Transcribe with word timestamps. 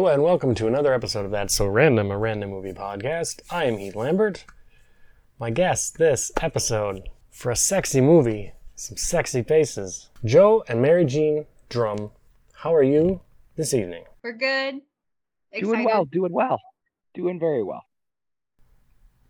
Hello 0.00 0.14
and 0.14 0.22
welcome 0.22 0.54
to 0.54 0.66
another 0.66 0.94
episode 0.94 1.26
of 1.26 1.30
That's 1.30 1.54
So 1.54 1.66
Random, 1.66 2.10
a 2.10 2.16
random 2.16 2.48
movie 2.48 2.72
podcast. 2.72 3.42
I 3.50 3.64
am 3.64 3.76
Heath 3.76 3.94
Lambert. 3.94 4.46
My 5.38 5.50
guest 5.50 5.98
this 5.98 6.32
episode 6.40 7.10
for 7.30 7.52
a 7.52 7.54
sexy 7.54 8.00
movie, 8.00 8.54
some 8.74 8.96
sexy 8.96 9.42
faces, 9.42 10.08
Joe 10.24 10.64
and 10.68 10.80
Mary 10.80 11.04
Jean 11.04 11.44
Drum. 11.68 12.12
How 12.54 12.74
are 12.74 12.82
you 12.82 13.20
this 13.56 13.74
evening? 13.74 14.04
We're 14.22 14.32
good. 14.32 14.80
Doing 15.60 15.84
well, 15.84 16.06
doing 16.06 16.32
well, 16.32 16.62
doing 17.12 17.38
very 17.38 17.62
well. 17.62 17.84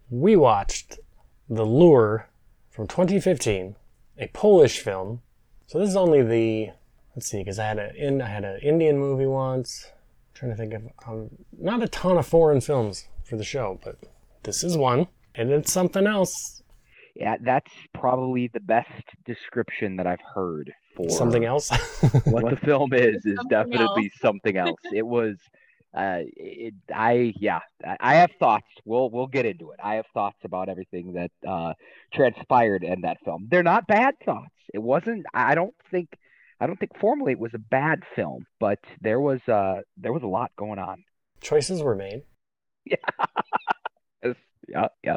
We 0.09 0.37
watched 0.37 1.01
The 1.49 1.65
Lure 1.65 2.29
from 2.71 2.87
2015, 2.87 3.75
a 4.19 4.29
Polish 4.29 4.79
film. 4.79 5.23
So 5.67 5.81
this 5.81 5.89
is 5.89 5.97
only 5.97 6.23
the 6.23 6.71
let's 7.17 7.29
see, 7.29 7.39
because 7.39 7.59
I 7.59 7.67
had 7.67 7.81
a 7.81 7.93
in 7.97 8.23
I 8.23 8.29
had 8.29 8.45
an 8.45 8.61
Indian 8.63 9.01
movie 9.01 9.27
once. 9.27 9.91
I'm 10.43 10.55
trying 10.55 10.69
to 10.71 10.77
think 10.79 10.93
of 11.07 11.09
um, 11.09 11.31
not 11.59 11.83
a 11.83 11.89
ton 11.89 12.17
of 12.17 12.27
foreign 12.27 12.61
films 12.61 13.09
for 13.25 13.37
the 13.37 13.45
show, 13.45 13.79
but 13.85 13.97
this 14.43 14.65
is 14.65 14.77
one, 14.77 15.09
and 15.35 15.51
it's 15.51 15.73
something 15.73 16.07
else. 16.07 16.63
Yeah, 17.15 17.37
that's 17.41 17.71
probably 17.93 18.49
the 18.49 18.61
best 18.61 18.89
description 19.27 19.97
that 19.97 20.07
I've 20.07 20.21
heard 20.35 20.73
for 20.97 21.11
Something 21.11 21.45
else. 21.45 21.69
what 22.25 22.49
the 22.49 22.57
film 22.57 22.93
is 22.95 23.27
is 23.27 23.37
Something 23.37 23.49
definitely 23.49 24.13
something 24.21 24.57
else. 24.57 24.81
It 24.93 25.07
was 25.07 25.37
uh 25.93 26.21
it, 26.37 26.73
I 26.95 27.35
yeah, 27.37 27.61
I- 27.85 27.97
I 28.01 28.15
have 28.17 28.31
thoughts. 28.39 28.67
We'll 28.85 29.11
we'll 29.11 29.27
get 29.27 29.45
into 29.45 29.73
it. 29.73 29.81
I 29.83 29.97
have 29.97 30.07
thoughts 30.15 30.39
about 30.45 30.69
everything 30.69 31.15
that 31.15 31.33
uh 31.47 31.75
transpired 32.15 32.85
in 32.85 33.03
that 33.03 33.19
film. 33.25 33.49
They're 33.51 33.63
not 33.65 33.87
bad 33.89 34.15
thoughts. 34.25 34.55
It 34.73 34.79
wasn't 34.79 35.27
I 35.35 35.55
don't 35.55 35.75
think 35.91 36.09
I 36.61 36.67
don't 36.67 36.79
think 36.79 36.99
formally 36.99 37.33
it 37.33 37.39
was 37.39 37.55
a 37.55 37.59
bad 37.59 38.03
film, 38.15 38.47
but 38.59 38.79
there 39.01 39.21
was 39.21 39.41
uh 39.49 39.81
there 39.97 40.13
was 40.13 40.23
a 40.23 40.27
lot 40.29 40.53
going 40.57 40.79
on. 40.79 41.05
Choices 41.41 41.83
were 41.83 41.97
made. 41.97 42.23
Yes, 44.23 44.37
Yeah, 44.69 44.89
yeah. 45.05 45.17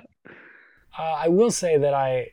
Uh, 0.97 1.02
I 1.02 1.27
will 1.27 1.52
say 1.52 1.77
that 1.77 1.94
I, 1.94 2.31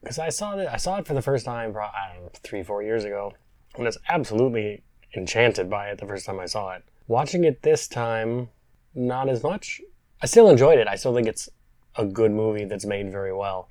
because 0.00 0.18
I 0.18 0.28
saw 0.28 0.56
it, 0.58 0.68
I 0.70 0.76
saw 0.76 0.98
it 0.98 1.06
for 1.06 1.14
the 1.14 1.22
first 1.22 1.44
time, 1.44 1.74
I 1.76 2.12
don't 2.14 2.24
know, 2.24 2.30
three, 2.42 2.62
four 2.62 2.82
years 2.82 3.04
ago, 3.04 3.32
and 3.74 3.84
was 3.84 3.98
absolutely 4.08 4.82
enchanted 5.16 5.70
by 5.70 5.88
it 5.88 5.98
the 5.98 6.06
first 6.06 6.26
time 6.26 6.38
I 6.38 6.46
saw 6.46 6.72
it. 6.72 6.84
Watching 7.08 7.44
it 7.44 7.62
this 7.62 7.88
time, 7.88 8.48
not 8.94 9.28
as 9.28 9.42
much. 9.42 9.80
I 10.20 10.26
still 10.26 10.48
enjoyed 10.48 10.78
it. 10.78 10.88
I 10.88 10.96
still 10.96 11.14
think 11.14 11.26
it's 11.26 11.48
a 11.96 12.04
good 12.04 12.32
movie 12.32 12.64
that's 12.64 12.86
made 12.86 13.10
very 13.10 13.32
well. 13.32 13.68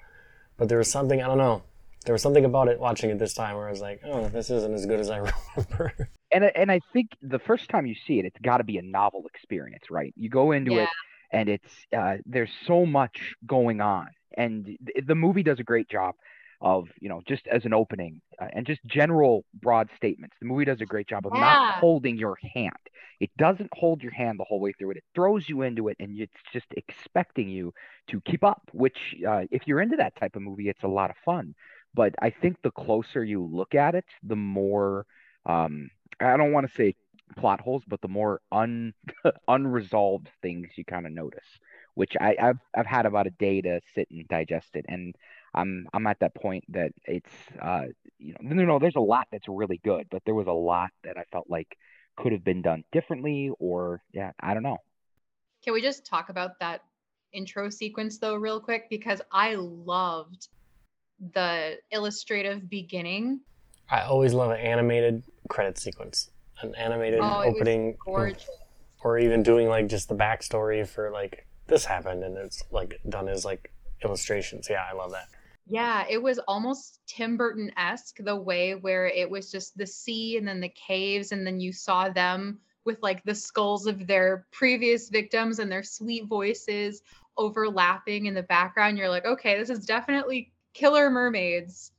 But 0.57 0.69
there 0.69 0.77
was 0.77 0.91
something 0.91 1.21
I 1.21 1.27
don't 1.27 1.37
know. 1.37 1.63
There 2.05 2.13
was 2.13 2.21
something 2.21 2.45
about 2.45 2.67
it 2.67 2.79
watching 2.79 3.09
it 3.11 3.19
this 3.19 3.33
time 3.33 3.55
where 3.55 3.67
I 3.67 3.71
was 3.71 3.81
like, 3.81 4.01
oh, 4.05 4.27
this 4.29 4.49
isn't 4.49 4.73
as 4.73 4.85
good 4.85 4.99
as 4.99 5.09
I 5.09 5.17
remember. 5.57 5.93
and 6.31 6.45
I- 6.45 6.51
and 6.55 6.71
I 6.71 6.79
think 6.93 7.09
the 7.21 7.39
first 7.39 7.69
time 7.69 7.85
you 7.85 7.95
see 8.07 8.19
it, 8.19 8.25
it's 8.25 8.39
got 8.41 8.57
to 8.57 8.63
be 8.63 8.77
a 8.77 8.81
novel 8.81 9.25
experience, 9.33 9.85
right? 9.91 10.13
You 10.15 10.29
go 10.29 10.51
into 10.51 10.73
Yeah. 10.73 10.83
it, 10.83 10.89
and 11.31 11.49
it's 11.49 11.71
uh, 11.95 12.17
there's 12.25 12.49
so 12.65 12.85
much 12.85 13.33
going 13.45 13.81
on, 13.81 14.07
and 14.35 14.65
th- 14.65 15.05
the 15.05 15.15
movie 15.15 15.43
does 15.43 15.59
a 15.59 15.63
great 15.63 15.89
job 15.89 16.15
of 16.63 16.87
you 16.99 17.09
know 17.09 17.21
just 17.27 17.47
as 17.47 17.65
an 17.65 17.73
opening 17.73 18.21
uh, 18.39 18.45
and 18.53 18.65
just 18.67 18.81
general 18.85 19.45
broad 19.61 19.89
statements. 19.95 20.35
The 20.41 20.47
movie 20.47 20.65
does 20.65 20.81
a 20.81 20.85
great 20.85 21.07
job 21.07 21.25
of 21.27 21.33
Yeah. 21.35 21.41
not 21.41 21.75
holding 21.75 22.17
your 22.17 22.37
hand. 22.55 22.73
It 23.19 23.29
doesn't 23.37 23.69
hold 23.73 24.01
your 24.01 24.11
hand 24.11 24.39
the 24.39 24.43
whole 24.45 24.59
way 24.59 24.73
through 24.73 24.91
it. 24.91 24.97
It 24.97 25.03
throws 25.13 25.47
you 25.47 25.61
into 25.61 25.87
it, 25.89 25.97
and 25.99 26.19
it's 26.19 26.33
just 26.51 26.65
expecting 26.75 27.47
you 27.49 27.71
to 28.09 28.19
keep 28.21 28.43
up. 28.43 28.63
Which, 28.73 29.15
uh, 29.27 29.43
if 29.51 29.67
you're 29.67 29.81
into 29.81 29.97
that 29.97 30.15
type 30.15 30.35
of 30.35 30.41
movie, 30.41 30.67
it's 30.69 30.81
a 30.83 30.87
lot 30.87 31.11
of 31.11 31.15
fun. 31.23 31.53
But 31.93 32.15
I 32.21 32.29
think 32.29 32.57
the 32.61 32.71
closer 32.71 33.23
you 33.23 33.43
look 33.43 33.75
at 33.75 33.95
it, 33.95 34.05
the 34.23 34.35
more 34.35 35.05
um, 35.45 35.89
I 36.19 36.37
don't 36.37 36.51
want 36.51 36.67
to 36.67 36.73
say 36.73 36.95
plot 37.37 37.61
holes, 37.61 37.83
but 37.87 38.01
the 38.01 38.07
more 38.07 38.41
un 38.51 38.93
unresolved 39.47 40.29
things 40.41 40.69
you 40.75 40.85
kind 40.85 41.05
of 41.05 41.11
notice, 41.11 41.45
which 41.95 42.13
I, 42.19 42.35
I've 42.41 42.59
I've 42.75 42.85
had 42.85 43.05
about 43.05 43.27
a 43.27 43.31
day 43.31 43.61
to 43.61 43.81
sit 43.95 44.07
and 44.11 44.27
digest 44.27 44.69
it, 44.75 44.85
and 44.87 45.15
I'm 45.53 45.87
I'm 45.93 46.07
at 46.07 46.19
that 46.19 46.35
point 46.35 46.63
that 46.69 46.91
it's 47.05 47.31
uh 47.61 47.85
you 48.19 48.35
know 48.39 48.53
no 48.55 48.65
no 48.65 48.79
there's 48.79 48.95
a 48.95 48.99
lot 49.01 49.27
that's 49.31 49.47
really 49.47 49.79
good, 49.83 50.07
but 50.09 50.23
there 50.25 50.35
was 50.35 50.47
a 50.47 50.51
lot 50.51 50.91
that 51.03 51.17
I 51.17 51.23
felt 51.31 51.49
like 51.49 51.77
could 52.17 52.31
have 52.33 52.43
been 52.43 52.61
done 52.61 52.83
differently, 52.91 53.51
or 53.59 54.01
yeah 54.13 54.31
I 54.39 54.53
don't 54.53 54.63
know. 54.63 54.77
Can 55.63 55.73
we 55.73 55.81
just 55.81 56.05
talk 56.05 56.29
about 56.29 56.59
that 56.59 56.81
intro 57.33 57.69
sequence 57.69 58.17
though, 58.17 58.35
real 58.35 58.59
quick? 58.59 58.89
Because 58.89 59.21
I 59.31 59.55
loved 59.55 60.49
the 61.33 61.77
illustrative 61.91 62.69
beginning. 62.69 63.41
I 63.89 64.01
always 64.01 64.33
love 64.33 64.51
an 64.51 64.57
animated 64.57 65.23
credit 65.49 65.77
sequence, 65.77 66.29
an 66.61 66.73
animated 66.75 67.19
Oh, 67.21 67.43
opening, 67.43 67.97
or 69.03 69.17
even 69.17 69.43
doing 69.43 69.67
like 69.67 69.87
just 69.87 70.09
the 70.09 70.15
backstory 70.15 70.87
for 70.87 71.11
like 71.11 71.45
this 71.67 71.85
happened 71.85 72.23
and 72.23 72.37
it's 72.37 72.63
like 72.71 72.99
done 73.07 73.27
as 73.27 73.45
like 73.45 73.71
illustrations. 74.03 74.67
Yeah, 74.69 74.83
I 74.89 74.95
love 74.95 75.11
that. 75.11 75.27
Yeah, 75.67 76.05
it 76.09 76.21
was 76.21 76.39
almost 76.47 76.99
Tim 77.07 77.37
Burton 77.37 77.71
esque 77.77 78.17
the 78.19 78.35
way 78.35 78.75
where 78.75 79.07
it 79.07 79.29
was 79.29 79.51
just 79.51 79.77
the 79.77 79.85
sea 79.87 80.37
and 80.37 80.47
then 80.47 80.59
the 80.59 80.69
caves, 80.69 81.31
and 81.31 81.45
then 81.45 81.59
you 81.59 81.71
saw 81.71 82.09
them 82.09 82.59
with 82.83 82.97
like 83.01 83.23
the 83.23 83.35
skulls 83.35 83.85
of 83.85 84.07
their 84.07 84.47
previous 84.51 85.09
victims 85.09 85.59
and 85.59 85.71
their 85.71 85.83
sweet 85.83 86.25
voices 86.25 87.03
overlapping 87.37 88.25
in 88.25 88.33
the 88.33 88.43
background. 88.43 88.97
You're 88.97 89.09
like, 89.09 89.25
okay, 89.25 89.57
this 89.57 89.69
is 89.69 89.85
definitely 89.85 90.51
killer 90.73 91.09
mermaids. 91.09 91.91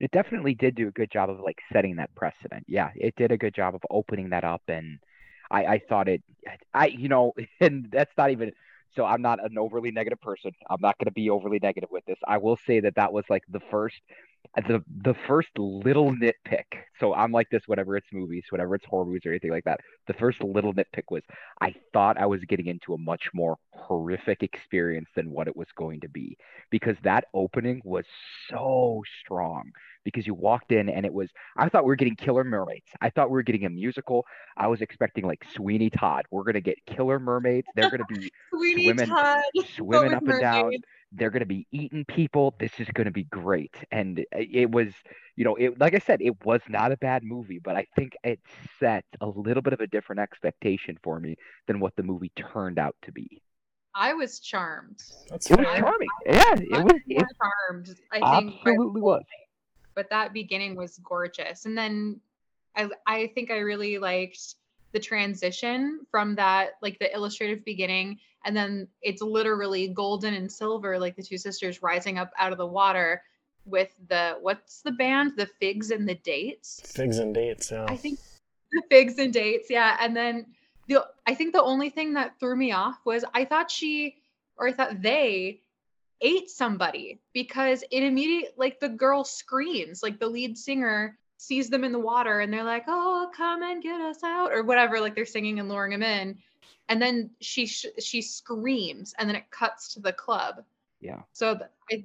It 0.00 0.10
definitely 0.10 0.54
did 0.54 0.74
do 0.74 0.88
a 0.88 0.92
good 0.92 1.10
job 1.10 1.30
of 1.30 1.40
like 1.40 1.58
setting 1.72 1.96
that 1.96 2.14
precedent. 2.14 2.64
Yeah, 2.68 2.90
it 2.94 3.14
did 3.16 3.32
a 3.32 3.38
good 3.38 3.54
job 3.54 3.74
of 3.74 3.82
opening 3.90 4.30
that 4.30 4.44
up, 4.44 4.62
and 4.68 4.98
I, 5.50 5.64
I 5.64 5.78
thought 5.88 6.08
it, 6.08 6.22
I, 6.74 6.86
you 6.88 7.08
know, 7.08 7.32
and 7.60 7.88
that's 7.90 8.12
not 8.16 8.30
even. 8.30 8.52
So 8.94 9.04
I'm 9.04 9.20
not 9.20 9.44
an 9.44 9.58
overly 9.58 9.90
negative 9.90 10.20
person. 10.22 10.52
I'm 10.70 10.80
not 10.80 10.96
going 10.96 11.04
to 11.06 11.12
be 11.12 11.28
overly 11.28 11.58
negative 11.62 11.90
with 11.92 12.06
this. 12.06 12.16
I 12.26 12.38
will 12.38 12.58
say 12.66 12.80
that 12.80 12.94
that 12.94 13.12
was 13.12 13.24
like 13.28 13.42
the 13.46 13.60
first, 13.70 14.00
the 14.68 14.82
the 15.02 15.14
first 15.26 15.48
little 15.58 16.12
nitpick. 16.12 16.64
So 17.00 17.14
I'm 17.14 17.32
like 17.32 17.48
this 17.50 17.62
whatever 17.66 17.96
it's 17.96 18.06
movies, 18.12 18.44
whatever 18.50 18.74
it's 18.74 18.84
horror 18.86 19.04
movies 19.04 19.22
or 19.26 19.30
anything 19.30 19.50
like 19.50 19.64
that. 19.64 19.80
The 20.06 20.14
first 20.14 20.42
little 20.42 20.72
nitpick 20.72 21.04
was 21.10 21.22
I 21.60 21.74
thought 21.92 22.18
I 22.18 22.26
was 22.26 22.40
getting 22.48 22.66
into 22.66 22.94
a 22.94 22.98
much 22.98 23.28
more 23.34 23.56
horrific 23.70 24.42
experience 24.42 25.08
than 25.14 25.30
what 25.30 25.48
it 25.48 25.56
was 25.56 25.68
going 25.76 26.00
to 26.00 26.08
be 26.08 26.36
because 26.70 26.96
that 27.04 27.24
opening 27.34 27.80
was 27.84 28.04
so 28.50 29.02
strong 29.22 29.70
because 30.04 30.26
you 30.26 30.34
walked 30.34 30.72
in 30.72 30.88
and 30.88 31.04
it 31.04 31.12
was 31.12 31.28
I 31.56 31.68
thought 31.68 31.84
we 31.84 31.88
were 31.88 31.96
getting 31.96 32.16
Killer 32.16 32.44
Mermaids. 32.44 32.86
I 33.00 33.10
thought 33.10 33.28
we 33.30 33.34
were 33.34 33.42
getting 33.42 33.64
a 33.66 33.70
musical. 33.70 34.24
I 34.56 34.68
was 34.68 34.80
expecting 34.80 35.24
like 35.26 35.44
Sweeney 35.54 35.90
Todd. 35.90 36.24
We're 36.30 36.44
gonna 36.44 36.60
get 36.60 36.78
Killer 36.86 37.18
Mermaids. 37.18 37.66
They're 37.74 37.90
gonna 37.90 38.04
be 38.08 38.30
Sweeney 38.50 38.84
Swimming- 38.84 39.08
Todd. 39.08 39.42
swimming 39.76 40.14
up 40.14 40.26
and 40.26 40.40
down. 40.40 40.72
Mermaids. 41.12 41.18
They're 41.18 41.30
gonna 41.30 41.46
be 41.46 41.66
eating 41.72 42.04
people. 42.06 42.54
This 42.58 42.72
is 42.78 42.88
gonna 42.94 43.10
be 43.10 43.24
great. 43.24 43.74
And 43.90 44.24
it 44.32 44.70
was, 44.70 44.88
you 45.36 45.44
know, 45.44 45.56
it 45.56 45.78
like 45.78 45.94
I 45.94 45.98
said, 45.98 46.20
it 46.22 46.44
was 46.44 46.60
not 46.68 46.92
a 46.92 46.96
bad 46.96 47.22
movie, 47.22 47.58
but 47.58 47.76
I 47.76 47.86
think 47.96 48.16
it 48.24 48.40
set 48.78 49.04
a 49.20 49.26
little 49.26 49.62
bit 49.62 49.72
of 49.72 49.80
a 49.80 49.86
different 49.86 50.20
expectation 50.20 50.98
for 51.02 51.20
me 51.20 51.36
than 51.66 51.80
what 51.80 51.94
the 51.96 52.02
movie 52.02 52.32
turned 52.36 52.78
out 52.78 52.96
to 53.02 53.12
be. 53.12 53.42
I 53.94 54.12
was 54.14 54.40
charmed. 54.40 55.02
That's 55.30 55.50
It 55.50 55.58
was 55.58 55.66
fair. 55.66 55.80
charming. 55.80 56.08
Yeah, 56.26 56.54
it 56.56 56.74
I 56.74 56.82
was. 56.82 56.92
was 56.92 57.02
It 57.06 57.26
charmed. 57.38 58.00
I 58.12 58.40
think 58.40 58.54
absolutely 58.60 59.00
was. 59.00 59.22
But 59.94 60.10
that 60.10 60.32
beginning 60.34 60.76
was 60.76 60.98
gorgeous. 60.98 61.64
And 61.64 61.76
then 61.78 62.20
I 62.76 62.90
I 63.06 63.26
think 63.34 63.50
I 63.50 63.58
really 63.58 63.98
liked 63.98 64.56
the 64.92 65.00
transition 65.00 66.00
from 66.10 66.34
that 66.34 66.70
like 66.82 66.98
the 66.98 67.12
illustrative 67.14 67.64
beginning 67.64 68.18
and 68.44 68.56
then 68.56 68.88
it's 69.02 69.20
literally 69.20 69.88
golden 69.88 70.34
and 70.34 70.50
silver 70.50 70.98
like 70.98 71.16
the 71.16 71.22
two 71.22 71.38
sisters 71.38 71.82
rising 71.82 72.18
up 72.18 72.30
out 72.38 72.52
of 72.52 72.58
the 72.58 72.66
water 72.66 73.22
with 73.64 73.90
the 74.08 74.36
what's 74.40 74.80
the 74.82 74.92
band 74.92 75.32
the 75.36 75.46
figs 75.60 75.90
and 75.90 76.08
the 76.08 76.14
dates 76.14 76.80
Figs 76.94 77.18
and 77.18 77.34
dates. 77.34 77.70
Yeah. 77.70 77.86
I 77.88 77.96
think 77.96 78.20
the 78.72 78.82
figs 78.90 79.18
and 79.18 79.32
dates, 79.32 79.68
yeah. 79.70 79.96
And 80.00 80.16
then 80.16 80.46
the 80.88 81.04
I 81.26 81.34
think 81.34 81.52
the 81.52 81.62
only 81.62 81.90
thing 81.90 82.14
that 82.14 82.38
threw 82.38 82.56
me 82.56 82.72
off 82.72 82.98
was 83.04 83.24
I 83.34 83.44
thought 83.44 83.70
she 83.70 84.16
or 84.56 84.68
I 84.68 84.72
thought 84.72 85.02
they 85.02 85.60
ate 86.20 86.48
somebody 86.48 87.20
because 87.34 87.84
it 87.90 88.02
immediately 88.02 88.50
like 88.56 88.80
the 88.80 88.88
girl 88.88 89.24
screams, 89.24 90.02
like 90.02 90.18
the 90.18 90.28
lead 90.28 90.56
singer 90.56 91.18
sees 91.38 91.68
them 91.70 91.84
in 91.84 91.92
the 91.92 91.98
water 91.98 92.40
and 92.40 92.52
they're 92.52 92.64
like, 92.64 92.84
"Oh, 92.86 93.30
come 93.34 93.62
and 93.62 93.82
get 93.82 94.00
us 94.00 94.22
out," 94.22 94.52
or 94.52 94.62
whatever. 94.62 95.00
Like 95.00 95.14
they're 95.14 95.26
singing 95.26 95.58
and 95.60 95.68
luring 95.68 95.92
him 95.92 96.02
in, 96.02 96.38
and 96.88 97.00
then 97.00 97.30
she 97.40 97.66
sh- 97.66 97.86
she 97.98 98.22
screams, 98.22 99.14
and 99.18 99.28
then 99.28 99.36
it 99.36 99.50
cuts 99.50 99.94
to 99.94 100.00
the 100.00 100.12
club. 100.12 100.64
Yeah. 101.00 101.22
So 101.32 101.54
th- 101.54 101.70
I 101.90 102.04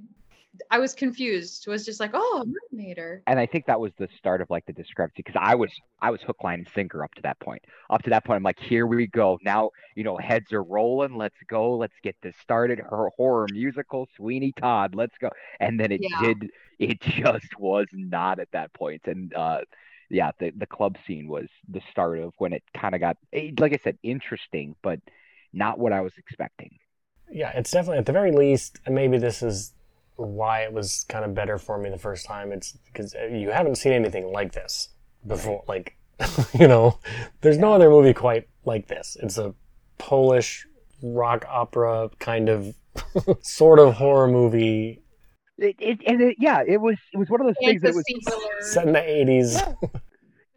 I 0.70 0.80
was 0.80 0.94
confused. 0.94 1.68
Was 1.68 1.86
just 1.86 2.00
like, 2.00 2.12
"Oh, 2.14 2.46
mermaider." 2.74 3.22
and 3.28 3.40
I 3.40 3.46
think 3.46 3.66
that 3.68 3.80
was 3.80 3.94
the 3.98 4.08
start 4.18 4.42
of 4.42 4.50
like 4.50 4.66
the 4.66 4.74
discrepancy 4.74 5.24
because 5.24 5.40
I 5.40 5.56
was 5.56 5.72
I 6.02 6.12
was 6.12 6.22
hook, 6.22 6.44
line, 6.44 6.60
and 6.60 6.68
sinker 6.74 7.04
up 7.04 7.14
to 7.16 7.22
that 7.24 7.40
point. 7.40 7.62
Up 7.90 8.02
to 8.04 8.10
that 8.10 8.26
point, 8.26 8.38
I'm 8.38 8.44
like, 8.44 8.60
here 8.60 8.86
we 8.86 9.08
go. 9.08 9.38
Now 9.44 9.70
you 9.96 10.04
know 10.04 10.18
heads 10.18 10.52
are 10.54 10.64
rolling. 10.64 11.16
Let's 11.16 11.38
go. 11.48 11.78
Let's 11.78 11.96
get 12.04 12.16
this 12.22 12.36
started. 12.42 12.80
Her 12.80 13.10
horror 13.16 13.48
musical, 13.48 14.08
Sweeney 14.18 14.54
Todd. 14.60 14.96
Let's 14.96 15.18
go. 15.20 15.30
And 15.60 15.80
then 15.80 15.92
it 15.92 16.02
Yeah. 16.02 16.20
did. 16.22 16.50
It 16.80 17.00
just 17.02 17.60
was 17.60 17.88
not 17.94 18.40
at 18.40 18.52
that 18.54 18.74
point. 18.74 19.04
And 19.06 19.34
uh, 19.36 19.62
yeah, 20.10 20.32
the 20.40 20.52
the 20.52 20.66
club 20.66 20.98
scene 21.06 21.28
was 21.28 21.48
the 21.70 21.82
start 21.92 22.20
of 22.20 22.34
when 22.40 22.54
it 22.54 22.64
kind 22.76 22.96
of 22.96 23.02
got, 23.02 23.18
like 23.60 23.74
I 23.74 23.80
said, 23.84 23.98
interesting, 24.04 24.76
but 24.82 25.00
not 25.54 25.80
what 25.80 25.94
I 25.94 26.02
was 26.02 26.14
expecting. 26.18 26.78
Yeah, 27.32 27.52
it's 27.56 27.72
definitely 27.72 28.00
at 28.00 28.06
the 28.06 28.12
very 28.12 28.32
least, 28.32 28.80
and 28.86 28.94
maybe 28.96 29.18
this 29.18 29.42
is 29.42 29.74
why 30.22 30.62
it 30.62 30.74
was 30.74 31.06
kind 31.10 31.26
of 31.26 31.34
better 31.34 31.58
for 31.58 31.78
me 31.78 31.90
the 31.90 31.98
first 31.98 32.26
time. 32.26 32.52
It's 32.52 32.78
because 32.86 33.16
uh, 33.16 33.26
you 33.26 33.52
haven't 33.52 33.76
seen 33.76 33.94
anything 33.94 34.32
like 34.32 34.54
this 34.54 34.90
before. 35.26 35.64
Like, 35.68 35.98
you 36.54 36.68
know, 36.68 37.00
there's 37.42 37.58
no 37.58 37.74
other 37.74 37.90
movie 37.90 38.14
quite 38.14 38.48
like 38.66 38.88
this. 38.88 39.18
It's 39.22 39.38
a 39.38 39.54
Polish 39.98 40.66
rock 41.02 41.46
opera 41.50 42.10
kind 42.20 42.50
of 42.50 42.76
sort 43.42 43.80
of 43.80 43.96
horror 43.96 44.28
movie. 44.28 45.02
It, 45.58 45.76
it 45.80 46.00
and 46.08 46.22
it, 46.22 46.38
yeah, 46.40 46.64
it 46.66 46.82
was 46.82 46.98
it 47.14 47.18
was 47.18 47.30
one 47.30 47.42
of 47.42 47.48
those 47.48 47.56
things 47.60 47.82
that 47.82 47.94
was 47.94 48.04
Fantasy. 48.08 48.48
Set 48.62 48.88
in 48.88 48.94
the 48.94 49.00
80s. 49.00 50.02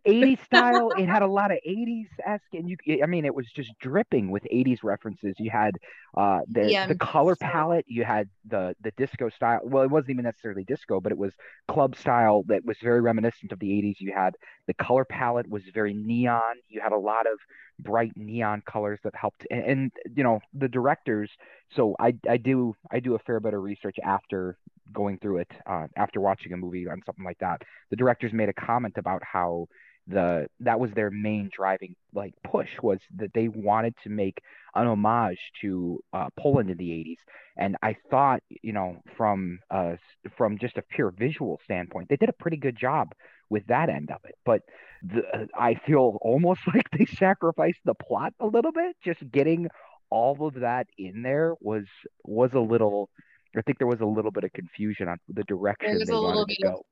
80s 0.06 0.44
style. 0.44 0.90
It 0.96 1.06
had 1.08 1.22
a 1.22 1.26
lot 1.40 1.50
of 1.50 1.58
80s 1.66 2.06
esque, 2.26 2.44
and 2.52 2.68
you. 2.68 2.76
I 3.02 3.06
mean, 3.06 3.24
it 3.24 3.34
was 3.34 3.46
just 3.54 3.72
dripping 3.80 4.30
with 4.30 4.42
80s 4.52 4.78
references. 4.82 5.34
You 5.38 5.50
had 5.50 5.76
uh, 6.16 6.40
the 6.48 6.70
Yeah, 6.70 6.86
the 6.86 6.94
color 6.96 7.34
so- 7.38 7.46
palette. 7.46 7.84
You 7.88 8.04
had 8.04 8.28
the 8.48 8.74
the 8.82 8.92
disco 8.96 9.28
style. 9.30 9.60
Well, 9.64 9.82
it 9.82 9.90
wasn't 9.90 10.10
even 10.10 10.24
necessarily 10.24 10.64
disco, 10.64 11.00
but 11.00 11.12
it 11.12 11.18
was 11.18 11.32
club 11.68 11.96
style 11.96 12.44
that 12.48 12.64
was 12.64 12.76
very 12.82 13.00
reminiscent 13.00 13.52
of 13.52 13.58
the 13.58 13.68
80s. 13.68 13.96
You 14.00 14.12
had 14.14 14.34
the 14.66 14.74
color 14.74 15.04
palette 15.04 15.48
was 15.48 15.62
very 15.72 15.94
neon. 15.94 16.56
You 16.68 16.80
had 16.80 16.92
a 16.92 16.98
lot 16.98 17.26
of 17.26 17.38
bright 17.80 18.12
neon 18.16 18.62
colors 18.66 19.00
that 19.02 19.14
helped, 19.16 19.46
and, 19.50 19.64
and 19.64 19.92
you 20.16 20.22
know 20.24 20.40
the 20.52 20.68
directors. 20.68 21.30
So 21.74 21.96
I 21.98 22.14
I 22.28 22.36
do 22.36 22.74
I 22.90 23.00
do 23.00 23.14
a 23.14 23.18
fair 23.20 23.40
bit 23.40 23.54
of 23.54 23.62
research 23.62 23.96
after 24.04 24.56
going 24.92 25.18
through 25.18 25.38
it 25.38 25.50
uh, 25.66 25.86
after 25.96 26.20
watching 26.20 26.52
a 26.52 26.56
movie 26.56 26.86
on 26.86 27.00
something 27.06 27.24
like 27.24 27.38
that. 27.38 27.62
The 27.90 27.96
directors 27.96 28.32
made 28.32 28.48
a 28.48 28.52
comment 28.52 28.94
about 28.98 29.22
how 29.24 29.66
the 30.06 30.46
that 30.60 30.78
was 30.78 30.90
their 30.92 31.10
main 31.10 31.50
driving 31.56 31.94
like 32.12 32.34
push 32.44 32.68
was 32.82 32.98
that 33.16 33.32
they 33.34 33.48
wanted 33.48 33.94
to 34.02 34.10
make 34.10 34.40
an 34.74 34.86
homage 34.86 35.38
to 35.62 35.98
uh, 36.12 36.28
Poland 36.38 36.68
in 36.70 36.76
the 36.76 36.90
80s 36.90 37.16
and 37.56 37.76
I 37.82 37.96
thought 38.10 38.42
you 38.62 38.72
know 38.72 39.00
from 39.16 39.60
uh 39.70 39.94
from 40.36 40.58
just 40.58 40.76
a 40.76 40.82
pure 40.82 41.10
visual 41.10 41.58
standpoint 41.64 42.08
they 42.08 42.16
did 42.16 42.28
a 42.28 42.34
pretty 42.34 42.58
good 42.58 42.76
job 42.76 43.12
with 43.50 43.66
that 43.66 43.88
end 43.88 44.10
of 44.10 44.20
it. 44.24 44.34
But 44.44 44.62
the, 45.02 45.48
I 45.54 45.74
feel 45.86 46.18
almost 46.22 46.60
like 46.74 46.90
they 46.90 47.04
sacrificed 47.06 47.80
the 47.84 47.94
plot 47.94 48.32
a 48.40 48.46
little 48.46 48.72
bit. 48.72 48.96
Just 49.04 49.20
getting 49.30 49.68
all 50.10 50.46
of 50.46 50.54
that 50.54 50.86
in 50.98 51.22
there 51.22 51.54
was 51.60 51.84
was 52.24 52.52
a 52.54 52.60
little 52.60 53.08
I 53.56 53.62
think 53.62 53.78
there 53.78 53.86
was 53.86 54.00
a 54.00 54.06
little 54.06 54.30
bit 54.32 54.44
of 54.44 54.52
confusion 54.52 55.08
on 55.08 55.18
the 55.28 55.44
direction 55.44 55.94
was 55.98 56.08
they 56.08 56.12
a 56.12 56.16
little 56.16 56.34
wanted 56.40 56.54
to 56.54 56.62
bit 56.62 56.68
of- 56.68 56.74
go. 56.76 56.86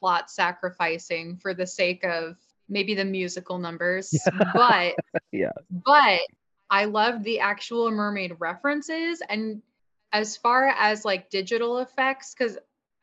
Plot 0.00 0.30
sacrificing 0.30 1.36
for 1.36 1.54
the 1.54 1.66
sake 1.66 2.04
of 2.04 2.36
maybe 2.68 2.94
the 2.94 3.04
musical 3.04 3.58
numbers 3.58 4.28
but 4.54 4.94
Yeah. 5.32 5.52
but 5.70 6.20
i 6.70 6.84
loved 6.84 7.24
the 7.24 7.40
actual 7.40 7.90
mermaid 7.90 8.34
references 8.38 9.22
and 9.28 9.62
as 10.12 10.36
far 10.36 10.68
as 10.68 11.04
like 11.04 11.30
digital 11.30 11.78
effects 11.78 12.34
because 12.36 12.58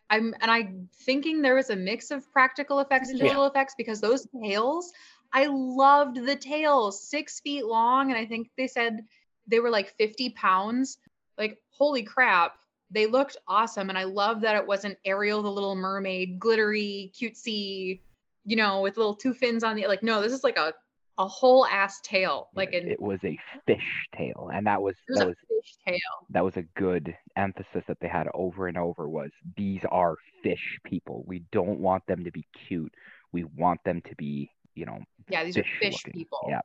i'm 0.10 0.34
and 0.42 0.52
i'm 0.52 0.90
thinking 1.04 1.42
there 1.42 1.56
was 1.56 1.70
a 1.70 1.76
mix 1.76 2.12
of 2.12 2.32
practical 2.32 2.80
effects 2.80 3.10
and 3.10 3.20
Yeah. 3.20 3.26
digital 3.26 3.48
effects 3.48 3.76
because 3.78 4.02
those 4.02 4.28
tails 4.42 4.92
i 5.34 5.46
loved 5.48 6.18
the 6.26 6.36
tails 6.36 7.08
six 7.08 7.40
feet 7.40 7.66
long 7.66 8.10
and 8.10 8.18
i 8.18 8.26
think 8.26 8.50
they 8.58 8.68
said 8.68 9.06
they 9.48 9.60
were 9.60 9.70
like 9.70 9.96
50 9.98 10.32
pounds 10.32 10.98
like 11.38 11.60
holy 11.70 12.04
crap 12.04 12.58
they 12.92 13.06
looked 13.06 13.38
awesome 13.48 13.90
and 13.90 13.98
i 13.98 14.04
love 14.04 14.42
that 14.42 14.56
it 14.56 14.66
wasn't 14.66 14.98
ariel 15.06 15.42
the 15.42 15.52
little 15.52 15.76
mermaid 15.76 16.40
glittery 16.40 17.12
cutesy 17.16 18.00
you 18.46 18.56
know 18.56 18.82
with 18.82 18.98
little 18.98 19.16
two 19.16 19.34
fins 19.34 19.64
on 19.64 19.76
the 19.76 19.88
like 19.88 20.04
no 20.04 20.22
this 20.22 20.34
is 20.34 20.44
like 20.44 20.58
a 20.58 20.74
a 21.18 21.28
whole 21.28 21.66
ass 21.68 22.02
tail 22.02 22.50
like 22.56 22.74
an 22.74 22.90
it 22.90 23.02
was 23.02 23.20
a 23.24 23.40
fish 23.66 24.08
tail 24.16 24.50
and 24.54 24.68
that 24.68 24.82
was 24.82 24.96
was 25.08 25.20
that 25.20 25.26
a 25.26 25.28
was 25.28 25.36
fish 25.48 25.76
tail. 25.88 26.28
that 26.30 26.44
was 26.44 26.58
a 26.58 26.64
good 26.76 27.16
emphasis 27.38 27.84
that 27.88 27.98
they 28.02 28.08
had 28.08 28.28
over 28.34 28.68
and 28.68 28.78
over 28.78 29.08
was 29.08 29.32
these 29.56 29.82
are 29.92 30.18
fish 30.44 30.80
people. 30.84 31.24
We 31.26 31.44
don't 31.52 31.80
want 31.80 32.06
them 32.06 32.24
to 32.24 32.32
be 32.32 32.46
cute. 32.68 32.94
We 33.32 33.46
want 33.46 33.84
them 33.84 34.02
to 34.02 34.16
be 34.16 34.52
you 34.76 34.86
know 34.86 35.00
yeah 35.30 35.44
these 35.44 35.56
fish 35.56 35.66
are 35.66 35.80
fish 35.80 35.94
looking. 36.06 36.14
people. 36.14 36.48
Yeah. 36.50 36.62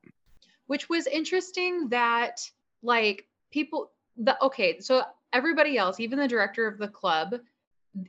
Which 0.66 0.88
was 0.88 1.06
interesting 1.06 1.88
that 1.88 2.40
like 2.82 3.26
people 3.52 3.90
the 4.16 4.43
okay 4.43 4.81
so 4.81 5.02
everybody 5.32 5.77
else 5.79 6.00
even 6.00 6.19
the 6.19 6.29
director 6.29 6.67
of 6.67 6.79
the 6.79 6.88
club 6.88 7.35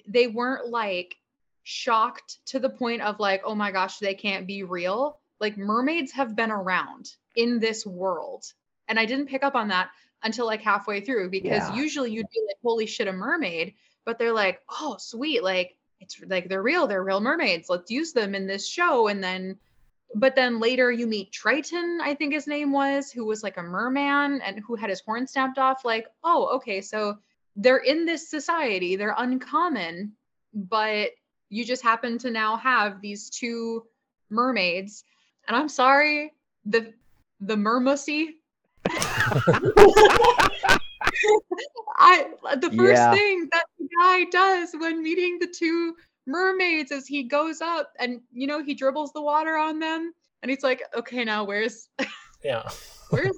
they 0.07 0.27
weren't 0.27 0.67
like 0.69 1.15
shocked 1.63 2.37
to 2.45 2.59
the 2.59 2.69
point 2.69 3.01
of 3.01 3.19
like 3.19 3.41
oh 3.45 3.55
my 3.55 3.71
gosh 3.71 3.99
they 3.99 4.13
can't 4.15 4.47
be 4.47 4.63
real. 4.63 5.19
Like 5.39 5.57
mermaids 5.57 6.11
have 6.11 6.35
been 6.35 6.51
around 6.51 7.11
in 7.35 7.59
this 7.59 7.85
world. 7.85 8.45
And 8.87 8.99
i 8.99 9.05
didn't 9.05 9.27
pick 9.27 9.43
up 9.43 9.55
on 9.55 9.69
that 9.69 9.89
until 10.23 10.45
like 10.45 10.61
halfway 10.61 11.01
through 11.01 11.29
because 11.29 11.69
Yeah. 11.69 11.75
usually 11.75 12.11
you'd 12.11 12.29
be 12.33 12.43
like 12.47 12.57
holy 12.63 12.85
shit 12.85 13.07
a 13.07 13.13
mermaid. 13.13 13.75
But 14.05 14.17
they're 14.17 14.33
like 14.33 14.61
oh 14.69 14.97
sweet. 14.99 15.43
Like 15.43 15.77
it's 15.99 16.19
like 16.27 16.49
they're 16.49 16.63
real. 16.63 16.87
They're 16.87 17.03
real 17.03 17.21
mermaids. 17.21 17.69
Let's 17.69 17.91
use 17.91 18.11
them 18.13 18.33
in 18.33 18.47
this 18.47 18.67
show. 18.67 19.07
And 19.07 19.23
then 19.23 19.57
but 20.15 20.35
then 20.35 20.59
later 20.59 20.91
you 20.91 21.07
meet 21.07 21.31
Triton, 21.31 21.99
I 22.01 22.13
think 22.13 22.33
his 22.33 22.47
name 22.47 22.71
was, 22.71 23.11
who 23.11 23.25
was 23.25 23.43
like 23.43 23.57
a 23.57 23.63
merman 23.63 24.41
and 24.41 24.59
who 24.65 24.75
had 24.75 24.89
his 24.89 25.01
horn 25.01 25.25
snapped 25.27 25.57
off. 25.57 25.85
Like, 25.85 26.07
oh, 26.23 26.47
okay, 26.55 26.81
so 26.81 27.17
they're 27.55 27.77
in 27.77 28.05
this 28.05 28.29
society, 28.29 28.95
they're 28.95 29.15
uncommon, 29.17 30.13
but 30.53 31.11
you 31.49 31.65
just 31.65 31.83
happen 31.83 32.17
to 32.19 32.31
now 32.31 32.55
have 32.57 33.01
these 33.01 33.29
two 33.29 33.85
mermaids. 34.29 35.03
And 35.47 35.55
I'm 35.57 35.69
sorry, 35.69 36.33
the 36.65 36.93
the 37.39 37.55
mermussy. 37.55 38.35
I 41.97 42.27
the 42.57 42.71
first 42.71 43.01
Yeah. 43.01 43.13
thing 43.13 43.47
that 43.51 43.65
the 43.79 43.87
guy 43.99 44.23
does 44.25 44.73
when 44.73 45.01
meeting 45.03 45.39
the 45.39 45.47
two 45.47 45.95
mermaids 46.31 46.91
as 46.91 47.05
he 47.07 47.23
goes 47.23 47.61
up 47.61 47.91
and 47.99 48.21
you 48.31 48.47
know 48.47 48.63
he 48.63 48.73
dribbles 48.73 49.11
the 49.13 49.21
water 49.21 49.55
on 49.57 49.79
them 49.79 50.13
and 50.41 50.49
he's 50.49 50.63
like 50.63 50.81
okay 50.95 51.23
now 51.23 51.43
where's 51.43 51.89
Yeah. 52.43 52.67
where's 53.09 53.37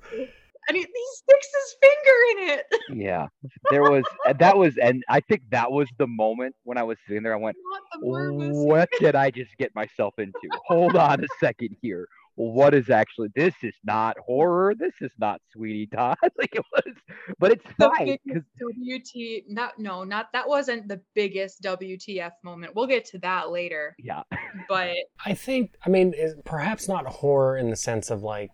and 0.67 0.77
he, 0.77 0.81
he 0.81 1.05
sticks 1.15 1.47
his 1.51 1.75
finger 1.81 2.17
in 2.31 2.57
it. 2.59 2.65
Yeah. 3.05 3.27
There 3.69 3.83
was 3.83 4.03
uh, 4.27 4.33
that 4.33 4.55
was 4.57 4.77
and 4.77 5.03
i 5.09 5.19
think 5.19 5.41
that 5.49 5.71
was 5.71 5.89
the 5.97 6.07
moment 6.07 6.55
when 6.63 6.77
i 6.77 6.83
was 6.83 6.97
sitting 7.07 7.23
there 7.23 7.33
i 7.33 7.37
went 7.37 7.57
not 7.71 7.81
the 8.01 8.07
mermussy. 8.07 8.65
what 8.65 8.89
did 8.99 9.15
i 9.15 9.31
just 9.31 9.51
get 9.57 9.73
myself 9.75 10.13
into? 10.19 10.33
Hold 10.67 10.95
on 10.95 11.23
a 11.23 11.27
second 11.39 11.75
here 11.81 12.07
what 12.35 12.73
is 12.73 12.89
actually 12.89 13.29
this 13.35 13.53
is 13.61 13.75
not 13.83 14.17
horror 14.19 14.73
this 14.77 14.93
is 15.01 15.11
not 15.19 15.41
Sweeney 15.51 15.87
Todd 15.87 16.17
like 16.37 16.55
it 16.55 16.65
was 16.71 16.95
but 17.39 17.51
it's 17.51 17.65
the 17.77 17.91
fine 17.95 18.17
because 18.25 18.43
biggest 18.59 19.05
WT 19.05 19.43
not 19.49 19.77
no 19.77 20.03
not 20.03 20.31
that 20.33 20.47
wasn't 20.47 20.87
the 20.87 20.99
biggest 21.13 21.61
WTF 21.61 22.31
moment 22.43 22.75
we'll 22.75 22.87
get 22.87 23.05
to 23.05 23.19
that 23.19 23.51
later 23.51 23.95
yeah 23.99 24.23
but 24.67 24.95
I 25.25 25.33
think, 25.33 25.75
I 25.85 25.89
mean, 25.89 26.13
it's 26.15 26.35
perhaps 26.45 26.87
not 26.87 27.05
horror 27.05 27.57
in 27.57 27.69
the 27.69 27.75
sense 27.75 28.09
of 28.09 28.23
like, 28.23 28.51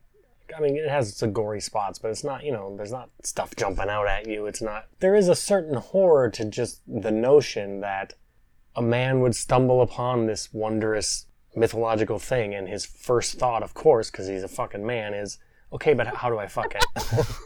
I 0.56 0.62
mean, 0.62 0.76
it 0.76 0.90
has 0.90 1.16
some 1.16 1.32
gory 1.32 1.62
spots, 1.62 2.00
but 2.00 2.10
it's 2.10 2.24
not, 2.24 2.44
you 2.44 2.52
know, 2.52 2.76
there's 2.76 2.92
not 2.92 3.10
stuff 3.24 3.56
jumping 3.56 3.90
out 3.90 4.08
at 4.08 4.28
you. 4.28 4.46
It's 4.48 4.62
not, 4.62 4.88
there 5.00 5.16
is 5.16 5.28
a 5.28 5.36
certain 5.36 5.76
horror 5.76 6.30
to 6.32 6.46
just 6.46 6.82
the 6.88 7.12
notion 7.12 7.82
that 7.82 8.14
a 8.76 8.82
man 8.82 9.20
would 9.20 9.36
stumble 9.36 9.82
upon 9.82 10.26
this 10.26 10.50
wondrous 10.52 11.28
mythological 11.60 12.20
thing, 12.20 12.56
and 12.56 12.68
his 12.68 12.86
first 12.86 13.38
thought, 13.38 13.64
of 13.64 13.74
course, 13.74 14.10
because 14.10 14.28
he's 14.28 14.44
a 14.44 14.48
fucking 14.48 14.86
man, 14.86 15.14
is, 15.14 15.38
okay, 15.74 15.94
but 15.94 16.08
how 16.08 16.30
do 16.30 16.40
I 16.40 16.48
fuck 16.48 16.74
it? 16.76 16.86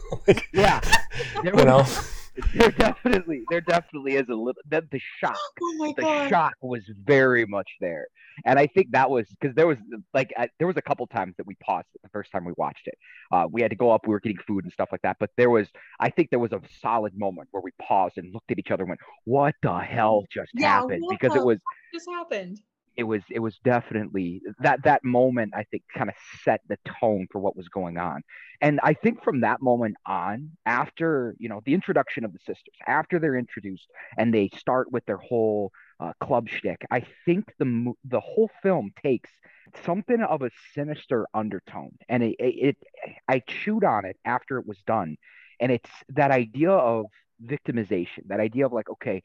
like, 0.28 0.48
yeah. 0.52 0.80
there, 1.42 1.54
you 1.58 1.64
know? 1.64 1.84
there 2.54 2.70
definitely 2.72 3.42
there 3.48 3.60
definitely 3.60 4.16
is 4.16 4.28
a 4.28 4.34
little 4.34 4.60
the, 4.68 4.84
the 4.90 5.00
shock 5.20 5.36
oh 5.62 5.74
my 5.78 5.92
the 5.96 6.02
god. 6.02 6.28
shock 6.28 6.54
was 6.62 6.82
very 7.04 7.46
much 7.46 7.70
there. 7.80 8.08
And 8.44 8.58
i 8.58 8.66
think 8.66 8.90
that 8.90 9.08
was 9.08 9.28
because 9.28 9.54
there 9.54 9.68
was 9.68 9.78
like 10.12 10.32
I, 10.36 10.48
there 10.58 10.66
was 10.66 10.76
a 10.76 10.82
couple 10.82 11.06
times 11.06 11.34
that 11.36 11.46
we 11.46 11.54
paused 11.64 11.86
it 11.94 12.02
the 12.02 12.08
first 12.08 12.32
time 12.32 12.44
we 12.44 12.52
watched 12.56 12.88
it. 12.88 12.98
Uh, 13.30 13.46
we 13.48 13.62
had 13.62 13.70
to 13.70 13.76
go 13.76 13.92
up 13.92 14.06
we 14.08 14.12
were 14.12 14.18
getting 14.18 14.38
food 14.48 14.64
and 14.64 14.72
stuff 14.72 14.88
like 14.90 15.02
that 15.02 15.16
but 15.20 15.30
there 15.36 15.48
was 15.48 15.68
i 16.00 16.10
think 16.10 16.30
there 16.30 16.40
was 16.40 16.50
a 16.52 16.60
solid 16.82 17.16
moment 17.16 17.46
where 17.52 17.62
we 17.62 17.70
paused 17.80 18.18
and 18.18 18.34
looked 18.34 18.50
at 18.50 18.58
each 18.58 18.72
other 18.72 18.82
and 18.82 18.88
went 18.90 19.00
what 19.26 19.54
the 19.62 19.78
hell 19.78 20.24
just 20.32 20.50
Yeah, 20.54 20.80
happened? 20.80 21.04
because 21.08 21.36
it 21.36 21.44
was 21.44 21.58
just 21.94 22.08
happened 22.10 22.58
it 22.96 23.04
was 23.04 23.22
it 23.30 23.40
was 23.40 23.58
definitely 23.64 24.40
that 24.60 24.82
that 24.84 25.04
moment 25.04 25.52
i 25.54 25.64
think 25.64 25.82
kind 25.96 26.08
of 26.08 26.16
set 26.44 26.60
the 26.68 26.78
tone 27.00 27.26
for 27.30 27.40
what 27.40 27.56
was 27.56 27.68
going 27.68 27.98
on. 27.98 28.22
And 28.60 28.80
i 28.82 28.94
think 28.94 29.22
from 29.22 29.40
that 29.40 29.60
moment 29.62 29.96
on 30.06 30.50
after 30.66 31.34
you 31.38 31.48
know 31.48 31.60
the 31.64 31.74
introduction 31.74 32.24
of 32.24 32.32
the 32.32 32.38
sisters 32.38 32.74
after 32.86 33.18
they're 33.18 33.36
introduced 33.36 33.88
and 34.18 34.32
they 34.32 34.50
start 34.56 34.92
with 34.92 35.04
their 35.06 35.16
whole 35.18 35.72
uh, 36.00 36.12
club 36.20 36.48
shtick, 36.48 36.84
i 36.90 37.04
think 37.24 37.52
the 37.58 37.92
the 38.04 38.20
whole 38.20 38.50
film 38.62 38.92
takes 39.02 39.30
something 39.84 40.20
of 40.20 40.42
a 40.42 40.50
sinister 40.74 41.26
undertone. 41.34 41.92
And 42.08 42.22
it, 42.22 42.36
it, 42.38 42.54
it 42.68 42.76
i 43.28 43.40
chewed 43.40 43.84
on 43.84 44.04
it 44.04 44.16
after 44.24 44.58
it 44.58 44.66
was 44.66 44.78
done. 44.86 45.16
And 45.60 45.72
it's 45.72 45.90
that 46.10 46.30
idea 46.30 46.70
of 46.70 47.06
victimization 47.44 48.20
that 48.28 48.38
idea 48.40 48.64
of 48.64 48.72
like 48.72 48.88
okay 48.88 49.20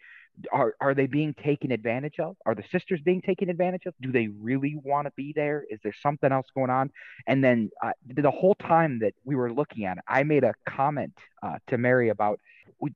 are 0.52 0.74
are 0.80 0.94
they 0.94 1.08
being 1.08 1.34
taken 1.34 1.72
advantage 1.72 2.20
of? 2.20 2.36
Are 2.46 2.56
the 2.56 2.64
sisters 2.72 3.02
being 3.04 3.22
taken 3.22 3.50
advantage 3.50 3.86
of? 3.86 3.94
Do 4.02 4.12
they 4.12 4.28
really 4.28 4.76
want 4.84 5.08
to 5.08 5.12
be 5.16 5.34
there? 5.36 5.66
Is 5.70 5.80
there 5.84 5.94
something 6.02 6.32
else 6.32 6.48
going 6.56 6.70
on? 6.70 6.92
And 7.28 7.44
then 7.44 7.70
uh, 7.84 7.92
the 8.06 8.32
whole 8.32 8.56
time 8.56 9.00
that 9.00 9.14
we 9.24 9.36
were 9.36 9.52
looking 9.52 9.86
at 9.86 9.98
it, 9.98 10.04
I 10.08 10.24
made 10.24 10.44
a 10.44 10.54
comment 10.68 11.14
uh, 11.44 11.58
to 11.68 11.78
Mary 11.78 12.10
about 12.10 12.40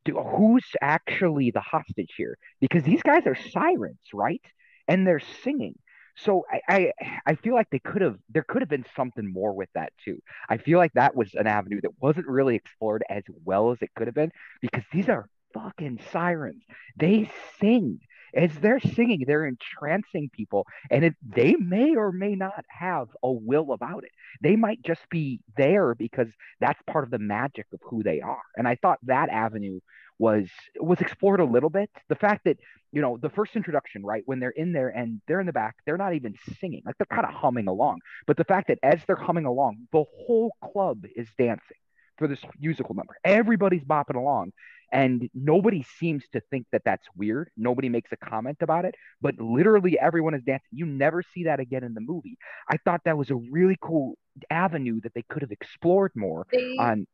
who's 0.06 0.66
actually 0.82 1.52
the 1.52 1.62
hostage 1.62 2.14
here 2.16 2.38
because 2.62 2.84
these 2.84 3.02
guys 3.02 3.24
are 3.26 3.36
sirens, 3.36 4.00
right? 4.14 4.42
And 4.88 5.06
they're 5.06 5.22
singing. 5.44 5.76
So 6.16 6.46
I, 6.52 6.62
I, 6.70 7.20
I 7.26 7.36
feel 7.36 7.56
like 7.56 7.70
they 7.72 7.80
could 7.80 8.02
have 8.02 8.18
there 8.30 8.44
could 8.44 8.62
have 8.62 8.70
been 8.70 8.86
something 8.96 9.32
more 9.32 9.54
with 9.54 9.70
that 9.74 9.94
too. 10.06 10.20
I 10.48 10.58
feel 10.58 10.78
like 10.78 10.94
that 10.94 11.16
was 11.16 11.34
an 11.34 11.48
avenue 11.48 11.82
that 11.82 11.92
wasn't 12.00 12.28
really 12.28 12.56
explored 12.56 13.04
as 13.10 13.24
well 13.44 13.72
as 13.72 13.80
it 13.82 13.90
could 13.96 14.08
have 14.08 14.16
been 14.16 14.32
because 14.62 14.84
these 14.92 15.10
are 15.10 15.28
fucking 15.54 16.00
sirens. 16.12 16.64
They 16.98 17.32
sing. 17.60 18.00
As 18.36 18.52
they're 18.56 18.80
singing, 18.80 19.26
they're 19.28 19.46
entrancing 19.46 20.28
people, 20.34 20.66
and 20.90 21.06
it, 21.06 21.14
they 21.24 21.54
may 21.54 21.96
or 21.96 22.12
may 22.12 22.34
not 22.34 22.66
have 22.68 23.10
a 23.22 23.32
will 23.32 23.74
about 23.74 24.06
it. 24.06 24.10
They 24.42 24.56
might 24.56 24.82
just 24.82 25.08
be 25.12 25.40
there 25.56 25.94
because 25.94 26.30
that's 26.60 26.82
part 26.88 27.04
of 27.04 27.12
the 27.12 27.20
magic 27.20 27.68
of 27.72 27.80
who 27.84 28.02
they 28.02 28.22
are. 28.22 28.42
And 28.58 28.68
I 28.68 28.74
thought 28.82 28.98
that 29.04 29.30
avenue 29.30 29.82
was 30.18 30.50
was 30.80 31.00
explored 31.00 31.42
a 31.42 31.46
little 31.46 31.70
bit. 31.70 31.92
The 32.10 32.16
fact 32.16 32.46
that 32.46 32.58
you 32.92 33.02
know 33.02 33.18
the 33.22 33.30
first 33.30 33.56
introduction, 33.56 34.04
right, 34.04 34.24
when 34.26 34.40
they're 34.40 34.50
in 34.50 34.74
there 34.74 34.90
and 34.90 35.22
they're 35.28 35.40
in 35.40 35.46
the 35.46 35.54
back, 35.54 35.76
they're 35.86 35.98
not 35.98 36.16
even 36.16 36.34
singing, 36.60 36.82
like 36.86 36.98
they're 36.98 37.06
kind 37.06 37.28
of 37.28 37.34
humming 37.34 37.68
along. 37.68 38.00
But 38.26 38.38
the 38.38 38.46
fact 38.46 38.70
that 38.70 38.80
as 38.82 39.02
they're 39.06 39.16
humming 39.16 39.46
along, 39.46 39.88
the 39.92 40.06
whole 40.26 40.56
club 40.64 41.06
is 41.16 41.28
dancing 41.38 41.78
for 42.18 42.28
this 42.28 42.40
musical 42.60 42.96
number. 42.96 43.16
Everybody's 43.24 43.84
bopping 43.84 44.16
along, 44.16 44.52
and 44.92 45.30
nobody 45.34 45.86
seems 46.00 46.24
to 46.34 46.42
think 46.52 46.66
that 46.72 46.84
that's 46.86 47.06
weird. 47.16 47.50
Nobody 47.58 47.90
makes 47.90 48.12
a 48.12 48.18
comment 48.18 48.58
about 48.62 48.86
it, 48.86 48.96
but 49.22 49.40
literally 49.40 49.98
everyone 50.00 50.34
is 50.34 50.44
dancing. 50.44 50.68
You 50.72 50.86
never 50.86 51.24
see 51.34 51.46
that 51.46 51.60
again 51.60 51.84
in 51.84 51.94
the 51.94 52.02
movie. 52.02 52.38
I 52.70 52.78
thought 52.78 53.02
that 53.06 53.18
was 53.18 53.30
a 53.32 53.36
really 53.36 53.78
cool 53.82 54.18
avenue 54.50 55.02
that 55.02 55.14
they 55.14 55.24
could 55.30 55.42
have 55.42 55.52
explored 55.52 56.12
more 56.16 56.48
They 56.52 56.76
on 56.80 57.08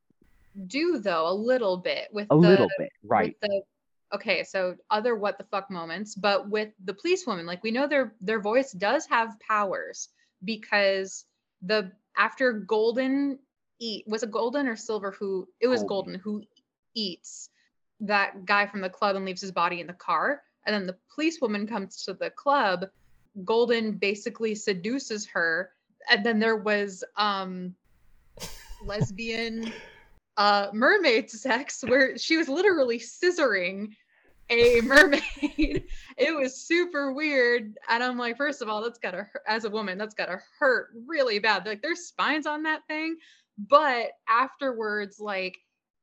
do 0.68 1.00
though 1.00 1.28
a 1.28 1.34
little 1.34 1.78
bit 1.78 2.08
with 2.12 2.28
a 2.30 2.36
the, 2.36 2.36
little 2.36 2.68
bit, 2.78 2.90
with 3.04 3.12
right? 3.12 3.36
the 3.42 3.62
okay 4.14 4.44
so 4.44 4.76
other 4.90 5.16
what 5.16 5.38
the 5.38 5.44
fuck 5.46 5.70
moments 5.70 6.16
but 6.16 6.50
with 6.50 6.70
the 6.84 6.94
police 6.94 7.26
woman 7.28 7.46
like 7.46 7.64
we 7.64 7.72
know 7.72 7.88
their 7.88 8.14
their 8.22 8.42
voice 8.42 8.72
does 8.72 9.06
have 9.06 9.40
powers 9.40 10.10
because 10.44 11.26
the 11.62 11.92
after 12.18 12.52
golden 12.54 13.38
eat 13.80 14.06
was 14.08 14.24
it 14.24 14.32
golden 14.32 14.68
or 14.68 14.76
silver 14.76 15.12
who 15.12 15.48
it 15.60 15.68
was 15.68 15.84
Golden. 15.84 16.14
golden 16.14 16.20
who 16.20 16.44
eats 16.96 17.50
that 18.02 18.46
guy 18.46 18.66
from 18.66 18.82
the 18.82 18.90
club 18.90 19.16
and 19.16 19.26
leaves 19.26 19.42
his 19.42 19.52
body 19.52 19.82
in 19.82 19.88
the 19.88 19.94
car. 19.94 20.42
And 20.66 20.74
then 20.74 20.88
the 20.88 20.98
police 21.14 21.42
woman 21.42 21.68
comes 21.68 22.04
to 22.04 22.14
the 22.14 22.30
club. 22.30 22.86
Golden 23.44 23.94
basically 23.94 24.56
seduces 24.56 25.28
her. 25.28 25.72
And 26.10 26.26
then 26.26 26.40
there 26.40 26.58
was 26.58 27.04
um 27.16 27.76
lesbian 28.82 29.74
uh 30.38 30.68
mermaid 30.74 31.30
sex 31.30 31.84
where 31.86 32.18
she 32.18 32.38
was 32.38 32.48
literally 32.48 33.00
scissoring 33.00 33.90
a 34.50 34.82
mermaid. 34.84 35.86
It 36.18 36.36
was 36.36 36.62
super 36.62 37.14
weird. 37.14 37.78
And 37.88 38.04
i'm 38.04 38.18
like 38.18 38.38
first 38.38 38.62
of 38.62 38.70
all 38.70 38.82
that's 38.82 39.00
gotta 39.00 39.28
as 39.48 39.66
a 39.66 39.70
woman 39.70 39.98
that's 39.98 40.16
gotta 40.16 40.40
hurt 40.60 40.90
really 41.08 41.40
bad. 41.40 41.66
Like 41.66 41.82
there's 41.82 42.08
spines 42.08 42.46
on 42.46 42.64
that 42.64 42.82
thing. 42.88 43.18
But 43.58 44.12
afterwards 44.28 45.20
like 45.20 45.58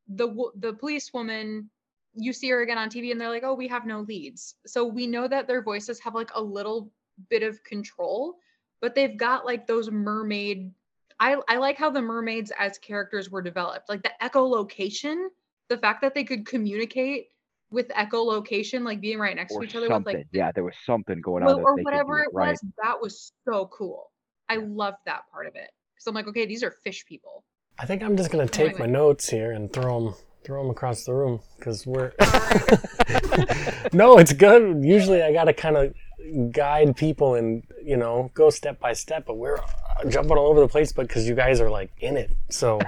the 0.09 0.51
the 0.57 0.73
police 0.73 1.13
woman 1.13 1.71
you 2.15 2.33
see 2.33 2.49
her 2.49 2.63
again 2.63 2.79
on 2.79 2.89
tv 2.89 3.11
and 3.11 3.21
they're 3.21 3.29
like 3.29 3.45
oh 3.45 3.55
we 3.55 3.69
have 3.69 3.87
no 3.87 4.01
leads. 4.01 4.55
So 4.67 4.85
we 4.85 5.07
know 5.07 5.29
that 5.29 5.47
their 5.47 5.63
voices 5.63 6.01
have 6.01 6.15
like 6.15 6.31
a 6.35 6.43
little 6.43 6.91
bit 7.31 7.43
of 7.43 7.63
control 7.65 8.37
but 8.81 8.95
they've 8.95 9.17
got 9.17 9.47
like 9.47 9.67
those 9.67 9.91
mermaid 9.91 10.71
I, 11.19 11.37
I 11.49 11.57
like 11.57 11.79
how 11.79 11.89
the 11.89 12.03
mermaids 12.03 12.53
as 12.59 12.77
characters 12.77 13.31
were 13.31 13.41
developed. 13.41 13.89
Like 13.89 14.03
the 14.03 14.13
echolocation 14.23 15.29
the 15.69 15.79
fact 15.79 16.01
that 16.03 16.15
they 16.15 16.25
could 16.25 16.47
communicate 16.47 17.29
with 17.71 17.89
echolocation 17.89 18.83
like 18.83 19.01
being 19.01 19.19
right 19.19 19.35
next 19.37 19.53
Or 19.55 19.61
to 19.61 19.67
each 19.67 19.75
other 19.75 19.89
something. 19.89 20.17
with 20.17 20.25
like 20.27 20.29
yeah, 20.33 20.53
there 20.53 20.65
was 20.65 20.75
something 20.85 21.21
going 21.21 21.43
on. 21.43 21.47
well, 21.49 21.57
that 21.59 21.63
or 21.65 21.75
whatever 21.83 22.21
it 22.23 22.29
right? 22.33 22.51
was 22.51 22.65
that 22.83 23.01
was 23.01 23.33
so 23.49 23.69
cool 23.77 24.11
i 24.49 24.57
loved 24.57 24.99
that 25.07 25.23
part 25.33 25.47
of 25.47 25.55
it 25.57 25.71
so 25.99 26.11
i'm 26.11 26.15
like 26.15 26.29
okay 26.29 26.47
these 26.47 26.63
are 26.63 26.71
fish 26.85 27.05
people 27.07 27.43
I 27.79 27.85
think 27.85 28.03
I'm 28.03 28.17
just 28.17 28.31
gonna 28.31 28.47
take 28.49 28.69
Anyway. 28.71 28.81
my 28.81 28.87
notes 28.87 29.29
here 29.29 29.53
and 29.53 29.71
throw 29.71 30.03
them 30.03 30.15
throw 30.45 30.63
them 30.63 30.71
across 30.71 31.05
the 31.05 31.13
room 31.13 31.41
because 31.59 31.87
we're. 31.87 32.13
no, 33.93 34.19
it's 34.19 34.33
good. 34.33 34.83
Usually, 34.85 35.23
I 35.23 35.33
gotta 35.33 35.53
kind 35.53 35.77
of 35.77 36.53
guide 36.53 36.97
people 36.97 37.35
and 37.35 37.65
you 37.85 37.97
know 37.99 38.31
go 38.33 38.49
step 38.49 38.81
by 38.81 38.93
step, 38.95 39.25
but 39.27 39.37
we're 39.37 39.59
uh, 39.59 40.09
jumping 40.09 40.39
all 40.39 40.47
over 40.47 40.61
the 40.61 40.69
place. 40.69 40.91
But 40.93 41.09
because 41.09 41.29
you 41.29 41.35
guys 41.35 41.61
are 41.61 41.69
like 41.71 41.91
in 42.01 42.17
it, 42.17 42.31
so 42.51 42.81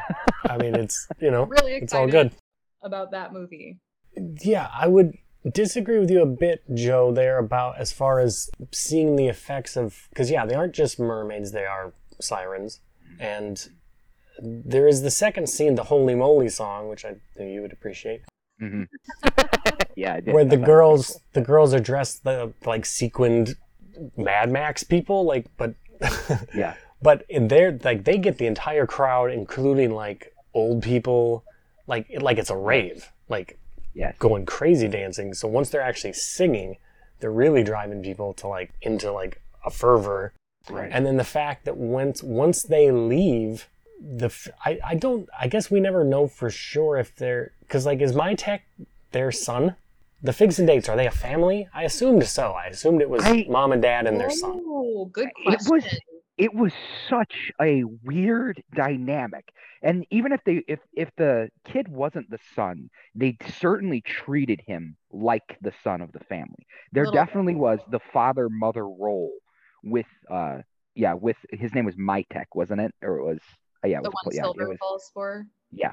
I 0.48 0.56
mean, 0.56 0.74
it's 0.74 1.06
you 1.20 1.30
know, 1.30 1.44
really 1.44 1.74
it's 1.74 1.92
all 1.92 2.06
good. 2.08 2.32
about 2.82 3.10
that 3.10 3.32
movie 3.34 3.78
Yeah, 4.42 4.68
I 4.72 4.86
would 4.88 5.16
disagree 5.52 5.98
with 5.98 6.10
you 6.10 6.22
a 6.22 6.26
bit, 6.26 6.62
Joe, 6.74 7.12
there 7.12 7.38
about 7.38 7.78
as 7.78 7.92
far 7.92 8.20
as 8.20 8.50
seeing 8.72 9.16
the 9.16 9.26
effects 9.28 9.76
of 9.76 10.08
because 10.10 10.30
yeah, 10.30 10.44
they 10.46 10.54
aren't 10.54 10.74
just 10.74 10.98
mermaids; 10.98 11.52
they 11.52 11.64
are 11.64 11.92
sirens, 12.20 12.80
and 13.18 13.68
there 14.40 14.86
is 14.88 15.02
the 15.02 15.10
second 15.10 15.48
scene, 15.48 15.74
the 15.74 15.84
"Holy 15.84 16.14
Moly" 16.14 16.48
song, 16.48 16.88
which 16.88 17.04
I 17.04 17.16
knew 17.38 17.46
you 17.46 17.62
would 17.62 17.72
appreciate, 17.72 18.22
hmm 18.58 18.84
yeah, 19.96 20.14
I 20.14 20.20
did. 20.20 20.34
where 20.34 20.44
the 20.44 20.56
thought- 20.56 20.66
girls 20.66 21.20
the 21.32 21.40
girls 21.40 21.74
are 21.74 21.80
dressed 21.80 22.24
the, 22.24 22.52
like 22.64 22.84
sequined 22.86 23.54
Mad 24.16 24.50
Max 24.50 24.84
people, 24.84 25.24
like 25.24 25.46
but 25.56 25.74
Yeah, 26.54 26.74
but 27.02 27.24
in 27.28 27.48
there 27.48 27.78
like 27.82 28.04
they 28.04 28.18
get 28.18 28.38
the 28.38 28.46
entire 28.46 28.86
crowd, 28.86 29.32
including 29.32 29.90
like 29.92 30.32
old 30.54 30.82
people, 30.82 31.44
like 31.86 32.06
like 32.20 32.38
it's 32.38 32.50
a 32.50 32.56
rave, 32.56 33.10
like 33.28 33.58
yes. 33.94 34.14
going 34.18 34.46
crazy 34.46 34.88
dancing. 34.88 35.34
So 35.34 35.48
once 35.48 35.70
they're 35.70 35.80
actually 35.82 36.12
singing, 36.14 36.76
they're 37.20 37.30
really 37.30 37.62
driving 37.62 38.02
people 38.02 38.32
to 38.34 38.46
like 38.48 38.72
into 38.82 39.12
like 39.12 39.40
a 39.64 39.70
fervor. 39.70 40.32
Right. 40.70 40.90
And 40.92 41.04
then 41.06 41.16
the 41.16 41.24
fact 41.24 41.64
that 41.64 41.76
once 41.76 42.22
once 42.22 42.62
they 42.62 42.90
leave, 42.90 43.68
the 44.00 44.26
f- 44.26 44.48
I, 44.64 44.78
I 44.84 44.94
don't 44.94 45.28
I 45.38 45.48
guess 45.48 45.70
we 45.70 45.80
never 45.80 46.04
know 46.04 46.26
for 46.28 46.50
sure 46.50 46.96
if 46.98 47.14
they're 47.16 47.52
because 47.60 47.86
like 47.86 48.00
is 48.00 48.12
Mietek 48.12 48.60
their 49.12 49.32
son? 49.32 49.74
The 50.22 50.32
figs 50.32 50.58
and 50.58 50.66
dates 50.68 50.88
are 50.88 50.96
they 50.96 51.06
a 51.06 51.10
family? 51.12 51.68
I 51.72 51.84
assumed 51.84 52.24
so. 52.24 52.50
I 52.52 52.66
assumed 52.66 53.00
it 53.00 53.08
was 53.10 53.22
I- 53.24 53.46
mom 53.48 53.72
and 53.72 53.80
dad 53.82 54.06
and 54.06 54.20
their 54.20 54.30
son. 54.30 54.60
oh 54.66 55.06
good 55.12 55.28
It 55.28 55.34
question 55.46 55.72
was 55.72 55.84
it 56.38 56.54
was 56.54 56.72
such 57.08 57.50
a 57.60 57.82
weird 58.04 58.62
dynamic. 58.74 59.52
And 59.82 60.06
even 60.10 60.32
if 60.32 60.40
they 60.44 60.62
if 60.68 60.78
if 60.92 61.10
the 61.16 61.50
kid 61.64 61.88
wasn't 61.88 62.30
the 62.30 62.38
son 62.54 62.90
they 63.14 63.36
certainly 63.58 64.00
treated 64.00 64.60
him 64.66 64.96
like 65.12 65.58
the 65.60 65.72
son 65.82 66.00
of 66.00 66.12
the 66.12 66.20
family. 66.20 66.66
There 66.92 67.04
Little- 67.04 67.14
definitely 67.14 67.56
was 67.56 67.80
the 67.90 68.00
father 68.12 68.48
mother 68.48 68.88
role 68.88 69.32
with 69.82 70.06
uh 70.30 70.58
yeah 70.94 71.14
with 71.14 71.36
his 71.50 71.74
name 71.74 71.84
was 71.84 71.96
Mietek 71.96 72.46
wasn't 72.54 72.80
it? 72.80 72.94
Or 73.02 73.18
it 73.18 73.24
was 73.24 73.40
uh, 73.84 73.88
yeah 73.88 73.98
it 73.98 74.04
the 74.04 74.10
was, 74.10 74.20
one 74.22 74.34
yeah, 74.36 74.42
silver 74.42 74.68
was, 74.68 74.78
falls 74.78 75.10
for 75.12 75.46
yeah. 75.72 75.92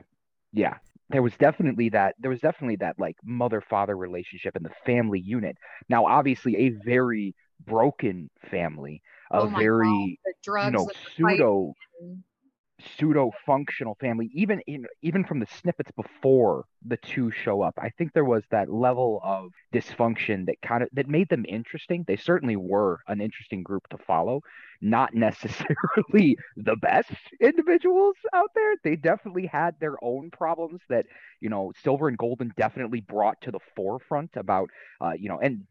Yeah. 0.54 0.78
There 1.10 1.22
was 1.22 1.34
definitely 1.38 1.90
that 1.90 2.16
there 2.20 2.32
was 2.32 2.40
definitely 2.40 2.78
that 2.78 2.96
like 2.98 3.16
mother 3.24 3.62
father 3.62 3.96
relationship 3.98 4.56
in 4.56 4.64
the 4.64 4.72
family 4.86 5.20
unit. 5.20 5.58
Now 5.90 6.06
obviously 6.06 6.56
a 6.58 6.70
very 6.70 7.36
broken 7.66 8.30
family 8.50 9.02
a 9.32 9.42
Oh 9.42 9.48
very 9.48 10.20
you 10.64 10.72
know 10.72 10.90
pseudo 11.16 11.74
pseudo 12.98 13.32
functional 13.46 13.96
family 14.00 14.30
even 14.34 14.60
in 14.68 14.86
even 15.02 15.24
from 15.24 15.40
the 15.40 15.48
snippets 15.48 15.90
before 15.96 16.66
the 16.86 16.98
two 16.98 17.32
show 17.32 17.62
up 17.62 17.74
i 17.82 17.90
think 17.98 18.12
there 18.14 18.26
was 18.26 18.44
that 18.52 18.70
level 18.70 19.22
of 19.24 19.50
dysfunction 19.76 20.46
that 20.46 20.62
kind 20.62 20.84
of 20.84 20.90
that 20.94 21.08
made 21.08 21.30
them 21.30 21.46
interesting. 21.48 22.04
They 22.08 22.16
certainly 22.16 22.56
were 22.56 23.00
an 23.08 23.22
interesting 23.22 23.64
group 23.64 23.88
to 23.90 23.98
follow 23.98 24.42
not 24.82 25.14
necessarily 25.14 26.38
the 26.58 26.76
best 26.82 27.12
individuals 27.42 28.16
out 28.34 28.52
there. 28.56 28.76
They 28.84 28.96
definitely 28.96 29.48
had 29.48 29.76
their 29.80 29.96
own 30.04 30.32
problems 30.32 30.82
that 30.90 31.06
you 31.42 31.50
know 31.50 31.74
silver 31.84 32.08
and 32.08 32.18
golden 32.18 32.52
definitely 32.58 33.02
brought 33.02 33.42
to 33.42 33.52
the 33.52 33.60
forefront 33.76 34.32
about 34.36 34.70
uh 35.02 35.14
you 35.18 35.30
know 35.30 35.40
and 35.40 35.66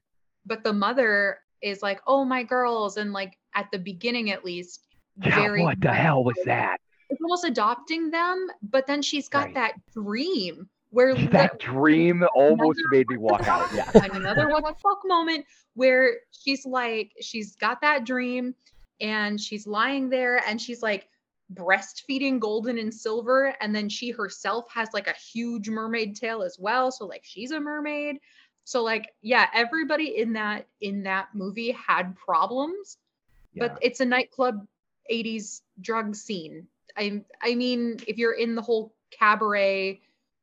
but 0.46 0.62
the 0.62 0.72
mother 0.72 1.38
is 1.62 1.82
like 1.82 2.00
oh 2.06 2.24
my 2.24 2.42
girls 2.42 2.96
and 2.96 3.12
like 3.12 3.36
at 3.54 3.70
the 3.70 3.78
beginning 3.78 4.30
at 4.30 4.44
least 4.44 4.86
yeah, 5.22 5.34
very 5.34 5.62
what 5.62 5.80
the 5.80 5.92
hell 5.92 6.24
was 6.24 6.36
that? 6.44 6.78
it's 7.10 7.20
almost 7.22 7.44
adopting 7.44 8.10
them 8.10 8.48
but 8.62 8.86
then 8.86 9.02
she's 9.02 9.28
got 9.28 9.46
Right. 9.46 9.54
that 9.54 9.74
dream 9.92 10.68
where 10.90 11.14
that 11.30 11.58
dream 11.58 12.24
almost 12.34 12.80
made 12.90 13.08
me 13.08 13.16
walk 13.16 13.46
out 13.48 13.66
yeah. 13.74 13.90
Another 13.94 14.48
what 14.48 14.64
the 14.64 14.74
fuck 14.82 15.00
moment 15.04 15.44
where 15.74 16.16
she's 16.30 16.64
like 16.64 17.12
she's 17.20 17.56
got 17.56 17.80
that 17.80 18.04
dream 18.04 18.54
and 19.00 19.40
she's 19.40 19.66
lying 19.66 20.08
there 20.08 20.40
and 20.48 20.60
she's 20.60 20.82
like 20.82 21.08
breastfeeding 21.52 22.40
golden 22.40 22.78
and 22.78 22.92
silver 22.92 23.54
and 23.60 23.74
then 23.74 23.88
she 23.88 24.10
herself 24.10 24.66
has 24.72 24.88
like 24.94 25.06
a 25.08 25.14
huge 25.14 25.68
mermaid 25.68 26.16
tail 26.16 26.42
as 26.42 26.56
well 26.58 26.90
so 26.90 27.04
like 27.06 27.22
she's 27.22 27.50
a 27.50 27.60
mermaid 27.60 28.16
So 28.64 28.82
like, 28.82 29.12
yeah, 29.22 29.48
everybody 29.54 30.18
in 30.18 30.32
that 30.34 30.66
in 30.80 31.02
that 31.04 31.28
movie 31.34 31.72
had 31.72 32.16
problems, 32.16 32.98
Yeah. 33.52 33.68
but 33.68 33.78
it's 33.82 34.00
a 34.00 34.06
nightclub 34.06 34.66
80s 35.10 35.60
drug 35.80 36.16
scene. 36.16 36.66
I 36.96 37.22
I 37.42 37.54
mean, 37.54 37.98
if 38.06 38.18
you're 38.18 38.34
in 38.34 38.54
the 38.54 38.62
whole 38.62 38.94
cabaret 39.10 40.00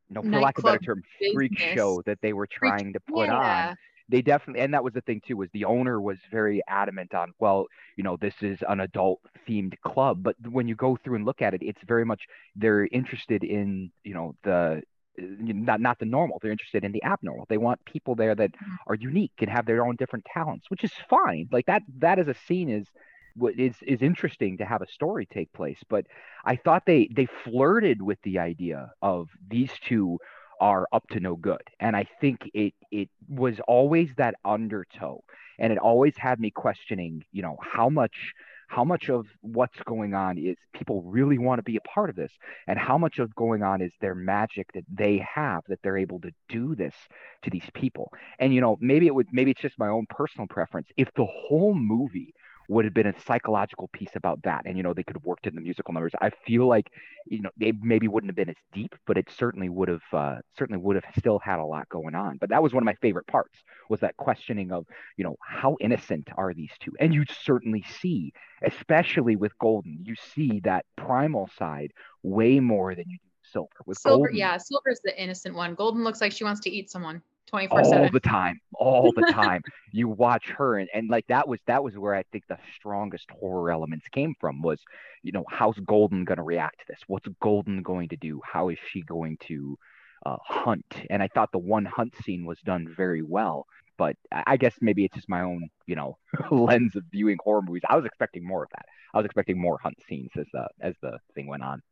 no, 0.10 0.22
for 0.22 0.30
lack 0.40 0.58
of 0.58 0.66
a 0.66 0.68
better 0.68 0.80
term, 0.80 1.04
freak 1.34 1.58
show 1.58 2.02
that 2.06 2.20
they 2.22 2.34
were 2.34 2.48
freak- 2.48 2.72
trying 2.72 2.94
to 2.94 3.00
put 3.00 3.28
yeah. 3.28 3.70
on. 3.70 3.78
They 4.10 4.22
definitely, 4.22 4.62
and 4.62 4.74
that 4.74 4.84
was 4.84 4.94
the 4.94 5.00
thing 5.02 5.22
too, 5.26 5.38
was 5.38 5.48
the 5.54 5.64
owner 5.64 6.02
was 6.02 6.18
very 6.30 6.62
adamant 6.68 7.14
on, 7.14 7.32
well, 7.40 7.68
you 7.96 8.04
know, 8.04 8.18
this 8.18 8.34
is 8.42 8.60
an 8.68 8.82
adult 8.82 9.22
themed 9.48 9.74
club. 9.86 10.22
But 10.22 10.36
when 10.50 10.68
you 10.68 10.76
go 10.76 10.98
through 10.98 11.16
and 11.16 11.26
look 11.26 11.42
at 11.42 11.54
it, 11.54 11.62
it's 11.64 11.80
very 11.88 12.04
much 12.04 12.22
they're 12.58 12.88
interested 12.88 13.46
in, 13.46 13.90
you 14.04 14.14
know, 14.14 14.36
the 14.44 14.84
not 15.18 15.82
not 15.82 16.00
the 16.00 16.06
normal. 16.06 16.40
They're 16.42 16.52
interested 16.52 16.84
in 16.84 16.92
the 16.92 17.04
abnormal. 17.04 17.46
They 17.50 17.58
want 17.58 17.84
people 17.86 18.16
there 18.16 18.36
that 18.36 18.52
Mhm. 18.62 18.78
are 18.88 18.96
unique 18.96 19.34
and 19.40 19.50
have 19.50 19.66
their 19.66 19.86
own 19.86 19.96
different 19.98 20.26
talents, 20.26 20.70
which 20.70 20.84
is 20.84 20.94
fine. 21.10 21.48
Like 21.52 21.66
that 21.68 21.84
that 22.00 22.20
as 22.20 22.28
a 22.28 22.34
scene 22.34 22.70
is 22.70 22.88
what 23.36 23.58
is 23.60 23.76
is 23.84 24.02
interesting 24.02 24.58
to 24.58 24.66
have 24.66 24.82
a 24.82 24.88
story 24.88 25.26
take 25.26 25.52
place. 25.54 25.80
But 25.90 26.06
I 26.46 26.56
thought 26.56 26.84
they 26.86 27.10
they 27.16 27.26
flirted 27.26 28.02
with 28.02 28.20
the 28.24 28.40
idea 28.40 28.92
of 29.02 29.30
these 29.48 29.72
two 29.80 30.20
are 30.60 30.88
up 30.94 31.08
to 31.10 31.20
no 31.20 31.36
good. 31.36 31.64
And 31.80 31.96
I 31.96 32.06
think 32.20 32.50
it 32.54 32.74
it 32.92 33.10
was 33.28 33.60
always 33.68 34.14
that 34.16 34.36
undertow. 34.46 35.22
And 35.60 35.72
it 35.72 35.80
always 35.80 36.18
had 36.18 36.40
me 36.40 36.52
questioning, 36.52 37.24
you 37.32 37.42
know, 37.42 37.58
how 37.62 37.90
much 37.90 38.34
how 38.72 38.86
much 38.86 39.10
of 39.10 39.28
what's 39.42 39.78
going 39.86 40.14
on 40.14 40.38
is 40.38 40.56
people 40.74 41.02
really 41.02 41.38
want 41.38 41.60
to 41.60 41.64
be 41.64 41.76
a 41.76 41.82
part 41.82 42.10
of 42.10 42.16
this? 42.16 42.32
And 42.68 42.80
how 42.80 42.98
much 42.98 43.20
of 43.20 43.36
going 43.36 43.64
on 43.64 43.82
is 43.82 43.92
their 44.00 44.16
magic 44.16 44.72
that 44.74 44.86
they 44.90 45.18
have 45.36 45.64
that 45.68 45.80
they're 45.84 45.98
able 45.98 46.22
to 46.22 46.32
do 46.48 46.74
this 46.74 46.96
to 47.44 47.50
these 47.50 47.70
people? 47.74 48.14
And 48.40 48.54
you 48.54 48.62
know 48.62 48.78
maybe 48.80 49.08
it 49.08 49.14
would 49.14 49.28
maybe 49.34 49.52
it's 49.52 49.60
just 49.60 49.78
my 49.78 49.90
own 49.90 50.06
personal 50.10 50.48
preference. 50.48 50.88
If 50.96 51.10
the 51.18 51.26
whole 51.26 51.74
movie 51.74 52.34
would 52.72 52.86
have 52.86 52.94
been 52.94 53.08
a 53.08 53.22
psychological 53.28 53.90
piece 53.92 54.16
about 54.16 54.42
that 54.44 54.62
and 54.66 54.78
you 54.78 54.84
know 54.84 54.94
they 54.94 55.04
could 55.04 55.18
have 55.18 55.26
worked 55.26 55.46
in 55.46 55.56
the 55.56 55.62
musical 55.62 55.94
numbers. 55.94 56.14
I 56.22 56.30
feel 56.30 56.68
like 56.68 56.90
you 57.28 57.42
know 57.42 57.50
they 57.58 57.74
maybe 57.82 58.08
wouldn't 58.08 58.30
have 58.30 58.36
been 58.36 58.50
as 58.50 58.56
deep 58.72 58.96
but 59.06 59.18
it 59.18 59.28
certainly 59.38 59.68
would 59.68 59.90
have 59.90 60.08
uh, 60.14 60.38
certainly 60.58 60.82
would 60.82 60.96
have 60.96 61.04
still 61.18 61.38
had 61.40 61.60
a 61.60 61.66
lot 61.66 61.90
going 61.90 62.16
on. 62.16 62.38
But 62.38 62.50
that 62.50 62.64
was 62.64 62.74
one 62.74 62.82
of 62.82 62.86
my 62.86 62.96
favorite 63.02 63.28
parts 63.28 63.60
was 63.90 64.00
that 64.00 64.16
questioning 64.16 64.72
of 64.72 64.86
you 65.18 65.26
know 65.26 65.36
how 65.46 65.76
innocent 65.82 66.30
are 66.38 66.54
these 66.54 66.72
two? 66.80 66.94
And 67.00 67.14
you 67.14 67.26
certainly 67.44 67.84
see 68.00 68.32
especially 68.64 69.36
with 69.36 69.58
golden 69.60 70.00
you 70.04 70.16
see 70.34 70.62
that 70.64 70.86
primal 70.96 71.50
side 71.58 71.92
way 72.24 72.62
more 72.62 72.96
than 72.96 73.06
you 73.10 73.18
do 73.18 73.30
silver. 73.52 73.70
With 73.86 73.98
Silver, 73.98 74.28
golden 74.28 74.38
yeah, 74.38 74.56
Silver's 74.56 75.02
the 75.04 75.22
innocent 75.22 75.56
one. 75.56 75.76
Golden 75.76 76.06
looks 76.06 76.22
like 76.22 76.32
she 76.32 76.46
wants 76.46 76.62
to 76.62 76.70
eat 76.70 76.90
someone 76.90 77.22
24 77.52 77.82
all 77.82 78.10
the 78.10 78.20
time 78.20 78.60
all 78.74 79.12
the 79.12 79.32
time 79.32 79.62
you 79.92 80.08
watch 80.08 80.50
her 80.58 80.80
and, 80.80 80.90
and 80.94 81.10
like 81.10 81.26
that 81.28 81.48
was 81.48 81.60
that 81.68 81.84
was 81.84 81.98
where 81.98 82.16
i 82.16 82.24
think 82.32 82.44
the 82.48 82.58
strongest 82.76 83.30
horror 83.30 83.70
elements 83.72 84.08
came 84.12 84.34
from 84.40 84.62
was 84.62 84.80
you 85.22 85.32
know 85.32 85.44
how's 85.50 85.78
golden 85.80 86.24
going 86.24 86.38
to 86.38 86.44
react 86.44 86.80
to 86.80 86.86
this 86.88 87.00
what's 87.08 87.28
golden 87.42 87.84
going 87.84 88.08
to 88.08 88.16
do 88.16 88.42
how 88.44 88.70
is 88.70 88.78
she 88.90 89.02
going 89.02 89.38
to 89.38 89.78
uh, 90.26 90.38
hunt 90.46 90.86
and 91.10 91.22
i 91.22 91.28
thought 91.28 91.52
the 91.52 91.60
one 91.60 91.86
hunt 91.86 92.14
scene 92.24 92.46
was 92.46 92.58
done 92.62 92.88
very 92.96 93.22
well 93.22 93.68
but 94.02 94.16
I 94.32 94.44
I 94.48 94.58
guess 94.58 94.74
maybe 94.82 95.06
it's 95.06 95.14
just 95.16 95.30
my 95.30 95.42
own, 95.42 95.70
you 95.86 95.96
know, 95.96 96.18
lens 96.52 96.96
of 96.96 97.04
viewing 97.12 97.38
horror 97.44 97.62
movies. 97.62 97.84
I 97.88 97.96
was 97.96 98.06
expecting 98.06 98.44
more 98.44 98.64
of 98.64 98.70
that. 98.72 98.86
I 99.14 99.20
was 99.20 99.26
expecting 99.26 99.62
more 99.62 99.78
hunt 99.78 99.98
scenes 100.10 100.32
as 100.36 100.48
the 100.52 100.68
as 100.82 100.96
the 101.04 101.20
thing 101.36 101.46
went 101.46 101.62
on. 101.62 101.84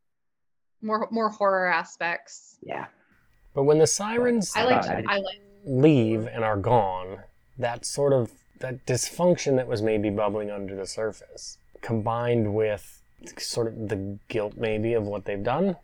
More 0.82 1.08
more 1.12 1.30
horror 1.30 1.67
aspects. 1.67 2.58
Yeah, 2.63 2.88
But 3.54 3.63
when 3.63 3.78
the 3.78 3.86
sirens 3.86 4.54
I 4.56 4.63
like 4.63 4.86
Uh, 4.86 5.02
I 5.08 5.17
like 5.17 5.41
leave 5.65 6.28
and 6.28 6.43
are 6.43 6.58
gone, 6.58 7.19
that 7.58 7.86
sort 7.86 8.13
of 8.13 8.32
that 8.60 8.86
dysfunction 8.86 9.56
that 9.56 9.67
was 9.67 9.82
maybe 9.82 10.10
bubbling 10.10 10.52
under 10.52 10.76
the 10.76 10.86
surface, 10.86 11.58
combined 11.82 12.54
with 12.54 13.02
sort 13.38 13.67
of 13.67 13.89
the 13.89 14.17
guilt 14.28 14.54
maybe 14.58 14.93
of 14.93 15.04
what 15.04 15.26
they've 15.26 15.43
done, 15.43 15.76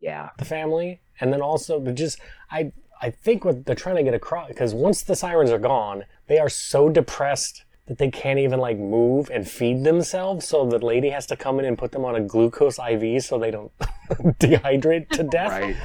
yeah, 0.00 0.30
the 0.38 0.44
family, 0.44 1.00
and 1.20 1.32
then 1.32 1.40
also 1.40 1.80
the 1.80 1.92
just 1.92 2.18
I 2.50 2.72
I 3.00 3.10
think 3.10 3.44
what 3.44 3.66
they're 3.66 3.74
trying 3.74 3.96
to 3.96 4.02
get 4.02 4.14
across 4.14 4.48
because 4.48 4.74
once 4.74 5.02
the 5.02 5.16
sirens 5.16 5.50
are 5.50 5.58
gone, 5.58 6.04
they 6.26 6.38
are 6.38 6.48
so 6.48 6.88
depressed 6.88 7.64
that 7.86 7.98
they 7.98 8.10
can't 8.10 8.38
even 8.38 8.58
like 8.58 8.78
move 8.78 9.30
and 9.30 9.48
feed 9.48 9.84
themselves. 9.84 10.46
So 10.46 10.66
the 10.66 10.78
lady 10.78 11.10
has 11.10 11.26
to 11.26 11.36
come 11.36 11.58
in 11.58 11.64
and 11.64 11.78
put 11.78 11.92
them 11.92 12.04
on 12.04 12.16
a 12.16 12.20
glucose 12.20 12.78
IV 12.78 13.22
so 13.22 13.38
they 13.38 13.50
don't 13.50 13.70
dehydrate 14.38 15.08
to 15.10 15.22
death. 15.22 15.50
right. 15.50 15.76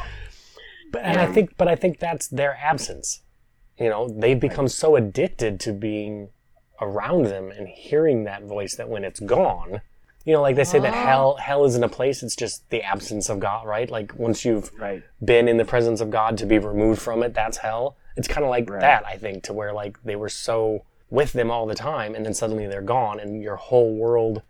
But 0.92 1.04
and 1.04 1.18
I 1.20 1.26
think, 1.26 1.56
but 1.58 1.68
I 1.68 1.76
think 1.76 2.00
that's 2.00 2.28
their 2.28 2.58
absence. 2.62 3.22
You 3.80 3.90
know, 3.90 4.08
they've 4.10 4.40
become 4.40 4.68
so 4.68 4.96
addicted 4.96 5.60
to 5.62 5.74
being 5.74 6.30
around 6.82 7.26
them 7.26 7.52
and 7.52 7.68
hearing 7.68 8.24
that 8.26 8.44
voice 8.44 8.76
that 8.76 8.90
when 8.90 9.04
it's 9.04 9.20
gone, 9.20 9.82
you 10.26 10.34
know, 10.34 10.42
like 10.42 10.56
they 10.56 10.64
say 10.64 10.80
that 10.80 10.94
Ah. 10.94 11.06
hell 11.08 11.36
hell 11.36 11.64
isn't 11.66 11.84
a 11.84 11.90
place; 11.90 12.22
it's 12.22 12.36
just 12.36 12.70
the 12.70 12.84
absence 12.84 13.30
of 13.30 13.40
God, 13.40 13.66
right? 13.66 13.90
Like 13.90 14.14
once 14.18 14.44
you've 14.46 14.72
Right. 14.80 15.02
been 15.24 15.48
in 15.48 15.58
the 15.58 15.66
presence 15.66 16.02
of 16.02 16.10
God 16.12 16.38
to 16.40 16.46
be 16.46 16.60
removed 16.60 17.02
from 17.02 17.24
it, 17.24 17.34
that's 17.34 17.58
hell. 17.58 17.96
It's 18.18 18.28
kind 18.28 18.44
of 18.44 18.50
like 18.50 18.70
Right. 18.70 18.82
that, 18.82 19.06
I 19.06 19.18
think, 19.18 19.44
to 19.44 19.54
where 19.54 19.74
like 19.74 19.98
they 20.04 20.16
were 20.16 20.30
so 20.30 20.84
with 21.10 21.34
them 21.34 21.50
all 21.50 21.66
the 21.66 21.76
time, 21.76 22.14
and 22.16 22.26
then 22.26 22.34
suddenly 22.34 22.68
they're 22.68 22.82
gone, 22.82 23.20
and 23.20 23.42
your 23.42 23.56
whole 23.56 23.94
world. 23.96 24.42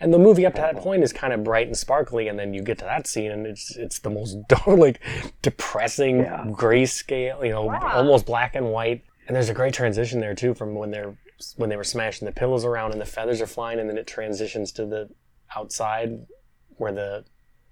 And 0.00 0.14
the 0.14 0.18
movie 0.18 0.46
up 0.46 0.54
to 0.54 0.60
that 0.60 0.76
point 0.76 1.02
is 1.02 1.12
kind 1.12 1.32
of 1.32 1.42
bright 1.42 1.66
and 1.66 1.76
sparkly, 1.76 2.28
and 2.28 2.38
then 2.38 2.54
you 2.54 2.62
get 2.62 2.78
to 2.78 2.84
that 2.84 3.06
scene, 3.06 3.30
and 3.32 3.46
it's 3.46 3.74
it's 3.76 3.98
the 3.98 4.10
most 4.10 4.36
dark, 4.48 4.66
like 4.66 5.00
depressing 5.42 6.20
Yeah. 6.20 6.44
grayscale, 6.48 7.44
you 7.44 7.50
know, 7.50 7.64
Wow. 7.64 7.80
almost 7.94 8.26
black 8.26 8.54
and 8.54 8.70
white. 8.70 9.02
And 9.26 9.34
there's 9.36 9.48
a 9.48 9.54
great 9.54 9.74
transition 9.74 10.20
there 10.20 10.34
too, 10.34 10.54
from 10.54 10.74
when 10.74 10.90
they're 10.90 11.16
when 11.56 11.68
they 11.68 11.76
were 11.76 11.84
smashing 11.84 12.26
the 12.26 12.32
pillows 12.32 12.64
around 12.64 12.92
and 12.92 13.00
the 13.00 13.06
feathers 13.06 13.40
are 13.40 13.46
flying, 13.46 13.78
and 13.80 13.88
then 13.88 13.98
it 13.98 14.06
transitions 14.06 14.72
to 14.72 14.86
the 14.86 15.08
outside 15.56 16.26
where 16.76 16.92
the 16.92 17.24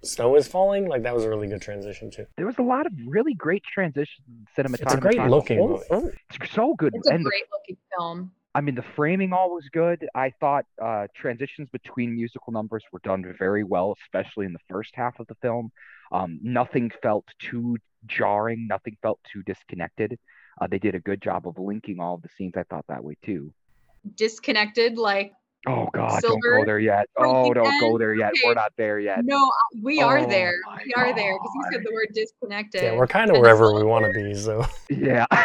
snow 0.03 0.35
is 0.37 0.47
falling. 0.49 0.89
Like 0.89 1.03
that 1.05 1.15
was 1.15 1.25
a 1.25 1.29
really 1.29 1.49
good 1.49 1.63
transition 1.63 2.11
too. 2.11 2.27
There 2.37 2.47
was 2.47 2.59
a 2.59 2.63
lot 2.63 2.87
of 2.87 2.93
really 3.07 3.35
great 3.35 3.63
transition 3.65 4.25
cinematography. 4.57 4.83
It's 4.83 4.95
a 4.95 4.99
great 4.99 5.19
on 5.19 5.31
looking 5.31 5.61
oh, 5.61 5.69
movie. 5.69 5.85
Oh, 5.91 6.11
it's 6.41 6.53
so 6.53 6.75
good. 6.75 6.93
it's 6.95 7.09
a 7.09 7.15
and 7.15 7.25
great 7.25 7.45
looking 7.53 7.77
film. 7.97 8.33
I 8.57 8.63
mean, 8.63 8.75
the 8.75 8.85
framing 8.97 9.35
all 9.35 9.53
was 9.53 9.69
good. 9.71 10.09
I 10.15 10.33
thought 10.41 10.65
uh, 10.83 11.09
transitions 11.15 11.69
between 11.73 12.15
musical 12.15 12.55
numbers 12.55 12.83
were 12.91 13.01
done 13.05 13.23
very 13.39 13.65
well, 13.65 13.95
especially 14.03 14.47
in 14.47 14.55
the 14.55 14.59
first 14.67 14.93
half 14.95 15.21
of 15.21 15.27
the 15.27 15.35
film. 15.43 15.71
Um, 16.11 16.41
nothing 16.43 16.91
felt 17.03 17.27
too 17.39 17.77
jarring. 18.07 18.67
Nothing 18.67 18.97
felt 19.03 19.21
too 19.31 19.43
disconnected. 19.43 20.19
Uh, 20.59 20.69
they 20.69 20.79
did 20.79 20.95
a 20.95 21.01
good 21.01 21.21
job 21.21 21.47
of 21.47 21.59
linking 21.59 22.01
all 22.01 22.15
of 22.15 22.23
the 22.23 22.31
scenes. 22.35 22.55
I 22.57 22.63
thought 22.63 22.87
that 22.89 23.05
way 23.05 23.19
too. 23.23 23.53
Disconnected, 24.15 24.97
like 24.97 25.33
Oh 25.69 25.91
God, 25.93 26.23
Silver 26.23 26.41
don't 26.41 26.61
go 26.61 26.65
there 26.65 26.79
yet. 26.79 27.09
Oh, 27.19 27.53
don't 27.53 27.79
go 27.79 27.99
there 27.99 28.15
yet. 28.15 28.31
Okay. 28.31 28.41
We're 28.47 28.55
not 28.55 28.73
there 28.79 28.99
yet. 29.01 29.23
no, 29.23 29.51
we 29.83 30.01
are 30.01 30.21
Oh 30.21 30.29
there. 30.31 30.55
We 30.87 30.95
are 30.95 31.13
there 31.13 31.35
because 31.35 31.53
you 31.55 31.63
said 31.73 31.83
the 31.85 31.93
word 31.93 32.09
disconnected. 32.15 32.83
Yeah, 32.85 32.97
we're 32.97 33.07
kind 33.07 33.29
of 33.29 33.35
And 33.35 33.43
wherever 33.43 33.75
we 33.75 33.83
want 33.83 34.07
to 34.07 34.13
be. 34.13 34.35
So 34.35 34.65
Yeah. 34.91 35.27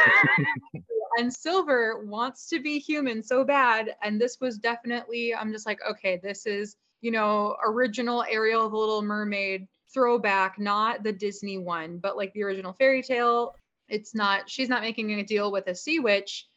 and 1.18 1.34
Silver 1.34 2.04
wants 2.06 2.48
to 2.50 2.60
be 2.60 2.80
human 2.80 3.22
so 3.24 3.44
bad. 3.44 3.96
And 4.02 4.20
this 4.20 4.38
was 4.40 4.58
definitely, 4.58 5.34
I'm 5.34 5.52
just 5.52 5.66
like, 5.66 5.80
okay, 5.90 6.20
this 6.24 6.46
is, 6.46 6.76
you 7.02 7.12
know, 7.12 7.58
original 7.66 8.24
Ariel 8.30 8.70
the 8.70 8.78
Little 8.78 9.02
Mermaid 9.02 9.68
throwback, 9.94 10.60
not 10.60 11.04
the 11.04 11.12
Disney 11.12 11.58
one, 11.58 11.98
but 11.98 12.16
like 12.16 12.34
the 12.34 12.44
original 12.44 12.74
fairy 12.74 13.04
tale. 13.04 13.56
It's 13.90 14.16
not, 14.16 14.50
she's 14.50 14.70
not 14.70 14.82
making 14.82 15.12
a 15.12 15.24
deal 15.24 15.52
with 15.52 15.68
a 15.68 15.76
sea 15.76 16.00
witch 16.00 16.48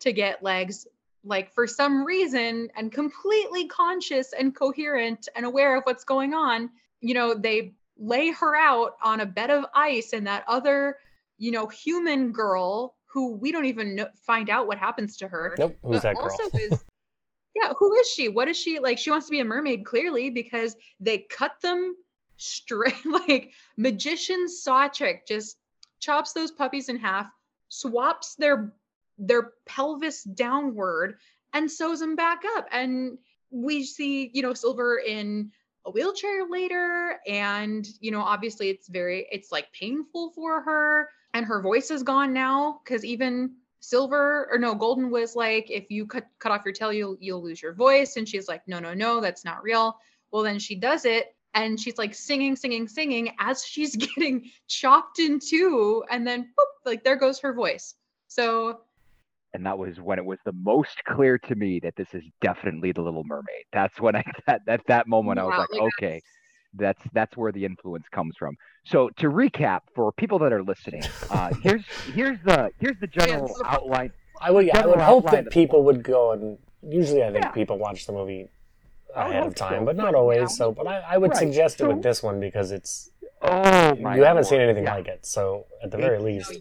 to 0.00 0.12
get 0.12 0.42
legs. 0.42 0.86
Like 1.24 1.52
for 1.54 1.66
some 1.66 2.04
reason, 2.04 2.68
and 2.76 2.92
completely 2.92 3.66
conscious 3.66 4.32
and 4.32 4.54
coherent 4.54 5.28
and 5.34 5.46
aware 5.46 5.76
of 5.76 5.84
what's 5.84 6.04
going 6.04 6.34
on, 6.34 6.70
you 7.00 7.14
know, 7.14 7.34
they 7.34 7.72
lay 7.98 8.30
her 8.32 8.54
out 8.54 8.96
on 9.02 9.20
a 9.20 9.26
bed 9.26 9.50
of 9.50 9.64
ice, 9.74 10.12
and 10.12 10.26
that 10.26 10.44
other, 10.46 10.98
you 11.38 11.50
know, 11.50 11.66
human 11.66 12.32
girl 12.32 12.94
who 13.14 13.36
we 13.36 13.52
don't 13.52 13.66
even 13.66 13.94
know, 13.94 14.08
find 14.26 14.50
out 14.50 14.66
what 14.66 14.76
happens 14.76 15.16
to 15.18 15.28
her. 15.28 15.54
nope, 15.56 15.76
who's 15.82 16.02
that 16.02 16.16
girl? 16.16 16.24
also 16.24 16.58
is 16.58 16.84
yeah 17.54 17.72
who 17.78 17.94
is 17.94 18.08
she 18.08 18.28
what 18.28 18.48
is 18.48 18.56
she 18.56 18.80
like 18.80 18.98
she 18.98 19.10
wants 19.10 19.26
to 19.26 19.30
be 19.30 19.38
a 19.38 19.44
mermaid 19.44 19.84
clearly 19.84 20.28
because 20.28 20.76
they 20.98 21.18
cut 21.30 21.52
them 21.62 21.94
straight 22.36 22.94
like 23.06 23.52
magician 23.76 24.48
saw 24.48 24.88
trick 24.88 25.26
just 25.26 25.56
chops 26.00 26.32
those 26.32 26.50
puppies 26.50 26.88
in 26.88 26.96
half 26.96 27.26
swaps 27.68 28.34
their 28.34 28.74
their 29.18 29.52
pelvis 29.66 30.24
downward 30.24 31.16
and 31.52 31.70
sews 31.70 32.00
them 32.00 32.16
back 32.16 32.42
up 32.56 32.66
and 32.72 33.16
we 33.52 33.84
see 33.84 34.30
you 34.34 34.42
know 34.42 34.52
silver 34.52 34.98
in 34.98 35.52
a 35.86 35.90
wheelchair 35.90 36.48
later 36.50 37.20
and 37.28 37.86
you 38.00 38.10
know 38.10 38.20
obviously 38.20 38.68
it's 38.68 38.88
very 38.88 39.28
it's 39.30 39.52
like 39.52 39.72
painful 39.72 40.30
for 40.30 40.60
her 40.62 41.08
and 41.34 41.44
her 41.44 41.60
voice 41.60 41.90
is 41.90 42.02
gone 42.02 42.32
now 42.32 42.80
because 42.82 43.04
even 43.04 43.52
silver 43.80 44.48
or 44.50 44.58
no 44.58 44.74
golden 44.74 45.10
was 45.10 45.36
like 45.36 45.70
if 45.70 45.90
you 45.90 46.06
cut 46.06 46.26
cut 46.38 46.50
off 46.50 46.64
your 46.64 46.72
tail 46.72 46.90
you'll 46.90 47.18
you'll 47.20 47.42
lose 47.42 47.60
your 47.60 47.74
voice 47.74 48.16
and 48.16 48.26
she's 48.26 48.48
like 48.48 48.62
no 48.66 48.78
no 48.78 48.94
no 48.94 49.20
that's 49.20 49.44
not 49.44 49.62
real 49.62 49.98
well 50.30 50.42
then 50.42 50.58
she 50.58 50.74
does 50.74 51.04
it 51.04 51.36
and 51.52 51.78
she's 51.78 51.98
like 51.98 52.14
singing 52.14 52.56
singing 52.56 52.88
singing 52.88 53.30
as 53.38 53.62
she's 53.66 53.94
getting 53.94 54.50
chopped 54.68 55.18
in 55.18 55.38
two 55.38 56.02
and 56.10 56.26
then 56.26 56.44
boop, 56.44 56.86
like 56.86 57.04
there 57.04 57.16
goes 57.16 57.38
her 57.40 57.52
voice 57.52 57.94
So 58.28 58.80
and 59.52 59.64
that 59.66 59.78
was 59.78 60.00
when 60.00 60.18
it 60.18 60.24
was 60.24 60.38
the 60.44 60.52
most 60.52 61.04
clear 61.06 61.38
to 61.38 61.54
me 61.54 61.78
that 61.80 61.94
this 61.94 62.08
is 62.12 62.24
definitely 62.40 62.90
the 62.90 63.02
Little 63.02 63.22
Mermaid. 63.22 63.64
That's 63.72 64.00
when 64.00 64.16
I 64.16 64.24
that 64.48 64.62
at 64.66 64.80
that 64.88 65.06
moment 65.06 65.38
I 65.38 65.44
was 65.44 65.56
like, 65.56 65.70
like, 65.70 65.92
okay, 65.96 66.22
that's 66.76 67.02
that's 67.12 67.36
where 67.36 67.52
the 67.52 67.64
influence 67.64 68.04
comes 68.12 68.34
from. 68.38 68.56
So 68.84 69.10
to 69.18 69.28
recap 69.28 69.80
for 69.94 70.12
people 70.12 70.38
that 70.40 70.52
are 70.52 70.62
listening, 70.62 71.02
uh, 71.30 71.52
here's 71.62 71.84
here's 72.14 72.38
the 72.44 72.70
here's 72.80 72.98
the 73.00 73.06
general 73.06 73.48
so- 73.48 73.62
outline. 73.66 74.12
I 74.40 74.50
would, 74.50 74.68
I 74.70 74.84
would 74.86 74.98
hope 74.98 75.30
that 75.30 75.50
people 75.50 75.84
would 75.84 76.02
go 76.02 76.32
and 76.32 76.58
usually 76.82 77.22
I 77.22 77.30
think 77.30 77.44
Yeah. 77.44 77.50
people 77.52 77.78
watch 77.78 78.04
the 78.06 78.12
movie 78.12 78.48
ahead 79.14 79.46
of 79.46 79.54
time, 79.54 79.82
so, 79.82 79.84
but 79.86 79.96
not 79.96 80.14
always. 80.16 80.38
yeah. 80.40 80.46
So, 80.48 80.72
but 80.72 80.86
I, 80.88 80.98
I 81.00 81.18
would 81.18 81.30
Right, 81.30 81.38
suggest 81.38 81.80
it 81.80 81.86
with 81.86 82.02
this 82.02 82.22
one 82.22 82.40
because 82.40 82.72
it's 82.72 83.10
Oh 83.40 83.94
my! 83.94 84.16
you 84.16 84.24
haven't 84.24 84.44
seen 84.44 84.60
anything 84.60 84.84
yeah. 84.84 84.94
like 84.96 85.06
it. 85.06 85.24
So 85.24 85.66
at 85.82 85.90
the 85.92 85.98
very 85.98 86.18
No, 86.18 86.24
least, 86.24 86.52
you- 86.52 86.60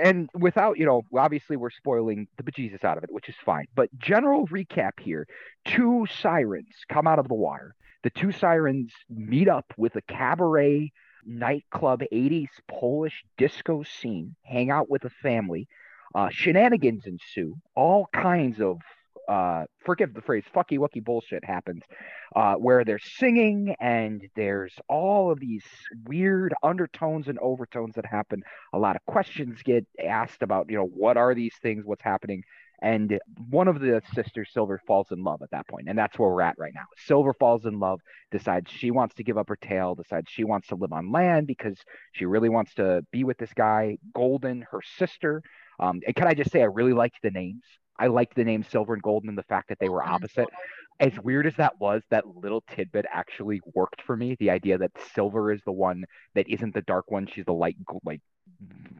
and 0.00 0.28
without 0.34 0.78
you 0.78 0.86
know 0.86 1.02
obviously 1.16 1.56
we're 1.56 1.70
spoiling 1.70 2.26
the 2.38 2.42
bejesus 2.42 2.82
out 2.82 2.96
of 2.98 3.04
it 3.04 3.10
which 3.12 3.28
is 3.28 3.36
fine 3.44 3.66
but 3.76 3.88
general 3.98 4.44
recap 4.48 4.90
here 5.00 5.28
two 5.64 6.04
sirens 6.20 6.66
come 6.88 7.06
out 7.06 7.20
of 7.20 7.28
the 7.28 7.34
water 7.34 7.72
the 8.06 8.10
two 8.10 8.30
sirens 8.30 8.92
meet 9.10 9.48
up 9.48 9.74
with 9.76 9.96
a 9.96 10.02
cabaret 10.02 10.92
nightclub 11.24 12.02
80s 12.12 12.50
polish 12.68 13.24
disco 13.36 13.82
scene 13.82 14.36
hang 14.44 14.70
out 14.70 14.88
with 14.88 15.04
a 15.04 15.10
family. 15.10 15.66
Uh, 16.14 16.28
shenanigans 16.30 17.04
ensue. 17.04 17.56
All 17.74 18.06
kinds 18.12 18.60
of 18.60 18.78
uh, 19.28 19.64
forgive 19.84 20.14
the 20.14 20.22
phrase 20.22 20.44
fucky 20.54 20.78
wucky 20.78 21.02
bullshit 21.04 21.44
happens 21.44 21.82
uh, 22.36 22.54
where 22.54 22.84
they're 22.84 23.00
singing 23.00 23.74
and 23.80 24.22
there's 24.36 24.74
all 24.88 25.32
of 25.32 25.40
these 25.40 25.64
weird 26.04 26.54
undertones 26.62 27.26
and 27.26 27.40
overtones 27.40 27.96
that 27.96 28.06
happen. 28.06 28.40
A 28.72 28.78
lot 28.78 28.94
of 28.94 29.04
questions 29.04 29.62
get 29.64 29.84
asked 30.00 30.42
about 30.42 30.70
you 30.70 30.76
know 30.76 30.86
what 30.86 31.16
are 31.16 31.34
these 31.34 31.56
things? 31.60 31.84
What's 31.84 32.04
happening 32.04 32.44
and 32.82 33.18
one 33.50 33.68
of 33.68 33.80
the 33.80 34.02
sisters 34.14 34.48
silver 34.52 34.80
falls 34.86 35.08
in 35.10 35.22
love 35.22 35.40
at 35.42 35.50
that 35.50 35.66
point 35.68 35.88
and 35.88 35.98
that's 35.98 36.18
where 36.18 36.30
we're 36.30 36.42
at 36.42 36.58
right 36.58 36.74
now. 36.74 36.84
Silver 37.06 37.32
falls 37.34 37.64
in 37.66 37.78
love 37.78 38.00
decides 38.30 38.70
she 38.70 38.90
wants 38.90 39.14
to 39.14 39.24
give 39.24 39.38
up 39.38 39.48
her 39.48 39.56
tail 39.56 39.94
decides 39.94 40.28
she 40.30 40.44
wants 40.44 40.68
to 40.68 40.74
live 40.74 40.92
on 40.92 41.10
land 41.12 41.46
because 41.46 41.78
she 42.12 42.24
really 42.24 42.48
wants 42.48 42.74
to 42.74 43.02
be 43.12 43.24
with 43.24 43.38
this 43.38 43.52
guy 43.54 43.96
golden 44.14 44.62
her 44.70 44.80
sister. 44.98 45.42
Um, 45.78 46.00
and 46.06 46.14
can 46.14 46.26
i 46.26 46.34
just 46.34 46.50
say 46.50 46.60
i 46.60 46.66
really 46.66 46.92
liked 46.92 47.16
the 47.22 47.30
names. 47.30 47.62
I 47.98 48.08
liked 48.08 48.34
the 48.34 48.44
name 48.44 48.62
silver 48.62 48.94
and 48.94 49.02
golden 49.02 49.30
and 49.30 49.38
the 49.38 49.42
fact 49.44 49.68
that 49.68 49.78
they 49.78 49.88
were 49.88 50.02
opposite. 50.02 50.48
As 50.98 51.12
weird 51.20 51.46
as 51.46 51.54
that 51.56 51.78
was, 51.78 52.02
that 52.10 52.26
little 52.26 52.62
tidbit 52.74 53.04
actually 53.12 53.60
worked 53.74 54.00
for 54.02 54.16
me. 54.16 54.34
The 54.38 54.48
idea 54.50 54.78
that 54.78 54.92
Silver 55.14 55.52
is 55.52 55.60
the 55.66 55.72
one 55.72 56.04
that 56.34 56.48
isn't 56.48 56.72
the 56.72 56.80
dark 56.82 57.10
one; 57.10 57.26
she's 57.26 57.44
the 57.44 57.52
light, 57.52 57.76
like 58.04 58.22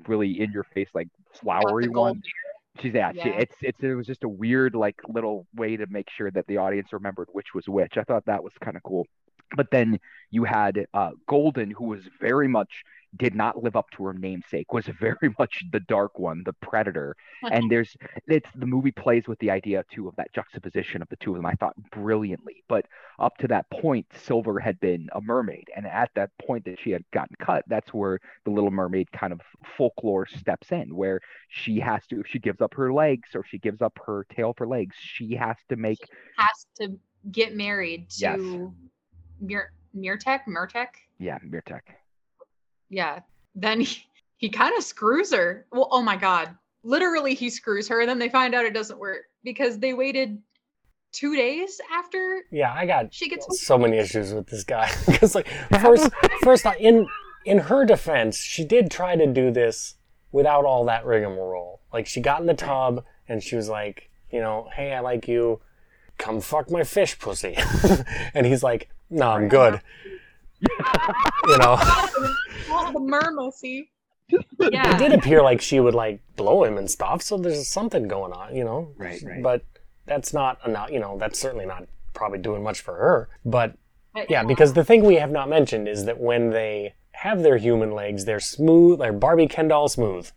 really 0.06 0.40
in 0.40 0.52
your 0.52 0.64
face, 0.64 0.88
like 0.92 1.08
flowery 1.32 1.88
one. 1.88 2.22
She's 2.80 2.94
yeah, 2.94 3.12
She, 3.12 3.28
it's 3.30 3.56
it's 3.62 3.82
it 3.82 3.94
was 3.94 4.06
just 4.06 4.24
a 4.24 4.28
weird 4.28 4.74
like 4.74 4.96
little 5.08 5.46
way 5.54 5.76
to 5.76 5.86
make 5.88 6.08
sure 6.10 6.30
that 6.30 6.46
the 6.46 6.58
audience 6.58 6.92
remembered 6.92 7.28
which 7.32 7.54
was 7.54 7.68
which. 7.68 7.96
I 7.96 8.04
thought 8.04 8.26
that 8.26 8.42
was 8.42 8.52
kind 8.62 8.76
of 8.76 8.82
cool. 8.82 9.06
But 9.56 9.70
then 9.70 10.00
you 10.30 10.44
had 10.44 10.86
uh, 10.92 11.10
Golden, 11.28 11.70
who 11.70 11.84
was 11.84 12.00
very 12.20 12.48
much 12.48 12.82
did 13.16 13.34
not 13.34 13.62
live 13.62 13.76
up 13.76 13.90
to 13.92 14.04
her 14.04 14.12
namesake, 14.14 14.72
was 14.72 14.86
very 15.00 15.34
much 15.38 15.62
the 15.72 15.80
dark 15.80 16.18
one, 16.18 16.42
the 16.44 16.52
predator. 16.54 17.16
And 17.52 17.70
there's 17.70 17.96
it's 18.26 18.48
the 18.54 18.66
movie 18.66 18.90
plays 18.92 19.28
with 19.28 19.38
the 19.38 19.50
idea 19.50 19.84
too 19.92 20.08
of 20.08 20.16
that 20.16 20.32
juxtaposition 20.32 21.00
of 21.02 21.08
the 21.08 21.16
two 21.16 21.30
of 21.30 21.36
them. 21.36 21.46
I 21.46 21.54
thought 21.54 21.74
brilliantly. 21.92 22.64
But 22.68 22.86
up 23.18 23.36
to 23.38 23.48
that 23.48 23.68
point, 23.70 24.06
Silver 24.14 24.58
had 24.58 24.78
been 24.80 25.08
a 25.12 25.20
mermaid, 25.20 25.68
and 25.76 25.86
at 25.86 26.10
that 26.16 26.30
point 26.44 26.64
that 26.64 26.78
she 26.80 26.90
had 26.90 27.04
gotten 27.12 27.36
cut, 27.40 27.64
that's 27.68 27.94
where 27.94 28.18
the 28.44 28.50
Little 28.50 28.70
Mermaid 28.70 29.10
kind 29.12 29.32
of 29.32 29.40
folklore 29.76 30.26
steps 30.26 30.72
in, 30.72 30.94
where 30.94 31.20
she 31.48 31.78
has 31.80 32.06
to, 32.08 32.20
if 32.20 32.26
she 32.26 32.38
gives 32.38 32.60
up 32.60 32.74
her 32.74 32.92
legs 32.92 33.30
or 33.34 33.44
she 33.44 33.58
gives 33.58 33.80
up 33.80 33.98
her 34.06 34.26
tail 34.34 34.54
for 34.56 34.66
legs, 34.66 34.96
she 34.98 35.34
has 35.34 35.56
to 35.68 35.76
make 35.76 35.98
has 36.36 36.66
to 36.78 36.98
get 37.30 37.54
married 37.56 38.06
Yes. 38.18 38.38
to 38.38 38.74
Mir 39.40 39.72
Mirtek, 39.96 40.40
Murtek. 40.48 40.88
yeah, 41.18 41.38
Mirtek. 41.40 41.80
Yeah. 42.88 43.20
Then 43.54 43.80
he, 43.80 44.02
he 44.36 44.48
kind 44.48 44.76
of 44.76 44.84
screws 44.84 45.32
her. 45.32 45.66
Well, 45.72 45.88
oh 45.90 46.02
my 46.02 46.16
god. 46.16 46.56
Literally 46.82 47.34
he 47.34 47.50
screws 47.50 47.88
her 47.88 48.00
and 48.00 48.08
then 48.08 48.18
they 48.18 48.28
find 48.28 48.54
out 48.54 48.64
it 48.64 48.74
doesn't 48.74 48.98
work 48.98 49.24
because 49.42 49.78
they 49.78 49.92
waited 49.92 50.38
2 51.12 51.34
days 51.34 51.80
after 51.92 52.42
yeah, 52.50 52.72
I 52.72 52.84
got 52.84 53.14
she 53.14 53.28
gets 53.28 53.60
so 53.64 53.78
many 53.78 53.96
issues 53.96 54.34
with 54.34 54.48
this 54.48 54.64
guy 54.64 54.92
because 55.06 55.34
like 55.34 55.48
first, 55.80 56.10
first 56.42 56.66
in 56.78 57.06
in 57.46 57.58
her 57.58 57.86
defense, 57.86 58.38
she 58.38 58.64
did 58.64 58.90
try 58.90 59.16
to 59.16 59.26
do 59.26 59.50
this 59.50 59.94
without 60.32 60.64
all 60.64 60.84
that 60.84 61.06
rigmarole. 61.06 61.80
Like 61.92 62.06
she 62.06 62.20
got 62.20 62.40
in 62.40 62.46
the 62.46 62.54
tub 62.54 63.04
and 63.28 63.42
she 63.42 63.56
was 63.56 63.68
like, 63.68 64.10
you 64.30 64.40
know, 64.40 64.68
hey, 64.74 64.92
I 64.92 65.00
like 65.00 65.28
you. 65.28 65.60
Come 66.18 66.40
fuck 66.40 66.70
my 66.70 66.82
fish 66.82 67.18
pussy. 67.18 67.56
and 68.34 68.44
he's 68.44 68.62
like, 68.62 68.88
no, 69.08 69.30
I'm 69.30 69.48
good. 69.48 69.80
You 70.60 71.58
know, 71.58 71.76
the 72.92 73.00
mermacy. 73.00 73.90
it 74.28 74.44
Yeah. 74.72 74.96
did 74.98 75.12
appear 75.12 75.42
like 75.42 75.60
she 75.60 75.78
would 75.80 75.94
like 75.94 76.20
blow 76.36 76.64
him 76.64 76.78
and 76.78 76.90
stuff. 76.90 77.22
So 77.22 77.36
there's 77.38 77.68
something 77.68 78.08
going 78.08 78.32
on, 78.32 78.56
you 78.56 78.64
know. 78.64 78.92
Right, 78.96 79.22
right. 79.22 79.42
But 79.42 79.62
that's 80.06 80.32
not 80.32 80.58
enough. 80.66 80.90
You 80.90 81.00
know, 81.00 81.16
that's 81.18 81.38
certainly 81.38 81.66
not 81.66 81.86
probably 82.14 82.38
doing 82.38 82.62
much 82.62 82.80
for 82.80 82.94
her. 82.94 83.28
But 83.44 83.76
But 84.14 84.30
yeah, 84.30 84.42
because 84.44 84.72
the 84.72 84.84
thing 84.84 85.04
we 85.04 85.16
have 85.16 85.30
not 85.30 85.48
mentioned 85.48 85.86
is 85.88 86.04
that 86.06 86.18
when 86.20 86.50
they 86.50 86.94
have 87.12 87.42
their 87.42 87.56
human 87.56 87.92
legs, 87.92 88.24
they're 88.24 88.40
smooth, 88.40 88.98
they're 88.98 89.12
Barbie 89.12 89.46
Ken 89.48 89.68
doll 89.68 89.88
smooth. 89.88 90.30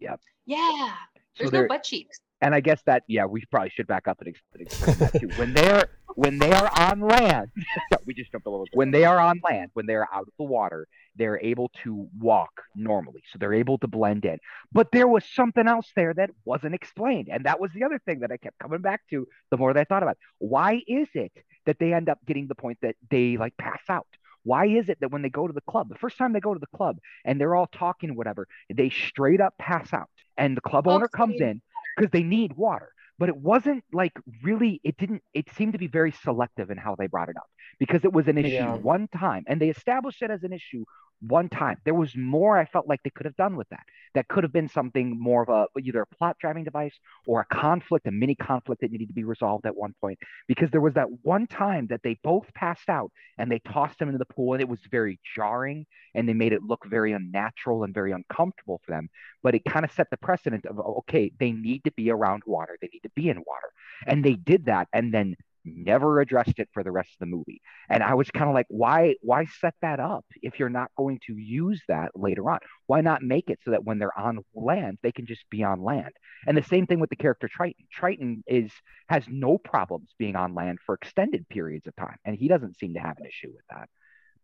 Yep. 0.00 0.20
yeah. 0.44 0.92
So 1.34 1.44
There's 1.44 1.50
they're- 1.52 1.62
no 1.62 1.68
butt 1.68 1.84
cheeks. 1.84 2.18
and 2.42 2.54
I 2.54 2.60
guess 2.60 2.82
that 2.82 3.02
yeah, 3.08 3.24
we 3.26 3.42
probably 3.50 3.70
should 3.70 3.86
back 3.86 4.08
up 4.08 4.20
and 4.20 4.34
and 4.54 4.62
explain 4.62 4.96
that 4.98 5.12
too. 5.20 5.28
When 5.36 5.52
they're 5.54 5.88
when 6.16 6.38
they 6.38 6.50
are 6.50 6.70
on 6.76 7.00
land, 7.00 7.50
we 8.06 8.14
just 8.14 8.32
jumped 8.32 8.46
a 8.46 8.50
little. 8.50 8.66
When 8.72 8.90
they 8.90 9.04
are 9.04 9.18
on 9.18 9.40
land, 9.48 9.70
when 9.74 9.86
they 9.86 9.94
are 9.94 10.08
out 10.12 10.22
of 10.22 10.32
the 10.38 10.44
water, 10.44 10.88
they're 11.14 11.38
able 11.40 11.70
to 11.84 12.08
walk 12.18 12.62
normally, 12.74 13.22
so 13.30 13.38
they're 13.38 13.54
able 13.54 13.78
to 13.78 13.86
blend 13.86 14.24
in. 14.24 14.38
But 14.72 14.88
there 14.92 15.06
was 15.06 15.24
something 15.24 15.68
else 15.68 15.86
there 15.94 16.14
that 16.14 16.30
wasn't 16.44 16.74
explained, 16.74 17.28
and 17.30 17.44
that 17.44 17.60
was 17.60 17.70
the 17.72 17.84
other 17.84 18.00
thing 18.04 18.20
that 18.20 18.32
I 18.32 18.38
kept 18.38 18.58
coming 18.58 18.80
back 18.80 19.02
to. 19.10 19.28
The 19.50 19.58
more 19.58 19.72
that 19.72 19.80
I 19.80 19.84
thought 19.84 20.02
about, 20.02 20.16
it. 20.16 20.18
why 20.38 20.82
is 20.88 21.08
it 21.14 21.32
that 21.66 21.78
they 21.78 21.92
end 21.92 22.08
up 22.08 22.18
getting 22.26 22.48
the 22.48 22.54
point 22.54 22.78
that 22.80 22.96
they 23.10 23.36
like 23.36 23.56
pass 23.58 23.82
out? 23.88 24.08
Why 24.42 24.66
is 24.66 24.88
it 24.88 24.98
that 25.00 25.10
when 25.10 25.22
they 25.22 25.28
go 25.28 25.46
to 25.46 25.52
the 25.52 25.60
club, 25.62 25.88
the 25.88 25.96
first 25.96 26.16
time 26.16 26.32
they 26.32 26.40
go 26.40 26.54
to 26.54 26.60
the 26.60 26.76
club 26.76 26.98
and 27.24 27.38
they're 27.38 27.56
all 27.56 27.66
talking, 27.66 28.14
whatever, 28.14 28.46
they 28.72 28.90
straight 28.90 29.40
up 29.40 29.54
pass 29.58 29.92
out, 29.92 30.08
and 30.38 30.56
the 30.56 30.60
club 30.62 30.88
owner 30.88 31.08
comes 31.08 31.40
in 31.40 31.60
because 31.96 32.10
they 32.10 32.22
need 32.22 32.54
water. 32.54 32.92
But 33.18 33.28
it 33.28 33.36
wasn't 33.36 33.84
like 33.92 34.12
really, 34.42 34.80
it 34.84 34.96
didn't, 34.98 35.22
it 35.34 35.46
seemed 35.56 35.72
to 35.72 35.78
be 35.78 35.86
very 35.86 36.12
selective 36.12 36.70
in 36.70 36.78
how 36.78 36.96
they 36.96 37.06
brought 37.06 37.28
it 37.28 37.36
up 37.36 37.46
because 37.78 38.04
it 38.04 38.12
was 38.12 38.28
an 38.28 38.38
issue 38.38 38.52
Yeah. 38.52 38.74
one 38.74 39.08
time 39.08 39.44
and 39.46 39.60
they 39.60 39.68
established 39.70 40.22
it 40.22 40.30
as 40.30 40.42
an 40.42 40.52
issue 40.52 40.84
one 41.20 41.48
time. 41.48 41.78
There 41.84 41.94
was 41.94 42.14
more 42.16 42.58
I 42.58 42.64
felt 42.64 42.88
like 42.88 43.00
they 43.02 43.10
could 43.10 43.26
have 43.26 43.36
done 43.36 43.56
with 43.56 43.68
that. 43.70 43.84
That 44.14 44.28
could 44.28 44.44
have 44.44 44.52
been 44.52 44.68
something 44.68 45.18
more 45.18 45.42
of 45.42 45.48
a 45.48 45.80
either 45.80 46.02
a 46.02 46.06
plot 46.06 46.36
driving 46.40 46.64
device 46.64 46.94
or 47.26 47.40
a 47.40 47.54
conflict, 47.54 48.06
a 48.06 48.10
mini 48.10 48.34
conflict 48.34 48.80
that 48.80 48.90
needed 48.90 49.08
to 49.08 49.14
be 49.14 49.24
resolved 49.24 49.66
at 49.66 49.76
one 49.76 49.94
point. 50.00 50.18
Because 50.48 50.70
there 50.70 50.80
was 50.80 50.94
that 50.94 51.08
one 51.22 51.46
time 51.46 51.86
that 51.88 52.02
they 52.02 52.18
both 52.22 52.52
passed 52.54 52.88
out 52.88 53.10
and 53.38 53.50
they 53.50 53.58
tossed 53.58 54.00
him 54.00 54.08
into 54.08 54.18
the 54.18 54.24
pool 54.24 54.54
and 54.54 54.62
it 54.62 54.68
was 54.68 54.80
very 54.90 55.18
jarring 55.34 55.86
and 56.14 56.28
they 56.28 56.34
made 56.34 56.52
it 56.52 56.62
look 56.62 56.84
very 56.86 57.12
unnatural 57.12 57.84
and 57.84 57.94
very 57.94 58.12
uncomfortable 58.12 58.80
for 58.84 58.92
them 58.92 59.08
but 59.42 59.54
it 59.54 59.64
kind 59.64 59.84
of 59.84 59.92
set 59.92 60.08
the 60.10 60.16
precedent 60.16 60.64
of 60.66 60.78
okay 60.80 61.30
they 61.38 61.52
need 61.52 61.84
to 61.84 61.92
be 61.92 62.10
around 62.10 62.42
water 62.46 62.76
they 62.80 62.88
need 62.92 63.02
to 63.02 63.10
be 63.10 63.28
in 63.28 63.36
water 63.36 63.70
and 64.06 64.24
they 64.24 64.34
did 64.34 64.66
that 64.66 64.88
and 64.92 65.12
then 65.12 65.36
Mm-hmm. 65.66 65.84
never 65.84 66.20
addressed 66.20 66.58
it 66.58 66.68
for 66.72 66.82
the 66.84 66.92
rest 66.92 67.10
of 67.14 67.18
the 67.20 67.26
movie. 67.26 67.60
And 67.88 68.02
i 68.02 68.14
was 68.14 68.30
kind 68.30 68.48
of 68.48 68.54
like 68.54 68.66
why 68.68 69.16
why 69.22 69.46
set 69.60 69.74
that 69.82 70.00
up 70.00 70.24
if 70.42 70.58
you're 70.58 70.68
not 70.68 70.90
going 70.96 71.18
to 71.26 71.34
use 71.36 71.80
that 71.88 72.12
later 72.14 72.48
on? 72.50 72.58
Why 72.86 73.00
not 73.00 73.22
make 73.22 73.50
it 73.50 73.58
so 73.64 73.72
that 73.72 73.84
when 73.84 73.98
they're 73.98 74.18
on 74.18 74.44
land 74.54 74.98
they 75.02 75.12
can 75.12 75.26
just 75.26 75.48
be 75.50 75.64
on 75.64 75.82
land? 75.82 76.12
And 76.46 76.56
the 76.56 76.62
same 76.62 76.86
thing 76.86 77.00
with 77.00 77.10
the 77.10 77.16
character 77.16 77.48
triton. 77.48 77.86
Triton 77.92 78.44
is 78.46 78.70
has 79.08 79.24
no 79.28 79.58
problems 79.58 80.10
being 80.18 80.36
on 80.36 80.54
land 80.54 80.78
for 80.84 80.94
extended 80.94 81.48
periods 81.48 81.86
of 81.86 81.96
time 81.96 82.16
and 82.24 82.36
he 82.36 82.48
doesn't 82.48 82.78
seem 82.78 82.94
to 82.94 83.00
have 83.00 83.18
an 83.18 83.26
issue 83.26 83.52
with 83.54 83.64
that. 83.70 83.88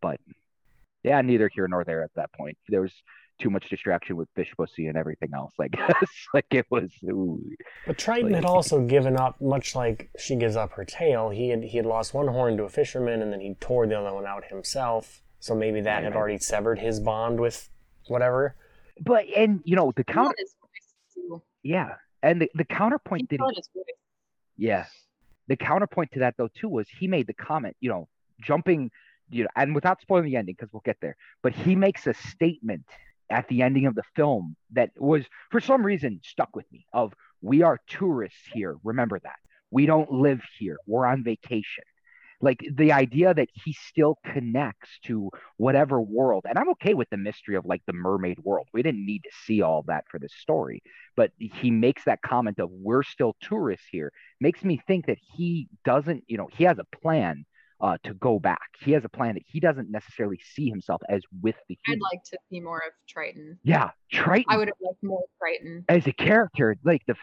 But 0.01 0.19
yeah 1.03 1.21
neither 1.21 1.49
here 1.53 1.67
nor 1.67 1.83
there 1.83 2.03
at 2.03 2.11
that 2.15 2.33
point. 2.33 2.57
There 2.67 2.81
was 2.81 2.93
too 3.43 3.49
much 3.49 3.69
distraction 3.69 4.15
with 4.15 4.27
fish 4.35 4.51
pussy 4.57 4.87
and 4.87 4.97
everything 4.97 5.29
else 5.35 5.53
i 5.59 5.67
guess 5.77 6.09
like 6.33 6.45
it 6.51 6.65
was 6.71 6.89
ooh. 7.03 7.39
But 7.85 7.97
Triton 7.97 8.31
Like- 8.31 8.35
had 8.35 8.45
also 8.45 8.79
given 8.95 9.15
up, 9.17 9.39
much 9.41 9.75
like 9.75 10.09
she 10.17 10.35
gives 10.37 10.55
up 10.55 10.71
her 10.77 10.85
tail. 10.85 11.29
He 11.29 11.49
had 11.49 11.61
he 11.63 11.75
had 11.77 11.85
lost 11.85 12.13
one 12.13 12.27
horn 12.29 12.55
to 12.57 12.63
a 12.63 12.69
fisherman, 12.69 13.21
and 13.21 13.31
then 13.33 13.41
he 13.41 13.55
tore 13.59 13.85
the 13.85 13.99
other 13.99 14.13
one 14.13 14.25
out 14.25 14.45
himself. 14.45 15.21
So 15.39 15.53
maybe 15.53 15.81
that 15.81 15.95
Right, 15.95 16.03
had 16.05 16.13
right. 16.13 16.19
already 16.19 16.37
severed 16.37 16.79
his 16.79 16.99
bond 17.01 17.39
with 17.39 17.69
whatever. 18.07 18.55
but 19.01 19.25
and 19.35 19.61
you 19.65 19.75
know 19.75 19.91
the 19.95 20.03
counter 20.05 20.33
his 20.37 20.55
voice, 20.61 20.87
too. 21.13 21.41
yeah 21.63 21.95
and 22.21 22.41
the, 22.41 22.49
the 22.55 22.63
counterpoint 22.65 23.27
can 23.29 23.37
that 23.37 23.43
he 23.43 23.51
tell 23.51 23.55
his 23.55 23.69
voice. 23.75 23.97
Yeah. 24.57 24.85
The 25.49 25.57
counterpoint 25.57 26.11
to 26.13 26.19
that 26.19 26.35
though 26.37 26.49
too 26.59 26.69
was 26.69 26.87
he 26.99 27.07
made 27.07 27.27
the 27.27 27.33
comment, 27.33 27.75
you 27.81 27.89
know, 27.89 28.07
jumping, 28.41 28.89
you 29.29 29.43
know, 29.43 29.49
and 29.57 29.75
without 29.75 29.99
spoiling 30.01 30.25
the 30.31 30.37
ending 30.37 30.55
because 30.57 30.71
we'll 30.71 30.81
get 30.85 30.97
there, 31.01 31.17
but 31.41 31.53
he 31.53 31.75
makes 31.75 32.07
a 32.07 32.13
statement 32.13 32.85
at 33.29 33.47
the 33.47 33.61
ending 33.61 33.85
of 33.85 33.95
the 33.95 34.03
film 34.15 34.55
that 34.71 34.91
was 34.97 35.25
for 35.51 35.59
some 35.59 35.85
reason 35.85 36.19
stuck 36.23 36.55
with 36.55 36.71
me 36.71 36.85
of 36.93 37.13
we 37.41 37.61
are 37.61 37.79
tourists 37.87 38.47
here. 38.53 38.77
Remember 38.83 39.19
that. 39.19 39.35
We 39.69 39.85
don't 39.85 40.11
live 40.11 40.41
here. 40.57 40.77
We're 40.85 41.05
on 41.05 41.23
vacation. 41.23 41.83
Like 42.41 42.63
the 42.73 42.91
idea 42.91 43.33
that 43.33 43.49
he 43.53 43.73
still 43.73 44.17
connects 44.25 44.89
to 45.05 45.29
whatever 45.55 46.01
world 46.01 46.45
and 46.47 46.57
i'm 46.57 46.71
okay 46.71 46.93
with 46.93 47.09
the 47.09 47.15
mystery 47.15 47.55
of 47.55 47.65
like 47.65 47.81
the 47.85 47.93
mermaid 47.93 48.37
world. 48.39 48.67
We 48.73 48.83
didn't 48.83 49.05
need 49.05 49.23
to 49.23 49.29
see 49.45 49.61
all 49.61 49.83
that 49.87 50.03
for 50.09 50.19
this 50.19 50.33
story 50.33 50.83
but 51.15 51.31
he 51.37 51.71
makes 51.71 52.03
that 52.03 52.21
comment 52.21 52.59
of 52.59 52.69
we're 52.71 53.03
still 53.03 53.35
tourists 53.41 53.85
here 53.91 54.11
makes 54.39 54.63
me 54.63 54.81
think 54.87 55.05
that 55.05 55.19
he 55.35 55.69
doesn't 55.85 56.23
you 56.27 56.37
know 56.37 56.49
he 56.51 56.65
has 56.65 56.79
a 56.79 56.97
plan 57.01 57.45
uh, 57.81 57.97
to 58.03 58.13
go 58.15 58.39
back. 58.39 58.69
He 58.81 58.91
has 58.91 59.03
a 59.05 59.09
plan 59.09 59.35
that 59.35 59.43
he 59.45 59.59
doesn't 59.59 59.91
necessarily 59.91 60.39
see 60.53 60.69
himself 60.69 61.01
as 61.09 61.21
with 61.41 61.55
the. 61.67 61.77
I'd 61.87 61.99
like 62.11 62.23
to 62.25 62.37
see 62.49 62.59
more 62.59 62.77
of 62.77 62.93
Triton. 63.07 63.59
Yeah, 63.63 63.91
Triton. 64.11 64.45
I 64.49 64.57
would 64.57 64.67
have 64.67 64.77
liked 64.81 65.03
more 65.03 65.23
Triton 65.39 65.85
as 65.89 66.07
a 66.07 66.13
character. 66.13 66.75
Like 66.83 67.01
the 67.07 67.15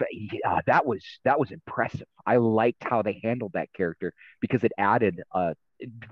uh, 0.47 0.61
that 0.67 0.87
was 0.87 1.05
that 1.25 1.39
was 1.39 1.51
impressive. 1.51 2.07
I 2.27 2.37
liked 2.37 2.85
how 2.85 3.03
they 3.03 3.21
handled 3.23 3.53
that 3.55 3.73
character 3.73 4.13
because 4.41 4.65
it 4.65 4.73
added 4.79 5.23
uh 5.35 5.55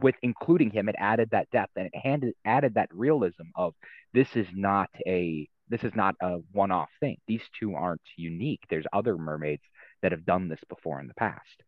with 0.00 0.14
including 0.22 0.70
him, 0.70 0.88
it 0.88 0.94
added 0.98 1.30
that 1.32 1.50
depth 1.50 1.72
and 1.76 1.86
it 1.86 1.96
handed 1.96 2.34
added 2.44 2.74
that 2.74 2.88
realism 2.92 3.44
of 3.54 3.74
this 4.14 4.34
is 4.36 4.46
not 4.54 4.88
a 5.06 5.48
this 5.68 5.84
is 5.84 5.94
not 5.94 6.14
a 6.22 6.38
one-off 6.52 6.88
thing. 7.00 7.18
These 7.26 7.42
two 7.58 7.74
aren't 7.74 8.00
unique. 8.16 8.60
There's 8.70 8.86
other 8.92 9.18
mermaids 9.18 9.62
that 10.02 10.12
have 10.12 10.24
done 10.24 10.48
this 10.48 10.60
before 10.68 11.00
in 11.00 11.08
the 11.08 11.14
past. 11.14 11.62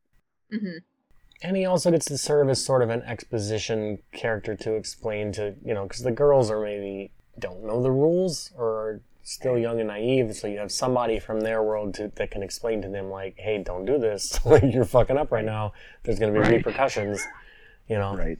Mm-hmm. 0.52 0.78
And 1.42 1.57
he 1.57 1.64
also 1.64 1.90
gets 1.90 2.07
to 2.07 2.18
serve 2.18 2.50
as 2.50 2.64
sort 2.64 2.83
of 2.83 2.90
an 2.90 3.03
exposition 3.03 3.98
character 4.12 4.55
to 4.57 4.74
explain 4.74 5.33
to, 5.33 5.55
you 5.64 5.72
know, 5.72 5.85
because 5.85 6.03
the 6.03 6.11
girls 6.11 6.50
are 6.50 6.61
maybe 6.61 7.12
don't 7.38 7.64
know 7.64 7.83
the 7.83 7.90
rules 7.90 8.53
or 8.57 8.66
are 8.66 9.00
still 9.22 9.57
young 9.57 9.81
and 9.81 9.88
naive. 9.88 10.35
So 10.37 10.48
you 10.48 10.59
have 10.59 10.70
somebody 10.70 11.18
from 11.18 11.40
their 11.40 11.62
world 11.62 11.94
to, 11.94 12.12
that 12.16 12.31
can 12.31 12.42
explain 12.42 12.83
to 12.83 12.88
them, 12.88 13.11
like, 13.11 13.37
hey, 13.38 13.62
don't 13.62 13.87
do 13.87 13.98
this. 13.98 14.44
like, 14.44 14.64
you're 14.72 14.85
fucking 14.85 15.16
up 15.16 15.33
right 15.33 15.44
now. 15.44 15.72
There's 16.03 16.18
going 16.18 16.35
to 16.35 16.38
be 16.38 16.42
right. 16.42 16.57
repercussions, 16.57 17.26
you 17.88 17.96
know? 17.96 18.14
Right. 18.16 18.38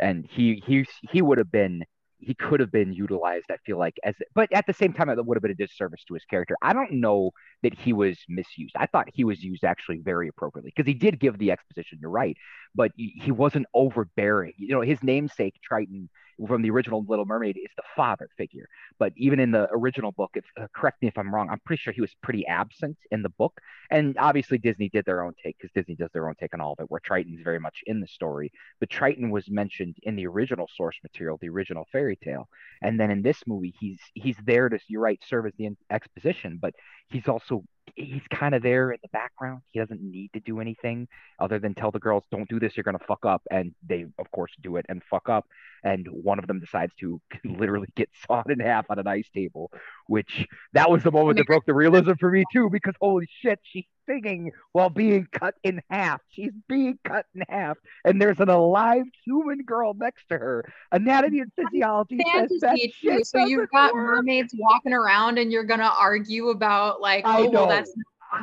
And 0.00 0.28
he, 0.28 0.62
he, 0.66 0.84
he 1.12 1.22
would 1.22 1.38
have 1.38 1.52
been 1.52 1.84
he 2.18 2.34
could 2.34 2.60
have 2.60 2.72
been 2.72 2.92
utilized, 2.92 3.46
I 3.50 3.56
feel 3.64 3.78
like, 3.78 3.96
as 4.04 4.14
but 4.34 4.52
at 4.52 4.66
the 4.66 4.72
same 4.72 4.92
time, 4.92 5.08
it 5.10 5.24
would 5.24 5.36
have 5.36 5.42
been 5.42 5.50
a 5.50 5.54
disservice 5.54 6.04
to 6.04 6.14
his 6.14 6.24
character. 6.24 6.56
I 6.62 6.72
don't 6.72 6.92
know 6.92 7.32
that 7.62 7.74
he 7.74 7.92
was 7.92 8.18
misused. 8.28 8.74
I 8.76 8.86
thought 8.86 9.08
he 9.12 9.24
was 9.24 9.42
used 9.42 9.64
actually 9.64 9.98
very 9.98 10.28
appropriately 10.28 10.72
because 10.74 10.88
he 10.88 10.94
did 10.94 11.20
give 11.20 11.38
the 11.38 11.50
exposition, 11.50 11.98
you're 12.00 12.10
right, 12.10 12.36
but 12.74 12.92
he 12.96 13.30
wasn't 13.30 13.66
overbearing. 13.74 14.54
You 14.56 14.68
know, 14.68 14.80
his 14.80 15.02
namesake, 15.02 15.56
Triton, 15.62 16.08
from 16.46 16.62
the 16.62 16.70
original 16.70 17.04
Little 17.08 17.24
Mermaid 17.24 17.56
is 17.56 17.70
the 17.76 17.82
father 17.94 18.28
figure. 18.36 18.68
But 18.98 19.12
even 19.16 19.40
in 19.40 19.50
the 19.50 19.68
original 19.72 20.12
book, 20.12 20.32
if 20.34 20.44
uh, 20.60 20.66
correct 20.74 21.02
me 21.02 21.08
if 21.08 21.18
I'm 21.18 21.34
wrong, 21.34 21.48
I'm 21.50 21.60
pretty 21.64 21.80
sure 21.80 21.92
he 21.92 22.00
was 22.00 22.14
pretty 22.22 22.46
absent 22.46 22.96
in 23.10 23.22
the 23.22 23.28
book. 23.30 23.58
And 23.90 24.16
obviously 24.18 24.58
Disney 24.58 24.88
did 24.88 25.04
their 25.04 25.22
own 25.22 25.34
take 25.42 25.56
because 25.58 25.72
Disney 25.74 25.94
does 25.94 26.10
their 26.12 26.28
own 26.28 26.34
take 26.34 26.54
on 26.54 26.60
all 26.60 26.72
of 26.72 26.80
it, 26.80 26.90
where 26.90 27.00
Triton's 27.00 27.42
very 27.42 27.60
much 27.60 27.82
in 27.86 28.00
the 28.00 28.08
story. 28.08 28.52
But 28.80 28.90
Triton 28.90 29.30
was 29.30 29.48
mentioned 29.48 29.96
in 30.02 30.16
the 30.16 30.26
original 30.26 30.68
source 30.76 30.96
material, 31.02 31.38
the 31.40 31.48
original 31.48 31.86
fairy 31.92 32.16
tale, 32.16 32.48
and 32.82 32.98
then 32.98 33.10
in 33.10 33.22
this 33.22 33.42
movie, 33.46 33.74
he's 33.78 34.00
he's 34.14 34.36
there 34.44 34.68
to 34.68 34.78
you're 34.88 35.00
right, 35.00 35.20
serve 35.26 35.46
as 35.46 35.52
the 35.58 35.70
exposition, 35.90 36.58
but 36.60 36.74
he's 37.08 37.28
also 37.28 37.64
he's 37.96 38.22
kind 38.30 38.54
of 38.54 38.62
there 38.62 38.92
in 38.92 38.98
the 39.02 39.08
background. 39.08 39.62
He 39.72 39.80
doesn't 39.80 40.02
need 40.02 40.30
to 40.34 40.40
do 40.40 40.60
anything 40.60 41.08
other 41.40 41.58
than 41.58 41.74
tell 41.74 41.90
the 41.90 41.98
girls, 41.98 42.24
"Don't 42.30 42.48
do 42.48 42.60
this. 42.60 42.76
You're 42.76 42.84
gonna 42.84 42.98
fuck 42.98 43.24
up," 43.24 43.42
and 43.50 43.74
they, 43.86 44.06
of 44.18 44.30
course, 44.30 44.52
do 44.62 44.76
it 44.76 44.86
and 44.88 45.02
fuck 45.04 45.28
up. 45.28 45.46
And 45.82 46.06
one 46.08 46.38
of 46.38 46.46
them 46.46 46.60
decides 46.60 46.94
to 47.00 47.20
literally 47.44 47.88
get 47.96 48.10
sawed 48.26 48.50
in 48.50 48.60
half 48.60 48.86
on 48.90 48.98
an 48.98 49.06
ice 49.06 49.28
table, 49.34 49.70
which 50.06 50.46
that 50.74 50.90
was 50.90 51.02
the 51.02 51.10
moment 51.10 51.38
that 51.38 51.46
broke 51.46 51.66
the 51.66 51.74
realism 51.74 52.12
for 52.20 52.30
me 52.30 52.44
too, 52.52 52.68
because 52.70 52.94
holy 53.00 53.28
shit, 53.40 53.58
she's 53.62 53.86
singing 54.06 54.52
while 54.72 54.90
being 54.90 55.26
cut 55.30 55.54
in 55.62 55.82
half. 55.90 56.20
She's 56.30 56.52
being 56.68 56.98
cut 57.04 57.26
in 57.34 57.42
half, 57.48 57.76
and 58.04 58.20
there's 58.20 58.40
an 58.40 58.48
alive 58.48 59.04
human 59.24 59.62
girl 59.62 59.94
next 59.94 60.26
to 60.30 60.38
her. 60.38 60.64
Anatomy 60.92 61.40
and 61.40 61.52
physiology 61.54 62.18
says 62.34 62.50
that 62.60 62.78
too. 63.00 63.24
So 63.24 63.46
you've 63.46 63.70
got 63.70 63.94
work. 63.94 64.06
mermaids 64.06 64.54
walking 64.56 64.92
around, 64.92 65.38
and 65.38 65.52
you're 65.52 65.64
gonna 65.64 65.92
argue 65.98 66.48
about 66.48 67.00
like, 67.00 67.24
oh, 67.26 67.48
well, 67.50 67.68
that's 67.68 67.92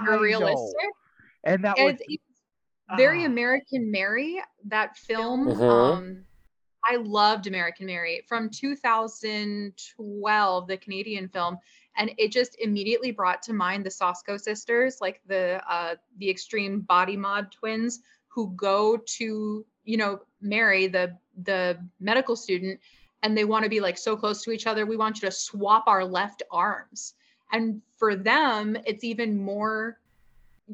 not 0.05 0.19
realistic. 0.19 0.89
And 1.43 1.63
that 1.63 1.77
was 1.77 1.95
very 2.97 3.23
uh, 3.23 3.27
American 3.27 3.91
Mary. 3.91 4.41
That 4.65 4.97
film. 4.97 5.47
Mm-hmm. 5.47 5.63
Um, 5.63 6.25
I 6.85 6.97
loved 6.97 7.47
American 7.47 7.85
Mary 7.85 8.25
from 8.27 8.49
2012, 8.49 10.67
the 10.67 10.77
Canadian 10.77 11.29
film, 11.29 11.57
and 11.97 12.11
it 12.17 12.31
just 12.31 12.55
immediately 12.59 13.11
brought 13.11 13.41
to 13.43 13.53
mind 13.53 13.85
the 13.85 13.89
Soska 13.89 14.39
sisters, 14.39 14.99
like 15.01 15.21
the 15.27 15.61
uh, 15.69 15.95
the 16.17 16.29
extreme 16.29 16.81
body 16.81 17.17
mod 17.17 17.51
twins 17.51 18.01
who 18.27 18.51
go 18.55 18.97
to 18.97 19.65
you 19.83 19.97
know 19.97 20.19
marry 20.41 20.87
the 20.87 21.17
the 21.43 21.77
medical 21.99 22.35
student, 22.35 22.79
and 23.21 23.37
they 23.37 23.45
want 23.45 23.63
to 23.63 23.69
be 23.69 23.79
like 23.79 23.97
so 23.97 24.15
close 24.15 24.41
to 24.43 24.51
each 24.51 24.67
other. 24.67 24.85
We 24.85 24.97
want 24.97 25.21
you 25.21 25.29
to 25.29 25.35
swap 25.35 25.85
our 25.87 26.05
left 26.05 26.43
arms, 26.51 27.13
and 27.51 27.81
for 27.97 28.15
them, 28.15 28.77
it's 28.85 29.03
even 29.03 29.37
more. 29.37 29.99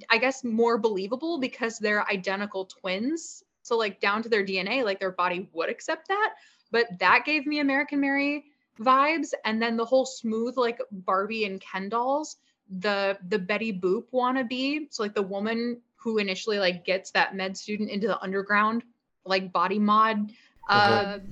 I 0.09 0.19
guess 0.19 0.43
more 0.43 0.77
believable 0.77 1.39
because 1.39 1.79
they're 1.79 2.07
identical 2.07 2.65
twins 2.65 3.43
so 3.69 3.77
like 3.77 3.99
down 3.99 4.23
to 4.23 4.29
their 4.29 4.43
DNA, 4.43 4.83
like 4.83 4.99
their 4.99 5.11
body 5.11 5.47
would 5.53 5.69
accept 5.69 6.07
that. 6.07 6.33
But 6.71 6.87
that 6.99 7.23
gave 7.25 7.45
me 7.45 7.59
American 7.59 8.01
Mary 8.01 8.45
vibes. 8.79 9.33
And 9.45 9.61
then 9.61 9.77
the 9.77 9.85
whole 9.85 10.05
smooth 10.05 10.57
like 10.57 10.79
Barbie 10.91 11.45
and 11.45 11.61
Ken 11.61 11.89
dolls, 11.89 12.37
the 12.69 13.17
the 13.27 13.39
Betty 13.39 13.73
Boop 13.73 14.05
wannabe. 14.13 14.87
So 14.91 15.03
like 15.03 15.15
the 15.15 15.21
woman 15.21 15.81
who 15.95 16.17
initially 16.17 16.59
like 16.59 16.85
gets 16.85 17.11
that 17.11 17.35
med 17.35 17.57
student 17.57 17.89
into 17.89 18.07
the 18.07 18.21
underground, 18.21 18.83
like 19.25 19.51
body 19.51 19.79
mod 19.79 20.31
uh 20.69 21.03
mm-hmm. 21.03 21.31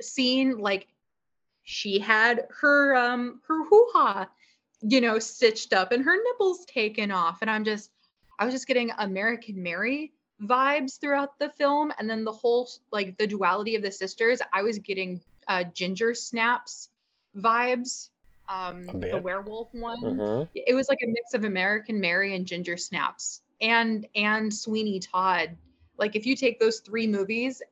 scene, 0.00 0.58
like 0.58 0.88
she 1.64 1.98
had 1.98 2.46
her 2.60 2.96
um 2.96 3.40
her 3.46 3.64
hoo-ha, 3.64 4.28
you 4.82 5.00
know, 5.00 5.18
stitched 5.18 5.72
up 5.72 5.92
and 5.92 6.04
her 6.04 6.16
nipples 6.22 6.64
taken 6.66 7.10
off. 7.10 7.38
And 7.40 7.50
I'm 7.50 7.64
just 7.64 7.90
I 8.38 8.44
was 8.44 8.52
just 8.52 8.66
getting 8.66 8.90
American 8.98 9.62
Mary 9.62 10.12
vibes 10.42 10.98
throughout 10.98 11.38
the 11.38 11.50
film 11.50 11.92
and 11.98 12.10
then 12.10 12.24
the 12.24 12.32
whole 12.32 12.68
like 12.90 13.16
the 13.16 13.26
duality 13.26 13.76
of 13.76 13.82
the 13.82 13.92
sisters 13.92 14.40
i 14.52 14.60
was 14.60 14.78
getting 14.78 15.20
uh 15.48 15.64
ginger 15.64 16.14
snaps 16.14 16.88
vibes 17.36 18.10
um 18.48 18.86
the 18.86 19.20
werewolf 19.22 19.68
one. 19.72 20.00
Mm-hmm. 20.00 20.44
it 20.54 20.74
was 20.74 20.88
like 20.88 20.98
a 21.02 21.06
mix 21.06 21.34
of 21.34 21.44
american 21.44 22.00
mary 22.00 22.34
and 22.34 22.46
ginger 22.46 22.76
snaps 22.76 23.42
and 23.60 24.06
and 24.14 24.52
sweeney 24.52 24.98
todd. 24.98 25.56
Like 25.98 26.16
if 26.16 26.26
you 26.26 26.34
take 26.34 26.58
those 26.58 26.80
three 26.80 27.06
movies 27.06 27.62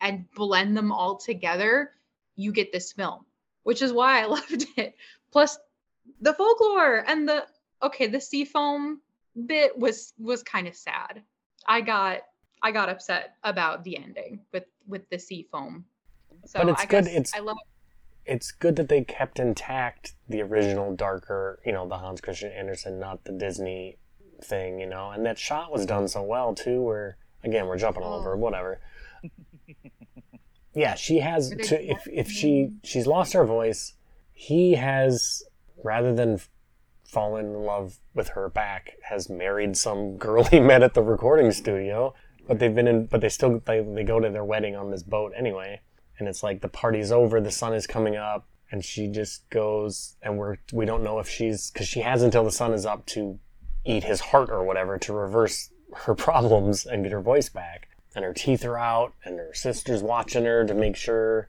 and 0.00 0.30
blend 0.34 0.76
them 0.76 0.92
all 0.92 1.16
together 1.16 1.92
you 2.36 2.52
get 2.52 2.72
this 2.72 2.92
film 2.92 3.24
which 3.64 3.82
is 3.82 3.92
why 3.92 4.22
i 4.22 4.26
loved 4.36 4.66
it. 4.76 4.94
Plus 5.32 5.58
the 6.20 6.34
folklore 6.34 7.04
and 7.06 7.28
the 7.28 7.46
okay 7.82 8.06
the 8.06 8.20
sea 8.20 8.44
foam 8.44 9.00
bit 9.46 9.76
was 9.78 10.12
was 10.18 10.42
kind 10.42 10.66
of 10.66 10.74
sad. 10.74 11.22
I 11.66 11.80
got 11.80 12.22
I 12.62 12.72
got 12.72 12.88
upset 12.88 13.36
about 13.44 13.84
the 13.84 13.96
ending 13.96 14.40
with 14.52 14.64
with 14.86 15.08
the 15.10 15.18
sea 15.18 15.46
foam. 15.50 15.84
So 16.46 16.60
but 16.60 16.68
it's 16.68 16.82
I 16.82 16.86
good. 16.86 17.06
It's 17.06 17.34
I 17.34 17.40
love. 17.40 17.58
It's 18.26 18.52
good 18.52 18.76
that 18.76 18.88
they 18.88 19.02
kept 19.02 19.38
intact 19.38 20.14
the 20.28 20.42
original 20.42 20.94
darker, 20.94 21.58
you 21.64 21.72
know, 21.72 21.88
the 21.88 21.98
Hans 21.98 22.20
Christian 22.20 22.52
Andersen, 22.52 23.00
not 23.00 23.24
the 23.24 23.32
Disney 23.32 23.96
thing, 24.42 24.78
you 24.78 24.86
know. 24.86 25.10
And 25.10 25.24
that 25.26 25.38
shot 25.38 25.72
was 25.72 25.86
done 25.86 26.06
so 26.06 26.22
well 26.22 26.54
too. 26.54 26.82
Where 26.82 27.16
again, 27.42 27.66
we're 27.66 27.78
jumping 27.78 28.02
all 28.02 28.14
oh. 28.14 28.20
over, 28.20 28.36
whatever. 28.36 28.80
yeah, 30.74 30.94
she 30.94 31.20
has 31.20 31.50
to. 31.50 31.90
If 31.90 32.06
if 32.06 32.30
she 32.30 32.72
she's 32.84 33.06
lost 33.06 33.32
her 33.32 33.44
voice, 33.44 33.94
he 34.32 34.74
has 34.74 35.42
rather 35.82 36.14
than 36.14 36.38
fallen 37.04 37.46
in 37.46 37.64
love 37.64 37.98
with 38.14 38.28
her 38.28 38.48
back, 38.48 38.96
has 39.02 39.28
married 39.28 39.76
some 39.76 40.16
girl 40.16 40.44
he 40.44 40.60
met 40.60 40.82
at 40.82 40.94
the 40.94 41.02
recording 41.02 41.50
studio. 41.52 42.14
But 42.46 42.58
they've 42.58 42.74
been 42.74 42.88
in, 42.88 43.06
but 43.06 43.20
they 43.20 43.28
still 43.28 43.60
they, 43.64 43.80
they 43.80 44.04
go 44.04 44.20
to 44.20 44.30
their 44.30 44.44
wedding 44.44 44.76
on 44.76 44.90
this 44.90 45.02
boat 45.02 45.32
anyway, 45.36 45.80
and 46.20 46.28
it's 46.28 46.42
like 46.42 46.60
the 46.60 46.68
party's 46.68 47.10
over, 47.10 47.40
the 47.40 47.50
sun 47.50 47.74
is 47.74 47.86
coming 47.86 48.16
up, 48.16 48.46
and 48.70 48.84
she 48.84 49.08
just 49.08 49.48
goes, 49.50 50.16
and 50.22 50.38
we're 50.38 50.58
we 50.72 50.84
don't 50.84 51.02
know 51.02 51.18
if 51.18 51.28
she's 51.28 51.70
because 51.70 51.88
she 51.88 52.00
has 52.00 52.22
until 52.22 52.44
the 52.44 52.52
sun 52.52 52.72
is 52.72 52.86
up 52.86 53.04
to 53.06 53.38
eat 53.84 54.04
his 54.04 54.20
heart 54.20 54.50
or 54.50 54.62
whatever 54.62 54.98
to 54.98 55.12
reverse 55.12 55.70
her 55.94 56.14
problems 56.26 56.86
and 56.86 57.02
get 57.02 57.12
her 57.12 57.20
voice 57.20 57.48
back, 57.48 57.88
and 58.14 58.24
her 58.24 58.32
teeth 58.32 58.64
are 58.64 58.78
out, 58.78 59.14
and 59.24 59.38
her 59.38 59.54
sister's 59.54 60.02
watching 60.02 60.44
her 60.44 60.64
to 60.64 60.74
make 60.74 60.96
sure. 60.96 61.48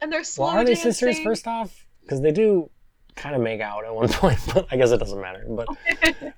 And 0.00 0.12
they're 0.12 0.22
slow 0.22 0.46
well, 0.46 0.58
are 0.58 0.64
they 0.64 0.76
sisters 0.76 1.18
first 1.18 1.48
off? 1.48 1.86
Because 2.02 2.20
they 2.20 2.30
do 2.30 2.70
kind 3.16 3.34
of 3.34 3.42
make 3.42 3.60
out 3.60 3.84
at 3.84 3.94
one 3.94 4.08
point, 4.12 4.38
but 4.54 4.66
I 4.70 4.76
guess 4.76 4.92
it 4.92 4.98
doesn't 4.98 5.20
matter. 5.20 5.44
But 5.48 5.66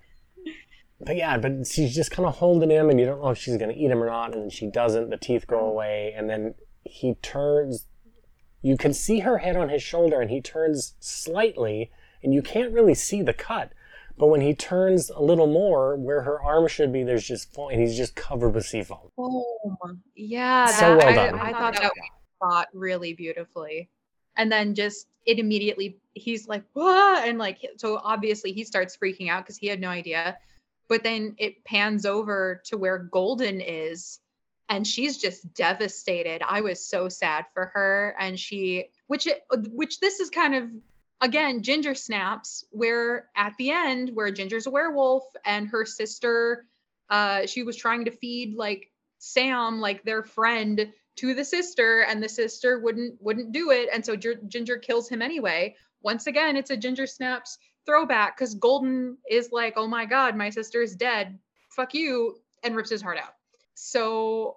but 1.01 1.17
yeah, 1.17 1.37
but 1.39 1.67
she's 1.67 1.95
just 1.95 2.11
kind 2.11 2.27
of 2.27 2.37
holding 2.37 2.71
him, 2.71 2.91
and 2.91 2.99
you 2.99 3.07
don't 3.07 3.21
know 3.21 3.31
if 3.31 3.39
she's 3.39 3.57
gonna 3.57 3.75
eat 3.75 3.91
him 3.91 4.03
or 4.03 4.07
not, 4.07 4.33
and 4.33 4.45
then 4.45 4.51
she 4.51 4.67
doesn't. 4.67 5.11
The 5.11 5.19
teeth 5.19 5.47
go 5.47 5.57
mm-hmm. 5.57 5.67
away, 5.67 6.15
and 6.17 6.29
then 6.29 6.55
he 6.91 7.15
turns. 7.15 7.87
you 8.63 8.77
can 8.77 8.93
see 8.93 9.21
her 9.21 9.39
head 9.39 9.57
on 9.57 9.71
his 9.71 9.83
shoulder 9.83 10.21
and 10.21 10.31
he 10.31 10.41
turns 10.41 10.95
slightly 11.01 11.91
and 12.23 12.35
you 12.35 12.43
can't 12.43 12.73
really 12.73 12.95
see 12.95 13.23
the 13.23 13.33
cut. 13.33 13.73
But 14.19 14.27
when 14.27 14.43
he 14.43 14.55
turns 14.55 15.09
a 15.09 15.23
little 15.23 15.47
more, 15.47 15.97
where 15.97 16.21
her 16.23 16.39
arm 16.43 16.69
should 16.69 16.93
be, 16.93 17.03
there's 17.05 17.27
just 17.27 17.55
foam, 17.55 17.71
and 17.71 17.81
he's 17.81 17.97
just 17.97 18.15
covered 18.15 18.51
with 18.51 18.67
sea 18.67 18.83
foam. 18.83 19.09
Oh, 19.17 19.97
yeah. 20.15 20.67
So 20.67 20.97
that- 20.97 20.99
well 20.99 21.09
I, 21.09 21.15
done. 21.15 21.39
I 21.39 21.53
thought 21.53 21.75
that 21.75 21.85
was 21.85 22.53
shot 22.53 22.69
really 22.75 23.15
beautifully. 23.15 23.89
And 24.37 24.53
then 24.53 24.75
just 24.75 25.07
it 25.25 25.39
immediately, 25.39 25.99
he's 26.13 26.47
like, 26.49 26.65
"Whoa," 26.75 27.15
and 27.25 27.39
like, 27.39 27.59
so 27.79 27.99
obviously 28.05 28.53
he 28.53 28.65
starts 28.65 28.97
freaking 28.97 29.31
out 29.31 29.45
because 29.45 29.57
he 29.57 29.67
had 29.69 29.81
no 29.81 29.89
idea. 29.89 30.37
But 30.89 31.03
then 31.03 31.35
it 31.39 31.65
pans 31.65 32.05
over 32.05 32.61
to 32.67 32.77
where 32.77 32.99
Golden 32.99 33.61
is, 33.63 34.21
and 34.71 34.87
she's 34.87 35.19
just 35.19 35.53
devastated. 35.55 36.43
I 36.47 36.63
was 36.63 36.83
so 36.87 37.11
sad 37.11 37.45
for 37.53 37.67
her, 37.75 38.17
and 38.19 38.39
she, 38.39 38.87
which 39.09 39.27
it, 39.27 39.43
which 39.51 40.01
this 40.01 40.21
is 40.21 40.31
kind 40.31 40.55
of 40.55 40.71
again 41.21 41.63
ginger 41.63 41.95
snaps 41.95 42.65
where 42.71 43.29
at 43.37 43.53
the 43.59 43.71
end 43.71 44.11
where 44.15 44.31
ginger's 44.31 44.67
a 44.67 44.71
werewolf 44.71 45.25
and 45.45 45.69
her 45.69 45.85
sister 45.85 46.65
uh 47.11 47.45
she 47.45 47.63
was 47.63 47.77
trying 47.77 48.07
to 48.07 48.11
feed 48.11 48.57
like 48.57 48.91
sam 49.19 49.81
like 49.81 50.03
their 50.03 50.23
friend 50.23 50.91
to 51.17 51.35
the 51.35 51.45
sister 51.45 52.01
and 52.09 52.23
the 52.23 52.29
sister 52.29 52.79
wouldn't 52.79 53.21
wouldn't 53.21 53.53
do 53.53 53.71
it. 53.71 53.91
And 53.93 54.05
so 54.05 54.17
Gin- 54.17 54.49
ginger 54.49 54.79
kills 54.79 55.09
him 55.09 55.21
anyway. 55.21 55.77
Once 56.03 56.27
again 56.27 56.57
it's 56.57 56.71
a 56.71 56.77
ginger 56.77 57.07
snaps 57.07 57.59
throwback 57.85 58.37
because 58.37 58.55
golden 58.55 59.19
is 59.29 59.51
like 59.53 59.75
oh 59.77 59.87
my 59.87 60.07
god 60.07 60.35
my 60.37 60.49
sister 60.49 60.81
is 60.81 60.97
dead. 60.97 61.39
Fuck 61.77 61.93
you 61.93 62.37
and 62.63 62.75
rips 62.75 62.89
his 62.89 63.03
heart 63.03 63.19
out. 63.19 63.35
So 63.75 64.57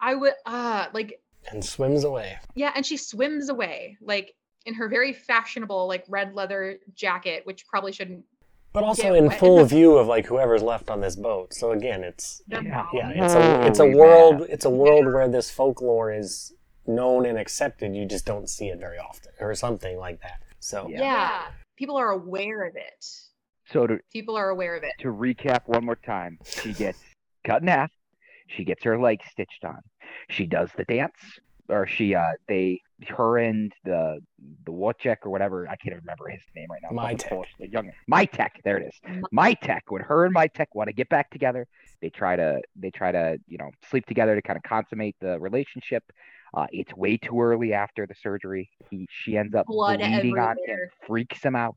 i 0.00 0.14
would 0.14 0.34
uh 0.46 0.86
like 0.92 1.20
And 1.52 1.64
swims 1.64 2.04
away. 2.04 2.38
yeah, 2.54 2.72
and 2.74 2.84
she 2.84 2.96
swims 2.96 3.48
away 3.48 3.96
like 4.00 4.34
in 4.66 4.74
her 4.74 4.88
very 4.88 5.12
fashionable 5.12 5.86
like 5.86 6.04
red 6.08 6.34
leather 6.34 6.78
jacket, 6.94 7.42
which 7.46 7.66
probably 7.68 7.92
shouldn't. 7.92 8.24
But 8.72 8.82
also 8.84 9.14
in 9.14 9.26
wet. 9.28 9.38
full 9.38 9.64
view 9.76 9.96
of 9.96 10.06
like 10.08 10.26
whoever's 10.26 10.62
left 10.62 10.90
on 10.90 11.00
this 11.00 11.14
boat. 11.16 11.54
So 11.54 11.70
again, 11.72 12.02
it's 12.04 12.42
Yeah. 12.48 12.84
yeah, 12.92 13.10
it's 13.14 13.34
a 13.34 13.66
it's 13.68 13.78
a 13.78 13.86
world 13.86 14.42
it's 14.48 14.64
a 14.64 14.70
world 14.70 15.06
where 15.06 15.28
this 15.28 15.50
folklore 15.50 16.12
is 16.12 16.52
known 16.86 17.26
and 17.26 17.38
accepted. 17.38 17.94
You 17.94 18.06
just 18.06 18.26
don't 18.26 18.48
see 18.50 18.68
it 18.68 18.78
very 18.80 18.98
often, 18.98 19.32
or 19.40 19.54
something 19.54 19.96
like 19.98 20.20
that. 20.22 20.42
So 20.60 20.88
Yeah. 20.88 21.00
Yeah. 21.00 21.42
people 21.76 21.96
are 21.96 22.10
aware 22.10 22.66
of 22.66 22.74
it. 22.76 23.06
So 23.72 23.86
to 23.86 23.98
People 24.12 24.36
are 24.36 24.48
aware 24.50 24.76
of 24.76 24.82
it. 24.82 24.92
to 24.98 25.08
recap 25.08 25.60
one 25.66 25.84
more 25.84 25.96
time, 25.96 26.38
she 26.44 26.72
gets 26.72 26.98
cut 27.44 27.62
in 27.62 27.68
half. 27.68 27.90
She 28.46 28.64
gets 28.64 28.84
her 28.84 28.98
leg 29.00 29.20
stitched 29.30 29.64
on. 29.64 29.80
She 30.28 30.46
does 30.46 30.70
the 30.76 30.84
dance, 30.84 31.16
or 31.68 31.86
she 31.86 32.14
uh 32.14 32.32
they 32.48 32.80
her 33.08 33.38
and 33.38 33.72
the 33.84 34.20
the 34.64 34.72
Wojciech 34.72 35.18
or 35.24 35.30
whatever 35.30 35.68
I 35.68 35.76
can't 35.76 35.96
remember 35.96 36.28
his 36.28 36.42
name 36.54 36.68
right 36.70 36.80
now. 36.82 36.96
Mietek. 36.96 37.28
Polish, 37.28 37.50
the 37.58 37.68
young 37.68 37.90
Mietek, 38.10 38.50
there 38.64 38.78
it 38.78 38.86
is. 38.86 39.22
Mietek. 39.34 39.80
When 39.88 40.02
her 40.02 40.24
and 40.24 40.34
Mietek 40.34 40.66
want 40.74 40.88
to 40.88 40.92
get 40.94 41.08
back 41.08 41.30
together, 41.30 41.66
they 42.00 42.10
try 42.10 42.36
to 42.36 42.60
they 42.76 42.90
try 42.90 43.12
to 43.12 43.38
you 43.48 43.58
know 43.58 43.70
sleep 43.90 44.06
together 44.06 44.34
to 44.34 44.42
kind 44.42 44.56
of 44.56 44.62
consummate 44.62 45.16
the 45.20 45.38
relationship. 45.40 46.04
Uh, 46.54 46.66
it's 46.70 46.94
way 46.94 47.16
too 47.16 47.40
early 47.40 47.72
after 47.72 48.06
the 48.06 48.14
surgery. 48.14 48.70
He 48.90 49.08
she 49.10 49.36
ends 49.36 49.54
up 49.54 49.66
Blood 49.66 49.98
bleeding 49.98 50.38
on 50.38 50.56
him, 50.66 50.78
freaks 51.06 51.42
him 51.42 51.56
out. 51.56 51.76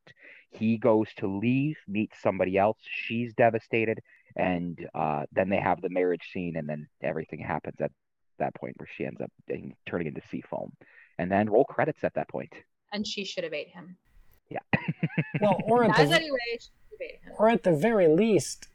He 0.51 0.77
goes 0.77 1.07
to 1.17 1.27
leave, 1.27 1.77
meets 1.87 2.19
somebody 2.21 2.57
else. 2.57 2.77
She's 2.81 3.33
devastated, 3.33 3.99
and 4.35 4.79
uh, 4.95 5.23
then 5.31 5.49
they 5.49 5.59
have 5.59 5.81
the 5.81 5.89
marriage 5.89 6.29
scene, 6.33 6.55
and 6.55 6.67
then 6.67 6.87
everything 7.01 7.39
happens 7.39 7.79
at 7.81 7.91
that 8.39 8.55
point 8.55 8.75
where 8.77 8.87
she 8.95 9.05
ends 9.05 9.21
up 9.21 9.31
turning 9.87 10.07
into 10.07 10.21
sea 10.29 10.41
foam, 10.49 10.71
and 11.17 11.31
then 11.31 11.49
roll 11.49 11.65
credits 11.65 12.03
at 12.03 12.13
that 12.15 12.27
point. 12.29 12.53
And 12.91 13.05
she 13.05 13.23
should 13.23 13.43
have 13.43 13.53
ate 13.53 13.69
him. 13.69 13.97
Yeah. 14.49 14.59
well, 15.41 15.59
or 15.65 15.83
at 15.83 15.95
the 15.95 16.15
anyway, 16.15 16.37
she 16.53 16.59
should 16.59 16.71
have 16.91 17.01
ate 17.01 17.19
him. 17.23 17.33
or 17.37 17.49
at 17.49 17.63
the 17.63 17.71
very 17.73 18.07
least, 18.07 18.67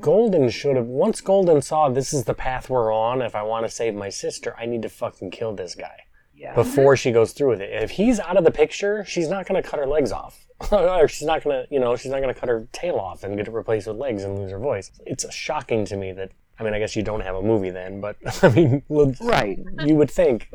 Golden 0.00 0.48
should 0.50 0.76
have. 0.76 0.86
Once 0.86 1.20
Golden 1.20 1.60
saw 1.60 1.88
this 1.88 2.12
is 2.12 2.24
the 2.24 2.34
path 2.34 2.70
we're 2.70 2.92
on. 2.92 3.20
If 3.22 3.34
I 3.34 3.42
want 3.42 3.66
to 3.66 3.70
save 3.72 3.94
my 3.94 4.08
sister, 4.08 4.54
I 4.58 4.66
need 4.66 4.82
to 4.82 4.88
fucking 4.88 5.30
kill 5.32 5.54
this 5.54 5.74
guy 5.74 6.04
Yeah, 6.34 6.54
before 6.54 6.96
she 6.96 7.10
goes 7.12 7.32
through 7.32 7.50
with 7.50 7.60
it. 7.60 7.70
If 7.82 7.90
he's 7.90 8.18
out 8.20 8.36
of 8.36 8.44
the 8.44 8.50
picture, 8.50 9.04
she's 9.04 9.28
not 9.28 9.46
gonna 9.46 9.62
cut 9.62 9.78
her 9.80 9.86
legs 9.86 10.12
off, 10.12 10.45
or 10.72 11.08
she's 11.08 11.26
not 11.26 11.44
gonna, 11.44 11.66
you 11.70 11.78
know, 11.80 11.96
she's 11.96 12.10
not 12.10 12.20
gonna 12.20 12.34
cut 12.34 12.48
her 12.48 12.66
tail 12.72 12.96
off 12.96 13.24
and 13.24 13.36
get 13.36 13.46
it 13.48 13.52
replaced 13.52 13.86
with 13.86 13.96
legs 13.96 14.24
and 14.24 14.38
lose 14.38 14.50
her 14.50 14.58
voice. 14.58 14.90
It's 15.06 15.30
shocking 15.34 15.84
to 15.86 15.96
me 15.96 16.12
that. 16.12 16.30
I 16.58 16.62
mean, 16.64 16.72
I 16.72 16.78
guess 16.78 16.96
you 16.96 17.02
don't 17.02 17.20
have 17.20 17.36
a 17.36 17.42
movie 17.42 17.68
then, 17.68 18.00
but 18.00 18.16
I 18.42 18.48
mean, 18.48 18.82
look, 18.88 19.14
right. 19.20 19.58
you 19.84 19.94
would 19.96 20.10
think 20.10 20.48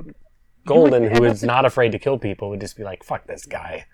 Golden, 0.66 1.16
who 1.16 1.24
is 1.26 1.44
not 1.44 1.64
afraid 1.66 1.92
to 1.92 2.00
kill 2.00 2.18
people, 2.18 2.50
would 2.50 2.60
just 2.62 2.76
be 2.76 2.84
like, 2.84 3.04
"Fuck 3.04 3.28
this 3.28 3.46
guy." 3.46 3.86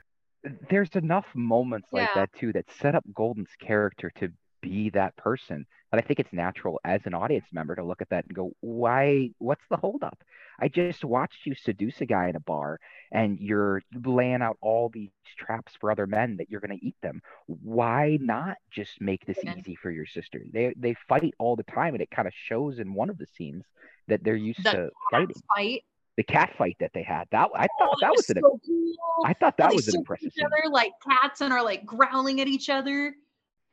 There's 0.70 0.96
enough 0.96 1.26
moments 1.36 1.89
like 1.91 2.08
Yeah. 2.15 2.22
that 2.22 2.34
too 2.39 2.54
that 2.54 2.65
set 2.80 2.96
up 2.96 3.04
Golden's 3.13 3.50
character 3.60 4.10
to 4.20 4.32
be 4.62 4.89
that 4.91 5.17
person. 5.17 5.65
But 5.91 6.04
I 6.04 6.08
think 6.08 6.19
it's 6.19 6.34
natural 6.34 6.80
as 6.84 7.02
an 7.06 7.13
audience 7.13 7.47
member 7.52 7.76
to 7.76 7.84
look 7.84 8.02
at 8.02 8.10
that 8.10 8.26
and 8.26 8.36
go, 8.36 8.52
"Why? 8.62 9.32
What's 9.38 9.63
the 9.69 9.78
holdup? 9.78 10.21
I 10.60 10.67
just 10.67 11.06
watched 11.06 11.45
you 11.45 11.56
seduce 11.56 12.02
a 12.02 12.06
guy 12.06 12.30
in 12.30 12.36
a 12.36 12.39
bar, 12.41 12.80
and 13.12 13.39
you're 13.39 13.82
laying 14.04 14.41
out 14.41 14.58
all 14.62 14.89
these 14.89 15.12
traps 15.38 15.73
for 15.80 15.91
other 15.91 16.08
men 16.08 16.38
that 16.38 16.50
you're 16.50 16.62
going 16.62 16.78
to 16.78 16.86
eat 16.86 16.95
them. 17.02 17.21
Why 17.45 18.17
not 18.19 18.58
just 18.71 19.00
make 19.00 19.26
this 19.26 19.43
easy 19.43 19.76
for 19.76 19.91
your 19.91 20.06
sister? 20.06 20.41
They 20.52 20.73
they 20.78 20.95
fight 21.08 21.34
all 21.39 21.56
the 21.56 21.63
time, 21.63 21.93
and 21.93 22.02
it 22.02 22.12
kind 22.12 22.28
of 22.28 22.34
shows 22.34 22.80
in 22.80 22.93
one 22.93 23.10
of 23.10 23.17
the 23.17 23.28
scenes 23.28 23.63
that 24.08 24.23
they're 24.23 24.36
used 24.36 24.63
The 24.63 24.71
to 24.71 24.89
fighting. 25.12 25.36
Fight. 25.56 25.84
The 26.17 26.23
cat 26.23 26.54
fight 26.58 26.78
that 26.80 26.91
they 26.93 27.04
had. 27.04 27.28
That 27.32 27.50
I 27.56 27.67
Oh, 27.80 27.86
thought 27.89 28.00
that 28.02 28.15
was 28.15 28.30
an 28.32 28.38
so 28.41 28.60
cool. 28.65 28.93
I 29.23 29.34
thought 29.34 29.58
that 29.58 29.73
was 29.73 29.88
an 29.88 29.95
impressive 29.95 30.28
each 30.28 30.34
scene. 30.34 30.45
other 30.45 30.69
like 30.69 30.93
cats 31.08 31.41
and 31.41 31.54
are 31.54 31.63
like 31.63 31.86
growling 31.86 32.41
at 32.41 32.47
each 32.47 32.69
other. 32.69 33.15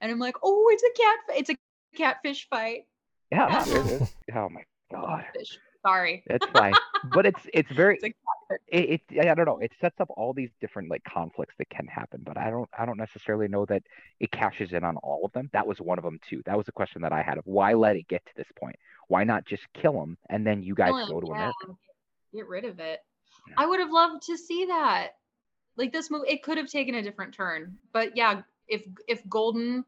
And 0.01 0.13
I'm 0.13 0.19
like, 0.19 0.37
oh, 0.43 0.69
it's 0.71 0.83
a 0.83 1.03
cat. 1.03 1.39
It's 1.39 1.51
a 1.51 1.57
catfish 1.95 2.49
fight. 2.49 2.83
Yeah, 3.31 3.49
Yeah. 3.67 3.75
no, 3.75 3.81
it- 3.87 4.03
it- 4.03 4.35
oh 4.37 4.49
my 4.49 4.63
god, 4.91 5.25
Fish. 5.35 5.59
Sorry. 5.87 6.23
it's 6.27 6.47
fine. 6.47 6.73
but 7.13 7.27
it's 7.27 7.41
it's 7.53 7.71
very 7.77 7.99
It's 8.03 8.17
it, 8.69 9.03
it 9.11 9.29
I 9.29 9.35
don't 9.35 9.45
know. 9.47 9.59
It 9.59 9.73
sets 9.81 10.01
up 10.01 10.09
all 10.17 10.33
these 10.33 10.51
different 10.61 10.89
like 10.91 11.03
conflicts 11.05 11.55
that 11.59 11.69
can 11.69 11.87
happen, 11.87 12.23
but 12.25 12.39
I 12.39 12.49
don't 12.51 12.69
I 12.79 12.87
don't 12.87 12.97
necessarily 12.99 13.49
know 13.49 13.65
that 13.67 13.83
it 14.21 14.31
cashes 14.31 14.73
in 14.73 14.83
on 14.85 14.97
all 14.99 15.25
of 15.25 15.33
them. 15.33 15.51
That 15.53 15.67
was 15.67 15.79
one 15.81 15.99
of 15.99 16.05
them 16.05 16.19
too. 16.29 16.43
That 16.47 16.57
was 16.57 16.69
a 16.69 16.73
question 16.73 17.03
that 17.03 17.13
I 17.13 17.23
had 17.23 17.37
of 17.39 17.45
why 17.47 17.75
let 17.75 17.97
it 17.97 18.09
get 18.09 18.25
to 18.27 18.33
this 18.37 18.47
point? 18.59 18.77
Why 19.09 19.25
not 19.25 19.45
just 19.45 19.63
kill 19.75 20.01
him 20.03 20.17
and 20.31 20.47
then 20.47 20.63
you 20.63 20.75
guys 20.75 20.89
Kill 20.91 20.99
him, 20.99 21.09
go 21.11 21.21
to 21.21 21.27
yeah, 21.29 21.35
America? 21.35 21.67
Get 22.35 22.49
rid 22.49 22.65
of 22.65 22.81
it. 22.81 23.01
Yeah. 23.49 23.55
I 23.59 23.67
would 23.67 23.81
have 23.81 23.91
loved 23.91 24.23
to 24.27 24.39
see 24.39 24.67
that. 24.67 25.11
Like 25.77 25.93
this 25.93 26.11
movie, 26.11 26.29
it 26.31 26.43
could 26.43 26.57
have 26.57 26.69
taken 26.71 26.95
a 26.95 27.03
different 27.03 27.35
turn. 27.35 27.77
But 27.93 28.17
yeah, 28.17 28.43
if 28.69 28.83
if 29.09 29.21
Golden 29.29 29.85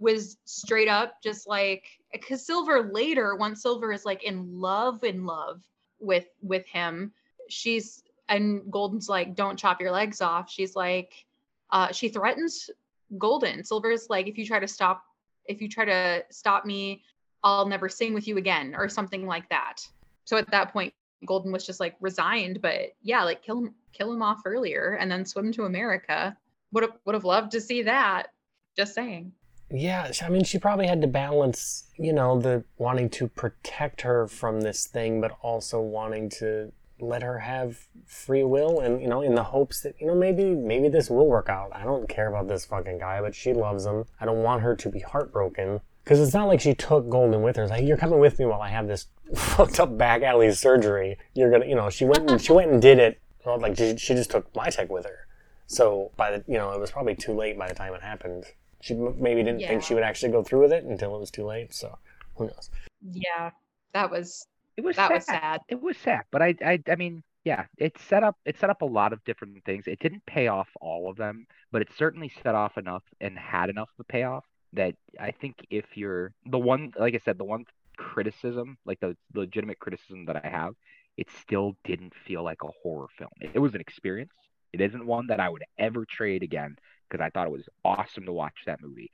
was 0.00 0.38
straight 0.44 0.88
up 0.88 1.22
just 1.22 1.46
like 1.46 1.84
because 2.12 2.44
Silver 2.44 2.90
later, 2.92 3.36
once 3.36 3.62
Silver 3.62 3.92
is 3.92 4.04
like 4.04 4.24
in 4.24 4.60
love, 4.60 5.04
in 5.04 5.24
love 5.24 5.62
with 6.00 6.26
with 6.42 6.66
him, 6.66 7.12
she's 7.48 8.02
and 8.28 8.70
Golden's 8.70 9.08
like, 9.08 9.34
don't 9.34 9.58
chop 9.58 9.80
your 9.80 9.90
legs 9.90 10.20
off. 10.20 10.50
She's 10.50 10.74
like, 10.74 11.12
uh, 11.70 11.92
she 11.92 12.08
threatens 12.08 12.70
Golden. 13.18 13.64
Silver's 13.64 14.08
like, 14.08 14.28
if 14.28 14.38
you 14.38 14.46
try 14.46 14.60
to 14.60 14.68
stop, 14.68 15.02
if 15.46 15.60
you 15.60 15.68
try 15.68 15.84
to 15.84 16.24
stop 16.30 16.64
me, 16.64 17.02
I'll 17.42 17.66
never 17.66 17.88
sing 17.88 18.14
with 18.14 18.28
you 18.28 18.38
again, 18.38 18.74
or 18.76 18.88
something 18.88 19.26
like 19.26 19.48
that. 19.48 19.86
So 20.24 20.36
at 20.36 20.50
that 20.52 20.72
point, 20.72 20.94
Golden 21.26 21.52
was 21.52 21.66
just 21.66 21.80
like 21.80 21.96
resigned, 22.00 22.62
but 22.62 22.94
yeah, 23.02 23.24
like 23.24 23.42
kill 23.42 23.58
him, 23.58 23.74
kill 23.92 24.12
him 24.12 24.22
off 24.22 24.42
earlier, 24.46 24.96
and 24.98 25.10
then 25.10 25.26
swim 25.26 25.52
to 25.52 25.64
America. 25.64 26.36
Would 26.72 26.84
have 26.84 26.92
would 27.04 27.14
have 27.14 27.24
loved 27.24 27.52
to 27.52 27.60
see 27.60 27.82
that. 27.82 28.28
Just 28.76 28.94
saying. 28.94 29.32
Yeah, 29.70 30.10
I 30.22 30.28
mean, 30.28 30.44
she 30.44 30.58
probably 30.58 30.86
had 30.86 31.00
to 31.02 31.06
balance, 31.06 31.84
you 31.96 32.12
know, 32.12 32.40
the 32.40 32.64
wanting 32.78 33.08
to 33.10 33.28
protect 33.28 34.00
her 34.00 34.26
from 34.26 34.62
this 34.62 34.86
thing, 34.86 35.20
but 35.20 35.36
also 35.42 35.80
wanting 35.80 36.28
to 36.30 36.72
let 36.98 37.22
her 37.22 37.38
have 37.38 37.86
free 38.04 38.42
will, 38.42 38.80
and 38.80 39.00
you 39.00 39.08
know, 39.08 39.22
in 39.22 39.34
the 39.34 39.42
hopes 39.42 39.80
that 39.82 39.94
you 40.00 40.06
know 40.06 40.14
maybe 40.14 40.54
maybe 40.54 40.88
this 40.88 41.08
will 41.08 41.26
work 41.26 41.48
out. 41.48 41.70
I 41.74 41.84
don't 41.84 42.08
care 42.08 42.28
about 42.28 42.48
this 42.48 42.64
fucking 42.64 42.98
guy, 42.98 43.20
but 43.20 43.34
she 43.34 43.52
loves 43.52 43.86
him. 43.86 44.04
I 44.20 44.24
don't 44.24 44.42
want 44.42 44.62
her 44.62 44.74
to 44.76 44.88
be 44.88 45.00
heartbroken 45.00 45.80
because 46.04 46.20
it's 46.20 46.34
not 46.34 46.48
like 46.48 46.60
she 46.60 46.74
took 46.74 47.08
Golden 47.08 47.42
with 47.42 47.56
her. 47.56 47.62
It's 47.62 47.70
like 47.70 47.84
you're 47.84 47.96
coming 47.96 48.18
with 48.18 48.38
me 48.38 48.46
while 48.46 48.60
I 48.60 48.70
have 48.70 48.88
this 48.88 49.06
fucked 49.34 49.80
up 49.80 49.96
back 49.96 50.22
alley 50.22 50.52
surgery. 50.52 51.18
You're 51.34 51.50
gonna, 51.50 51.66
you 51.66 51.74
know, 51.74 51.90
she 51.90 52.04
went 52.04 52.30
and 52.30 52.40
she 52.40 52.52
went 52.52 52.70
and 52.70 52.82
did 52.82 52.98
it. 52.98 53.20
Well, 53.44 53.58
like 53.58 53.76
she, 53.76 53.96
she 53.96 54.14
just 54.14 54.30
took 54.30 54.52
Mietek 54.52 54.90
with 54.90 55.06
her. 55.06 55.26
So 55.66 56.10
by 56.16 56.32
the, 56.32 56.44
you 56.46 56.58
know, 56.58 56.72
it 56.72 56.80
was 56.80 56.90
probably 56.90 57.14
too 57.14 57.32
late 57.32 57.56
by 57.56 57.68
the 57.68 57.74
time 57.74 57.94
it 57.94 58.02
happened. 58.02 58.44
She 58.80 58.94
maybe 58.94 59.42
didn't 59.42 59.66
think 59.66 59.82
she 59.82 59.94
would 59.94 60.02
actually 60.02 60.32
go 60.32 60.42
through 60.42 60.60
with 60.62 60.72
it 60.72 60.84
until 60.84 61.14
it 61.16 61.20
was 61.20 61.30
too 61.30 61.44
late. 61.44 61.72
So 61.74 61.98
who 62.36 62.46
knows? 62.46 62.70
Yeah, 63.02 63.50
that 63.94 64.10
was 64.10 64.46
It 64.76 64.82
was 64.84 64.96
that 64.96 65.06
sad. 65.06 65.12
was 65.12 65.24
sad. 65.24 65.60
It 65.68 65.80
was 65.80 65.96
sad, 65.98 66.22
but 66.30 66.42
I, 66.42 66.54
I, 66.64 66.82
I 66.88 66.96
mean, 66.96 67.22
yeah, 67.44 67.66
it 67.78 67.98
set 67.98 68.22
up, 68.22 68.36
it 68.44 68.58
set 68.58 68.70
up 68.70 68.82
a 68.82 68.86
lot 68.86 69.12
of 69.12 69.24
different 69.24 69.64
things. 69.64 69.86
It 69.86 69.98
didn't 70.00 70.26
pay 70.26 70.48
off 70.48 70.68
all 70.80 71.10
of 71.10 71.16
them, 71.16 71.46
but 71.72 71.82
it 71.82 71.88
certainly 71.96 72.28
set 72.42 72.54
off 72.54 72.76
enough 72.78 73.02
and 73.20 73.38
had 73.38 73.70
enough 73.70 73.88
of 73.98 74.04
a 74.08 74.12
payoff 74.12 74.44
that 74.74 74.94
I 75.18 75.30
think 75.32 75.56
if 75.70 75.96
you're 75.96 76.32
the 76.46 76.58
one, 76.58 76.92
like 76.98 77.14
I 77.14 77.18
said, 77.18 77.38
the 77.38 77.44
one 77.44 77.64
criticism, 77.96 78.78
like 78.84 79.00
the 79.00 79.16
legitimate 79.34 79.78
criticism 79.78 80.26
that 80.26 80.44
I 80.44 80.48
have, 80.48 80.74
it 81.16 81.28
still 81.40 81.76
didn't 81.84 82.14
feel 82.26 82.42
like 82.42 82.62
a 82.62 82.68
horror 82.82 83.08
film. 83.18 83.30
It 83.40 83.58
was 83.58 83.74
an 83.74 83.80
experience. 83.80 84.32
It 84.72 84.80
isn't 84.80 85.04
one 85.06 85.26
that 85.28 85.40
I 85.40 85.48
would 85.48 85.64
ever 85.78 86.04
trade 86.04 86.42
again 86.42 86.76
because 87.10 87.24
I 87.24 87.30
thought 87.30 87.46
it 87.48 87.52
was 87.52 87.68
awesome 87.84 88.26
to 88.26 88.32
watch 88.32 88.56
that 88.66 88.80
movie. 88.82 89.10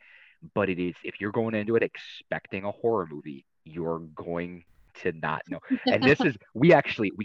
But 0.54 0.68
it 0.70 0.78
is 0.78 0.94
if 1.02 1.20
you're 1.20 1.32
going 1.32 1.54
into 1.54 1.76
it 1.76 1.82
expecting 1.82 2.64
a 2.64 2.72
horror 2.72 3.08
movie, 3.10 3.46
you're 3.64 4.00
going 4.16 4.64
to 5.02 5.12
not 5.12 5.42
know. 5.48 5.60
And 5.90 6.06
this 6.06 6.24
is 6.24 6.36
we 6.54 6.72
actually 6.74 7.12
we 7.16 7.24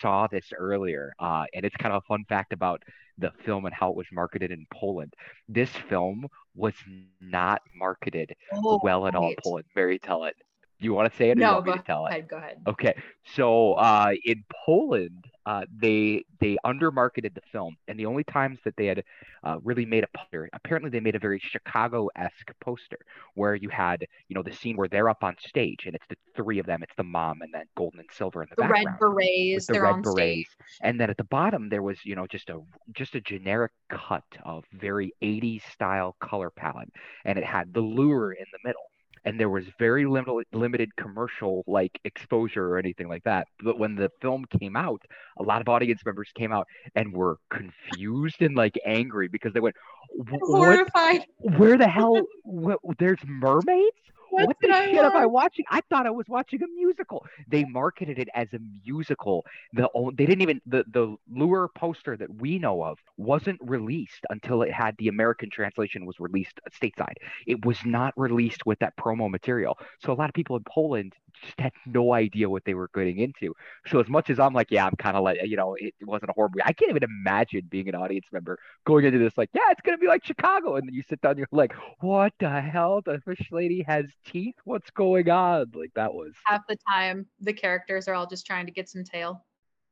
saw 0.00 0.26
this 0.28 0.52
earlier, 0.56 1.12
uh, 1.18 1.44
and 1.54 1.64
it's 1.64 1.76
kind 1.76 1.94
of 1.94 2.02
a 2.04 2.06
fun 2.06 2.24
fact 2.28 2.52
about 2.52 2.82
the 3.18 3.32
film 3.44 3.64
and 3.66 3.74
how 3.74 3.90
it 3.90 3.96
was 3.96 4.06
marketed 4.12 4.50
in 4.50 4.66
Poland. 4.74 5.14
This 5.48 5.70
film 5.88 6.26
was 6.54 6.74
not 7.20 7.62
marketed 7.74 8.34
Oh, 8.52 8.80
well 8.80 9.06
at 9.06 9.14
all. 9.14 9.28
right. 9.28 9.36
In 9.36 9.42
Poland, 9.42 9.66
Mary, 9.74 9.98
tell 9.98 10.24
it. 10.24 10.36
You 10.82 10.92
want 10.94 11.10
to 11.10 11.16
say 11.16 11.30
it, 11.30 11.38
or 11.38 11.42
you 11.42 11.46
No, 11.46 11.60
go 11.62 11.72
to 11.76 11.82
tell 11.82 12.06
it? 12.06 12.10
ahead. 12.10 12.28
Go 12.28 12.36
ahead. 12.36 12.60
Okay, 12.66 12.94
so 13.24 13.72
uh, 13.74 14.12
in 14.24 14.44
Poland, 14.66 15.24
uh, 15.46 15.64
they 15.76 16.24
they 16.40 16.56
undermarketed 16.64 17.34
the 17.34 17.40
film, 17.50 17.76
and 17.88 17.98
the 17.98 18.06
only 18.06 18.24
times 18.24 18.58
that 18.64 18.76
they 18.76 18.86
had 18.86 19.02
uh, 19.42 19.58
really 19.64 19.84
made 19.84 20.04
a 20.04 20.08
poster, 20.16 20.48
apparently 20.52 20.90
they 20.90 21.00
made 21.00 21.16
a 21.16 21.18
very 21.18 21.40
Chicago-esque 21.40 22.52
poster 22.60 22.98
where 23.34 23.56
you 23.56 23.68
had, 23.68 24.06
you 24.28 24.34
know, 24.34 24.42
the 24.42 24.52
scene 24.52 24.76
where 24.76 24.86
they're 24.88 25.08
up 25.08 25.24
on 25.24 25.34
stage, 25.40 25.86
and 25.86 25.94
it's 25.96 26.06
the 26.08 26.16
three 26.36 26.60
of 26.60 26.66
them, 26.66 26.82
it's 26.84 26.94
the 26.96 27.02
mom 27.02 27.42
and 27.42 27.52
then 27.52 27.64
Golden 27.76 27.98
and 28.00 28.08
Silver 28.12 28.42
in 28.42 28.48
the, 28.50 28.56
The 28.62 28.68
red 28.68 28.86
berets, 29.00 29.66
the 29.66 29.74
red 29.74 29.96
on 29.96 30.02
berets, 30.02 30.50
stage. 30.50 30.80
and 30.82 31.00
then 31.00 31.10
at 31.10 31.16
the 31.16 31.24
bottom 31.24 31.68
there 31.68 31.82
was, 31.82 31.98
you 32.04 32.14
know, 32.14 32.26
just 32.28 32.48
a 32.50 32.60
just 32.92 33.14
a 33.16 33.20
generic 33.20 33.72
cut 33.90 34.24
of 34.44 34.64
very 34.72 35.12
80s 35.20 35.64
style 35.72 36.14
color 36.20 36.50
palette, 36.50 36.90
and 37.24 37.38
it 37.38 37.44
had 37.44 37.72
the 37.74 37.80
lure 37.80 38.32
in 38.32 38.46
the 38.52 38.58
middle 38.64 38.82
and 39.24 39.38
there 39.38 39.48
was 39.48 39.64
very 39.78 40.06
limited 40.06 40.46
limited 40.52 40.94
commercial 40.96 41.64
like 41.66 41.98
exposure 42.04 42.66
or 42.66 42.78
anything 42.78 43.08
like 43.08 43.24
that. 43.24 43.46
But 43.62 43.78
when 43.78 43.94
the 43.94 44.10
film 44.20 44.44
came 44.60 44.76
out, 44.76 45.02
a 45.38 45.42
lot 45.42 45.60
of 45.60 45.68
audience 45.68 46.02
members 46.04 46.30
came 46.34 46.52
out 46.52 46.66
and 46.94 47.12
were 47.12 47.38
confused 47.50 48.42
and 48.42 48.56
like 48.56 48.78
angry 48.84 49.28
because 49.28 49.52
they 49.52 49.60
went, 49.60 49.76
"What? 50.10 50.40
Horrified. 50.42 51.26
Where 51.38 51.78
the 51.78 51.88
hell? 51.98 52.20
What, 52.44 52.78
there's 52.98 53.20
mermaids? 53.26 53.96
What, 54.32 54.48
What, 54.48 54.56
the 54.60 54.70
I 54.70 54.82
shit 54.90 55.04
am 55.04 55.16
I 55.16 55.26
watch? 55.26 55.26
watching? 55.26 55.64
I 55.70 55.82
thought 55.90 56.06
I 56.06 56.10
was 56.10 56.26
watching 56.28 56.62
a 56.62 56.66
musical. 56.68 57.26
They 57.48 57.64
marketed 57.64 58.18
it 58.18 58.28
as 58.34 58.48
a 58.54 58.58
musical. 58.84 59.44
The 59.74 59.88
they 60.16 60.26
didn't 60.26 60.42
even 60.42 60.60
the 60.66 60.84
the 60.90 61.16
lure 61.30 61.68
poster 61.76 62.16
that 62.16 62.34
we 62.40 62.58
know 62.58 62.82
of 62.82 62.98
wasn't 63.18 63.60
released 63.62 64.24
until 64.30 64.62
it 64.62 64.72
had 64.72 64.96
the 64.98 65.08
American 65.08 65.50
translation 65.50 66.06
was 66.06 66.18
released 66.20 66.60
stateside. 66.72 67.16
It 67.46 67.64
was 67.64 67.78
not 67.84 68.14
released 68.16 68.64
with 68.66 68.78
that 68.80 68.96
promo 68.96 69.30
material. 69.30 69.78
So 70.00 70.12
a 70.12 70.14
lot 70.14 70.30
of 70.30 70.34
people 70.34 70.56
in 70.56 70.64
Poland 70.64 71.14
just 71.40 71.58
had 71.58 71.72
no 71.86 72.12
idea 72.12 72.48
what 72.48 72.64
they 72.64 72.74
were 72.74 72.88
getting 72.94 73.18
into. 73.18 73.54
So 73.86 74.00
as 74.00 74.08
much 74.08 74.30
as 74.30 74.38
I'm 74.38 74.52
like, 74.52 74.70
yeah, 74.70 74.86
I'm 74.86 74.96
kind 74.96 75.16
of 75.16 75.24
like, 75.24 75.38
you 75.44 75.56
know, 75.56 75.74
it 75.78 75.94
wasn't 76.02 76.30
a 76.30 76.32
horror 76.34 76.48
movie. 76.52 76.62
I 76.64 76.72
can't 76.72 76.90
even 76.90 77.02
imagine 77.02 77.66
being 77.70 77.88
an 77.88 77.94
audience 77.94 78.26
member 78.32 78.58
going 78.84 79.04
into 79.04 79.18
this 79.18 79.36
like, 79.36 79.50
yeah, 79.54 79.70
it's 79.70 79.80
gonna 79.82 79.98
be 79.98 80.06
like 80.06 80.24
Chicago, 80.24 80.76
and 80.76 80.86
then 80.86 80.94
you 80.94 81.02
sit 81.08 81.20
down, 81.20 81.38
you're 81.38 81.48
like, 81.52 81.72
what 82.00 82.32
the 82.38 82.60
hell? 82.60 83.02
The 83.04 83.20
fish 83.24 83.48
lady 83.50 83.82
has 83.82 84.06
teeth. 84.26 84.54
What's 84.64 84.90
going 84.90 85.30
on? 85.30 85.72
Like 85.74 85.92
that 85.94 86.12
was. 86.12 86.32
Half 86.44 86.66
the 86.68 86.76
time, 86.90 87.26
the 87.40 87.52
characters 87.52 88.08
are 88.08 88.14
all 88.14 88.26
just 88.26 88.46
trying 88.46 88.66
to 88.66 88.72
get 88.72 88.88
some 88.88 89.04
tail. 89.04 89.44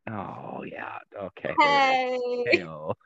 Oh 0.09 0.65
yeah. 0.65 0.99
Okay. 1.21 1.55
Hey. 1.61 2.45
Tail. 2.53 2.97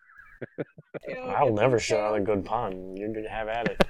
I'll 1.29 1.53
never 1.53 1.79
shut 1.79 2.01
out 2.01 2.17
a 2.17 2.21
good 2.21 2.45
pun. 2.45 2.97
You're 2.97 3.13
gonna 3.13 3.29
have 3.29 3.49
at 3.49 3.69
it. 3.69 3.85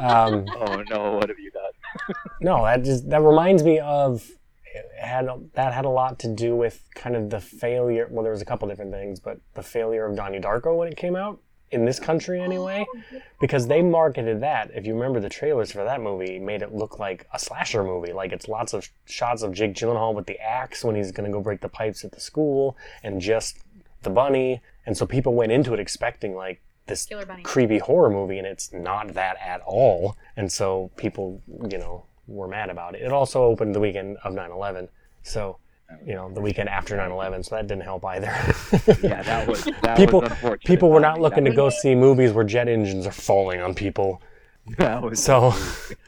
um, 0.00 0.44
Oh 0.56 0.82
no! 0.90 1.12
What 1.12 1.28
have 1.28 1.38
you 1.38 1.50
done? 1.50 1.63
No, 2.40 2.64
that 2.64 2.84
just 2.84 3.08
that 3.10 3.22
reminds 3.22 3.62
me 3.62 3.78
of 3.78 4.28
had 4.98 5.28
that 5.54 5.72
had 5.72 5.84
a 5.84 5.90
lot 5.90 6.18
to 6.20 6.28
do 6.28 6.56
with 6.56 6.82
kind 6.94 7.16
of 7.16 7.30
the 7.30 7.40
failure. 7.40 8.08
Well, 8.10 8.22
there 8.22 8.32
was 8.32 8.42
a 8.42 8.44
couple 8.44 8.68
different 8.68 8.92
things, 8.92 9.20
but 9.20 9.38
the 9.54 9.62
failure 9.62 10.06
of 10.06 10.16
Donnie 10.16 10.40
Darko 10.40 10.76
when 10.76 10.88
it 10.88 10.96
came 10.96 11.16
out 11.16 11.40
in 11.70 11.84
this 11.84 11.98
country 11.98 12.40
oh, 12.40 12.44
anyway, 12.44 12.86
because 13.40 13.66
they 13.66 13.82
marketed 13.82 14.40
that. 14.40 14.70
If 14.74 14.86
you 14.86 14.94
remember 14.94 15.20
the 15.20 15.28
trailers 15.28 15.72
for 15.72 15.82
that 15.84 16.00
movie, 16.00 16.38
made 16.38 16.62
it 16.62 16.72
look 16.72 16.98
like 16.98 17.26
a 17.32 17.38
slasher 17.38 17.82
movie. 17.82 18.12
Like 18.12 18.32
it's 18.32 18.48
lots 18.48 18.72
of 18.72 18.88
shots 19.06 19.42
of 19.42 19.52
Jake 19.52 19.74
Gyllenhaal 19.74 20.14
with 20.14 20.26
the 20.26 20.38
axe 20.38 20.84
when 20.84 20.94
he's 20.94 21.12
gonna 21.12 21.30
go 21.30 21.40
break 21.40 21.60
the 21.60 21.68
pipes 21.68 22.04
at 22.04 22.12
the 22.12 22.20
school, 22.20 22.76
and 23.02 23.20
just 23.20 23.58
the 24.02 24.10
bunny. 24.10 24.62
And 24.86 24.96
so 24.96 25.06
people 25.06 25.34
went 25.34 25.52
into 25.52 25.72
it 25.72 25.80
expecting 25.80 26.34
like 26.34 26.62
this 26.86 27.08
creepy 27.42 27.78
horror 27.78 28.10
movie, 28.10 28.38
and 28.38 28.46
it's 28.46 28.72
not 28.72 29.14
that 29.14 29.36
at 29.44 29.60
all. 29.66 30.16
And 30.36 30.50
so 30.52 30.90
people, 30.96 31.40
you 31.70 31.78
know, 31.78 32.04
were 32.26 32.48
mad 32.48 32.70
about 32.70 32.94
it. 32.94 33.02
It 33.02 33.12
also 33.12 33.44
opened 33.44 33.74
the 33.74 33.80
weekend 33.80 34.16
of 34.24 34.34
9/11, 34.34 34.88
so 35.22 35.58
you 36.04 36.14
know 36.14 36.30
the 36.32 36.40
weekend 36.40 36.68
after 36.68 36.96
9/11, 36.96 37.44
so 37.44 37.54
that 37.56 37.66
didn't 37.66 37.84
help 37.84 38.04
either. 38.04 38.26
Yeah, 39.02 39.22
that 39.22 39.46
was 39.48 39.64
that 39.82 39.96
people. 39.96 40.20
was 40.20 40.30
unfortunate. 40.30 40.64
people 40.66 40.90
were 40.90 41.00
not 41.00 41.20
looking 41.20 41.44
to 41.44 41.52
go 41.52 41.66
was- 41.66 41.80
see 41.80 41.94
movies 41.94 42.32
where 42.32 42.44
jet 42.44 42.68
engines 42.68 43.06
are 43.06 43.12
falling 43.12 43.60
on 43.60 43.74
people, 43.74 44.20
That 44.78 45.02
was 45.02 45.22
so 45.22 45.52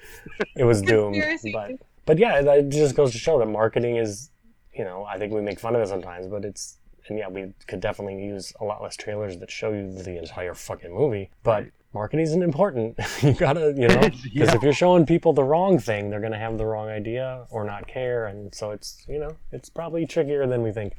it 0.56 0.64
was 0.64 0.82
doomed. 0.82 1.22
But 1.52 1.72
but 2.06 2.18
yeah, 2.18 2.40
that 2.42 2.68
just 2.70 2.94
goes 2.96 3.12
to 3.12 3.18
show 3.18 3.38
that 3.38 3.46
marketing 3.46 3.96
is, 3.96 4.30
you 4.74 4.84
know, 4.84 5.04
I 5.04 5.18
think 5.18 5.32
we 5.32 5.40
make 5.40 5.58
fun 5.60 5.74
of 5.74 5.82
it 5.82 5.88
sometimes, 5.88 6.26
but 6.26 6.44
it's 6.44 6.78
and 7.08 7.18
yeah, 7.18 7.28
we 7.28 7.52
could 7.66 7.80
definitely 7.80 8.24
use 8.24 8.52
a 8.60 8.64
lot 8.64 8.82
less 8.82 8.96
trailers 8.96 9.38
that 9.38 9.50
show 9.50 9.70
you 9.72 9.92
the 9.92 10.18
entire 10.18 10.54
fucking 10.54 10.92
movie. 10.94 11.30
But 11.42 11.66
marketing 11.94 12.24
isn't 12.24 12.42
important. 12.42 12.98
you 13.22 13.32
gotta, 13.34 13.74
you 13.76 13.88
know, 13.88 14.00
because 14.00 14.32
Yeah. 14.32 14.54
if 14.56 14.62
you're 14.62 14.72
showing 14.72 15.06
people 15.06 15.32
the 15.32 15.44
wrong 15.44 15.78
thing, 15.78 16.10
they're 16.10 16.20
gonna 16.20 16.38
have 16.38 16.58
the 16.58 16.66
wrong 16.66 16.88
idea 16.88 17.46
or 17.50 17.64
not 17.64 17.86
care, 17.86 18.26
and 18.26 18.54
so 18.54 18.70
it's 18.70 19.04
you 19.08 19.18
know, 19.18 19.36
it's 19.52 19.68
probably 19.68 20.06
trickier 20.06 20.46
than 20.46 20.62
we 20.62 20.72
think. 20.72 20.94